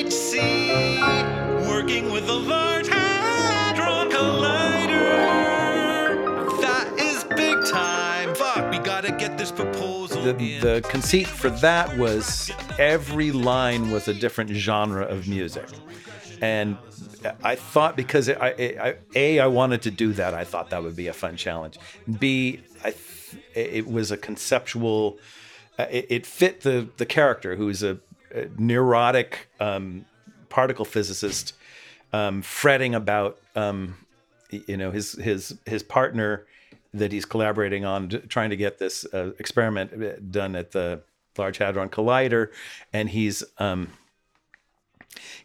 LHC. 0.10 1.66
Working 1.70 2.11
with 2.11 2.28
a 2.28 2.34
large 2.34 2.90
hadron 2.90 4.10
collider. 4.11 4.99
That 6.60 6.94
is 6.99 7.24
big 7.24 7.56
time. 7.72 8.36
Fuck, 8.36 8.70
we 8.70 8.80
gotta 8.80 9.14
get 9.14 9.38
this 9.38 9.53
proposal 9.53 10.24
the, 10.24 10.56
in. 10.56 10.60
the 10.60 10.82
conceit 10.90 11.28
for 11.28 11.49
that 11.49 11.98
was 11.98 12.52
every 12.78 13.32
line 13.32 13.91
was 13.91 14.10
a 14.10 14.14
different 14.14 14.49
genre 14.49 15.06
of 15.06 15.30
music 15.30 15.70
and 16.41 16.78
i 17.44 17.56
thought 17.56 17.96
because 17.96 18.30
I, 18.30 18.48
I, 18.48 18.96
a 19.16 19.40
i 19.40 19.48
wanted 19.48 19.82
to 19.84 19.91
do 19.91 20.14
that 20.14 20.34
i 20.34 20.44
thought 20.44 20.70
that 20.70 20.84
would 20.84 20.96
be 20.96 21.08
a 21.08 21.14
fun 21.14 21.36
challenge. 21.36 21.78
B 22.20 22.62
i 22.84 22.91
th- 22.91 23.44
it 23.54 23.88
was 23.88 24.12
a 24.12 24.18
conceptual 24.18 25.18
uh, 25.78 25.86
it, 25.90 26.06
it 26.10 26.26
fit 26.26 26.62
the 26.62 26.88
the 26.98 27.06
character 27.06 27.56
who's 27.56 27.84
a, 27.84 28.00
a 28.34 28.48
neurotic 28.58 29.50
um, 29.60 30.06
particle 30.50 30.86
physicist 30.86 31.54
um, 32.12 32.41
fretting 32.41 32.96
about 32.96 33.40
um, 33.56 33.96
you 34.50 34.78
know 34.78 34.91
his 34.91 35.14
his 35.14 35.58
his 35.66 35.84
partner 35.84 36.46
that 36.94 37.12
he's 37.12 37.26
collaborating 37.26 37.86
on 37.86 38.10
trying 38.30 38.50
to 38.50 38.56
get 38.58 38.80
this 38.80 39.06
uh, 39.14 39.32
experiment 39.38 39.91
uh, 40.04 40.16
done 40.32 40.56
at 40.56 40.72
the 40.72 41.02
Large 41.38 41.60
Hadron 41.60 41.90
Collider, 41.90 42.50
and 42.91 43.10
he's 43.10 43.44
um, 43.60 43.90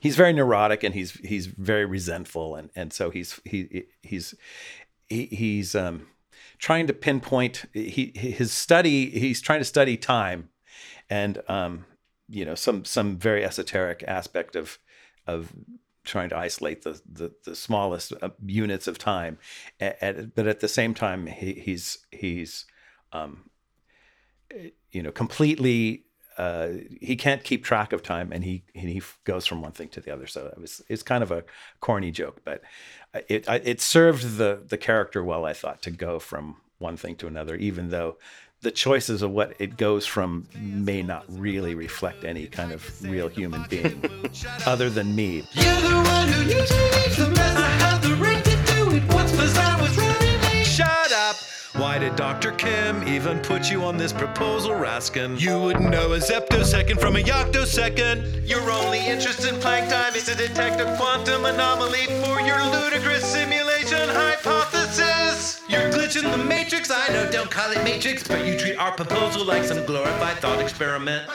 he's 0.01 0.17
very 0.17 0.33
neurotic 0.33 0.83
and 0.83 0.95
he's 0.95 1.13
he's 1.13 1.47
very 1.47 1.85
resentful, 1.85 2.57
and 2.57 2.71
and 2.75 2.93
so 2.93 3.11
he's 3.11 3.41
he 3.45 3.85
he's 4.03 4.35
he, 5.09 5.27
he's 5.27 5.75
um, 5.75 6.07
trying 6.59 6.87
to 6.87 6.93
pinpoint 6.93 7.65
he 7.73 8.13
his 8.15 8.53
study 8.53 9.11
he's 9.11 9.41
trying 9.41 9.61
to 9.61 9.65
study 9.65 9.97
time, 9.97 10.49
and 11.11 11.43
um, 11.49 11.85
you 12.29 12.45
know 12.45 12.55
some 12.55 12.85
some 12.85 13.17
very 13.17 13.45
esoteric 13.45 14.05
aspect 14.07 14.57
of 14.57 14.79
of 15.27 15.53
trying 16.05 16.29
to 16.29 16.37
isolate 16.37 16.83
the 16.83 17.01
the, 17.11 17.33
the 17.45 17.57
smallest 17.57 18.13
uh, 18.23 18.29
units 18.45 18.87
of 18.87 18.99
time, 18.99 19.39
A- 19.81 20.05
at- 20.05 20.35
but 20.35 20.47
at 20.47 20.61
the 20.61 20.69
same 20.69 20.95
time 20.95 21.27
he, 21.27 21.55
he's 21.55 21.99
he's 22.11 22.67
um, 23.13 23.51
you 24.93 25.03
know 25.03 25.11
completely 25.13 26.05
uh, 26.37 26.69
he 27.01 27.17
can't 27.17 27.45
keep 27.45 27.65
track 27.65 27.93
of 27.93 28.03
time 28.03 28.33
and 28.33 28.45
he 28.45 28.63
and 28.75 28.89
he 28.89 29.03
goes 29.25 29.47
from 29.47 29.63
one 29.63 29.73
thing 29.73 29.89
to 29.89 30.01
the 30.01 30.13
other. 30.13 30.27
So 30.27 30.47
it 30.47 30.59
was 30.61 30.83
it's 30.89 31.03
kind 31.03 31.23
of 31.23 31.31
a 31.31 31.45
corny 31.81 32.11
joke 32.11 32.41
but 32.45 32.63
it 33.29 33.47
it 33.49 33.81
served 33.81 34.37
the 34.37 34.61
the 34.67 34.79
character 34.79 35.23
well 35.23 35.45
I 35.45 35.53
thought 35.53 35.83
to 35.83 35.91
go 35.91 36.19
from 36.19 36.57
one 36.79 36.97
thing 36.97 37.17
to 37.17 37.27
another 37.27 37.55
even 37.57 37.91
though 37.91 38.17
the 38.63 38.71
choices 38.71 39.23
of 39.23 39.31
what 39.31 39.55
it 39.59 39.77
goes 39.77 40.07
from 40.07 40.49
may 40.59 41.03
not 41.03 41.25
really 41.29 41.75
reflect 41.75 42.25
any 42.25 42.47
kind 42.47 42.73
of 42.73 43.03
real 43.03 43.29
human 43.29 43.65
being 43.69 44.03
other 44.67 44.89
than 44.91 45.15
me 45.15 45.45
Why 51.77 51.99
did 51.99 52.15
Dr. 52.15 52.53
Kim 52.53 53.03
even 53.09 53.41
put 53.41 53.69
you 53.69 53.83
on 53.83 53.97
this 53.97 54.13
proposal, 54.13 54.71
Raskin? 54.71 55.41
You 55.41 55.59
wouldn't 55.61 55.91
know 55.91 56.13
a 56.13 56.19
zeptosecond 56.19 57.01
from 57.01 57.17
a 57.17 57.19
yoctosecond. 57.19 58.49
Your 58.49 58.71
only 58.71 59.05
interest 59.05 59.45
in 59.45 59.57
playing 59.57 59.91
time 59.91 60.15
is 60.15 60.25
to 60.27 60.37
detect 60.37 60.81
a 60.81 60.97
quantum 60.97 61.45
anomaly 61.45 62.07
for 62.23 62.41
your 62.43 62.65
ludicrous 62.67 63.25
simulation 63.25 63.64
hypothesis. 63.95 65.63
You're 65.69 65.91
glitching 65.91 66.31
the 66.31 66.43
matrix. 66.45 66.91
I 66.91 67.09
know, 67.09 67.31
don't 67.31 67.51
call 67.51 67.71
it 67.73 67.83
matrix, 67.85 68.27
but 68.27 68.47
you 68.47 68.59
treat 68.59 68.77
our 68.77 68.93
proposal 68.93 69.45
like 69.45 69.65
some 69.65 69.85
glorified 69.87 70.39
thought 70.39 70.61
experiment. 70.61 71.29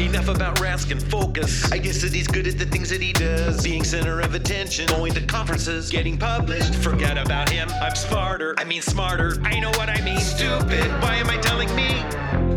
Enough 0.00 0.28
about 0.28 0.56
Raskin. 0.56 1.00
Focus. 1.10 1.70
I 1.70 1.78
guess 1.78 2.00
that 2.02 2.12
he's 2.12 2.26
good 2.26 2.46
at 2.46 2.58
the 2.58 2.64
things 2.64 2.88
that 2.90 3.02
he 3.02 3.12
does. 3.12 3.62
Being 3.62 3.84
center 3.84 4.20
of 4.20 4.34
attention, 4.34 4.86
going 4.86 5.12
to 5.14 5.20
conferences, 5.22 5.90
getting 5.90 6.16
published. 6.16 6.74
Forget 6.76 7.18
about 7.18 7.50
him. 7.50 7.68
I'm 7.82 7.94
smarter. 7.94 8.54
I 8.58 8.64
mean 8.64 8.82
smarter. 8.82 9.38
I 9.44 9.60
know 9.60 9.70
what 9.70 9.88
I 9.90 10.00
mean. 10.00 10.20
Stupid. 10.20 10.86
Why 11.02 11.16
am 11.16 11.28
I 11.28 11.36
telling 11.38 11.74
me? 11.74 12.02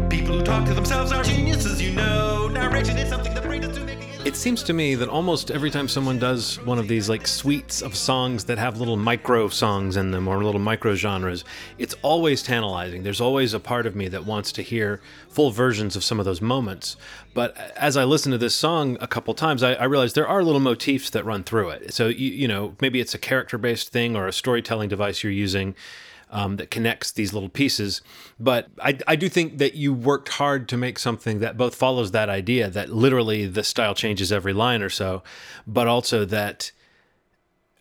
People 0.10 0.38
who 0.38 0.44
talk 0.44 0.66
to 0.66 0.74
themselves 0.74 1.12
are 1.12 1.24
geniuses, 1.24 1.82
you 1.82 1.92
know. 1.92 2.48
Narration 2.48 2.98
is 2.98 3.10
something 3.10 3.34
the 3.34 3.42
brain 3.42 3.62
does 3.62 3.83
It 4.26 4.38
seems 4.38 4.64
to 4.64 4.74
me 4.74 4.96
that 4.96 5.10
almost 5.10 5.52
every 5.52 5.70
time 5.70 5.90
someone 5.90 6.18
does 6.18 6.56
one 6.64 6.80
of 6.80 6.88
these 6.88 7.10
like 7.10 7.28
suites 7.28 7.82
of 7.82 7.94
songs 7.94 8.46
that 8.46 8.58
have 8.58 8.80
little 8.80 8.96
micro 8.96 9.50
songs 9.50 9.98
in 9.98 10.12
them 10.12 10.30
or 10.30 10.42
little 10.42 10.62
micro 10.62 10.96
genres, 10.96 11.44
it's 11.78 11.94
always 12.04 12.42
tantalizing. 12.42 13.04
There's 13.04 13.20
always 13.20 13.54
a 13.54 13.60
part 13.60 13.86
of 13.86 13.98
me 13.98 14.08
that 14.08 14.26
wants 14.26 14.54
to 14.54 14.62
hear 14.62 15.02
full 15.28 15.52
versions 15.52 15.98
of 15.98 16.06
some 16.06 16.20
of 16.20 16.26
those 16.26 16.40
moments. 16.40 16.96
But 17.34 17.58
as 17.76 17.98
I 17.98 18.06
listen 18.06 18.32
to 18.32 18.38
this 18.38 18.56
song 18.56 18.98
a 19.02 19.08
couple 19.08 19.34
times, 19.34 19.62
I, 19.62 19.74
I 19.74 19.84
realize 19.84 20.14
there 20.14 20.28
are 20.28 20.42
little 20.42 20.62
motifs 20.62 21.10
that 21.10 21.26
run 21.26 21.44
through 21.44 21.72
it. 21.72 21.94
So, 21.94 22.08
you, 22.08 22.30
you 22.30 22.48
know, 22.48 22.78
maybe 22.80 23.02
it's 23.02 23.14
a 23.14 23.20
character 23.20 23.58
based 23.58 23.90
thing 23.90 24.16
or 24.16 24.26
a 24.26 24.34
storytelling 24.34 24.88
device 24.88 25.22
you're 25.22 25.34
using 25.34 25.76
um, 26.34 26.58
that 26.58 26.72
connects 26.72 27.12
these 27.12 27.32
little 27.32 27.48
pieces. 27.48 28.02
But 28.40 28.68
I, 28.82 28.98
I 29.08 29.16
do 29.16 29.30
think 29.30 29.60
that 29.60 29.76
you 29.76 29.94
worked 29.94 30.30
hard 30.30 30.68
to 30.70 30.78
make 30.78 31.00
something 31.00 31.40
that 31.40 31.56
both 31.56 31.76
follows 31.76 32.12
that 32.12 32.28
idea 32.28 32.70
that 32.70 32.90
literally 32.90 33.46
the 33.46 33.64
style 33.64 33.94
changes 33.94 34.32
every 34.32 34.52
line 34.52 34.82
or 34.82 34.90
so, 34.90 35.24
but 35.68 35.88
also 35.88 36.26
that 36.26 36.72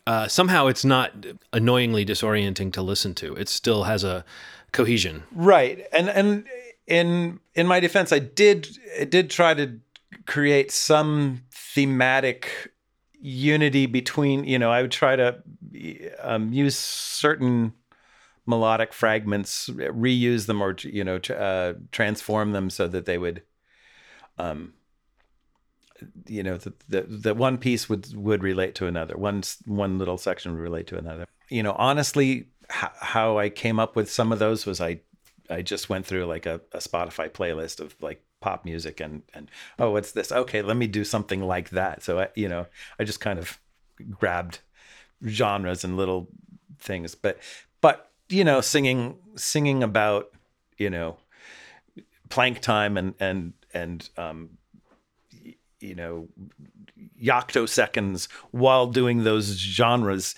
uh, 0.05 0.27
somehow 0.27 0.67
it's 0.67 0.85
not 0.85 1.25
annoyingly 1.51 2.05
disorienting 2.05 2.71
to 2.73 2.81
listen 2.81 3.15
to. 3.15 3.35
It 3.35 3.49
still 3.49 3.83
has 3.85 4.03
a 4.03 4.23
cohesion. 4.71 5.23
Right. 5.31 5.85
And 5.91 6.09
and 6.09 6.45
in 6.85 7.39
in 7.55 7.67
my 7.67 7.79
defense, 7.79 8.11
I 8.11 8.19
did 8.19 8.67
I 8.99 9.05
did 9.05 9.29
try 9.29 9.53
to 9.55 9.79
create 10.27 10.71
some 10.71 11.41
thematic 11.51 12.71
unity 13.19 13.85
between, 13.85 14.43
you 14.43 14.59
know, 14.59 14.69
I 14.69 14.81
would 14.81 14.91
try 14.91 15.15
to 15.15 15.41
um, 16.21 16.51
use 16.51 16.77
certain 16.77 17.73
melodic 18.45 18.93
fragments, 18.93 19.69
reuse 19.69 20.45
them 20.45 20.61
or 20.61 20.75
you 20.79 21.03
know, 21.03 21.17
uh, 21.17 21.73
transform 21.91 22.51
them 22.51 22.69
so 22.69 22.87
that 22.87 23.05
they 23.05 23.17
would 23.17 23.41
um 24.37 24.73
you 26.25 26.43
know 26.43 26.57
that 26.57 26.79
the 26.89 27.01
the 27.03 27.33
one 27.33 27.57
piece 27.57 27.87
would 27.87 28.13
would 28.15 28.43
relate 28.43 28.75
to 28.75 28.87
another 28.87 29.15
one 29.15 29.43
one 29.65 29.97
little 29.97 30.17
section 30.17 30.51
would 30.51 30.61
relate 30.61 30.87
to 30.87 30.97
another. 30.97 31.25
You 31.49 31.63
know 31.63 31.73
honestly 31.73 32.47
how, 32.69 32.91
how 32.99 33.37
i 33.37 33.49
came 33.49 33.79
up 33.79 33.95
with 33.95 34.11
some 34.11 34.31
of 34.31 34.39
those 34.39 34.65
was 34.65 34.81
i 34.81 34.99
i 35.49 35.61
just 35.61 35.89
went 35.89 36.05
through 36.05 36.25
like 36.25 36.45
a, 36.45 36.59
a 36.71 36.79
spotify 36.79 37.29
playlist 37.29 37.79
of 37.79 37.95
like 38.01 38.23
pop 38.41 38.65
music 38.65 38.99
and 38.99 39.21
and 39.33 39.49
oh 39.79 39.91
what's 39.91 40.11
this? 40.11 40.31
Okay 40.31 40.61
let 40.61 40.75
me 40.75 40.87
do 40.87 41.05
something 41.05 41.41
like 41.41 41.69
that. 41.69 42.03
So 42.03 42.19
i 42.19 42.27
you 42.35 42.49
know 42.49 42.65
i 42.99 43.03
just 43.03 43.21
kind 43.21 43.39
of 43.39 43.59
grabbed 44.09 44.59
genres 45.25 45.83
and 45.83 45.95
little 45.95 46.27
things. 46.79 47.15
But 47.15 47.39
you 48.29 48.43
know 48.43 48.61
singing 48.61 49.17
singing 49.35 49.83
about 49.83 50.31
you 50.77 50.89
know 50.89 51.17
Planck 52.29 52.59
time 52.59 52.97
and 52.97 53.13
and 53.19 53.53
and 53.73 54.09
um 54.17 54.57
you 55.79 55.95
know 55.95 56.27
yocto 57.21 57.67
seconds 57.67 58.27
while 58.51 58.87
doing 58.87 59.23
those 59.23 59.45
genres 59.57 60.35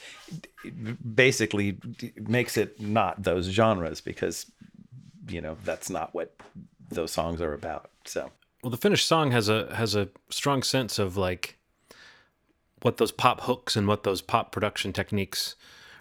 basically 1.14 1.78
makes 2.16 2.58
it 2.58 2.80
not 2.82 3.24
those 3.24 3.46
genres 3.46 4.02
because 4.02 4.52
you 5.30 5.40
know 5.42 5.58
that's 5.64 5.90
not 5.90 6.14
what 6.14 6.36
those 6.90 7.12
songs 7.12 7.42
are 7.42 7.54
about 7.54 7.90
so. 8.08 8.32
Well, 8.64 8.72
the 8.72 8.78
finished 8.78 9.08
song 9.08 9.32
has 9.32 9.50
a 9.50 9.74
has 9.76 9.96
a 9.96 10.10
strong 10.30 10.64
sense 10.64 10.98
of 10.98 11.18
like 11.18 11.58
what 12.82 12.98
those 12.98 13.12
pop 13.12 13.42
hooks 13.42 13.76
and 13.76 13.88
what 13.88 14.04
those 14.04 14.22
pop 14.22 14.52
production 14.52 14.94
techniques 14.94 15.56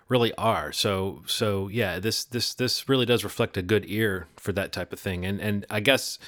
really 0.09 0.35
are. 0.35 0.73
So 0.73 1.23
so 1.27 1.69
yeah, 1.69 1.99
this 1.99 2.25
this 2.25 2.55
this 2.55 2.89
really 2.89 3.07
does 3.07 3.25
reflect 3.25 3.57
a 3.57 3.63
good 3.63 3.85
ear 3.89 4.27
for 4.37 4.53
that 4.53 4.73
type 4.73 4.93
of 4.93 5.01
thing. 5.01 5.25
And 5.25 5.41
and 5.41 5.67
I 5.71 5.81
guess 5.81 6.19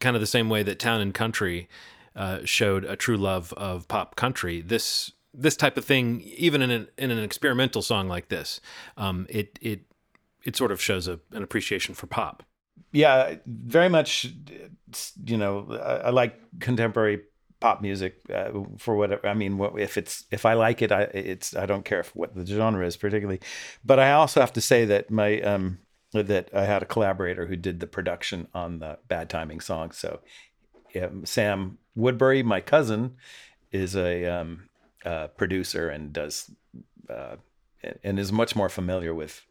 kind 0.00 0.16
of 0.16 0.20
the 0.20 0.26
same 0.26 0.48
way 0.48 0.62
that 0.62 0.78
Town 0.78 1.00
and 1.00 1.12
Country 1.12 1.68
uh, 2.16 2.40
showed 2.44 2.84
a 2.84 2.96
true 2.96 3.16
love 3.16 3.52
of 3.54 3.86
pop 3.88 4.16
country. 4.16 4.60
This 4.60 5.12
this 5.32 5.56
type 5.56 5.76
of 5.76 5.84
thing, 5.84 6.22
even 6.22 6.62
in 6.62 6.70
an 6.70 6.88
in 6.98 7.10
an 7.10 7.22
experimental 7.22 7.82
song 7.82 8.08
like 8.08 8.28
this, 8.28 8.60
um, 8.96 9.26
it 9.28 9.58
it 9.60 9.82
it 10.42 10.56
sort 10.56 10.72
of 10.72 10.80
shows 10.80 11.06
a, 11.06 11.20
an 11.32 11.42
appreciation 11.42 11.94
for 11.94 12.06
pop. 12.06 12.42
yeah 12.92 13.34
very 13.46 13.88
much 13.88 14.26
you 15.24 15.36
know 15.36 15.66
i, 15.84 16.08
I 16.08 16.10
like 16.10 16.34
contemporary 16.60 17.20
pop 17.60 17.82
music 17.82 18.16
uh, 18.34 18.50
for 18.78 18.96
whatever 18.96 19.26
i 19.28 19.34
mean 19.34 19.58
what, 19.58 19.78
if 19.78 19.96
it's 19.98 20.24
if 20.30 20.46
i 20.46 20.54
like 20.54 20.80
it 20.82 20.90
i 20.90 21.02
it's 21.02 21.54
i 21.54 21.66
don't 21.66 21.84
care 21.84 22.04
what 22.14 22.34
the 22.34 22.46
genre 22.46 22.86
is 22.86 22.96
particularly. 22.96 23.40
But 23.84 23.98
i 24.00 24.12
also 24.12 24.40
have 24.40 24.52
to 24.54 24.60
say 24.60 24.86
that 24.86 25.10
my 25.10 25.40
um 25.42 25.78
that 26.12 26.48
i 26.54 26.64
had 26.64 26.82
a 26.82 26.86
collaborator 26.86 27.46
who 27.46 27.56
did 27.56 27.78
the 27.80 27.86
production 27.86 28.48
on 28.54 28.78
the 28.78 28.98
bad 29.08 29.28
timing 29.30 29.60
song. 29.60 29.90
So 29.92 30.20
um, 31.00 31.24
sam 31.26 31.78
woodbury 31.94 32.42
my 32.42 32.60
cousin 32.60 33.16
is 33.72 33.94
a 33.94 34.24
um, 34.26 34.68
uh, 35.04 35.28
producer 35.28 35.88
and 35.88 36.12
does 36.12 36.50
uh, 37.08 37.36
and- 37.82 37.98
and 38.02 38.18
is 38.18 38.30
much 38.32 38.54
more 38.56 38.68
familiar 38.68 39.14
with 39.14 39.42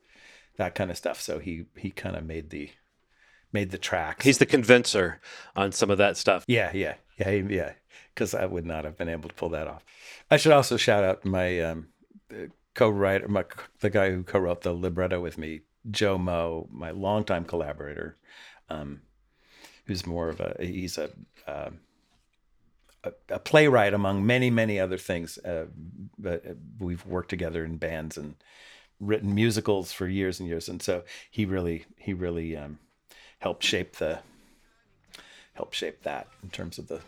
that 0.57 0.75
kind 0.75 0.91
of 0.91 0.97
stuff. 0.97 1.19
So 1.21 1.39
he 1.39 1.65
he 1.77 1.89
kind 1.91 2.15
of 2.15 2.25
made 2.25 2.49
the 2.49 2.69
made 3.51 3.71
the 3.71 3.77
tracks. 3.77 4.25
He's 4.25 4.37
the 4.37 4.45
convincer 4.45 5.19
on 5.55 5.71
some 5.71 5.89
of 5.89 5.97
that 5.97 6.17
stuff. 6.17 6.43
yeah, 6.47 6.71
yeah, 6.73 6.95
yeah, 7.17 7.29
yeah. 7.31 7.71
Because 8.19 8.35
I 8.35 8.45
would 8.47 8.65
not 8.65 8.83
have 8.83 8.97
been 8.97 9.07
able 9.07 9.29
to 9.29 9.35
pull 9.35 9.47
that 9.49 9.65
off. 9.65 9.85
I 10.29 10.35
should 10.35 10.51
also 10.51 10.75
shout 10.75 11.05
out 11.05 11.23
my 11.23 11.61
um, 11.61 11.87
co-writer, 12.75 13.29
my, 13.29 13.45
the 13.79 13.89
guy 13.89 14.11
who 14.11 14.23
co-wrote 14.23 14.59
the 14.59 14.73
libretto 14.73 15.21
with 15.21 15.37
me, 15.37 15.61
Joe 15.89 16.17
Mo, 16.17 16.67
my 16.69 16.91
longtime 16.91 17.45
collaborator, 17.45 18.17
um, 18.69 19.03
who's 19.85 20.05
more 20.05 20.27
of 20.27 20.41
a 20.41 20.57
he's 20.59 20.97
a, 20.97 21.11
uh, 21.47 21.69
a 23.05 23.13
a 23.29 23.39
playwright 23.39 23.93
among 23.93 24.25
many 24.25 24.49
many 24.49 24.81
other 24.81 24.97
things. 24.97 25.37
Uh, 25.37 25.67
but 26.17 26.45
uh, 26.45 26.55
we've 26.77 27.05
worked 27.05 27.29
together 27.29 27.63
in 27.63 27.77
bands 27.77 28.17
and 28.17 28.35
written 28.99 29.33
musicals 29.33 29.93
for 29.93 30.09
years 30.09 30.41
and 30.41 30.49
years, 30.49 30.67
and 30.67 30.81
so 30.81 31.03
he 31.31 31.45
really 31.45 31.85
he 31.95 32.13
really 32.13 32.57
um, 32.57 32.79
helped 33.39 33.63
shape 33.63 33.95
the 33.95 34.19
help 35.53 35.71
shape 35.71 36.03
that 36.03 36.27
in 36.43 36.49
terms 36.49 36.77
of 36.77 36.89
the 36.89 36.99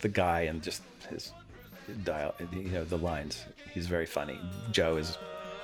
the 0.00 0.08
guy 0.08 0.42
and 0.42 0.62
just 0.62 0.82
his 1.10 1.32
dial 2.04 2.34
you 2.52 2.70
know 2.70 2.84
the 2.84 2.98
lines 2.98 3.44
he's 3.72 3.86
very 3.86 4.06
funny 4.06 4.38
joe 4.70 4.96
is 4.96 5.16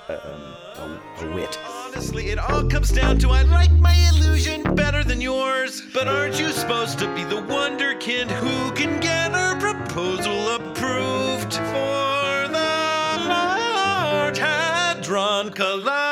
a, 0.09 0.81
um, 0.81 0.99
a, 1.21 1.35
wit 1.35 1.57
Honestly, 1.95 2.29
it 2.29 2.37
all 2.37 2.67
comes 2.67 2.91
down 2.91 3.17
to 3.19 3.29
I 3.29 3.43
like 3.43 3.71
my 3.71 3.95
illusion 4.13 4.75
better 4.75 5.01
than 5.01 5.21
yours. 5.21 5.81
But 5.93 6.09
aren't 6.09 6.37
you 6.37 6.49
supposed 6.49 6.99
to 6.99 7.07
be 7.15 7.23
the 7.23 7.41
wonderkind 7.41 8.29
who 8.31 8.71
can 8.73 8.99
get 8.99 9.31
her 9.31 9.57
proposal 9.57 10.55
approved 10.55 11.53
for 11.53 12.47
the 12.49 13.23
Large 13.29 14.39
Hadron 14.39 15.51
Collider? 15.51 16.04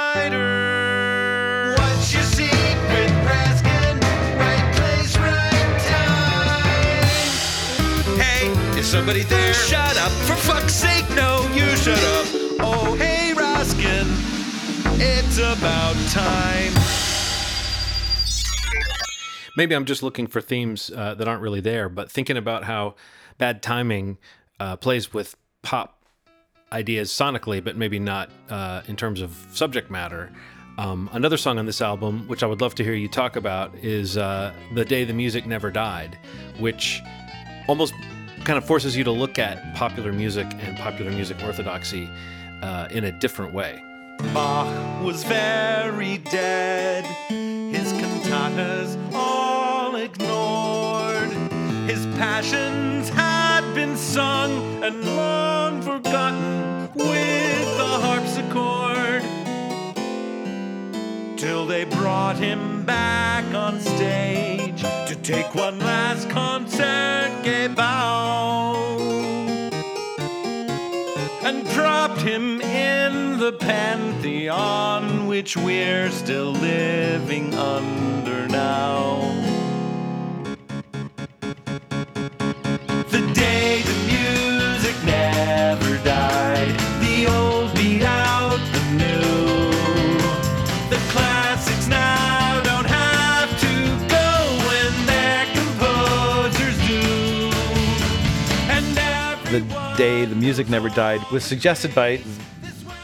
Is 8.84 8.92
somebody 8.92 9.24
there? 9.24 9.54
Shut 9.54 9.98
up, 9.98 10.12
for 10.12 10.36
fuck's 10.36 10.74
sake, 10.74 11.10
no, 11.12 11.50
you 11.54 11.66
shut 11.78 11.98
up. 11.98 12.28
Oh, 12.60 12.96
hey, 13.00 13.34
Raskin. 13.36 14.08
It's 15.00 15.38
about 15.38 15.96
time. 16.10 16.74
maybe 19.56 19.76
I'm 19.76 19.86
just 19.86 20.04
looking 20.04 20.28
for 20.28 20.42
themes 20.42 20.92
uh, 20.96 21.14
that 21.16 21.28
aren't 21.28 21.42
really 21.42 21.62
there, 21.62 21.88
but 21.88 22.12
thinking 22.12 22.38
about 22.38 22.64
how 22.66 22.96
bad 23.38 23.62
timing 23.62 24.18
uh, 24.60 24.76
plays 24.76 25.14
with 25.14 25.36
pop 25.62 26.04
ideas 26.72 27.12
sonically, 27.12 27.64
but 27.64 27.78
maybe 27.78 28.00
not 28.00 28.32
uh, 28.50 28.82
in 28.88 28.96
terms 28.96 29.22
of 29.22 29.48
subject 29.52 29.90
matter. 29.92 30.32
Um, 30.78 31.10
another 31.14 31.38
song 31.38 31.60
on 31.60 31.66
this 31.68 31.82
album, 31.82 32.28
which 32.28 32.42
I 32.44 32.48
would 32.48 32.60
love 32.60 32.76
to 32.76 32.84
hear 32.84 32.96
you 32.96 33.08
talk 33.08 33.36
about, 33.36 33.76
is 33.76 34.18
uh, 34.18 34.54
The 34.74 34.84
Day 34.84 35.04
the 35.04 35.14
Music 35.14 35.46
Never 35.46 35.70
Died, 35.70 36.18
which 36.60 37.00
almost 37.68 37.94
kind 38.44 38.57
of 38.57 38.65
forces 38.65 38.95
you 38.98 39.03
to 39.06 39.11
look 39.11 39.40
at 39.40 39.74
popular 39.76 40.11
music 40.11 40.48
and 40.60 40.78
popular 40.78 41.11
music 41.11 41.41
orthodoxy 41.44 42.10
uh, 42.61 42.88
in 42.91 43.06
a 43.06 43.11
different 43.11 43.53
way. 43.53 43.82
Bach 44.34 44.68
was 45.03 45.24
very 45.24 46.18
dead. 46.18 47.06
His 47.30 47.94
cantatas 47.94 48.98
all 49.14 49.95
ignored. 49.95 51.30
His 51.90 52.06
passions 52.18 53.10
had 53.10 53.74
been 53.74 53.95
sung 53.95 54.84
and 54.84 55.06
long 55.06 55.82
forgotten 55.82 56.90
with 56.95 57.78
the 57.78 57.99
harpsichord. 58.02 58.93
Till 61.44 61.65
they 61.65 61.84
brought 61.84 62.38
him 62.38 62.86
back 62.86 63.44
on 63.53 63.82
stage 63.82 64.82
to 64.82 65.15
take 65.22 65.53
one 65.53 65.78
last 65.78 66.30
concert 66.30 67.32
bow 67.76 68.76
and 71.44 71.68
dropped 71.72 72.22
him 72.22 72.61
in 72.61 73.40
the 73.40 73.52
pantheon 73.60 75.28
which 75.28 75.57
we're 75.57 76.11
still 76.11 76.53
living 76.53 77.53
under 77.56 78.48
now. 78.48 79.62
Day 100.04 100.26
the 100.26 100.36
music 100.36 100.68
never 100.68 100.90
died 100.90 101.22
was 101.32 101.46
suggested 101.46 101.96
by 101.96 102.22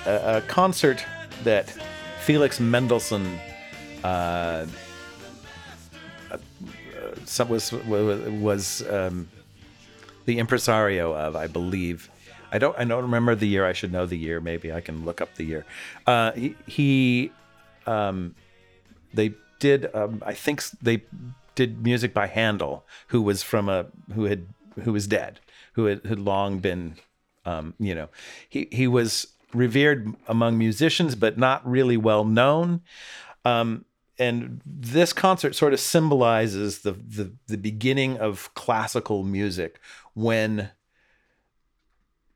a, 0.06 0.38
a 0.38 0.42
concert 0.48 1.02
that 1.46 1.70
felix 2.26 2.60
mendelssohn 2.60 3.40
uh, 4.04 4.66
uh, 6.30 7.46
was 7.48 7.72
was 7.72 8.86
um, 8.90 9.30
the 10.26 10.40
impresario 10.40 11.14
of, 11.14 11.38
I 11.38 11.48
believe. 11.48 12.10
I 12.52 12.58
don't 12.58 12.78
I 12.78 12.84
don't 12.84 13.04
remember 13.04 13.34
the 13.34 13.48
year. 13.48 13.66
I 13.66 13.72
should 13.72 13.94
know 13.94 14.06
the 14.06 14.18
year. 14.18 14.42
Maybe 14.42 14.74
I 14.74 14.82
can 14.82 15.06
look 15.06 15.22
up 15.22 15.36
the 15.36 15.46
year. 15.46 15.66
Uh, 16.06 16.34
he, 16.34 16.56
he 16.68 17.32
um, 17.88 18.36
they 19.14 19.36
did 19.60 19.90
um, 19.96 20.22
I 20.26 20.34
think 20.34 20.64
they 20.82 21.04
did 21.56 21.82
music 21.82 22.14
by 22.14 22.28
Handel, 22.28 22.84
who 23.08 23.22
was 23.22 23.42
from 23.42 23.70
a 23.70 23.86
who 24.16 24.26
had 24.26 24.48
who 24.84 24.92
was 24.92 25.08
dead, 25.08 25.40
who 25.80 25.86
had, 25.86 26.06
had 26.06 26.20
long 26.20 26.60
been 26.60 26.96
um, 27.46 27.74
you 27.80 27.96
know 27.96 28.10
he 28.48 28.68
he 28.72 28.88
was 28.88 29.28
revered 29.54 30.14
among 30.28 30.58
musicians, 30.58 31.16
but 31.16 31.38
not 31.38 31.68
really 31.68 31.98
well 31.98 32.24
known. 32.24 32.82
Um, 33.46 33.86
and 34.18 34.62
this 34.66 35.14
concert 35.14 35.56
sort 35.56 35.74
of 35.74 35.80
symbolizes 35.80 36.80
the 36.80 36.92
the, 36.92 37.32
the 37.48 37.58
beginning 37.58 38.18
of 38.18 38.54
classical 38.54 39.24
music 39.24 39.80
when 40.14 40.70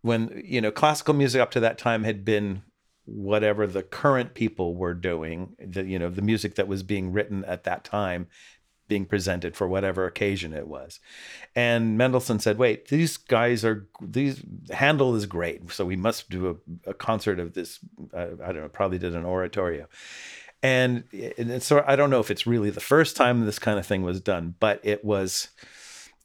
when 0.02 0.42
you 0.46 0.62
know 0.62 0.72
classical 0.72 1.14
music 1.14 1.42
up 1.42 1.52
to 1.52 1.60
that 1.60 1.78
time 1.78 2.04
had 2.04 2.24
been 2.24 2.64
whatever 3.06 3.68
the 3.68 3.84
current 3.84 4.34
people 4.34 4.76
were 4.76 4.94
doing 4.94 5.56
the 5.60 5.84
you 5.84 6.00
know 6.00 6.10
the 6.10 6.22
music 6.22 6.56
that 6.56 6.70
was 6.70 6.84
being 6.84 7.12
written 7.12 7.44
at 7.46 7.66
that 7.66 7.84
time 7.84 8.28
being 8.94 9.06
presented 9.06 9.56
for 9.56 9.68
whatever 9.68 10.06
occasion 10.06 10.54
it 10.54 10.68
was. 10.68 11.00
And 11.56 11.98
mendelssohn 11.98 12.40
said 12.40 12.60
wait 12.60 12.90
these 12.90 13.18
guys 13.18 13.66
are 13.66 13.88
these 14.00 14.44
handel 14.72 15.16
is 15.16 15.26
great 15.26 15.72
so 15.72 15.84
we 15.86 15.96
must 15.96 16.30
do 16.30 16.42
a, 16.86 16.92
a 16.92 16.94
concert 16.94 17.40
of 17.40 17.54
this 17.54 17.80
uh, 18.14 18.28
i 18.44 18.52
don't 18.52 18.62
know 18.62 18.70
probably 18.70 19.00
did 19.00 19.16
an 19.16 19.26
oratorio. 19.26 19.88
And, 20.62 21.04
and 21.38 21.62
sort 21.62 21.86
i 21.88 21.96
don't 21.96 22.12
know 22.12 22.20
if 22.20 22.32
it's 22.32 22.46
really 22.48 22.70
the 22.70 22.88
first 22.94 23.18
time 23.18 23.46
this 23.46 23.60
kind 23.60 23.80
of 23.80 23.86
thing 23.86 24.04
was 24.04 24.22
done 24.22 24.56
but 24.60 24.80
it 24.84 25.04
was 25.04 25.50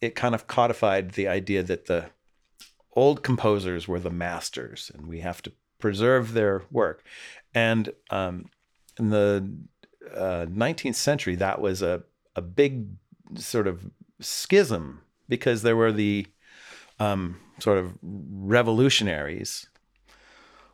it 0.01 0.15
kind 0.15 0.35
of 0.35 0.47
codified 0.47 1.13
the 1.13 1.29
idea 1.29 1.63
that 1.63 1.87
the 1.87 2.11
old 2.93 3.23
composers 3.23 3.89
were 3.89 4.01
the 4.01 4.11
masters 4.11 4.91
and 4.95 5.07
we 5.07 5.21
have 5.21 5.41
to 5.43 5.53
preserve 5.79 6.33
their 6.33 6.63
work. 6.71 7.05
And 7.55 7.93
um, 8.11 8.47
in 8.99 9.11
the 9.11 9.51
uh, 10.15 10.47
19th 10.47 10.97
century 10.97 11.37
that 11.37 11.61
was 11.61 11.83
a, 11.83 12.03
a 12.39 12.43
big 12.43 12.87
sort 13.35 13.67
of 13.67 13.91
schism 14.21 15.03
because 15.29 15.63
there 15.63 15.77
were 15.77 15.93
the 15.93 16.27
um, 16.99 17.39
sort 17.59 17.79
of 17.79 17.99
revolutionaries 18.03 19.67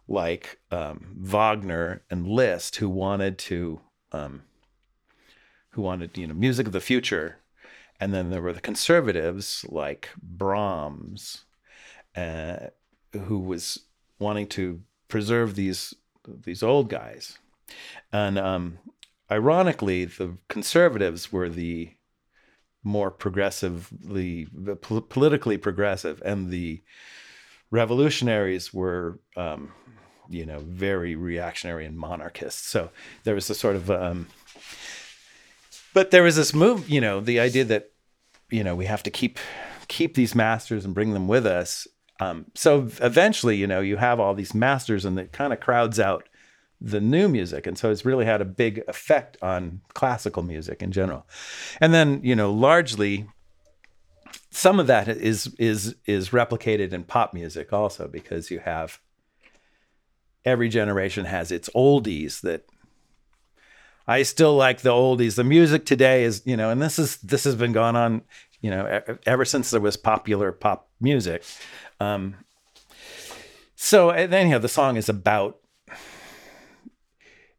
like 0.07 0.59
um, 0.70 1.16
Wagner 1.19 2.03
and 2.11 2.28
Liszt 2.28 2.77
who 2.77 2.89
wanted 2.89 3.39
to 3.39 3.81
um, 4.12 4.43
who 5.70 5.82
wanted 5.82 6.16
you 6.16 6.27
know 6.27 6.35
music 6.35 6.66
of 6.66 6.73
the 6.73 6.81
future. 6.81 7.39
And 8.01 8.12
then 8.12 8.31
there 8.31 8.43
were 8.43 8.53
the 8.53 8.61
conservatives 8.61 9.65
like 9.69 10.11
Brahms 10.20 11.45
uh, 12.16 12.57
who 13.12 13.39
was 13.39 13.78
wanting 14.19 14.49
to 14.49 14.82
preserve 15.09 15.55
these 15.55 15.95
these 16.27 16.62
old 16.62 16.89
guys. 16.89 17.39
And 18.12 18.39
um, 18.39 18.78
ironically 19.30 20.05
the 20.05 20.36
conservatives 20.48 21.32
were 21.32 21.48
the 21.48 21.90
more 22.82 23.10
progressively 23.10 24.46
pol- 24.82 25.01
politically 25.01 25.56
progressive 25.56 26.22
and 26.24 26.51
the 26.51 26.82
revolutionaries 27.70 28.72
were 28.74 29.18
um, 29.36 29.72
you 30.28 30.44
know 30.44 30.59
very 30.60 31.16
reactionary 31.16 31.86
and 31.86 31.98
monarchist 31.98 32.68
so 32.68 32.90
there 33.24 33.34
was 33.34 33.48
a 33.48 33.55
sort 33.55 33.76
of 33.76 33.90
um, 33.90 34.26
but 35.94 36.10
there 36.10 36.22
was 36.22 36.36
this 36.36 36.52
move 36.52 36.88
you 36.88 37.01
know 37.01 37.20
the 37.20 37.40
idea 37.40 37.64
that 37.64 37.90
you 38.51 38.62
know 38.62 38.74
we 38.74 38.86
have 38.86 39.02
to 39.02 39.10
keep 39.10 39.38
keep 39.88 40.14
these 40.14 40.34
masters 40.34 40.84
and 40.84 40.94
bring 40.94 41.12
them 41.12 41.28
with 41.28 41.46
us. 41.46 41.86
Um, 42.20 42.46
so 42.55 42.88
eventually 43.01 43.56
you 43.56 43.66
know 43.66 43.80
you 43.80 43.96
have 43.96 44.20
all 44.20 44.34
these 44.34 44.55
masters 44.55 45.05
and 45.05 45.18
it 45.18 45.32
kind 45.32 45.52
of 45.52 45.60
crowds 45.60 45.98
out 45.98 46.28
the 46.85 47.01
new 47.01 47.28
music 47.28 47.66
and 47.66 47.78
so 47.78 47.90
it's 47.90 48.05
really 48.05 48.27
had 48.27 48.43
a 48.43 48.44
big 48.44 48.82
effect 48.89 49.39
on 49.40 49.81
classical 49.94 50.43
music 50.43 50.82
in 50.82 50.93
general 50.93 51.27
and 51.81 51.94
then 51.94 52.20
you 52.23 52.36
know 52.36 52.52
largely 52.52 53.27
some 54.51 54.78
of 54.78 54.86
that 54.86 55.09
is 55.09 55.55
is 55.59 55.97
is 56.06 56.28
replicated 56.31 56.93
in 56.93 57.02
pop 57.02 57.32
music 57.32 57.73
also 57.73 58.06
because 58.06 58.51
you 58.51 58.59
have 58.59 59.01
every 60.44 60.69
generation 60.69 61.24
has 61.24 61.51
its 61.51 61.70
oldies 61.74 62.43
that 62.43 62.66
I 64.06 64.23
still 64.23 64.55
like 64.55 64.82
the 64.82 64.90
oldies. 64.90 65.36
The 65.36 65.44
music 65.44 65.86
today 65.86 66.24
is, 66.24 66.43
you 66.44 66.59
know, 66.59 66.69
and 66.69 66.82
this 66.82 66.98
is 66.98 67.16
this 67.19 67.44
has 67.44 67.55
been 67.55 67.73
going 67.73 67.97
on, 67.97 68.20
you 68.61 68.70
know, 68.70 69.01
ever 69.24 69.47
since 69.47 69.70
there 69.70 69.81
was 69.81 69.97
popular 69.97 70.52
pop 70.52 70.89
music. 71.01 71.43
Um, 72.01 72.36
so 73.77 74.11
anyhow, 74.11 74.59
the 74.59 74.69
song 74.69 74.97
is 74.97 75.09
about, 75.09 75.59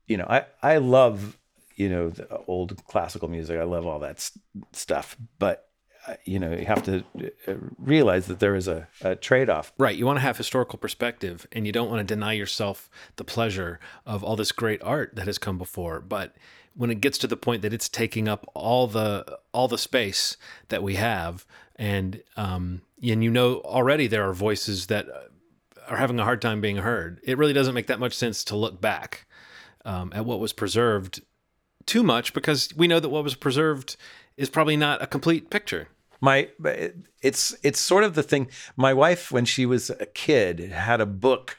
you 0.07 0.17
know, 0.17 0.25
I 0.29 0.45
I 0.61 0.77
love, 0.77 1.37
you 1.75 1.89
know, 1.89 2.09
the 2.09 2.37
old 2.47 2.85
classical 2.85 3.27
music. 3.27 3.59
I 3.59 3.63
love 3.63 3.85
all 3.85 3.99
that 3.99 4.17
s- 4.17 4.37
stuff, 4.71 5.17
but 5.39 5.69
uh, 6.07 6.15
you 6.23 6.39
know, 6.39 6.51
you 6.51 6.65
have 6.65 6.83
to 6.83 7.03
uh, 7.47 7.53
realize 7.79 8.27
that 8.27 8.39
there 8.39 8.55
is 8.55 8.67
a, 8.67 8.87
a 9.01 9.15
trade 9.15 9.49
off. 9.49 9.73
Right. 9.77 9.95
You 9.95 10.05
want 10.05 10.17
to 10.17 10.21
have 10.21 10.37
historical 10.37 10.77
perspective 10.77 11.47
and 11.51 11.65
you 11.65 11.71
don't 11.71 11.89
want 11.89 12.07
to 12.07 12.13
deny 12.13 12.33
yourself 12.33 12.89
the 13.15 13.23
pleasure 13.23 13.79
of 14.05 14.23
all 14.23 14.35
this 14.35 14.51
great 14.51 14.81
art 14.83 15.15
that 15.15 15.25
has 15.25 15.37
come 15.39 15.57
before. 15.57 15.99
But 16.01 16.35
when 16.75 16.91
it 16.91 17.01
gets 17.01 17.17
to 17.19 17.27
the 17.27 17.37
point 17.37 17.61
that 17.63 17.73
it's 17.73 17.89
taking 17.89 18.27
up 18.27 18.49
all 18.53 18.85
the 18.85 19.39
all 19.51 19.67
the 19.67 19.77
space 19.77 20.37
that 20.67 20.83
we 20.83 20.95
have 20.95 21.45
and 21.77 22.21
um 22.37 22.81
and 23.01 23.23
you 23.23 23.31
know 23.31 23.61
already 23.61 24.07
there 24.07 24.27
are 24.27 24.33
voices 24.33 24.87
that 24.87 25.07
are 25.87 25.97
having 25.97 26.19
a 26.19 26.23
hard 26.23 26.41
time 26.41 26.61
being 26.61 26.77
heard. 26.77 27.19
It 27.23 27.37
really 27.37 27.53
doesn't 27.53 27.73
make 27.73 27.87
that 27.87 27.99
much 27.99 28.13
sense 28.13 28.43
to 28.45 28.55
look 28.55 28.81
back 28.81 29.25
um, 29.85 30.11
at 30.13 30.25
what 30.25 30.39
was 30.39 30.53
preserved 30.53 31.21
too 31.85 32.03
much 32.03 32.33
because 32.33 32.69
we 32.75 32.87
know 32.87 32.99
that 32.99 33.09
what 33.09 33.23
was 33.23 33.35
preserved 33.35 33.95
is 34.37 34.49
probably 34.49 34.75
not 34.75 35.01
a 35.01 35.07
complete 35.07 35.49
picture. 35.49 35.87
My 36.21 36.49
it's 37.21 37.55
it's 37.61 37.79
sort 37.79 38.03
of 38.03 38.15
the 38.15 38.23
thing. 38.23 38.49
My 38.75 38.93
wife, 38.93 39.31
when 39.31 39.45
she 39.45 39.65
was 39.65 39.89
a 39.89 40.05
kid, 40.05 40.59
had 40.59 41.01
a 41.01 41.05
book 41.05 41.57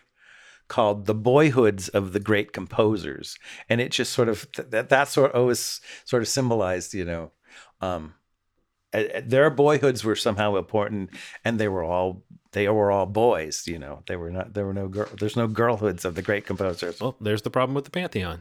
called 0.69 1.07
"The 1.07 1.15
Boyhoods 1.15 1.89
of 1.89 2.13
the 2.13 2.21
Great 2.21 2.53
Composers," 2.53 3.39
and 3.69 3.81
it 3.81 3.93
just 3.93 4.13
sort 4.13 4.29
of 4.29 4.49
that 4.57 4.89
that 4.89 5.09
sort 5.09 5.31
of 5.31 5.41
always 5.41 5.81
sort 6.05 6.23
of 6.23 6.29
symbolized, 6.29 6.95
you 6.95 7.05
know, 7.05 7.33
um, 7.81 8.15
their 8.93 9.51
boyhoods 9.51 10.05
were 10.05 10.17
somehow 10.17 10.57
important, 10.57 11.11
and 11.45 11.59
they 11.59 11.69
were 11.69 11.85
all 11.85 12.23
they 12.57 12.67
were 12.71 12.91
all 12.91 13.05
boys. 13.05 13.65
You 13.67 13.79
know, 13.79 14.03
they 14.07 14.17
were 14.17 14.31
not 14.31 14.55
there 14.55 14.65
were 14.65 14.73
no 14.73 14.89
girl. 14.89 15.09
There's 15.21 15.37
no 15.37 15.47
girlhoods 15.47 16.07
of 16.07 16.15
the 16.15 16.23
great 16.23 16.47
composers. 16.47 16.99
Well, 16.99 17.15
there's 17.21 17.43
the 17.43 17.51
problem 17.51 17.75
with 17.75 17.85
the 17.85 17.91
pantheon. 17.91 18.41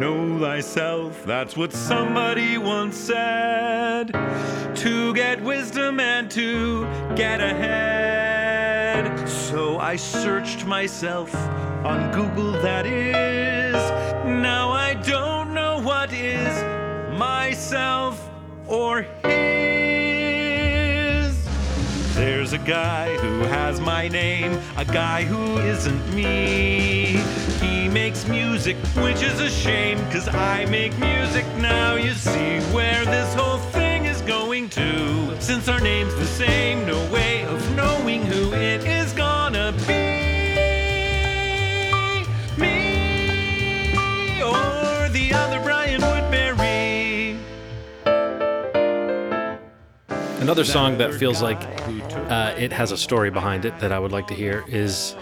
Know 0.00 0.40
thyself, 0.40 1.24
that's 1.24 1.56
what 1.56 1.72
somebody 1.72 2.58
once 2.58 2.96
said. 2.96 4.08
To 4.74 5.14
get 5.14 5.40
wisdom 5.44 6.00
and 6.00 6.28
to 6.32 6.86
get 7.14 7.40
ahead. 7.40 9.28
So 9.28 9.78
I 9.78 9.94
searched 9.94 10.66
myself 10.66 11.32
on 11.84 12.10
Google, 12.10 12.50
that 12.62 12.84
is. 12.84 13.61
Myself 17.62 18.28
or 18.66 19.02
his. 19.22 19.22
There's 22.16 22.52
a 22.52 22.58
guy 22.58 23.16
who 23.18 23.42
has 23.42 23.80
my 23.80 24.08
name, 24.08 24.60
a 24.76 24.84
guy 24.84 25.22
who 25.22 25.58
isn't 25.58 26.12
me. 26.12 27.20
He 27.60 27.88
makes 27.88 28.26
music, 28.26 28.76
which 28.96 29.22
is 29.22 29.38
a 29.38 29.48
shame, 29.48 29.98
cause 30.10 30.26
I 30.26 30.64
make 30.64 30.98
music 30.98 31.46
now. 31.58 31.94
You 31.94 32.14
see 32.14 32.58
where 32.74 33.04
this 33.04 33.32
whole 33.34 33.58
thing 33.70 34.06
is 34.06 34.22
going 34.22 34.68
to. 34.70 35.40
Since 35.40 35.68
our 35.68 35.78
name's 35.80 36.16
the 36.16 36.26
same, 36.26 36.84
no 36.84 36.98
way 37.12 37.44
of 37.44 37.76
knowing 37.76 38.22
who 38.26 38.52
it 38.54 38.84
is 38.84 39.01
Another 50.42 50.64
song 50.64 50.98
that 50.98 51.14
feels 51.14 51.40
like 51.40 51.60
uh, 52.28 52.52
it 52.58 52.72
has 52.72 52.90
a 52.90 52.96
story 52.96 53.30
behind 53.30 53.64
it 53.64 53.78
that 53.78 53.92
I 53.92 53.98
would 54.00 54.10
like 54.10 54.26
to 54.26 54.34
hear 54.34 54.64
is 54.66 55.14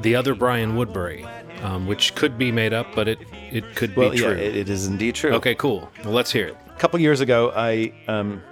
"The 0.00 0.16
Other 0.16 0.34
Brian 0.34 0.74
Woodbury," 0.74 1.24
um, 1.62 1.86
which 1.86 2.14
could 2.16 2.36
be 2.36 2.50
made 2.50 2.72
up, 2.72 2.88
but 2.94 3.06
it 3.06 3.18
it 3.52 3.76
could 3.76 3.94
Well, 3.94 4.10
be 4.10 4.18
yeah, 4.18 4.24
true. 4.30 4.36
it- 4.36 4.56
it 4.56 4.68
is 4.68 4.86
indeed 4.88 5.14
true. 5.14 5.32
Okay, 5.34 5.54
cool. 5.54 5.88
Well, 6.04 6.12
let's 6.12 6.32
hear 6.32 6.48
it. 6.48 6.56
A 6.74 6.78
couple 6.78 6.98
years 6.98 7.20
ago, 7.20 7.52
I 7.54 7.92
um, 8.08 8.42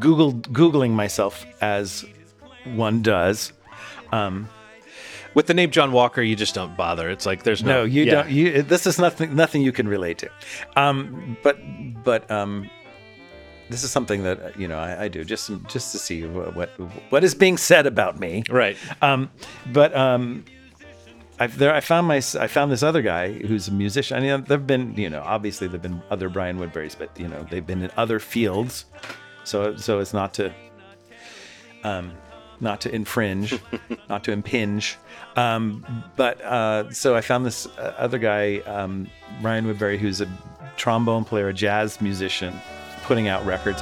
googled 0.00 0.42
googling 0.48 0.90
myself 0.90 1.46
as 1.60 2.04
one 2.74 3.00
does. 3.00 3.52
Um, 4.10 4.48
With 5.34 5.46
the 5.46 5.54
name 5.54 5.70
John 5.70 5.92
Walker, 5.92 6.22
you 6.22 6.34
just 6.34 6.54
don't 6.56 6.76
bother. 6.76 7.08
It's 7.08 7.24
like 7.24 7.44
there's 7.44 7.62
no. 7.62 7.80
no, 7.80 7.84
you 7.84 8.02
yeah. 8.02 8.14
don't. 8.14 8.30
You 8.30 8.62
this 8.62 8.84
is 8.86 8.98
nothing. 8.98 9.36
Nothing 9.36 9.62
you 9.62 9.70
can 9.70 9.86
relate 9.86 10.18
to. 10.18 10.28
Um, 10.74 11.36
but 11.44 11.56
but 12.02 12.28
um, 12.30 12.68
this 13.70 13.84
is 13.84 13.90
something 13.90 14.22
that 14.22 14.42
uh, 14.42 14.50
you 14.56 14.68
know 14.68 14.78
I, 14.78 15.04
I 15.04 15.08
do 15.08 15.24
just 15.24 15.50
just 15.68 15.92
to 15.92 15.98
see 15.98 16.24
what, 16.26 16.54
what 16.54 16.68
what 17.10 17.24
is 17.24 17.34
being 17.34 17.56
said 17.56 17.86
about 17.86 18.18
me. 18.18 18.44
Right. 18.50 18.76
Um, 19.02 19.30
but 19.72 19.94
um, 19.96 20.44
I've 21.38 21.56
there 21.58 21.74
I 21.74 21.80
found 21.80 22.06
my 22.06 22.16
I 22.16 22.46
found 22.46 22.72
this 22.72 22.82
other 22.82 23.02
guy 23.02 23.32
who's 23.32 23.68
a 23.68 23.72
musician. 23.72 24.16
I 24.16 24.20
mean, 24.20 24.44
there've 24.44 24.66
been 24.66 24.94
you 24.96 25.10
know 25.10 25.22
obviously 25.24 25.68
there've 25.68 25.82
been 25.82 26.02
other 26.10 26.28
Brian 26.28 26.58
Woodburys, 26.58 26.96
but 26.98 27.10
you 27.18 27.28
know 27.28 27.46
they've 27.50 27.66
been 27.66 27.82
in 27.82 27.90
other 27.96 28.18
fields. 28.18 28.86
So 29.44 29.76
so 29.76 30.00
it's 30.00 30.12
not 30.12 30.34
to 30.34 30.52
um, 31.84 32.12
not 32.60 32.80
to 32.82 32.94
infringe, 32.94 33.58
not 34.08 34.24
to 34.24 34.32
impinge. 34.32 34.96
Um, 35.36 36.04
but 36.16 36.40
uh, 36.42 36.90
so 36.92 37.14
I 37.14 37.20
found 37.20 37.46
this 37.46 37.66
uh, 37.78 37.94
other 37.96 38.18
guy, 38.18 38.58
um, 38.58 39.08
Brian 39.40 39.66
Woodbury, 39.66 39.98
who's 39.98 40.20
a 40.20 40.28
trombone 40.76 41.24
player, 41.24 41.48
a 41.48 41.54
jazz 41.54 42.00
musician, 42.00 42.54
putting 43.08 43.26
out 43.26 43.42
records. 43.46 43.80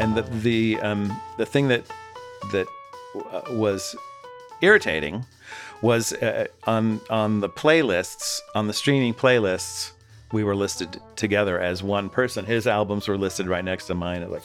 and 0.00 0.16
the 0.16 0.22
the 0.42 0.80
um, 0.80 1.20
the 1.36 1.46
thing 1.46 1.68
that 1.68 1.84
that 2.50 2.66
uh, 3.30 3.42
was 3.50 3.94
irritating 4.62 5.24
was 5.82 6.12
uh, 6.12 6.46
on 6.64 7.00
on 7.10 7.40
the 7.40 7.48
playlists 7.48 8.40
on 8.54 8.66
the 8.66 8.72
streaming 8.72 9.14
playlists 9.14 9.92
we 10.32 10.44
were 10.44 10.54
listed 10.54 11.00
together 11.16 11.58
as 11.58 11.82
one 11.82 12.08
person 12.08 12.44
his 12.44 12.66
albums 12.66 13.08
were 13.08 13.18
listed 13.18 13.48
right 13.48 13.64
next 13.64 13.86
to 13.86 13.94
mine 13.94 14.28
like 14.30 14.42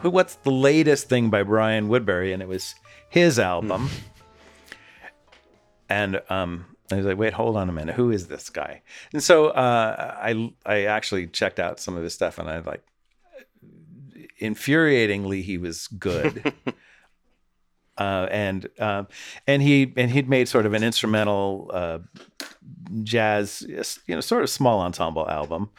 "Who- 0.00 0.10
what's 0.10 0.34
the 0.36 0.50
latest 0.50 1.08
thing 1.08 1.30
by 1.30 1.42
brian 1.42 1.88
woodbury 1.88 2.32
and 2.32 2.42
it 2.42 2.48
was 2.48 2.74
his 3.10 3.38
album 3.38 3.88
and 5.88 6.20
um 6.28 6.66
I 6.90 6.96
was 6.96 7.04
like, 7.04 7.18
wait, 7.18 7.34
hold 7.34 7.58
on 7.58 7.68
a 7.68 7.72
minute. 7.72 7.96
Who 7.96 8.10
is 8.10 8.28
this 8.28 8.48
guy? 8.48 8.80
And 9.12 9.22
so 9.22 9.48
uh, 9.48 10.16
I 10.22 10.54
I 10.64 10.84
actually 10.84 11.26
checked 11.26 11.60
out 11.60 11.78
some 11.80 11.98
of 11.98 12.02
his 12.02 12.14
stuff, 12.14 12.38
and 12.38 12.48
I 12.48 12.60
like 12.60 12.82
infuriatingly 14.40 15.42
he 15.42 15.58
was 15.58 15.86
good. 15.88 16.50
uh, 17.98 18.28
and 18.30 18.68
um, 18.78 19.08
and 19.46 19.60
he 19.62 19.92
and 19.96 20.10
he'd 20.10 20.28
made 20.28 20.48
sort 20.48 20.66
of 20.66 20.74
an 20.74 20.82
instrumental 20.82 21.70
uh, 21.72 21.98
jazz, 23.02 23.64
you 24.06 24.14
know, 24.14 24.20
sort 24.20 24.42
of 24.42 24.50
small 24.50 24.80
ensemble 24.80 25.28
album, 25.28 25.70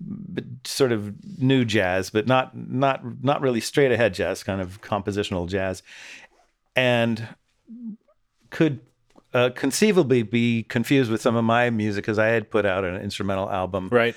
but 0.00 0.44
sort 0.64 0.92
of 0.92 1.12
new 1.38 1.64
jazz, 1.64 2.10
but 2.10 2.26
not 2.26 2.56
not 2.56 3.22
not 3.22 3.40
really 3.40 3.60
straight 3.60 3.92
ahead 3.92 4.14
jazz, 4.14 4.42
kind 4.42 4.60
of 4.60 4.80
compositional 4.80 5.48
jazz, 5.48 5.82
and 6.76 7.28
could 8.50 8.80
uh, 9.32 9.50
conceivably 9.54 10.22
be 10.22 10.62
confused 10.62 11.10
with 11.10 11.20
some 11.20 11.34
of 11.34 11.44
my 11.44 11.70
music 11.70 12.04
because 12.04 12.18
I 12.18 12.28
had 12.28 12.50
put 12.50 12.64
out 12.64 12.84
an 12.84 12.96
instrumental 12.96 13.50
album, 13.50 13.88
right? 13.90 14.14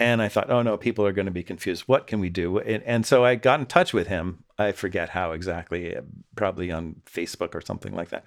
And 0.00 0.20
I 0.22 0.28
thought, 0.28 0.50
oh 0.50 0.62
no, 0.62 0.76
people 0.76 1.06
are 1.06 1.12
going 1.12 1.26
to 1.26 1.32
be 1.32 1.42
confused. 1.42 1.84
What 1.86 2.06
can 2.06 2.20
we 2.20 2.28
do? 2.28 2.58
And, 2.58 2.82
and 2.84 3.06
so 3.06 3.24
I 3.24 3.34
got 3.34 3.60
in 3.60 3.66
touch 3.66 3.92
with 3.92 4.06
him. 4.08 4.44
I 4.58 4.72
forget 4.72 5.10
how 5.10 5.32
exactly, 5.32 5.96
uh, 5.96 6.00
probably 6.34 6.72
on 6.72 6.96
Facebook 7.06 7.54
or 7.54 7.60
something 7.60 7.94
like 7.94 8.08
that. 8.08 8.24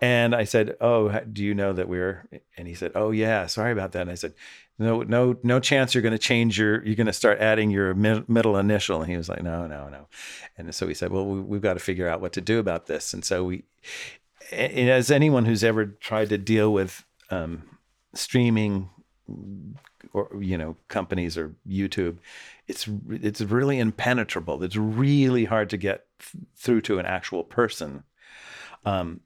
And 0.00 0.34
I 0.34 0.44
said, 0.44 0.76
oh, 0.80 1.20
do 1.32 1.44
you 1.44 1.54
know 1.54 1.72
that 1.72 1.88
we're? 1.88 2.26
And 2.56 2.66
he 2.66 2.74
said, 2.74 2.92
oh 2.94 3.12
yeah, 3.12 3.46
sorry 3.46 3.70
about 3.70 3.92
that. 3.92 4.02
And 4.02 4.10
I 4.10 4.14
said, 4.16 4.34
no, 4.78 5.02
no, 5.02 5.36
no 5.42 5.60
chance 5.60 5.94
you're 5.94 6.02
going 6.02 6.12
to 6.12 6.18
change 6.18 6.58
your. 6.58 6.84
You're 6.84 6.96
going 6.96 7.06
to 7.06 7.12
start 7.12 7.38
adding 7.38 7.70
your 7.70 7.94
mid, 7.94 8.28
middle 8.28 8.56
initial. 8.56 9.00
And 9.00 9.10
he 9.10 9.16
was 9.16 9.28
like, 9.28 9.42
no, 9.42 9.66
no, 9.66 9.88
no. 9.88 10.08
And 10.56 10.74
so 10.74 10.86
we 10.86 10.94
said, 10.94 11.12
well, 11.12 11.26
we, 11.26 11.40
we've 11.40 11.60
got 11.60 11.74
to 11.74 11.80
figure 11.80 12.08
out 12.08 12.20
what 12.20 12.32
to 12.32 12.40
do 12.40 12.58
about 12.58 12.86
this. 12.86 13.12
And 13.12 13.24
so 13.24 13.44
we, 13.44 13.64
and 14.50 14.88
as 14.90 15.10
anyone 15.10 15.44
who's 15.44 15.62
ever 15.62 15.86
tried 15.86 16.30
to 16.30 16.38
deal 16.38 16.72
with 16.72 17.04
um, 17.30 17.62
streaming 18.14 18.90
or 20.12 20.28
you 20.40 20.58
know 20.58 20.76
companies 20.88 21.36
or 21.36 21.54
YouTube, 21.68 22.18
it's 22.70 22.88
it's 23.08 23.40
really 23.40 23.78
impenetrable. 23.78 24.62
It's 24.62 24.76
really 24.76 25.44
hard 25.44 25.70
to 25.70 25.76
get 25.76 26.06
th- 26.18 26.44
through 26.56 26.80
to 26.82 26.98
an 26.98 27.06
actual 27.06 27.44
person. 27.44 28.04
Um, 28.84 29.20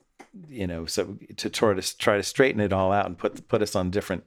you 0.48 0.66
know, 0.66 0.86
so 0.86 1.16
to 1.36 1.50
try 1.50 1.74
to 1.74 1.98
try 1.98 2.16
to 2.16 2.22
straighten 2.22 2.60
it 2.60 2.72
all 2.72 2.90
out 2.90 3.06
and 3.06 3.16
put 3.16 3.46
put 3.46 3.62
us 3.62 3.76
on 3.76 3.90
different. 3.90 4.24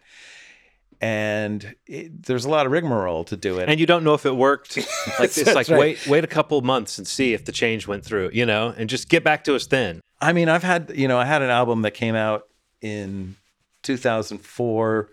And 0.99 1.75
it, 1.85 2.23
there's 2.23 2.45
a 2.45 2.49
lot 2.49 2.65
of 2.65 2.71
rigmarole 2.71 3.23
to 3.25 3.37
do 3.37 3.59
it. 3.59 3.69
And 3.69 3.79
you 3.79 3.85
don't 3.85 4.03
know 4.03 4.13
if 4.13 4.25
it 4.25 4.35
worked. 4.35 4.77
Like 5.19 5.35
it's 5.37 5.55
like 5.55 5.67
right. 5.69 5.79
wait 5.79 6.07
wait 6.07 6.23
a 6.23 6.27
couple 6.27 6.61
months 6.61 6.97
and 6.97 7.07
see 7.07 7.33
if 7.33 7.45
the 7.45 7.51
change 7.51 7.87
went 7.87 8.05
through, 8.05 8.29
you 8.33 8.45
know, 8.45 8.73
and 8.77 8.89
just 8.89 9.09
get 9.09 9.23
back 9.23 9.43
to 9.45 9.55
us 9.55 9.65
then. 9.65 10.01
I 10.21 10.33
mean, 10.33 10.47
I've 10.49 10.63
had, 10.63 10.91
you 10.95 11.07
know, 11.07 11.17
I 11.17 11.25
had 11.25 11.41
an 11.41 11.49
album 11.49 11.81
that 11.83 11.91
came 11.91 12.15
out 12.15 12.43
in 12.81 13.35
2004 13.83 15.09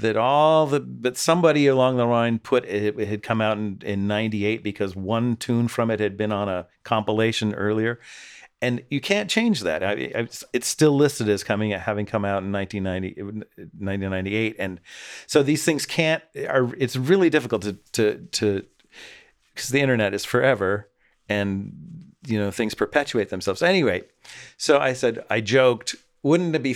that 0.00 0.16
all 0.16 0.66
the, 0.66 0.80
but 0.80 1.16
somebody 1.16 1.66
along 1.66 1.96
the 1.96 2.04
line 2.04 2.38
put 2.38 2.64
it, 2.64 2.98
it 2.98 3.08
had 3.08 3.22
come 3.22 3.40
out 3.40 3.58
in, 3.58 3.80
in 3.84 4.06
98 4.06 4.62
because 4.62 4.94
one 4.94 5.36
tune 5.36 5.68
from 5.68 5.90
it 5.90 6.00
had 6.00 6.16
been 6.16 6.32
on 6.32 6.48
a 6.48 6.66
compilation 6.84 7.54
earlier. 7.54 8.00
And 8.60 8.82
you 8.90 9.00
can't 9.00 9.30
change 9.30 9.60
that. 9.60 9.82
I, 9.82 9.90
I, 9.90 9.92
it's- 9.92 10.44
still 10.66 10.96
listed 10.96 11.28
as 11.28 11.44
coming, 11.44 11.70
having 11.70 12.06
come 12.06 12.24
out 12.24 12.42
in 12.42 12.50
1990, 12.52 13.22
1998. 13.22 14.56
And 14.58 14.80
so 15.26 15.42
these 15.42 15.64
things 15.64 15.86
can't, 15.86 16.22
are, 16.48 16.74
it's 16.76 16.96
really 16.96 17.30
difficult 17.30 17.62
to, 17.62 17.74
to, 17.92 18.26
to, 18.32 18.64
because 19.54 19.68
the 19.68 19.80
internet 19.80 20.14
is 20.14 20.24
forever 20.24 20.88
and 21.28 21.72
you 22.26 22.38
know 22.38 22.50
things 22.50 22.74
perpetuate 22.74 23.28
themselves 23.30 23.62
anyway 23.62 24.02
so 24.56 24.78
i 24.78 24.92
said 24.92 25.24
i 25.30 25.40
joked 25.40 25.96
wouldn't 26.22 26.54
it 26.54 26.62
be 26.62 26.74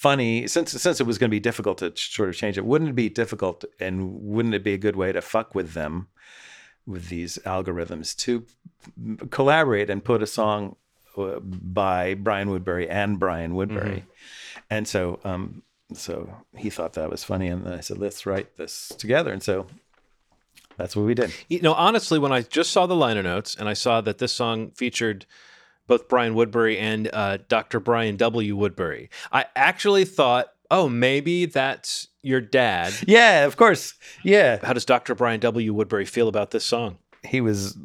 funny 0.00 0.46
since 0.46 0.72
since 0.72 0.98
it 0.98 1.06
was 1.06 1.18
going 1.18 1.28
to 1.28 1.36
be 1.36 1.38
difficult 1.38 1.76
to 1.76 1.92
sort 1.94 2.30
of 2.30 2.34
change 2.34 2.56
it 2.56 2.64
wouldn't 2.64 2.88
it 2.88 2.96
be 2.96 3.10
difficult 3.10 3.66
and 3.78 4.14
wouldn't 4.22 4.54
it 4.54 4.64
be 4.64 4.72
a 4.72 4.78
good 4.78 4.96
way 4.96 5.12
to 5.12 5.20
fuck 5.20 5.54
with 5.54 5.74
them 5.74 6.08
with 6.86 7.10
these 7.10 7.38
algorithms 7.44 8.16
to 8.16 8.46
collaborate 9.28 9.90
and 9.90 10.02
put 10.02 10.22
a 10.22 10.26
song 10.26 10.74
uh, 11.18 11.38
by 11.40 12.14
brian 12.14 12.48
woodbury 12.48 12.88
and 12.88 13.18
brian 13.18 13.54
woodbury? 13.54 14.06
And 14.70 14.88
so 14.88 15.20
um 15.22 15.62
so 15.92 16.34
he 16.56 16.70
thought 16.70 16.94
that 16.94 17.10
was 17.10 17.22
funny 17.22 17.48
and 17.48 17.68
i 17.68 17.80
said 17.80 17.98
let's 17.98 18.24
write 18.24 18.56
this 18.56 18.92
together. 18.96 19.30
And 19.34 19.42
so 19.42 19.66
that's 20.78 20.96
what 20.96 21.04
we 21.04 21.14
did. 21.14 21.34
You 21.50 21.60
know, 21.60 21.74
honestly, 21.74 22.18
when 22.18 22.32
I 22.32 22.40
just 22.40 22.70
saw 22.70 22.86
the 22.86 22.96
liner 22.96 23.22
notes 23.22 23.54
and 23.54 23.68
I 23.68 23.74
saw 23.74 24.00
that 24.00 24.16
this 24.16 24.32
song 24.32 24.70
featured 24.70 25.26
both 25.90 26.06
Brian 26.06 26.34
Woodbury 26.36 26.78
and 26.78 27.10
uh, 27.12 27.38
Dr. 27.48 27.80
Brian 27.80 28.16
W. 28.16 28.54
Woodbury, 28.54 29.10
I 29.32 29.46
actually 29.56 30.04
thought, 30.04 30.52
oh, 30.70 30.88
maybe 30.88 31.46
that's 31.46 32.06
your 32.22 32.40
dad. 32.40 32.92
Yeah, 33.06 33.44
of 33.44 33.56
course. 33.56 33.94
Yeah. 34.22 34.64
How 34.64 34.72
does 34.72 34.84
Dr. 34.84 35.16
Brian 35.16 35.40
W. 35.40 35.74
Woodbury 35.74 36.04
feel 36.04 36.28
about 36.28 36.52
this 36.52 36.64
song? 36.64 36.98
he 37.22 37.40
was 37.40 37.76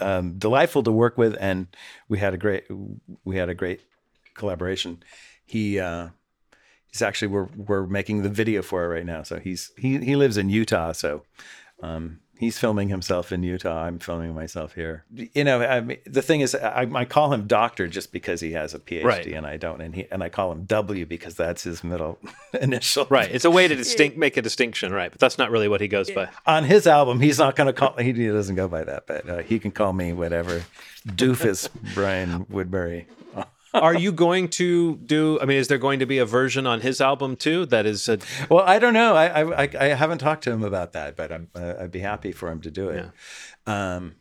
um, 0.00 0.38
delightful 0.38 0.82
to 0.84 0.92
work 0.92 1.18
with, 1.18 1.36
and 1.40 1.66
we 2.08 2.18
had 2.18 2.34
a 2.34 2.36
great 2.36 2.64
we 3.24 3.36
had 3.36 3.48
a 3.48 3.54
great 3.54 3.80
collaboration. 4.34 5.02
He 5.44 5.80
uh, 5.80 6.10
he's 6.86 7.02
actually 7.02 7.28
we're 7.28 7.48
we're 7.56 7.86
making 7.86 8.22
the 8.22 8.28
video 8.28 8.62
for 8.62 8.84
it 8.84 8.88
right 8.88 9.06
now. 9.06 9.22
So 9.22 9.40
he's 9.40 9.72
he 9.76 9.98
he 9.98 10.14
lives 10.14 10.36
in 10.36 10.48
Utah, 10.48 10.92
so 10.92 11.24
um, 11.82 12.20
he's 12.38 12.58
filming 12.58 12.88
himself 12.88 13.32
in 13.32 13.42
Utah. 13.42 13.84
I'm 13.84 13.98
filming 13.98 14.34
myself 14.34 14.74
here. 14.74 15.04
You 15.12 15.44
know, 15.44 15.62
I 15.62 15.80
mean, 15.80 15.98
the 16.06 16.22
thing 16.22 16.40
is, 16.40 16.54
I, 16.54 16.88
I 16.94 17.04
call 17.04 17.32
him 17.32 17.46
Doctor 17.46 17.86
just 17.88 18.12
because 18.12 18.40
he 18.40 18.52
has 18.52 18.74
a 18.74 18.78
PhD 18.78 19.04
Right. 19.04 19.26
and 19.26 19.46
I 19.46 19.56
don't, 19.56 19.80
and 19.80 19.94
he 19.94 20.06
and 20.10 20.22
I 20.22 20.28
call 20.28 20.52
him 20.52 20.64
W 20.64 21.06
because 21.06 21.34
that's 21.34 21.62
his 21.62 21.82
middle 21.84 22.18
initial. 22.60 23.06
Right. 23.08 23.30
It's 23.30 23.44
a 23.44 23.50
way 23.50 23.68
to 23.68 23.74
distinct 23.84 24.16
make 24.16 24.36
a 24.36 24.42
distinction, 24.42 24.92
right? 24.92 25.10
But 25.10 25.20
that's 25.20 25.38
not 25.38 25.50
really 25.50 25.68
what 25.68 25.80
he 25.80 25.88
goes 25.88 26.10
by. 26.10 26.28
on 26.46 26.64
his 26.64 26.86
album, 26.86 27.20
he's 27.20 27.38
not 27.38 27.56
going 27.56 27.66
to 27.68 27.72
call. 27.72 27.96
He 27.96 28.12
doesn't 28.12 28.56
go 28.56 28.68
by 28.68 28.84
that, 28.84 29.06
but 29.06 29.28
uh, 29.28 29.38
he 29.38 29.58
can 29.58 29.70
call 29.70 29.92
me 29.92 30.12
whatever. 30.12 30.64
Doofus 31.06 31.68
Brian 31.94 32.46
Woodbury. 32.48 33.06
Are 33.74 33.94
you 33.94 34.12
going 34.12 34.48
to 34.50 34.96
do? 34.96 35.38
I 35.40 35.44
mean, 35.44 35.58
is 35.58 35.68
there 35.68 35.78
going 35.78 35.98
to 35.98 36.06
be 36.06 36.18
a 36.18 36.24
version 36.24 36.66
on 36.66 36.80
his 36.80 37.00
album 37.00 37.36
too? 37.36 37.66
That 37.66 37.86
is 37.86 38.08
a 38.08 38.18
Well, 38.48 38.64
I 38.64 38.78
don't 38.78 38.94
know. 38.94 39.14
I 39.16 39.42
I, 39.64 39.68
I- 39.78 39.88
haven't 39.94 40.18
talked 40.18 40.44
to 40.44 40.52
him 40.52 40.62
about 40.62 40.92
that, 40.92 41.16
but 41.16 41.32
I'm, 41.32 41.48
uh, 41.54 41.74
I'd 41.80 41.90
be 41.90 42.00
happy 42.00 42.32
for 42.32 42.50
him 42.50 42.60
to 42.62 42.70
do 42.70 42.88
it. 42.88 43.10
Um, 43.66 44.14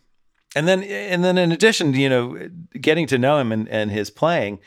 and 0.55 0.67
then 0.67 0.83
and 0.83 1.23
then 1.23 1.37
in 1.37 1.51
addition, 1.51 1.93
you 1.93 2.09
know, 2.09 2.49
getting 2.79 3.07
to 3.07 3.17
know 3.17 3.37
him 3.37 3.51
and, 3.51 3.67
and 3.69 3.91
his 3.91 4.09
playing, 4.09 4.59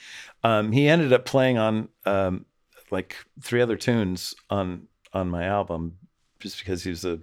um, 0.43 0.73
he 0.73 0.89
ended 0.89 1.13
up 1.13 1.25
playing 1.25 1.59
on 1.59 1.89
um, 2.05 2.45
like 2.91 3.17
three 3.41 3.61
other 3.61 3.77
tunes 3.77 4.35
on 4.51 4.89
on 5.13 5.29
my 5.29 5.45
album, 5.45 5.99
just 6.41 6.59
because 6.59 6.85
he 6.85 6.91
was 6.91 7.05
a 7.05 7.21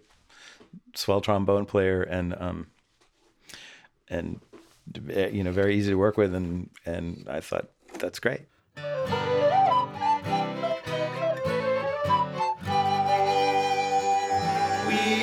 swell 0.96 1.22
trombone 1.22 1.66
player 1.66 2.02
and 2.02 2.36
um, 2.40 2.68
and 4.10 4.40
you 4.96 5.44
know 5.44 5.52
very 5.52 5.76
easy 5.76 5.92
to 5.92 5.98
work 5.98 6.18
with, 6.18 6.34
and 6.36 6.70
and 6.86 7.26
I 7.30 7.40
thought 7.40 7.70
that's 8.00 8.20
great. 8.20 8.42
We 8.78 8.82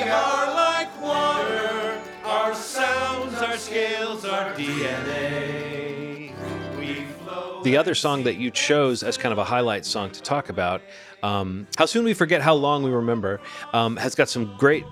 are 0.03 0.53
like 0.53 1.01
water, 1.01 2.01
our 2.25 2.53
sounds, 2.55 3.35
our 3.41 3.57
scales, 3.57 4.25
our 4.25 4.53
DNA. 4.53 6.33
We 6.77 7.05
flow. 7.23 7.61
the 7.63 7.77
other 7.77 7.95
song 7.95 8.23
that 8.23 8.35
you 8.35 8.51
chose 8.51 9.03
as 9.03 9.17
kind 9.17 9.31
of 9.31 9.37
a 9.37 9.43
highlight 9.43 9.85
song 9.85 10.11
to 10.11 10.21
talk 10.21 10.49
about. 10.49 10.81
Um, 11.23 11.67
how 11.77 11.85
soon 11.85 12.03
we 12.03 12.13
forget, 12.15 12.41
how 12.41 12.55
long 12.55 12.81
we 12.83 12.89
remember. 12.89 13.39
Um, 13.73 13.95
has 13.97 14.15
got 14.15 14.27
some 14.27 14.55
great 14.57 14.85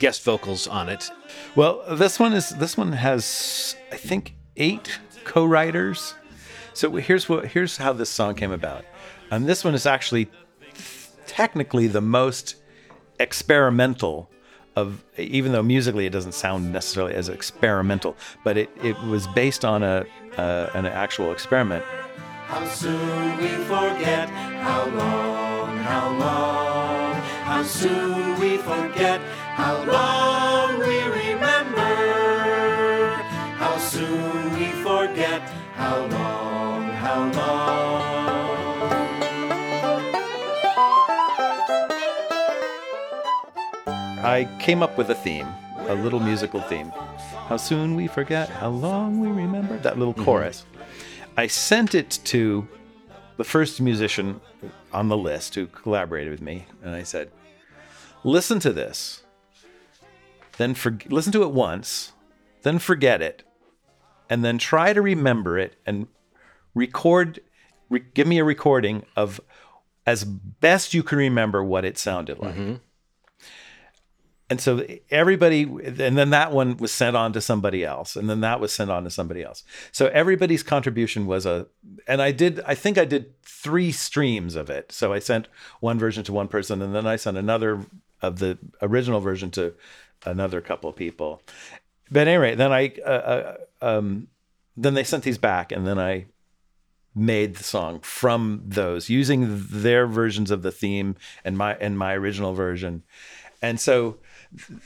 guest 0.00 0.24
vocals 0.24 0.66
on 0.66 0.88
it. 0.88 1.10
Well, 1.54 1.84
this 1.94 2.18
one 2.18 2.32
is 2.32 2.50
this 2.50 2.76
one 2.76 2.92
has 2.92 3.76
I 3.92 3.96
think 3.96 4.34
eight 4.56 4.98
co-writers. 5.24 6.14
So 6.72 6.96
here's 6.96 7.28
what 7.28 7.46
here's 7.46 7.76
how 7.76 7.92
this 7.92 8.10
song 8.10 8.34
came 8.34 8.50
about. 8.50 8.84
And 9.30 9.48
this 9.48 9.62
one 9.64 9.74
is 9.74 9.86
actually 9.86 10.28
technically 11.26 11.86
the 11.86 12.00
most 12.00 12.56
experimental 13.20 14.28
of 14.74 15.04
even 15.16 15.52
though 15.52 15.62
musically 15.62 16.06
it 16.06 16.10
doesn't 16.10 16.34
sound 16.34 16.72
necessarily 16.72 17.14
as 17.14 17.28
experimental, 17.28 18.16
but 18.44 18.56
it, 18.56 18.70
it 18.82 18.98
was 19.02 19.26
based 19.28 19.64
on 19.64 19.82
a 19.82 20.04
uh, 20.36 20.70
an 20.74 20.86
actual 20.86 21.32
experiment. 21.32 21.84
How 22.46 22.64
soon 22.66 23.36
we 23.38 23.48
forget 23.64 24.28
how 24.28 24.86
long, 24.86 25.76
how 25.78 26.08
long, 26.18 27.14
how 27.44 27.62
soon 27.62 28.40
we 28.40 28.56
forget 28.58 29.20
how 29.60 29.76
long 29.84 30.78
we 30.78 30.98
remember. 31.22 31.94
How 33.62 33.76
soon 33.78 34.54
we 34.54 34.66
forget 34.82 35.42
how 35.74 35.96
long, 36.06 36.82
how 37.04 37.20
long. 37.38 38.00
I 44.24 44.48
came 44.58 44.82
up 44.82 44.96
with 44.96 45.10
a 45.10 45.14
theme, 45.14 45.46
a 45.88 45.94
little 45.94 46.20
musical 46.20 46.62
theme. 46.62 46.90
How 47.48 47.58
soon 47.58 47.96
we 47.96 48.06
forget, 48.06 48.48
how 48.48 48.70
long 48.70 49.20
we 49.20 49.28
remember. 49.28 49.76
That 49.78 49.98
little 49.98 50.14
mm-hmm. 50.14 50.24
chorus. 50.24 50.64
I 51.36 51.48
sent 51.48 51.94
it 51.94 52.18
to 52.24 52.66
the 53.36 53.44
first 53.44 53.80
musician 53.80 54.40
on 54.92 55.08
the 55.08 55.16
list 55.18 55.54
who 55.54 55.66
collaborated 55.66 56.30
with 56.30 56.40
me, 56.40 56.66
and 56.82 56.94
I 56.94 57.02
said, 57.02 57.30
"Listen 58.24 58.58
to 58.60 58.72
this. 58.72 59.22
Then 60.60 60.74
for, 60.74 60.98
listen 61.08 61.32
to 61.32 61.42
it 61.42 61.52
once, 61.52 62.12
then 62.64 62.78
forget 62.78 63.22
it, 63.22 63.44
and 64.28 64.44
then 64.44 64.58
try 64.58 64.92
to 64.92 65.00
remember 65.00 65.58
it 65.58 65.76
and 65.86 66.06
record. 66.74 67.40
Re- 67.88 68.04
give 68.12 68.26
me 68.26 68.38
a 68.38 68.44
recording 68.44 69.06
of 69.16 69.40
as 70.06 70.22
best 70.22 70.92
you 70.92 71.02
can 71.02 71.16
remember 71.16 71.64
what 71.64 71.86
it 71.86 71.96
sounded 71.96 72.38
like." 72.40 72.56
Mm-hmm. 72.56 72.74
and 74.50 74.60
so 74.60 74.84
everybody 75.10 75.62
and 75.62 76.18
then 76.18 76.28
that 76.28 76.52
one 76.52 76.76
was 76.76 76.92
sent 76.92 77.16
on 77.16 77.32
to 77.32 77.40
somebody 77.40 77.82
else 77.82 78.14
and 78.14 78.28
then 78.28 78.42
that 78.42 78.60
was 78.60 78.70
sent 78.70 78.90
on 78.90 79.04
to 79.04 79.10
somebody 79.10 79.42
else 79.42 79.64
so 79.92 80.08
everybody's 80.08 80.62
contribution 80.62 81.24
was 81.26 81.46
a 81.46 81.68
and 82.06 82.20
i 82.20 82.32
did 82.32 82.60
i 82.66 82.74
think 82.74 82.98
i 82.98 83.06
did 83.06 83.32
three 83.42 83.92
streams 83.92 84.56
of 84.56 84.68
it 84.68 84.92
so 84.92 85.10
i 85.10 85.18
sent 85.18 85.48
one 85.80 85.98
version 85.98 86.22
to 86.22 86.34
one 86.34 86.48
person 86.48 86.82
and 86.82 86.94
then 86.94 87.06
i 87.06 87.16
sent 87.16 87.38
another 87.38 87.86
of 88.20 88.40
the 88.40 88.58
original 88.82 89.20
version 89.20 89.50
to 89.50 89.72
another 90.24 90.60
couple 90.60 90.92
people. 90.92 91.42
But 92.10 92.28
anyway 92.28 92.54
then 92.54 92.72
i 92.72 92.92
uh, 93.04 93.08
uh, 93.08 93.56
um, 93.80 94.28
then 94.76 94.94
they 94.94 95.04
sent 95.04 95.24
these 95.24 95.38
back 95.38 95.72
and 95.72 95.86
then 95.86 95.98
i 95.98 96.26
made 97.14 97.56
the 97.56 97.64
song 97.64 98.00
from 98.00 98.62
those 98.64 99.08
using 99.08 99.66
their 99.68 100.06
versions 100.06 100.50
of 100.50 100.62
the 100.62 100.70
theme 100.70 101.16
and 101.44 101.58
my 101.58 101.74
and 101.76 101.98
my 101.98 102.14
original 102.14 102.54
version. 102.54 103.02
And 103.62 103.80
so 103.80 104.18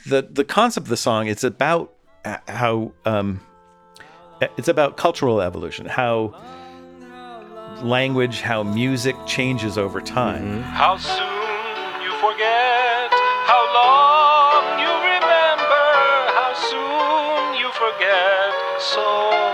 the 0.07 0.27
the 0.29 0.43
concept 0.43 0.85
of 0.85 0.89
the 0.89 0.97
song 0.97 1.27
it's 1.27 1.43
about 1.43 1.93
how 2.47 2.91
um, 3.05 3.41
it's 4.57 4.67
about 4.67 4.97
cultural 4.97 5.41
evolution 5.41 5.85
how 5.85 6.33
language 7.83 8.41
how 8.41 8.63
music 8.63 9.15
changes 9.27 9.77
over 9.77 10.01
time. 10.01 10.61
How 10.61 10.97
soon 10.97 12.01
you 12.01 12.11
forget, 12.17 12.74
so 18.77 19.44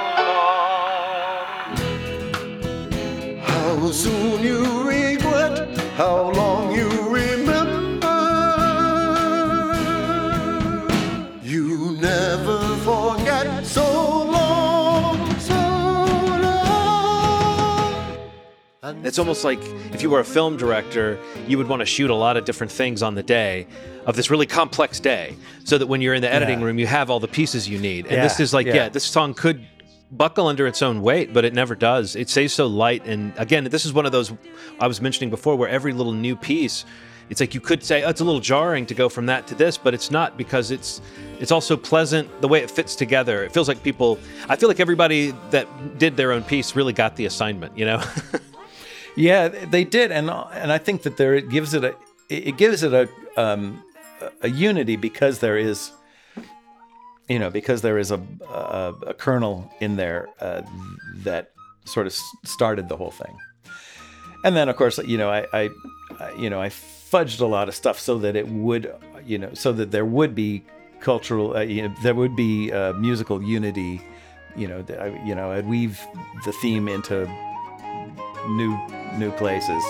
It's 19.04 19.18
almost 19.20 19.44
like 19.44 19.60
if 19.94 20.02
you 20.02 20.10
were 20.10 20.20
a 20.20 20.26
film 20.26 20.58
director, 20.58 21.18
you 21.48 21.58
would 21.58 21.68
want 21.68 21.80
to 21.82 21.86
shoot 21.86 22.10
a 22.10 22.16
lot 22.16 22.38
of 22.38 22.46
different 22.46 22.72
things 22.72 23.02
on 23.02 23.16
the 23.16 23.24
day 23.24 23.68
of 24.06 24.16
this 24.16 24.30
really 24.30 24.46
complex 24.46 25.00
day, 25.00 25.36
so 25.64 25.78
that 25.78 25.88
when 25.88 26.02
you're 26.02 26.14
in 26.14 26.22
the 26.22 26.32
editing 26.34 26.60
Yeah. 26.60 26.66
room, 26.66 26.80
you 26.80 26.88
have 26.88 27.10
all 27.10 27.20
the 27.20 27.28
pieces 27.28 27.68
you 27.70 27.80
need. 27.80 28.06
And 28.06 28.16
Yeah, 28.18 28.24
this 28.24 28.40
is 28.40 28.54
like, 28.54 28.66
yeah. 28.68 28.76
yeah. 28.76 28.90
this 28.90 29.04
song 29.04 29.34
could 29.34 29.66
buckle 30.12 30.48
under 30.48 30.68
its 30.68 30.82
own 30.82 31.02
weight, 31.02 31.34
but 31.34 31.46
it 31.46 31.54
never 31.54 31.74
does. 31.76 32.16
It 32.16 32.30
stays 32.30 32.54
so 32.54 32.68
light. 32.68 33.06
And 33.06 33.34
again, 33.38 33.64
this 33.66 33.86
is 33.86 33.94
one 33.94 34.06
of 34.06 34.12
those 34.12 34.34
I 34.80 34.88
was 34.88 35.02
mentioning 35.02 35.30
before, 35.30 35.56
where 35.56 35.70
every 35.70 35.94
little 35.94 36.14
new 36.14 36.36
piece. 36.36 36.86
It's 37.30 37.40
like 37.40 37.54
you 37.56 37.62
could 37.62 37.82
say 37.82 38.04
oh, 38.04 38.10
it's 38.10 38.20
a 38.20 38.26
little 38.26 38.42
jarring 38.42 38.86
to 38.88 38.94
go 38.94 39.08
from 39.08 39.28
that 39.28 39.48
to 39.48 39.56
this, 39.56 39.78
but 39.78 39.94
it's 39.94 40.12
not 40.12 40.36
because 40.38 40.70
it's 40.70 41.00
it's 41.40 41.52
also 41.52 41.78
pleasant 41.78 42.28
the 42.42 42.48
way 42.50 42.60
it 42.62 42.70
fits 42.70 42.94
together. 42.94 43.46
It 43.46 43.54
feels 43.54 43.70
like 43.70 43.82
people. 43.84 44.20
I 44.50 44.58
feel 44.58 44.68
like 44.68 44.82
everybody 44.82 45.34
that 45.52 45.66
did 45.98 46.18
their 46.18 46.34
own 46.34 46.44
piece 46.44 46.76
really 46.76 46.92
got 46.92 47.16
the 47.16 47.26
assignment. 47.26 47.78
You 47.78 47.86
know. 47.86 48.04
Yeah, 49.16 49.50
they 49.50 49.84
did, 49.84 50.12
and 50.12 50.30
and 50.30 50.72
I 50.72 50.78
think 50.78 51.04
that 51.04 51.18
there 51.18 51.36
it 51.36 51.50
gives 51.50 51.74
it 51.74 51.84
a 51.84 51.96
it 52.30 52.58
gives 52.58 52.84
it 52.84 52.94
a 52.94 53.10
um, 53.36 53.84
a 54.42 54.50
unity 54.50 54.96
because 54.96 55.40
there 55.40 55.58
is, 55.58 55.92
you 57.28 57.40
know, 57.40 57.50
because 57.50 57.82
there 57.82 57.98
is 57.98 58.12
a 58.12 58.22
a, 58.50 58.94
a 59.08 59.14
kernel 59.14 59.70
in 59.82 59.98
there 59.98 60.30
uh, 60.40 60.62
that 61.24 61.52
sort 61.86 62.08
of 62.08 62.14
started 62.46 62.88
the 62.88 62.96
whole 62.96 63.12
thing, 63.12 63.38
and 64.46 64.56
then 64.56 64.70
of 64.70 64.78
course 64.78 64.98
you 65.00 65.18
know 65.18 65.30
I, 65.30 65.46
I 65.52 65.70
I 66.20 66.32
you 66.38 66.50
know 66.50 66.62
I 66.62 66.70
fudged 66.70 67.42
a 67.42 67.46
lot 67.46 67.68
of 67.68 67.76
stuff 67.76 68.00
so 68.00 68.18
that 68.20 68.38
it 68.38 68.48
would 68.48 68.94
you 69.26 69.38
know 69.38 69.54
so 69.54 69.74
that 69.74 69.92
there 69.92 70.06
would 70.06 70.34
be 70.34 70.64
cultural 71.02 71.58
uh, 71.58 71.62
you 71.62 71.82
know 71.82 71.94
there 72.02 72.16
would 72.16 72.36
be 72.36 72.72
uh, 72.72 72.94
musical 72.94 73.44
unity, 73.44 74.02
you 74.56 74.70
know 74.70 74.86
I, 75.00 75.08
you 75.26 75.36
know 75.36 75.52
I'd 75.52 75.68
weave 75.68 76.00
the 76.46 76.54
theme 76.54 76.88
into 76.88 77.28
new 78.50 78.78
new 79.18 79.32
places. 79.32 79.84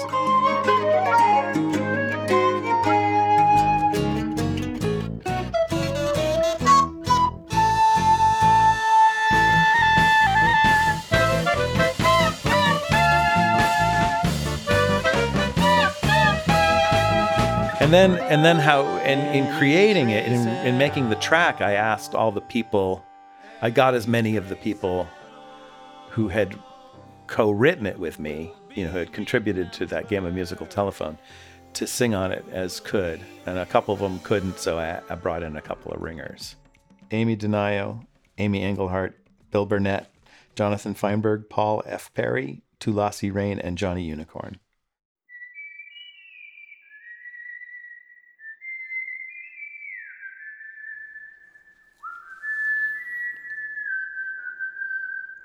And 17.82 17.92
then 17.94 18.20
and 18.32 18.46
then 18.46 18.58
how 18.58 18.86
and 19.00 19.36
in 19.36 19.54
creating 19.58 20.12
it 20.12 20.26
in, 20.26 20.48
in 20.66 20.78
making 20.78 21.10
the 21.10 21.18
track, 21.18 21.60
I 21.60 21.74
asked 21.74 22.16
all 22.16 22.32
the 22.32 22.40
people, 22.40 23.04
I 23.62 23.70
got 23.70 23.96
as 23.96 24.08
many 24.08 24.38
of 24.38 24.48
the 24.48 24.56
people 24.56 25.10
who 26.12 26.30
had 26.30 26.58
co-written 27.32 27.86
it 27.86 27.98
with 27.98 28.20
me, 28.20 28.54
you 28.76 28.84
know, 28.84 28.92
who 28.92 28.98
had 29.00 29.14
contributed 29.14 29.72
to 29.72 29.86
that 29.86 30.10
game 30.10 30.26
of 30.26 30.34
musical 30.34 30.68
telephone, 30.68 31.18
to 31.74 31.88
sing 31.88 32.14
on 32.14 32.30
it 32.34 32.44
as 32.52 32.82
could, 32.82 33.22
and 33.46 33.58
a 33.58 33.66
couple 33.66 33.94
of 33.94 34.02
them 34.02 34.20
couldn't, 34.20 34.60
so 34.60 34.78
I, 34.78 35.00
I 35.10 35.16
brought 35.16 35.42
in 35.42 35.56
a 35.56 35.62
couple 35.62 35.94
of 35.94 36.02
ringers: 36.02 36.58
Amy 37.12 37.38
Denio, 37.38 38.06
Amy 38.38 38.60
Engelhart, 38.60 39.14
Bill 39.50 39.66
Burnett, 39.66 40.14
Jonathan 40.56 40.94
Feinberg, 40.94 41.50
Paul 41.50 41.82
F. 41.86 42.14
Perry, 42.14 42.64
Tulasi 42.82 43.34
Rain, 43.34 43.60
and 43.60 43.78
Johnny 43.78 44.04
Unicorn. 44.04 44.60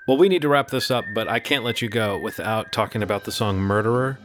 Well, 0.07 0.15
we 0.15 0.29
need 0.29 0.41
to 0.43 0.47
wrap 0.47 0.69
this 0.69 0.89
up, 0.89 1.03
but 1.13 1.27
I 1.27 1.39
can't 1.39 1.65
let 1.65 1.81
you 1.81 1.89
go 1.89 2.17
without 2.17 2.71
talking 2.71 3.03
about 3.03 3.25
the 3.25 3.31
song 3.31 3.57
Murderer, 3.57 4.17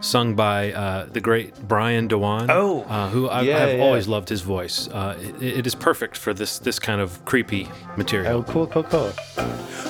sung 0.00 0.34
by 0.34 0.72
uh, 0.72 1.04
the 1.12 1.20
great 1.20 1.68
Brian 1.68 2.08
Dewan. 2.08 2.50
Oh, 2.50 2.84
uh, 2.84 3.10
who 3.10 3.28
I, 3.28 3.42
yeah, 3.42 3.62
I've 3.62 3.76
yeah. 3.76 3.84
always 3.84 4.08
loved 4.08 4.30
his 4.30 4.40
voice. 4.40 4.88
Uh, 4.88 5.14
it, 5.20 5.58
it 5.58 5.66
is 5.66 5.74
perfect 5.74 6.16
for 6.16 6.32
this 6.32 6.58
this 6.58 6.78
kind 6.78 7.02
of 7.02 7.22
creepy 7.26 7.68
material. 7.98 8.38
Oh, 8.38 8.42
cool, 8.44 8.66
cool, 8.66 8.84
cool. 8.84 9.12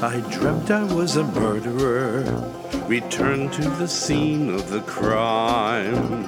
I 0.03 0.21
dreamt 0.33 0.73
I 0.73 0.83
was 0.93 1.15
a 1.15 1.23
murderer, 1.23 2.25
returned 2.89 3.53
to 3.53 3.63
the 3.63 3.87
scene 3.87 4.53
of 4.53 4.69
the 4.69 4.81
crime. 4.81 6.25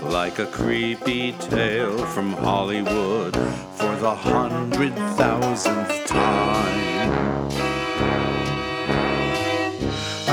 Like 0.00 0.38
a 0.38 0.46
creepy 0.46 1.32
tale 1.32 1.98
from 2.06 2.32
Hollywood 2.32 3.34
for 3.74 3.94
the 3.96 4.14
hundred 4.14 4.94
thousandth 4.94 6.06
time. 6.06 7.43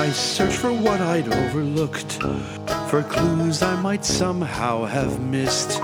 I 0.01 0.09
searched 0.09 0.57
for 0.57 0.73
what 0.73 0.99
I'd 0.99 1.31
overlooked, 1.31 2.13
for 2.89 3.03
clues 3.03 3.61
I 3.61 3.79
might 3.79 4.03
somehow 4.03 4.83
have 4.85 5.21
missed. 5.21 5.79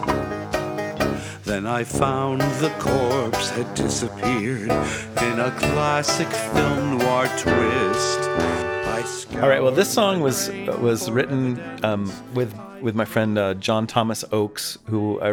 Then 1.44 1.68
I 1.68 1.84
found 1.84 2.42
the 2.42 2.74
corpse 2.80 3.52
had 3.52 3.72
disappeared 3.76 4.72
in 4.72 5.40
a 5.40 5.54
classic 5.60 6.28
film 6.30 6.98
noir 6.98 7.28
twist. 7.38 9.36
All 9.36 9.50
right. 9.50 9.62
Well, 9.62 9.72
this 9.72 9.94
song 9.94 10.22
was 10.22 10.50
was 10.80 11.12
written 11.12 11.62
um, 11.86 12.12
with 12.34 12.60
with 12.82 12.96
my 12.96 13.06
friend 13.06 13.38
uh, 13.38 13.54
John 13.54 13.86
Thomas 13.86 14.26
Oakes, 14.32 14.80
who 14.88 15.22
I 15.22 15.28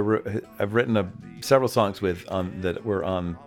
I've 0.58 0.74
written 0.74 0.98
a, 0.98 1.10
several 1.40 1.70
songs 1.70 2.02
with 2.02 2.30
on 2.30 2.60
that 2.60 2.84
were 2.84 3.02
on 3.02 3.38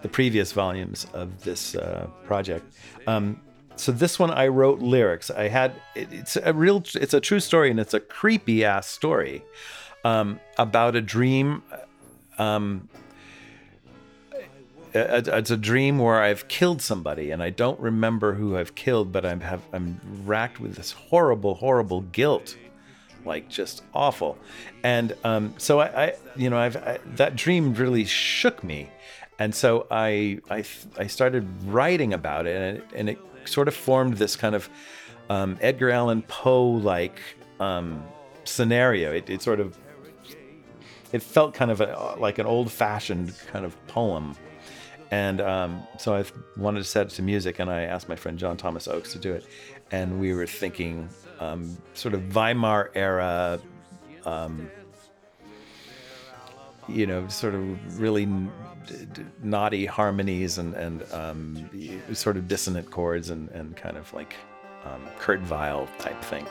the 0.00 0.08
previous 0.08 0.52
volumes 0.52 1.06
of 1.12 1.44
this 1.44 1.74
uh, 1.74 2.08
project. 2.24 2.64
Um, 3.06 3.38
so 3.82 3.90
this 3.90 4.16
one 4.16 4.30
I 4.30 4.46
wrote 4.46 4.78
lyrics. 4.78 5.28
I 5.28 5.48
had 5.48 5.72
it, 5.96 6.12
it's 6.12 6.36
a 6.36 6.52
real 6.52 6.84
it's 6.94 7.14
a 7.14 7.20
true 7.20 7.40
story 7.40 7.68
and 7.68 7.80
it's 7.80 7.94
a 7.94 8.00
creepy 8.00 8.64
ass 8.64 8.86
story 8.86 9.44
um, 10.04 10.38
about 10.56 10.94
a 10.94 11.00
dream. 11.00 11.64
Um, 12.38 12.88
it's 14.94 15.50
a 15.50 15.56
dream 15.56 15.98
where 15.98 16.22
I've 16.22 16.46
killed 16.46 16.80
somebody 16.80 17.32
and 17.32 17.42
I 17.42 17.50
don't 17.50 17.80
remember 17.80 18.34
who 18.34 18.56
I've 18.56 18.76
killed, 18.76 19.10
but 19.10 19.26
I'm 19.26 19.40
have 19.40 19.62
I'm 19.72 20.00
racked 20.24 20.60
with 20.60 20.76
this 20.76 20.92
horrible, 20.92 21.54
horrible 21.54 22.02
guilt, 22.02 22.56
like 23.24 23.48
just 23.48 23.82
awful. 23.94 24.38
And 24.84 25.16
um, 25.24 25.54
so 25.58 25.80
I, 25.80 26.04
I, 26.04 26.14
you 26.36 26.50
know, 26.50 26.58
I've 26.58 26.76
I, 26.76 27.00
that 27.16 27.34
dream 27.34 27.74
really 27.74 28.04
shook 28.04 28.62
me, 28.62 28.90
and 29.40 29.52
so 29.52 29.88
I 29.90 30.38
I 30.50 30.62
I 30.96 31.08
started 31.08 31.48
writing 31.64 32.12
about 32.12 32.46
it, 32.46 32.56
and 32.56 32.78
it, 32.78 32.84
and 32.94 33.08
it 33.08 33.18
sort 33.44 33.68
of 33.68 33.74
formed 33.74 34.14
this 34.14 34.36
kind 34.36 34.54
of 34.54 34.68
um, 35.30 35.58
Edgar 35.60 35.90
Allan 35.90 36.22
Poe 36.22 36.66
like 36.68 37.20
um, 37.60 38.04
scenario. 38.44 39.12
It, 39.12 39.30
it 39.30 39.42
sort 39.42 39.60
of 39.60 39.78
it 41.12 41.22
felt 41.22 41.54
kind 41.54 41.70
of 41.70 41.80
a, 41.80 42.16
like 42.18 42.38
an 42.38 42.46
old 42.46 42.72
fashioned 42.72 43.34
kind 43.52 43.64
of 43.64 43.86
poem. 43.86 44.34
And 45.10 45.42
um, 45.42 45.82
so 45.98 46.14
I 46.14 46.24
wanted 46.56 46.78
to 46.78 46.84
set 46.84 47.08
it 47.08 47.10
to 47.10 47.22
music, 47.22 47.58
and 47.58 47.70
I 47.70 47.82
asked 47.82 48.08
my 48.08 48.16
friend 48.16 48.38
John 48.38 48.56
Thomas 48.56 48.88
Oakes 48.88 49.12
to 49.12 49.18
do 49.18 49.32
it. 49.34 49.46
And 49.90 50.18
we 50.18 50.32
were 50.32 50.46
thinking 50.46 51.10
um, 51.38 51.76
sort 51.92 52.14
of 52.14 52.34
Weimar 52.34 52.90
era, 52.94 53.60
um, 54.24 54.70
you 56.88 57.06
know, 57.06 57.28
sort 57.28 57.54
of 57.54 58.00
really 58.00 58.26
naughty 59.42 59.86
harmonies 59.86 60.58
and, 60.58 60.74
and 60.74 61.04
um, 61.12 61.70
sort 62.12 62.36
of 62.36 62.48
dissonant 62.48 62.90
chords 62.90 63.30
and, 63.30 63.48
and 63.50 63.76
kind 63.76 63.96
of 63.96 64.12
like 64.12 64.34
um, 64.84 65.00
Kurt 65.18 65.40
Weill 65.48 65.88
type 65.98 66.20
thing. 66.22 66.46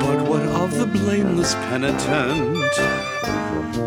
But 0.00 0.28
what 0.28 0.42
of 0.42 0.76
the 0.78 0.86
blameless 0.86 1.54
penitent, 1.54 2.56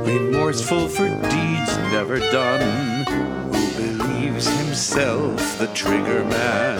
remorseful 0.05 0.87
for 0.87 1.07
deeds 1.07 1.77
never 1.91 2.19
done, 2.19 3.03
who 3.43 3.97
believes 3.97 4.47
himself 4.47 5.57
the 5.59 5.67
trigger 5.73 6.23
man, 6.25 6.77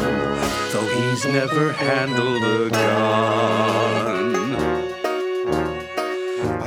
though 0.72 0.88
he's 0.88 1.26
never 1.26 1.74
handled 1.74 2.44
a 2.44 2.70
gun? 2.70 4.81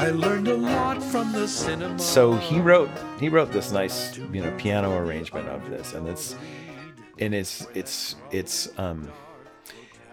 I 0.04 0.10
learned 0.10 0.48
a 0.48 0.54
lot 0.54 1.02
from 1.02 1.32
the 1.32 1.48
cinema. 1.48 1.98
so 1.98 2.34
he 2.34 2.60
wrote 2.60 2.90
he 3.18 3.30
wrote 3.30 3.50
this 3.52 3.72
nice 3.72 4.18
you 4.18 4.42
know 4.42 4.54
piano 4.58 4.98
arrangement 4.98 5.48
of 5.48 5.70
this 5.70 5.94
and 5.94 6.06
it's 6.06 6.36
and 7.18 7.34
it's 7.34 7.66
it's 7.72 8.16
it's 8.30 8.78
um 8.78 9.10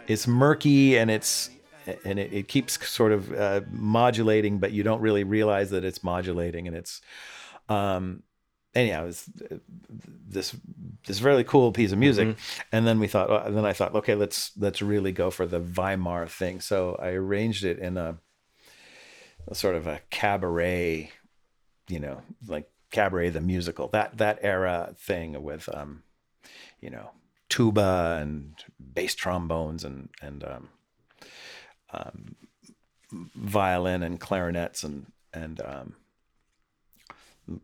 it's 0.07 0.29
murky 0.29 0.97
and 0.97 1.11
it's 1.11 1.49
and 2.05 2.19
it, 2.19 2.31
it 2.31 2.47
keeps 2.47 2.87
sort 2.87 3.11
of 3.11 3.33
uh, 3.33 3.59
modulating 3.69 4.59
but 4.59 4.71
you 4.71 4.81
don't 4.81 5.01
really 5.01 5.25
realize 5.25 5.71
that 5.71 5.83
it's 5.83 6.05
modulating 6.05 6.67
and 6.67 6.77
it's 6.77 7.01
um 7.67 8.23
anyhow 8.73 9.07
it's 9.07 9.29
uh, 9.51 9.57
this 10.25 10.55
this 11.05 11.21
really 11.21 11.43
cool 11.43 11.73
piece 11.73 11.91
of 11.91 11.97
music. 11.97 12.37
And 12.71 12.87
then 12.87 12.97
we 12.97 13.07
thought 13.07 13.29
uh, 13.29 13.49
then 13.49 13.65
i 13.65 13.73
thought 13.73 13.93
okay 13.95 14.15
let's 14.15 14.51
let's 14.57 14.81
really 14.81 15.11
go 15.11 15.31
for 15.31 15.45
the 15.45 15.59
weimar 15.59 16.29
thing. 16.29 16.61
So 16.61 16.95
i 16.97 17.09
arranged 17.09 17.65
it 17.65 17.77
in 17.77 17.97
a 17.97 18.19
a 19.47 19.55
sort 19.55 19.75
of 19.75 19.87
a 19.87 20.01
cabaret, 20.09 21.11
you 21.87 21.99
know, 21.99 22.21
like 22.47 22.69
cabaret 22.91 23.29
the 23.29 23.41
musical, 23.41 23.87
that 23.89 24.17
that 24.17 24.39
era 24.41 24.93
thing 24.97 25.41
with 25.43 25.69
um, 25.73 26.03
you 26.79 26.89
know, 26.89 27.11
tuba 27.49 28.19
and 28.21 28.53
bass 28.79 29.15
trombones 29.15 29.83
and 29.83 30.09
and 30.21 30.43
um, 30.43 30.69
um, 31.93 32.35
violin 33.35 34.03
and 34.03 34.19
clarinets 34.19 34.83
and 34.83 35.11
and 35.33 35.61
um, 35.61 35.95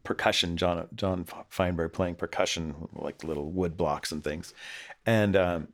percussion. 0.04 0.58
John 0.58 0.88
John 0.96 1.26
Feinberg 1.50 1.94
playing 1.94 2.16
percussion, 2.16 2.90
like 2.94 3.24
little 3.24 3.52
wood 3.52 3.78
blocks 3.78 4.12
and 4.12 4.24
things, 4.24 4.54
and 5.06 5.36
um, 5.36 5.68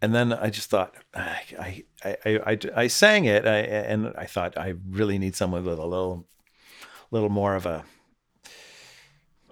and 0.00 0.14
then 0.14 0.32
I 0.32 0.50
just 0.50 0.70
thought 0.70 0.94
ah, 1.14 1.38
I 1.58 1.84
I 2.04 2.16
I, 2.24 2.40
I, 2.46 2.58
I 2.76 2.86
sang 2.86 3.24
it 3.24 3.46
I, 3.46 3.58
and 3.58 4.12
I 4.16 4.26
thought 4.26 4.56
I 4.56 4.74
really 4.88 5.18
need 5.18 5.34
someone 5.34 5.64
with 5.64 5.78
a 5.78 5.86
little 5.86 6.26
little 7.10 7.28
more 7.28 7.54
of 7.54 7.66
a 7.66 7.84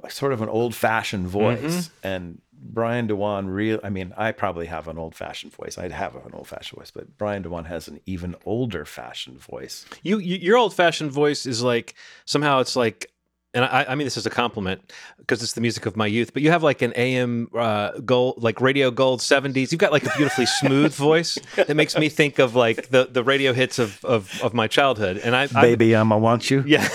sort 0.09 0.33
of 0.33 0.43
an 0.43 0.49
old 0.49 0.75
fashioned 0.75 1.27
mm-hmm. 1.27 1.67
voice. 1.67 1.91
And 2.03 2.41
Brian 2.53 3.07
Dewan 3.07 3.49
real 3.49 3.81
I 3.83 3.91
mean 3.91 4.15
I 4.17 4.33
probably 4.33 4.67
have 4.67 4.89
an 4.89 4.99
old 4.99 5.15
fashioned 5.15 5.53
voice. 5.53 5.79
I'd 5.79 5.93
have 5.93 6.15
an 6.15 6.33
old 6.33 6.49
fashioned 6.49 6.79
voice 6.79 6.91
but 6.91 7.19
Brian 7.19 7.43
Dewan 7.43 7.65
has 7.65 7.89
an 7.89 8.01
even 8.07 8.37
older 8.45 8.85
fashioned 8.85 9.41
voice. 9.41 9.85
You, 10.03 10.19
you 10.19 10.37
your 10.37 10.57
old 10.57 10.75
fashioned 10.75 11.13
voice 11.13 11.47
is 11.47 11.63
like 11.63 11.95
somehow 12.25 12.61
it's 12.61 12.77
like, 12.77 13.11
and 13.57 13.65
I, 13.65 13.87
I 13.89 13.95
mean 13.95 14.07
this 14.07 14.17
as 14.17 14.27
a 14.27 14.31
compliment 14.31 14.93
because 15.19 15.43
it's 15.43 15.55
the 15.55 15.63
music 15.63 15.87
of 15.87 15.97
my 15.97 16.07
youth. 16.07 16.33
But 16.35 16.43
you 16.43 16.51
have 16.51 16.63
like 16.63 16.83
an 16.83 16.93
AM 16.95 17.49
uh, 17.55 17.93
gold, 18.05 18.43
like 18.43 18.61
radio 18.61 18.91
gold 18.91 19.23
seventies. 19.23 19.73
You've 19.73 19.81
got 19.81 19.93
like 19.93 20.05
a 20.05 20.11
beautifully 20.17 20.47
smooth 20.61 20.95
voice 20.95 21.39
that 21.57 21.75
makes 21.75 21.97
me 21.97 22.09
think 22.11 22.39
of 22.39 22.55
like 22.55 22.91
the, 22.91 23.09
the 23.11 23.25
radio 23.25 23.53
hits 23.55 23.79
of, 23.79 24.05
of, 24.05 24.41
of 24.43 24.53
my 24.53 24.69
childhood. 24.69 25.19
And 25.19 25.35
I, 25.35 25.49
I 25.55 25.63
baby 25.63 25.97
I'm 25.97 26.13
a 26.13 26.19
want 26.19 26.51
you 26.51 26.63
yeah. 26.67 26.87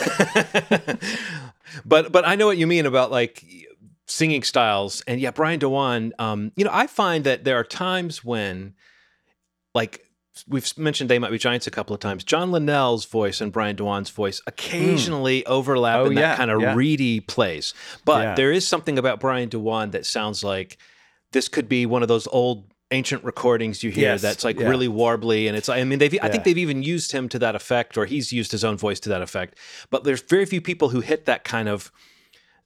but 1.85 2.11
but 2.11 2.27
I 2.27 2.35
know 2.35 2.45
what 2.45 2.57
you 2.57 2.67
mean 2.67 2.85
about 2.85 3.09
like 3.11 3.43
singing 4.05 4.43
styles. 4.43 5.01
And 5.07 5.19
yeah, 5.19 5.31
Brian 5.31 5.59
Dewan. 5.59 6.13
Um, 6.19 6.51
you 6.55 6.65
know, 6.65 6.71
I 6.71 6.87
find 6.87 7.23
that 7.23 7.43
there 7.43 7.57
are 7.57 7.63
times 7.63 8.23
when, 8.23 8.75
like 9.73 10.05
we've 10.47 10.77
mentioned, 10.77 11.09
they 11.09 11.19
might 11.19 11.31
be 11.31 11.37
giants 11.37 11.67
a 11.67 11.71
couple 11.71 11.93
of 11.93 11.99
times. 11.99 12.23
John 12.23 12.51
Linnell's 12.51 13.05
voice 13.05 13.41
and 13.41 13.51
Brian 13.51 13.75
Dewan's 13.75 14.09
voice 14.09 14.41
occasionally 14.47 15.43
hmm. 15.45 15.51
overlap 15.51 15.99
Oh, 15.99 16.05
in 16.05 16.15
that 16.15 16.21
yeah, 16.21 16.35
kind 16.35 16.51
of 16.51 16.61
yeah. 16.61 16.73
reedy 16.75 17.19
place. 17.19 17.73
But 18.05 18.21
Yeah. 18.23 18.35
there 18.35 18.51
is 18.51 18.67
something 18.67 18.97
about 18.97 19.19
Brian 19.19 19.49
Dewan 19.49 19.91
that 19.91 20.05
sounds 20.05 20.43
like 20.43 20.77
this 21.31 21.47
could 21.47 21.67
be 21.69 21.85
one 21.85 22.01
of 22.01 22.07
those 22.07 22.27
old. 22.27 22.65
Ancient 22.93 23.23
recordings 23.23 23.83
you 23.83 23.89
hear 23.89 24.09
Yes, 24.09 24.21
that's 24.21 24.43
like 24.43 24.59
really 24.59 24.89
warbly, 24.89 25.47
and 25.47 25.55
it's. 25.55 25.69
I 25.69 25.81
mean, 25.85 25.97
they've. 25.97 26.19
I 26.21 26.27
think 26.27 26.43
they've 26.43 26.57
even 26.57 26.83
used 26.83 27.13
him 27.13 27.29
to 27.29 27.39
that 27.39 27.55
effect, 27.55 27.97
or 27.97 28.05
he's 28.05 28.33
used 28.33 28.51
his 28.51 28.65
own 28.65 28.75
voice 28.75 28.99
to 28.99 29.07
that 29.07 29.21
effect. 29.21 29.57
But 29.89 30.03
there's 30.03 30.19
very 30.21 30.45
few 30.45 30.59
people 30.59 30.89
who 30.89 30.99
hit 30.99 31.25
that 31.25 31.45
kind 31.45 31.69
of 31.69 31.89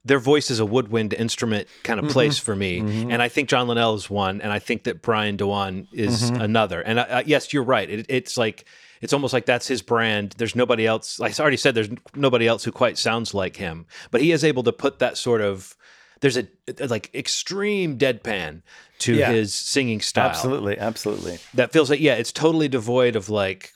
their 0.06 0.20
voice 0.20 0.52
is 0.52 0.60
a 0.60 0.66
woodwind 0.66 1.14
instrument 1.14 1.68
kind 1.84 2.00
of 2.00 2.08
place 2.10 2.38
for 2.38 2.56
me. 2.56 2.80
Mhm. 2.82 3.12
And 3.12 3.22
I 3.22 3.28
think 3.28 3.50
John 3.50 3.68
Linnell 3.68 3.96
is 3.96 4.10
one, 4.10 4.40
and 4.40 4.52
I 4.54 4.60
think 4.60 4.84
that 4.84 5.02
Brian 5.02 5.36
Dewan 5.36 5.88
is 5.92 6.30
Mhm. 6.32 6.42
another. 6.42 6.80
And 6.82 7.00
uh, 7.00 7.24
yes, 7.26 7.52
you're 7.52 7.64
right. 7.64 7.90
It, 7.90 8.06
it's 8.08 8.38
like 8.38 8.66
it's 9.02 9.12
almost 9.14 9.34
like 9.34 9.46
that's 9.46 9.68
his 9.68 9.82
brand. 9.82 10.36
There's 10.38 10.56
nobody 10.56 10.86
else. 10.88 11.20
Like 11.20 11.38
I 11.40 11.42
already 11.42 11.58
said, 11.58 11.76
there's 11.76 11.90
nobody 12.16 12.48
else 12.48 12.64
who 12.64 12.72
quite 12.72 12.98
sounds 12.98 13.34
like 13.34 13.58
him. 13.58 13.86
But 14.12 14.22
he 14.22 14.32
is 14.32 14.44
able 14.44 14.64
to 14.64 14.72
put 14.72 15.00
that 15.00 15.18
sort 15.18 15.42
of 15.42 15.76
there's 16.22 16.38
a 16.38 16.48
like 16.88 17.14
extreme 17.14 17.98
deadpan 17.98 18.62
to 19.00 19.14
Yeah. 19.16 19.32
his 19.32 19.54
singing 19.54 20.00
style. 20.02 20.30
absolutely 20.30 20.78
absolutely 20.80 21.40
That 21.54 21.74
feels 21.74 21.90
like 21.90 22.00
yeah, 22.00 22.14
it's 22.16 22.32
totally 22.32 22.68
devoid 22.70 23.16
of 23.18 23.28
like 23.30 23.74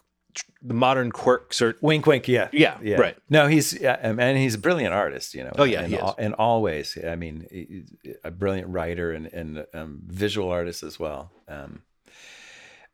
the 0.62 0.74
modern 0.74 1.12
quirks 1.12 1.62
or 1.62 1.76
wink 1.82 2.06
wink 2.06 2.28
yeah 2.28 2.50
Yeah, 2.52 2.78
yeah. 2.82 2.98
right. 2.98 3.18
no 3.30 3.48
he's 3.48 3.74
yeah, 3.80 3.94
and 4.02 4.38
he's 4.38 4.56
a 4.56 4.58
brilliant 4.58 4.94
artist 4.94 5.34
you 5.34 5.44
know 5.44 5.52
Oh, 5.58 5.64
yeah, 5.64 5.84
in, 5.84 5.90
he 5.90 5.96
is. 5.96 6.02
all, 6.02 6.16
in 6.20 6.34
all 6.34 6.62
ways 6.62 6.98
i 7.08 7.16
mean 7.16 7.48
he's 7.50 7.92
a 8.24 8.32
brilliant 8.32 8.68
writer 8.68 9.12
and, 9.14 9.28
and 9.28 9.66
um, 9.74 10.02
visual 10.08 10.50
artist 10.50 10.84
as 10.84 11.00
well 11.00 11.32
um, 11.48 11.84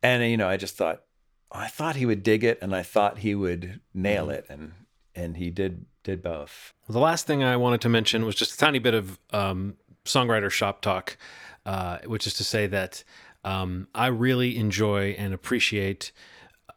and 0.04 0.24
you 0.30 0.38
know 0.38 0.48
i 0.48 0.58
just 0.58 0.76
thought 0.78 1.02
i 1.52 1.68
thought 1.68 1.96
he 1.96 2.06
would 2.06 2.22
dig 2.24 2.44
it 2.44 2.60
and 2.62 2.76
i 2.76 2.84
thought 2.84 3.20
he 3.20 3.34
would 3.36 3.80
nail 3.94 4.30
it 4.30 4.46
and 4.50 4.74
and 5.16 5.38
he 5.38 5.50
did 5.50 5.86
did 6.04 6.22
both 6.22 6.74
The 6.88 7.00
last 7.00 7.26
thing 7.26 7.44
I 7.44 7.58
wanted 7.58 7.82
to 7.82 7.90
mention 7.90 8.26
was 8.26 8.36
just 8.36 8.54
a 8.54 8.58
tiny 8.58 8.78
bit 8.78 8.94
of 8.94 9.18
um, 9.34 9.76
songwriter 10.04 10.52
shop 10.52 10.82
talk, 10.82 11.18
uh, 11.66 11.98
which 12.06 12.28
is 12.28 12.36
to 12.36 12.44
say 12.44 12.68
that 12.68 13.04
um, 13.44 13.88
I 13.96 14.06
really 14.08 14.56
enjoy 14.56 15.16
and 15.18 15.34
appreciate 15.34 16.12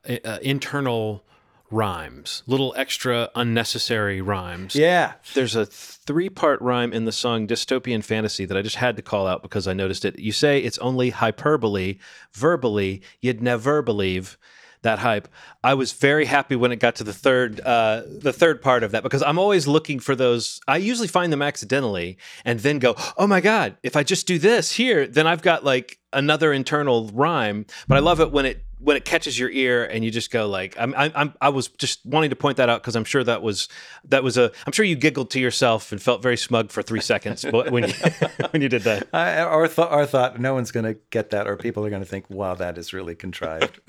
uh, 0.09 0.39
internal 0.43 1.25
rhymes, 1.71 2.43
little 2.47 2.73
extra 2.79 3.29
unnecessary 3.35 4.21
rhymes. 4.23 4.75
Yeah. 4.75 5.13
There's 5.35 5.55
a 5.55 5.67
three 5.67 6.31
part 6.31 6.61
rhyme 6.63 6.93
in 6.95 7.05
the 7.05 7.13
song 7.13 7.47
Dystopian 7.47 8.03
Fantasy 8.03 8.47
that 8.47 8.57
I 8.57 8.63
just 8.63 8.77
had 8.77 8.97
to 8.97 9.03
call 9.03 9.27
out 9.27 9.43
because 9.43 9.69
I 9.69 9.75
noticed 9.75 10.05
it. 10.07 10.19
You 10.19 10.33
say 10.33 10.61
it's 10.61 10.79
only 10.79 11.11
hyperbole, 11.11 11.99
verbally, 12.33 13.03
you'd 13.21 13.43
never 13.43 13.83
believe. 13.83 14.39
that 14.83 15.01
hype. 15.01 15.27
I 15.65 15.75
was 15.75 15.93
very 15.93 16.25
happy 16.27 16.55
when 16.55 16.71
it 16.71 16.77
got 16.77 16.95
to 16.97 17.05
the 17.05 17.13
third 17.13 17.61
uh, 17.61 18.03
the 18.07 18.33
third 18.33 18.63
part 18.63 18.85
of 18.85 18.93
that 18.93 19.03
because 19.03 19.25
I'm 19.25 19.37
always 19.39 19.67
looking 19.67 19.99
for 19.99 20.15
those. 20.15 20.61
I 20.69 20.77
usually 20.77 21.09
find 21.09 21.33
them 21.33 21.43
accidentally 21.43 22.17
and 22.45 22.61
then 22.61 22.79
go, 22.79 22.95
oh 23.17 23.27
my 23.27 23.41
god, 23.41 23.77
if 23.83 23.97
I 23.97 24.05
just 24.05 24.29
do 24.29 24.39
this 24.39 24.71
here, 24.73 25.07
then 25.09 25.27
I've 25.27 25.43
got 25.43 25.65
like 25.65 25.99
another 26.13 26.53
internal 26.53 27.11
rhyme. 27.13 27.67
But 27.89 27.97
I 27.97 28.01
love 28.01 28.21
it 28.21 28.31
when 28.31 28.47
it 28.47 28.65
when 28.81 28.97
it 28.97 29.05
catches 29.05 29.39
your 29.39 29.51
ear 29.51 29.85
and 29.85 30.05
you 30.05 30.11
just 30.11 30.31
go 30.31 30.49
like 30.49 30.77
I'm, 30.79 30.95
I'm, 30.97 31.35
I'm 31.41 31.55
was 31.55 31.69
just 31.69 32.05
wanting 32.07 32.31
to 32.31 32.37
point 32.37 32.59
that 32.59 32.69
out 32.69 32.81
because 32.83 32.95
I'm 32.95 33.05
sure 33.05 33.25
that 33.25 33.43
was 33.43 33.69
that 34.05 34.23
was 34.23 34.37
a 34.37 34.53
I'm 34.67 34.73
sure 34.73 34.85
you 34.85 34.95
giggled 34.97 35.31
to 35.31 35.41
yourself 35.41 35.91
and 35.91 36.01
felt 36.01 36.23
very 36.23 36.37
smug 36.37 36.71
for 36.71 36.83
three 36.83 37.01
seconds 37.01 37.45
when 37.45 37.89
you 37.89 37.95
when 38.51 38.63
you 38.63 38.69
did 38.69 38.83
that. 38.83 39.09
I, 39.13 39.43
or, 39.43 39.67
th- 39.67 39.89
or 39.91 40.07
thought 40.07 40.39
no 40.41 40.55
one's 40.55 40.71
going 40.71 40.85
to 40.85 40.95
get 41.11 41.31
that, 41.31 41.47
or 41.47 41.57
people 41.57 41.85
are 41.85 41.91
going 41.91 42.03
to 42.03 42.09
think, 42.09 42.29
"Wow, 42.31 42.55
that 42.55 42.79
is 42.79 42.93
really 42.93 43.15
contrived." 43.15 43.81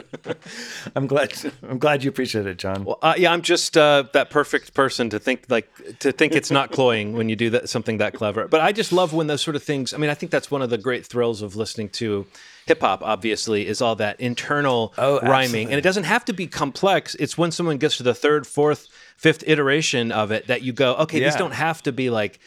I'm 0.96 1.08
glad. 1.08 1.34
I'm 1.68 1.78
glad 1.78 2.04
you 2.04 2.10
appreciate 2.10 2.48
it, 2.48 2.58
John. 2.58 2.84
Well, 2.84 3.00
uh, 3.02 3.14
yeah, 3.18 3.32
I'm 3.32 3.42
just 3.42 3.78
uh, 3.78 4.06
that 4.14 4.30
perfect 4.30 4.74
person 4.74 5.10
to 5.12 5.20
think 5.20 5.46
like 5.50 5.70
to 6.00 6.12
think 6.12 6.34
it's 6.34 6.52
not 6.52 6.72
cloying 6.72 7.14
when 7.14 7.30
you 7.30 7.36
do 7.36 7.50
that 7.52 7.70
something 7.70 7.98
that 7.98 8.14
clever. 8.14 8.48
But 8.48 8.62
I 8.62 8.72
just 8.72 8.92
love 8.92 9.14
when 9.14 9.28
those 9.28 9.42
sort 9.42 9.56
of 9.56 9.64
things. 9.64 9.94
I 9.94 9.98
mean, 9.98 10.10
I 10.10 10.16
think 10.16 10.32
that's 10.32 10.50
one 10.50 10.62
of 10.62 10.70
the 10.70 10.78
great 10.78 11.06
thrills 11.06 11.42
of 11.42 11.56
listening 11.56 11.90
to 11.90 12.26
hip 12.70 12.80
hop. 12.82 13.02
Obviously, 13.04 13.68
is 13.68 13.82
all 13.82 13.96
that 13.98 14.20
internal 14.22 14.94
Oh, 14.98 15.20
rhyming, 15.20 15.28
absolutely. 15.44 15.64
and 15.66 15.74
it 15.74 15.82
doesn't 15.82 16.04
have 16.06 16.24
to 16.26 16.34
be 16.34 16.48
complex. 16.48 17.16
It's 17.16 17.38
when 17.38 17.52
someone 17.52 17.78
gets 17.78 17.98
to 17.98 18.04
the 18.04 18.14
third, 18.14 18.48
fourth, 18.48 18.88
fifth 19.18 19.44
iteration 19.46 20.12
of 20.14 20.32
it 20.32 20.48
that 20.48 20.62
you 20.62 20.72
go, 20.72 20.96
okay, 20.96 21.20
these 21.20 21.36
don't 21.36 21.52
have 21.52 21.84
to 21.84 21.92
be 21.92 22.10
like 22.10 22.40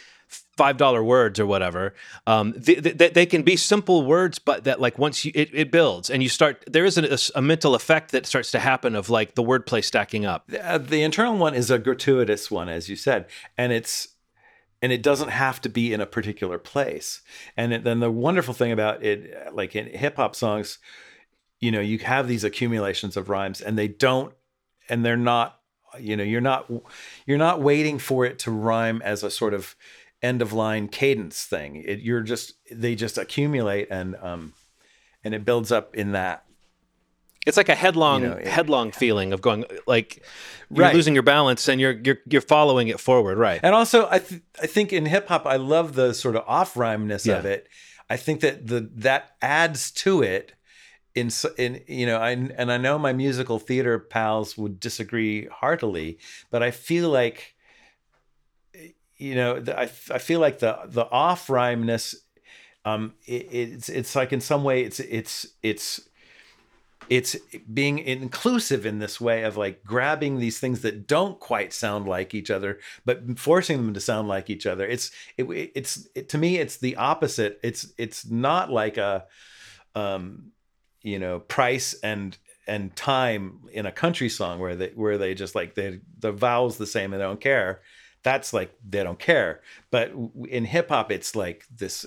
five 0.57 0.77
dollar 0.79 1.03
words 1.05 1.39
or 1.41 1.45
whatever. 1.47 1.95
Um, 2.27 2.55
they, 2.57 2.75
they, 2.77 3.09
they 3.11 3.27
can 3.27 3.43
be 3.43 3.57
simple 3.57 4.05
words, 4.07 4.39
but 4.39 4.65
that 4.65 4.81
like 4.81 4.99
once 4.99 5.25
you 5.25 5.33
it, 5.35 5.51
it 5.53 5.71
builds 5.71 6.09
and 6.09 6.23
you 6.23 6.29
start, 6.29 6.63
there 6.67 6.85
is 6.87 6.97
a, 6.97 7.19
a 7.39 7.43
mental 7.43 7.75
effect 7.75 8.13
that 8.13 8.25
starts 8.27 8.51
to 8.53 8.59
happen 8.59 8.95
of 8.95 9.11
like 9.11 9.35
the 9.35 9.43
wordplay 9.43 9.85
stacking 9.85 10.25
up. 10.25 10.49
Uh, 10.63 10.79
the 10.79 11.03
internal 11.03 11.37
one 11.37 11.55
is 11.55 11.71
a 11.71 11.79
gratuitous 11.79 12.51
one, 12.51 12.69
as 12.71 12.89
you 12.89 12.97
said, 12.97 13.27
and 13.59 13.73
it's 13.73 14.09
and 14.83 14.93
it 14.93 15.03
doesn't 15.03 15.31
have 15.31 15.61
to 15.61 15.69
be 15.69 15.93
in 15.93 16.01
a 16.01 16.07
particular 16.07 16.59
place. 16.59 17.23
And 17.57 17.73
it, 17.73 17.85
then 17.85 18.01
the 18.01 18.11
wonderful 18.11 18.53
thing 18.53 18.73
about 18.73 19.03
it, 19.03 19.55
like 19.55 19.77
in 19.77 19.87
hip 19.87 20.17
hop 20.17 20.35
songs, 20.35 20.79
you 21.61 21.71
know, 21.71 21.81
you 21.81 21.99
have 22.01 22.27
these 22.27 22.43
accumulations 22.43 23.17
of 23.17 23.29
rhymes, 23.29 23.61
and 23.61 23.79
they 23.79 23.87
don't, 23.87 24.35
and 24.89 25.05
they're 25.05 25.17
not, 25.17 25.61
you 25.99 26.17
know, 26.17 26.25
you're 26.25 26.41
not, 26.41 26.71
you're 27.25 27.39
not 27.39 27.63
waiting 27.63 28.01
for 28.01 28.25
it 28.25 28.41
to 28.41 28.51
rhyme 28.51 29.01
as 29.03 29.23
a 29.23 29.31
sort 29.31 29.55
of 29.55 29.77
end 30.21 30.43
of 30.43 30.53
line 30.53 30.89
cadence 30.89 31.45
thing. 31.45 31.77
It, 31.77 32.01
you're 32.01 32.23
just, 32.23 32.55
they 32.71 32.97
just 32.97 33.17
accumulate, 33.17 33.89
and 33.91 34.17
um, 34.17 34.55
and 35.23 35.35
it 35.35 35.45
builds 35.45 35.71
up 35.71 35.95
in 35.95 36.13
that. 36.13 36.45
It's 37.47 37.57
like 37.57 37.69
a 37.69 37.75
headlong 37.75 38.23
You 38.23 38.29
know, 38.29 38.37
it- 38.37 38.47
headlong 38.47 38.93
feeling 38.93 39.33
of 39.33 39.41
going 39.41 39.65
like 39.87 40.23
you're 40.71 40.87
Right. 40.87 40.95
losing 40.95 41.15
your 41.15 41.23
balance 41.25 41.69
and 41.69 41.81
you're 41.81 41.99
you're 42.05 42.19
you're 42.31 42.41
following 42.41 42.89
it 42.89 43.01
forward, 43.01 43.37
right? 43.39 43.61
And 43.63 43.75
also, 43.75 44.09
I 44.11 44.19
th- 44.21 44.43
I 44.63 44.67
think 44.67 44.93
in 44.93 45.07
hip 45.07 45.29
hop, 45.29 45.45
I 45.47 45.57
love 45.57 45.95
the 45.95 46.15
sort 46.15 46.37
of 46.37 46.45
off 46.47 46.75
rhymeness 46.75 47.27
of 47.39 47.45
it. 47.45 47.69
I 48.09 48.17
think 48.17 48.41
that 48.41 48.67
the 48.69 48.89
that 48.97 49.33
adds 49.43 49.91
to 50.05 50.23
it. 50.23 50.53
In 51.15 51.31
in 51.59 51.83
you 51.87 52.07
know, 52.07 52.17
I 52.19 52.31
and 52.31 52.73
I 52.73 52.79
know 52.79 52.99
my 52.99 53.13
musical 53.13 53.59
theater 53.59 53.99
pals 53.99 54.57
would 54.57 54.81
disagree 54.81 55.47
heartily, 55.47 56.19
but 56.51 56.63
I 56.63 56.71
feel 56.71 57.11
like 57.11 57.55
you 59.19 59.35
know, 59.35 59.61
the, 59.61 59.79
I 59.79 59.83
I 59.83 60.19
feel 60.19 60.41
like 60.41 60.59
the 60.61 60.79
the 60.87 61.09
off 61.11 61.49
rhymeness, 61.49 62.15
um, 62.85 63.13
it, 63.27 63.47
it's 63.51 63.89
it's 63.89 64.17
like 64.17 64.33
in 64.33 64.41
some 64.41 64.65
way 64.65 64.83
it's 64.85 65.01
it's 65.01 65.47
it's 65.63 66.01
it's 67.13 67.37
being 67.75 67.99
inclusive 67.99 68.87
in 68.87 68.99
this 68.99 69.21
way 69.21 69.43
of 69.43 69.59
like 69.59 69.85
grabbing 69.85 70.39
these 70.39 70.59
things 70.59 70.81
that 70.81 71.07
don't 71.07 71.39
quite 71.39 71.71
sound 71.75 72.09
like 72.09 72.33
each 72.33 72.51
other 72.51 72.79
but 73.05 73.39
forcing 73.39 73.77
them 73.77 73.93
to 73.93 74.01
sound 74.01 74.29
like 74.29 74.49
each 74.49 74.65
other. 74.65 74.87
It's 74.87 75.11
it, 75.37 75.45
it's 75.75 76.09
it, 76.15 76.31
to 76.31 76.39
me 76.39 76.57
it's 76.57 76.79
the 76.79 76.97
opposite. 76.97 77.61
It's 77.63 77.93
it's 77.99 78.25
not 78.25 78.73
like 78.73 78.97
a 78.97 79.27
um 79.95 80.53
you 81.03 81.19
know 81.19 81.41
price 81.41 81.93
and 82.03 82.39
and 82.67 82.97
time 82.97 83.61
in 83.71 83.85
a 83.85 83.93
country 83.93 84.31
song 84.31 84.59
where 84.59 84.75
they 84.75 84.93
where 84.95 85.19
they 85.19 85.35
just 85.35 85.55
like 85.55 85.75
they 85.75 86.01
the 86.19 86.33
vowels 86.33 86.79
the 86.79 86.87
same 86.87 87.13
and 87.13 87.21
they 87.21 87.27
don't 87.27 87.43
care. 87.43 87.83
That's 88.23 88.55
like 88.55 88.75
they 88.89 89.05
don't 89.05 89.19
care. 89.19 89.61
But 89.91 90.13
in 90.49 90.65
hip 90.65 90.89
hop 90.89 91.13
it's 91.13 91.37
like 91.37 91.67
this 91.77 92.07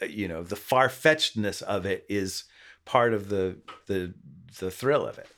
uh, 0.00 0.06
you 0.06 0.26
know 0.26 0.42
the 0.42 0.56
far-fetchedness 0.56 1.60
of 1.60 1.84
it 1.84 2.06
is 2.08 2.44
part 2.86 3.12
of 3.12 3.28
the 3.28 3.58
the 3.88 4.14
the 4.58 4.70
thrill 4.70 5.06
of 5.06 5.18
it 5.18 5.28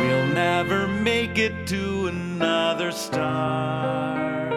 We'll 0.00 0.26
never 0.26 0.88
make 0.88 1.38
it 1.38 1.66
to 1.68 2.08
another 2.08 2.90
star. 2.90 4.50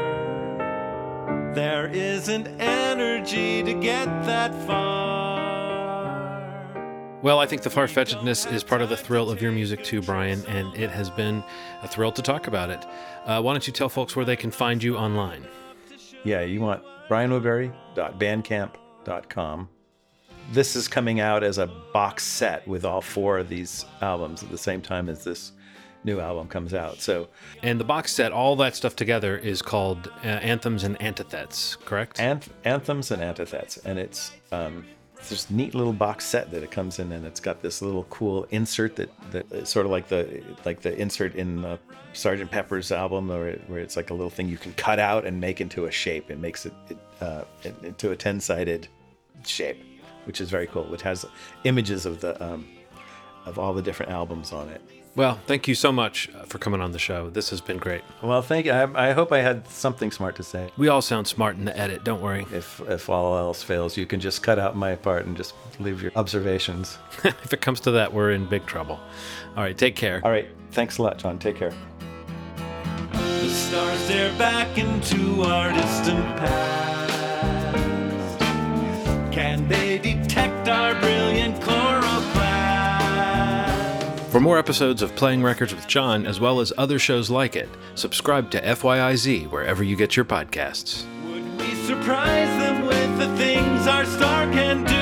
There 1.54 1.88
isn't 1.88 2.48
energy 2.60 3.64
to 3.64 3.74
get 3.74 4.06
that 4.26 4.54
far. 4.66 5.25
Well, 7.26 7.40
I 7.40 7.48
think 7.48 7.64
the 7.64 7.72
far 7.72 7.88
fetchedness 7.88 8.54
is 8.54 8.64
part 8.64 8.84
of 8.84 8.90
the 8.90 8.96
thrill 8.96 9.32
of 9.32 9.42
your 9.42 9.52
music 9.52 9.84
too, 9.84 10.00
Brian, 10.00 10.46
and 10.46 10.76
it 10.76 10.92
has 10.92 11.10
been 11.10 11.44
a 11.82 11.88
thrill 11.88 12.12
to 12.12 12.22
talk 12.22 12.46
about 12.46 12.70
it. 12.70 12.86
Uh, 13.26 13.42
why 13.42 13.52
don't 13.52 13.66
you 13.66 13.74
tell 13.74 13.90
folks 13.90 14.16
where 14.16 14.26
they 14.26 14.36
can 14.36 14.52
find 14.52 14.84
you 14.84 14.96
online? 14.96 15.44
yeah 16.24 16.42
you 16.42 16.62
want 16.62 16.84
brianwoodbury.bandcamp.com 17.10 19.70
this 20.52 20.76
is 20.76 20.88
coming 20.88 21.20
out 21.20 21.44
as 21.44 21.58
a 21.58 21.66
box 21.94 22.24
set 22.24 22.68
with 22.68 22.86
all 22.86 23.02
four 23.02 23.40
of 23.40 23.50
these 23.50 23.88
albums 24.04 24.44
at 24.44 24.52
the 24.52 24.58
same 24.60 24.84
time 24.84 25.10
as 25.10 25.24
this 25.24 25.54
new 26.04 26.20
album 26.20 26.48
comes 26.48 26.76
out 26.76 27.02
so 27.02 27.28
And 27.64 27.80
the 27.80 27.86
box 27.86 28.12
set, 28.12 28.32
all 28.32 28.56
that 28.58 28.76
stuff 28.76 28.96
together, 28.96 29.36
is 29.36 29.64
called 29.64 30.12
uh, 30.24 30.28
Anthems 30.28 30.84
and 30.84 30.96
Antithets, 31.00 31.76
correct? 31.86 32.18
Anth- 32.18 32.50
anthems 32.64 33.10
and 33.10 33.24
antithets, 33.24 33.80
and 33.84 33.98
it's 33.98 34.32
um, 34.52 34.86
it's 35.26 35.48
this 35.48 35.50
neat 35.50 35.74
little 35.74 35.94
box 35.94 36.24
set 36.24 36.52
that 36.52 36.62
it 36.62 36.70
comes 36.70 37.00
in, 37.00 37.12
and 37.12 37.26
it's 37.26 37.40
got 37.40 37.64
this 37.64 37.82
little 37.82 38.04
cool 38.12 38.46
insert 38.52 38.96
that 38.98 39.10
that 39.32 39.52
is 39.52 39.70
sort 39.70 39.88
of 39.88 39.92
like 39.92 40.08
the 40.08 40.44
like 40.66 40.82
the 40.82 40.96
insert 40.96 41.34
in 41.34 41.64
the 41.64 41.80
Sergeant 42.14 42.52
Pepper's 42.52 42.92
album, 42.92 43.28
where, 43.28 43.50
it, 43.50 43.64
where 43.68 43.80
it's 43.80 43.98
like 43.98 44.12
a 44.12 44.14
little 44.14 44.30
thing 44.30 44.48
you 44.48 44.58
can 44.58 44.72
cut 44.74 45.00
out 45.00 45.26
and 45.26 45.42
make 45.42 45.62
into 45.62 45.86
a 45.86 45.92
shape. 45.92 46.30
It 46.30 46.38
makes 46.38 46.68
it, 46.68 46.74
it 46.90 46.98
uh, 47.22 47.44
into 47.82 48.12
a 48.12 48.16
ten 48.16 48.40
sided 48.40 48.88
shape, 49.44 49.84
which 50.26 50.42
is 50.42 50.52
very 50.52 50.68
cool. 50.68 50.84
Which 50.84 51.02
has 51.02 51.26
images 51.64 52.06
of 52.06 52.22
the 52.22 52.42
um, 52.44 52.68
of 53.48 53.58
all 53.58 53.74
the 53.74 53.82
different 53.82 54.12
albums 54.12 54.52
on 54.52 54.70
it. 54.70 54.82
Well, 55.16 55.40
thank 55.46 55.70
you 55.70 55.76
so 55.76 55.94
much 55.94 56.30
uh, 56.36 56.44
for 56.44 56.58
coming 56.58 56.82
on 56.82 56.92
the 56.92 57.00
show. 57.00 57.30
This 57.30 57.50
has 57.50 57.62
been 57.62 57.78
great. 57.78 58.02
Well, 58.22 58.42
thank 58.42 58.66
you. 58.66 58.74
I, 58.74 59.10
I 59.10 59.14
hope 59.14 59.32
I 59.32 59.40
had 59.40 59.66
something 59.70 60.12
smart 60.12 60.36
to 60.36 60.44
say. 60.44 60.70
We 60.78 60.90
all 60.90 61.02
sound 61.02 61.26
smart 61.28 61.56
in 61.56 61.64
the 61.64 61.78
edit, 61.78 62.04
don't 62.04 62.22
worry. 62.22 62.46
If 62.52 62.82
if 62.82 63.10
all 63.10 63.38
else 63.38 63.64
fails, 63.64 63.96
you 63.96 64.06
can 64.06 64.20
just 64.20 64.44
cut 64.44 64.60
out 64.60 64.76
my 64.76 64.96
part 64.96 65.26
and 65.26 65.38
just 65.38 65.54
leave 65.80 66.02
your 66.02 66.12
observations. 66.18 66.98
if 67.24 67.54
it 67.54 67.62
comes 67.62 67.80
to 67.82 67.92
that, 67.92 68.14
we're 68.14 68.32
in 68.32 68.46
big 68.46 68.66
trouble. 68.66 69.00
All 69.56 69.64
right, 69.64 69.78
take 69.78 69.96
care. 69.96 70.20
All 70.24 70.32
right, 70.32 70.50
thanks 70.72 70.98
a 70.98 71.04
lot, 71.04 71.18
John. 71.18 71.40
Take 71.40 71.56
care. 71.56 71.74
The 73.14 73.50
stars 73.50 74.00
stare 74.02 74.38
back 74.38 74.78
into 74.78 75.44
our 75.44 75.72
distant 75.72 76.26
past. 76.38 77.16
Can 79.32 79.68
they 79.70 79.98
detect 79.98 80.68
our 80.68 80.94
brilliant 81.00 81.56
chloroplast? 81.62 82.05
For 84.36 84.42
more 84.42 84.60
episodes 84.60 85.02
of 85.02 85.16
Playing 85.16 85.44
Records 85.44 85.74
with 85.74 85.88
John, 85.88 86.26
as 86.26 86.42
well 86.42 86.60
as 86.60 86.74
other 86.78 87.00
shows 87.00 87.30
like 87.30 87.56
it, 87.56 87.70
subscribe 87.96 88.52
to 88.52 88.62
FYIZ 88.62 89.50
wherever 89.50 89.82
you 89.82 89.96
get 89.96 90.18
your 90.18 90.26
podcasts. 90.26 91.06
We 91.58 91.74
surprise 91.86 92.50
them 92.60 92.86
with 92.86 93.18
the 93.18 93.34
things 93.38 93.88
our 93.88 94.04
star 94.04 94.44
can 94.52 94.84
do. 94.84 94.94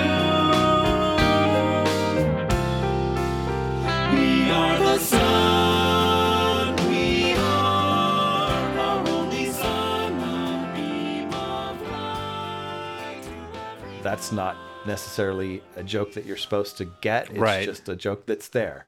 We 4.16 4.52
are 4.52 4.78
the 4.78 5.00
sun. 5.00 6.76
We 6.92 7.34
are 7.34 8.78
our 8.78 9.08
only 9.08 9.48
sun. 9.48 10.14
A 10.22 10.74
beam 10.76 11.34
of 11.34 11.82
light. 11.90 13.24
That's 14.04 14.32
not 14.32 14.58
necessarily 14.86 15.64
a 15.76 15.82
joke 15.82 16.14
that 16.14 16.24
you're 16.28 16.38
supposed 16.38 16.78
to 16.78 16.86
get. 17.02 17.32
It's 17.32 17.40
Right. 17.40 17.66
just 17.66 17.90
a 17.90 17.96
joke 17.96 18.28
that's 18.28 18.48
there. 18.50 18.86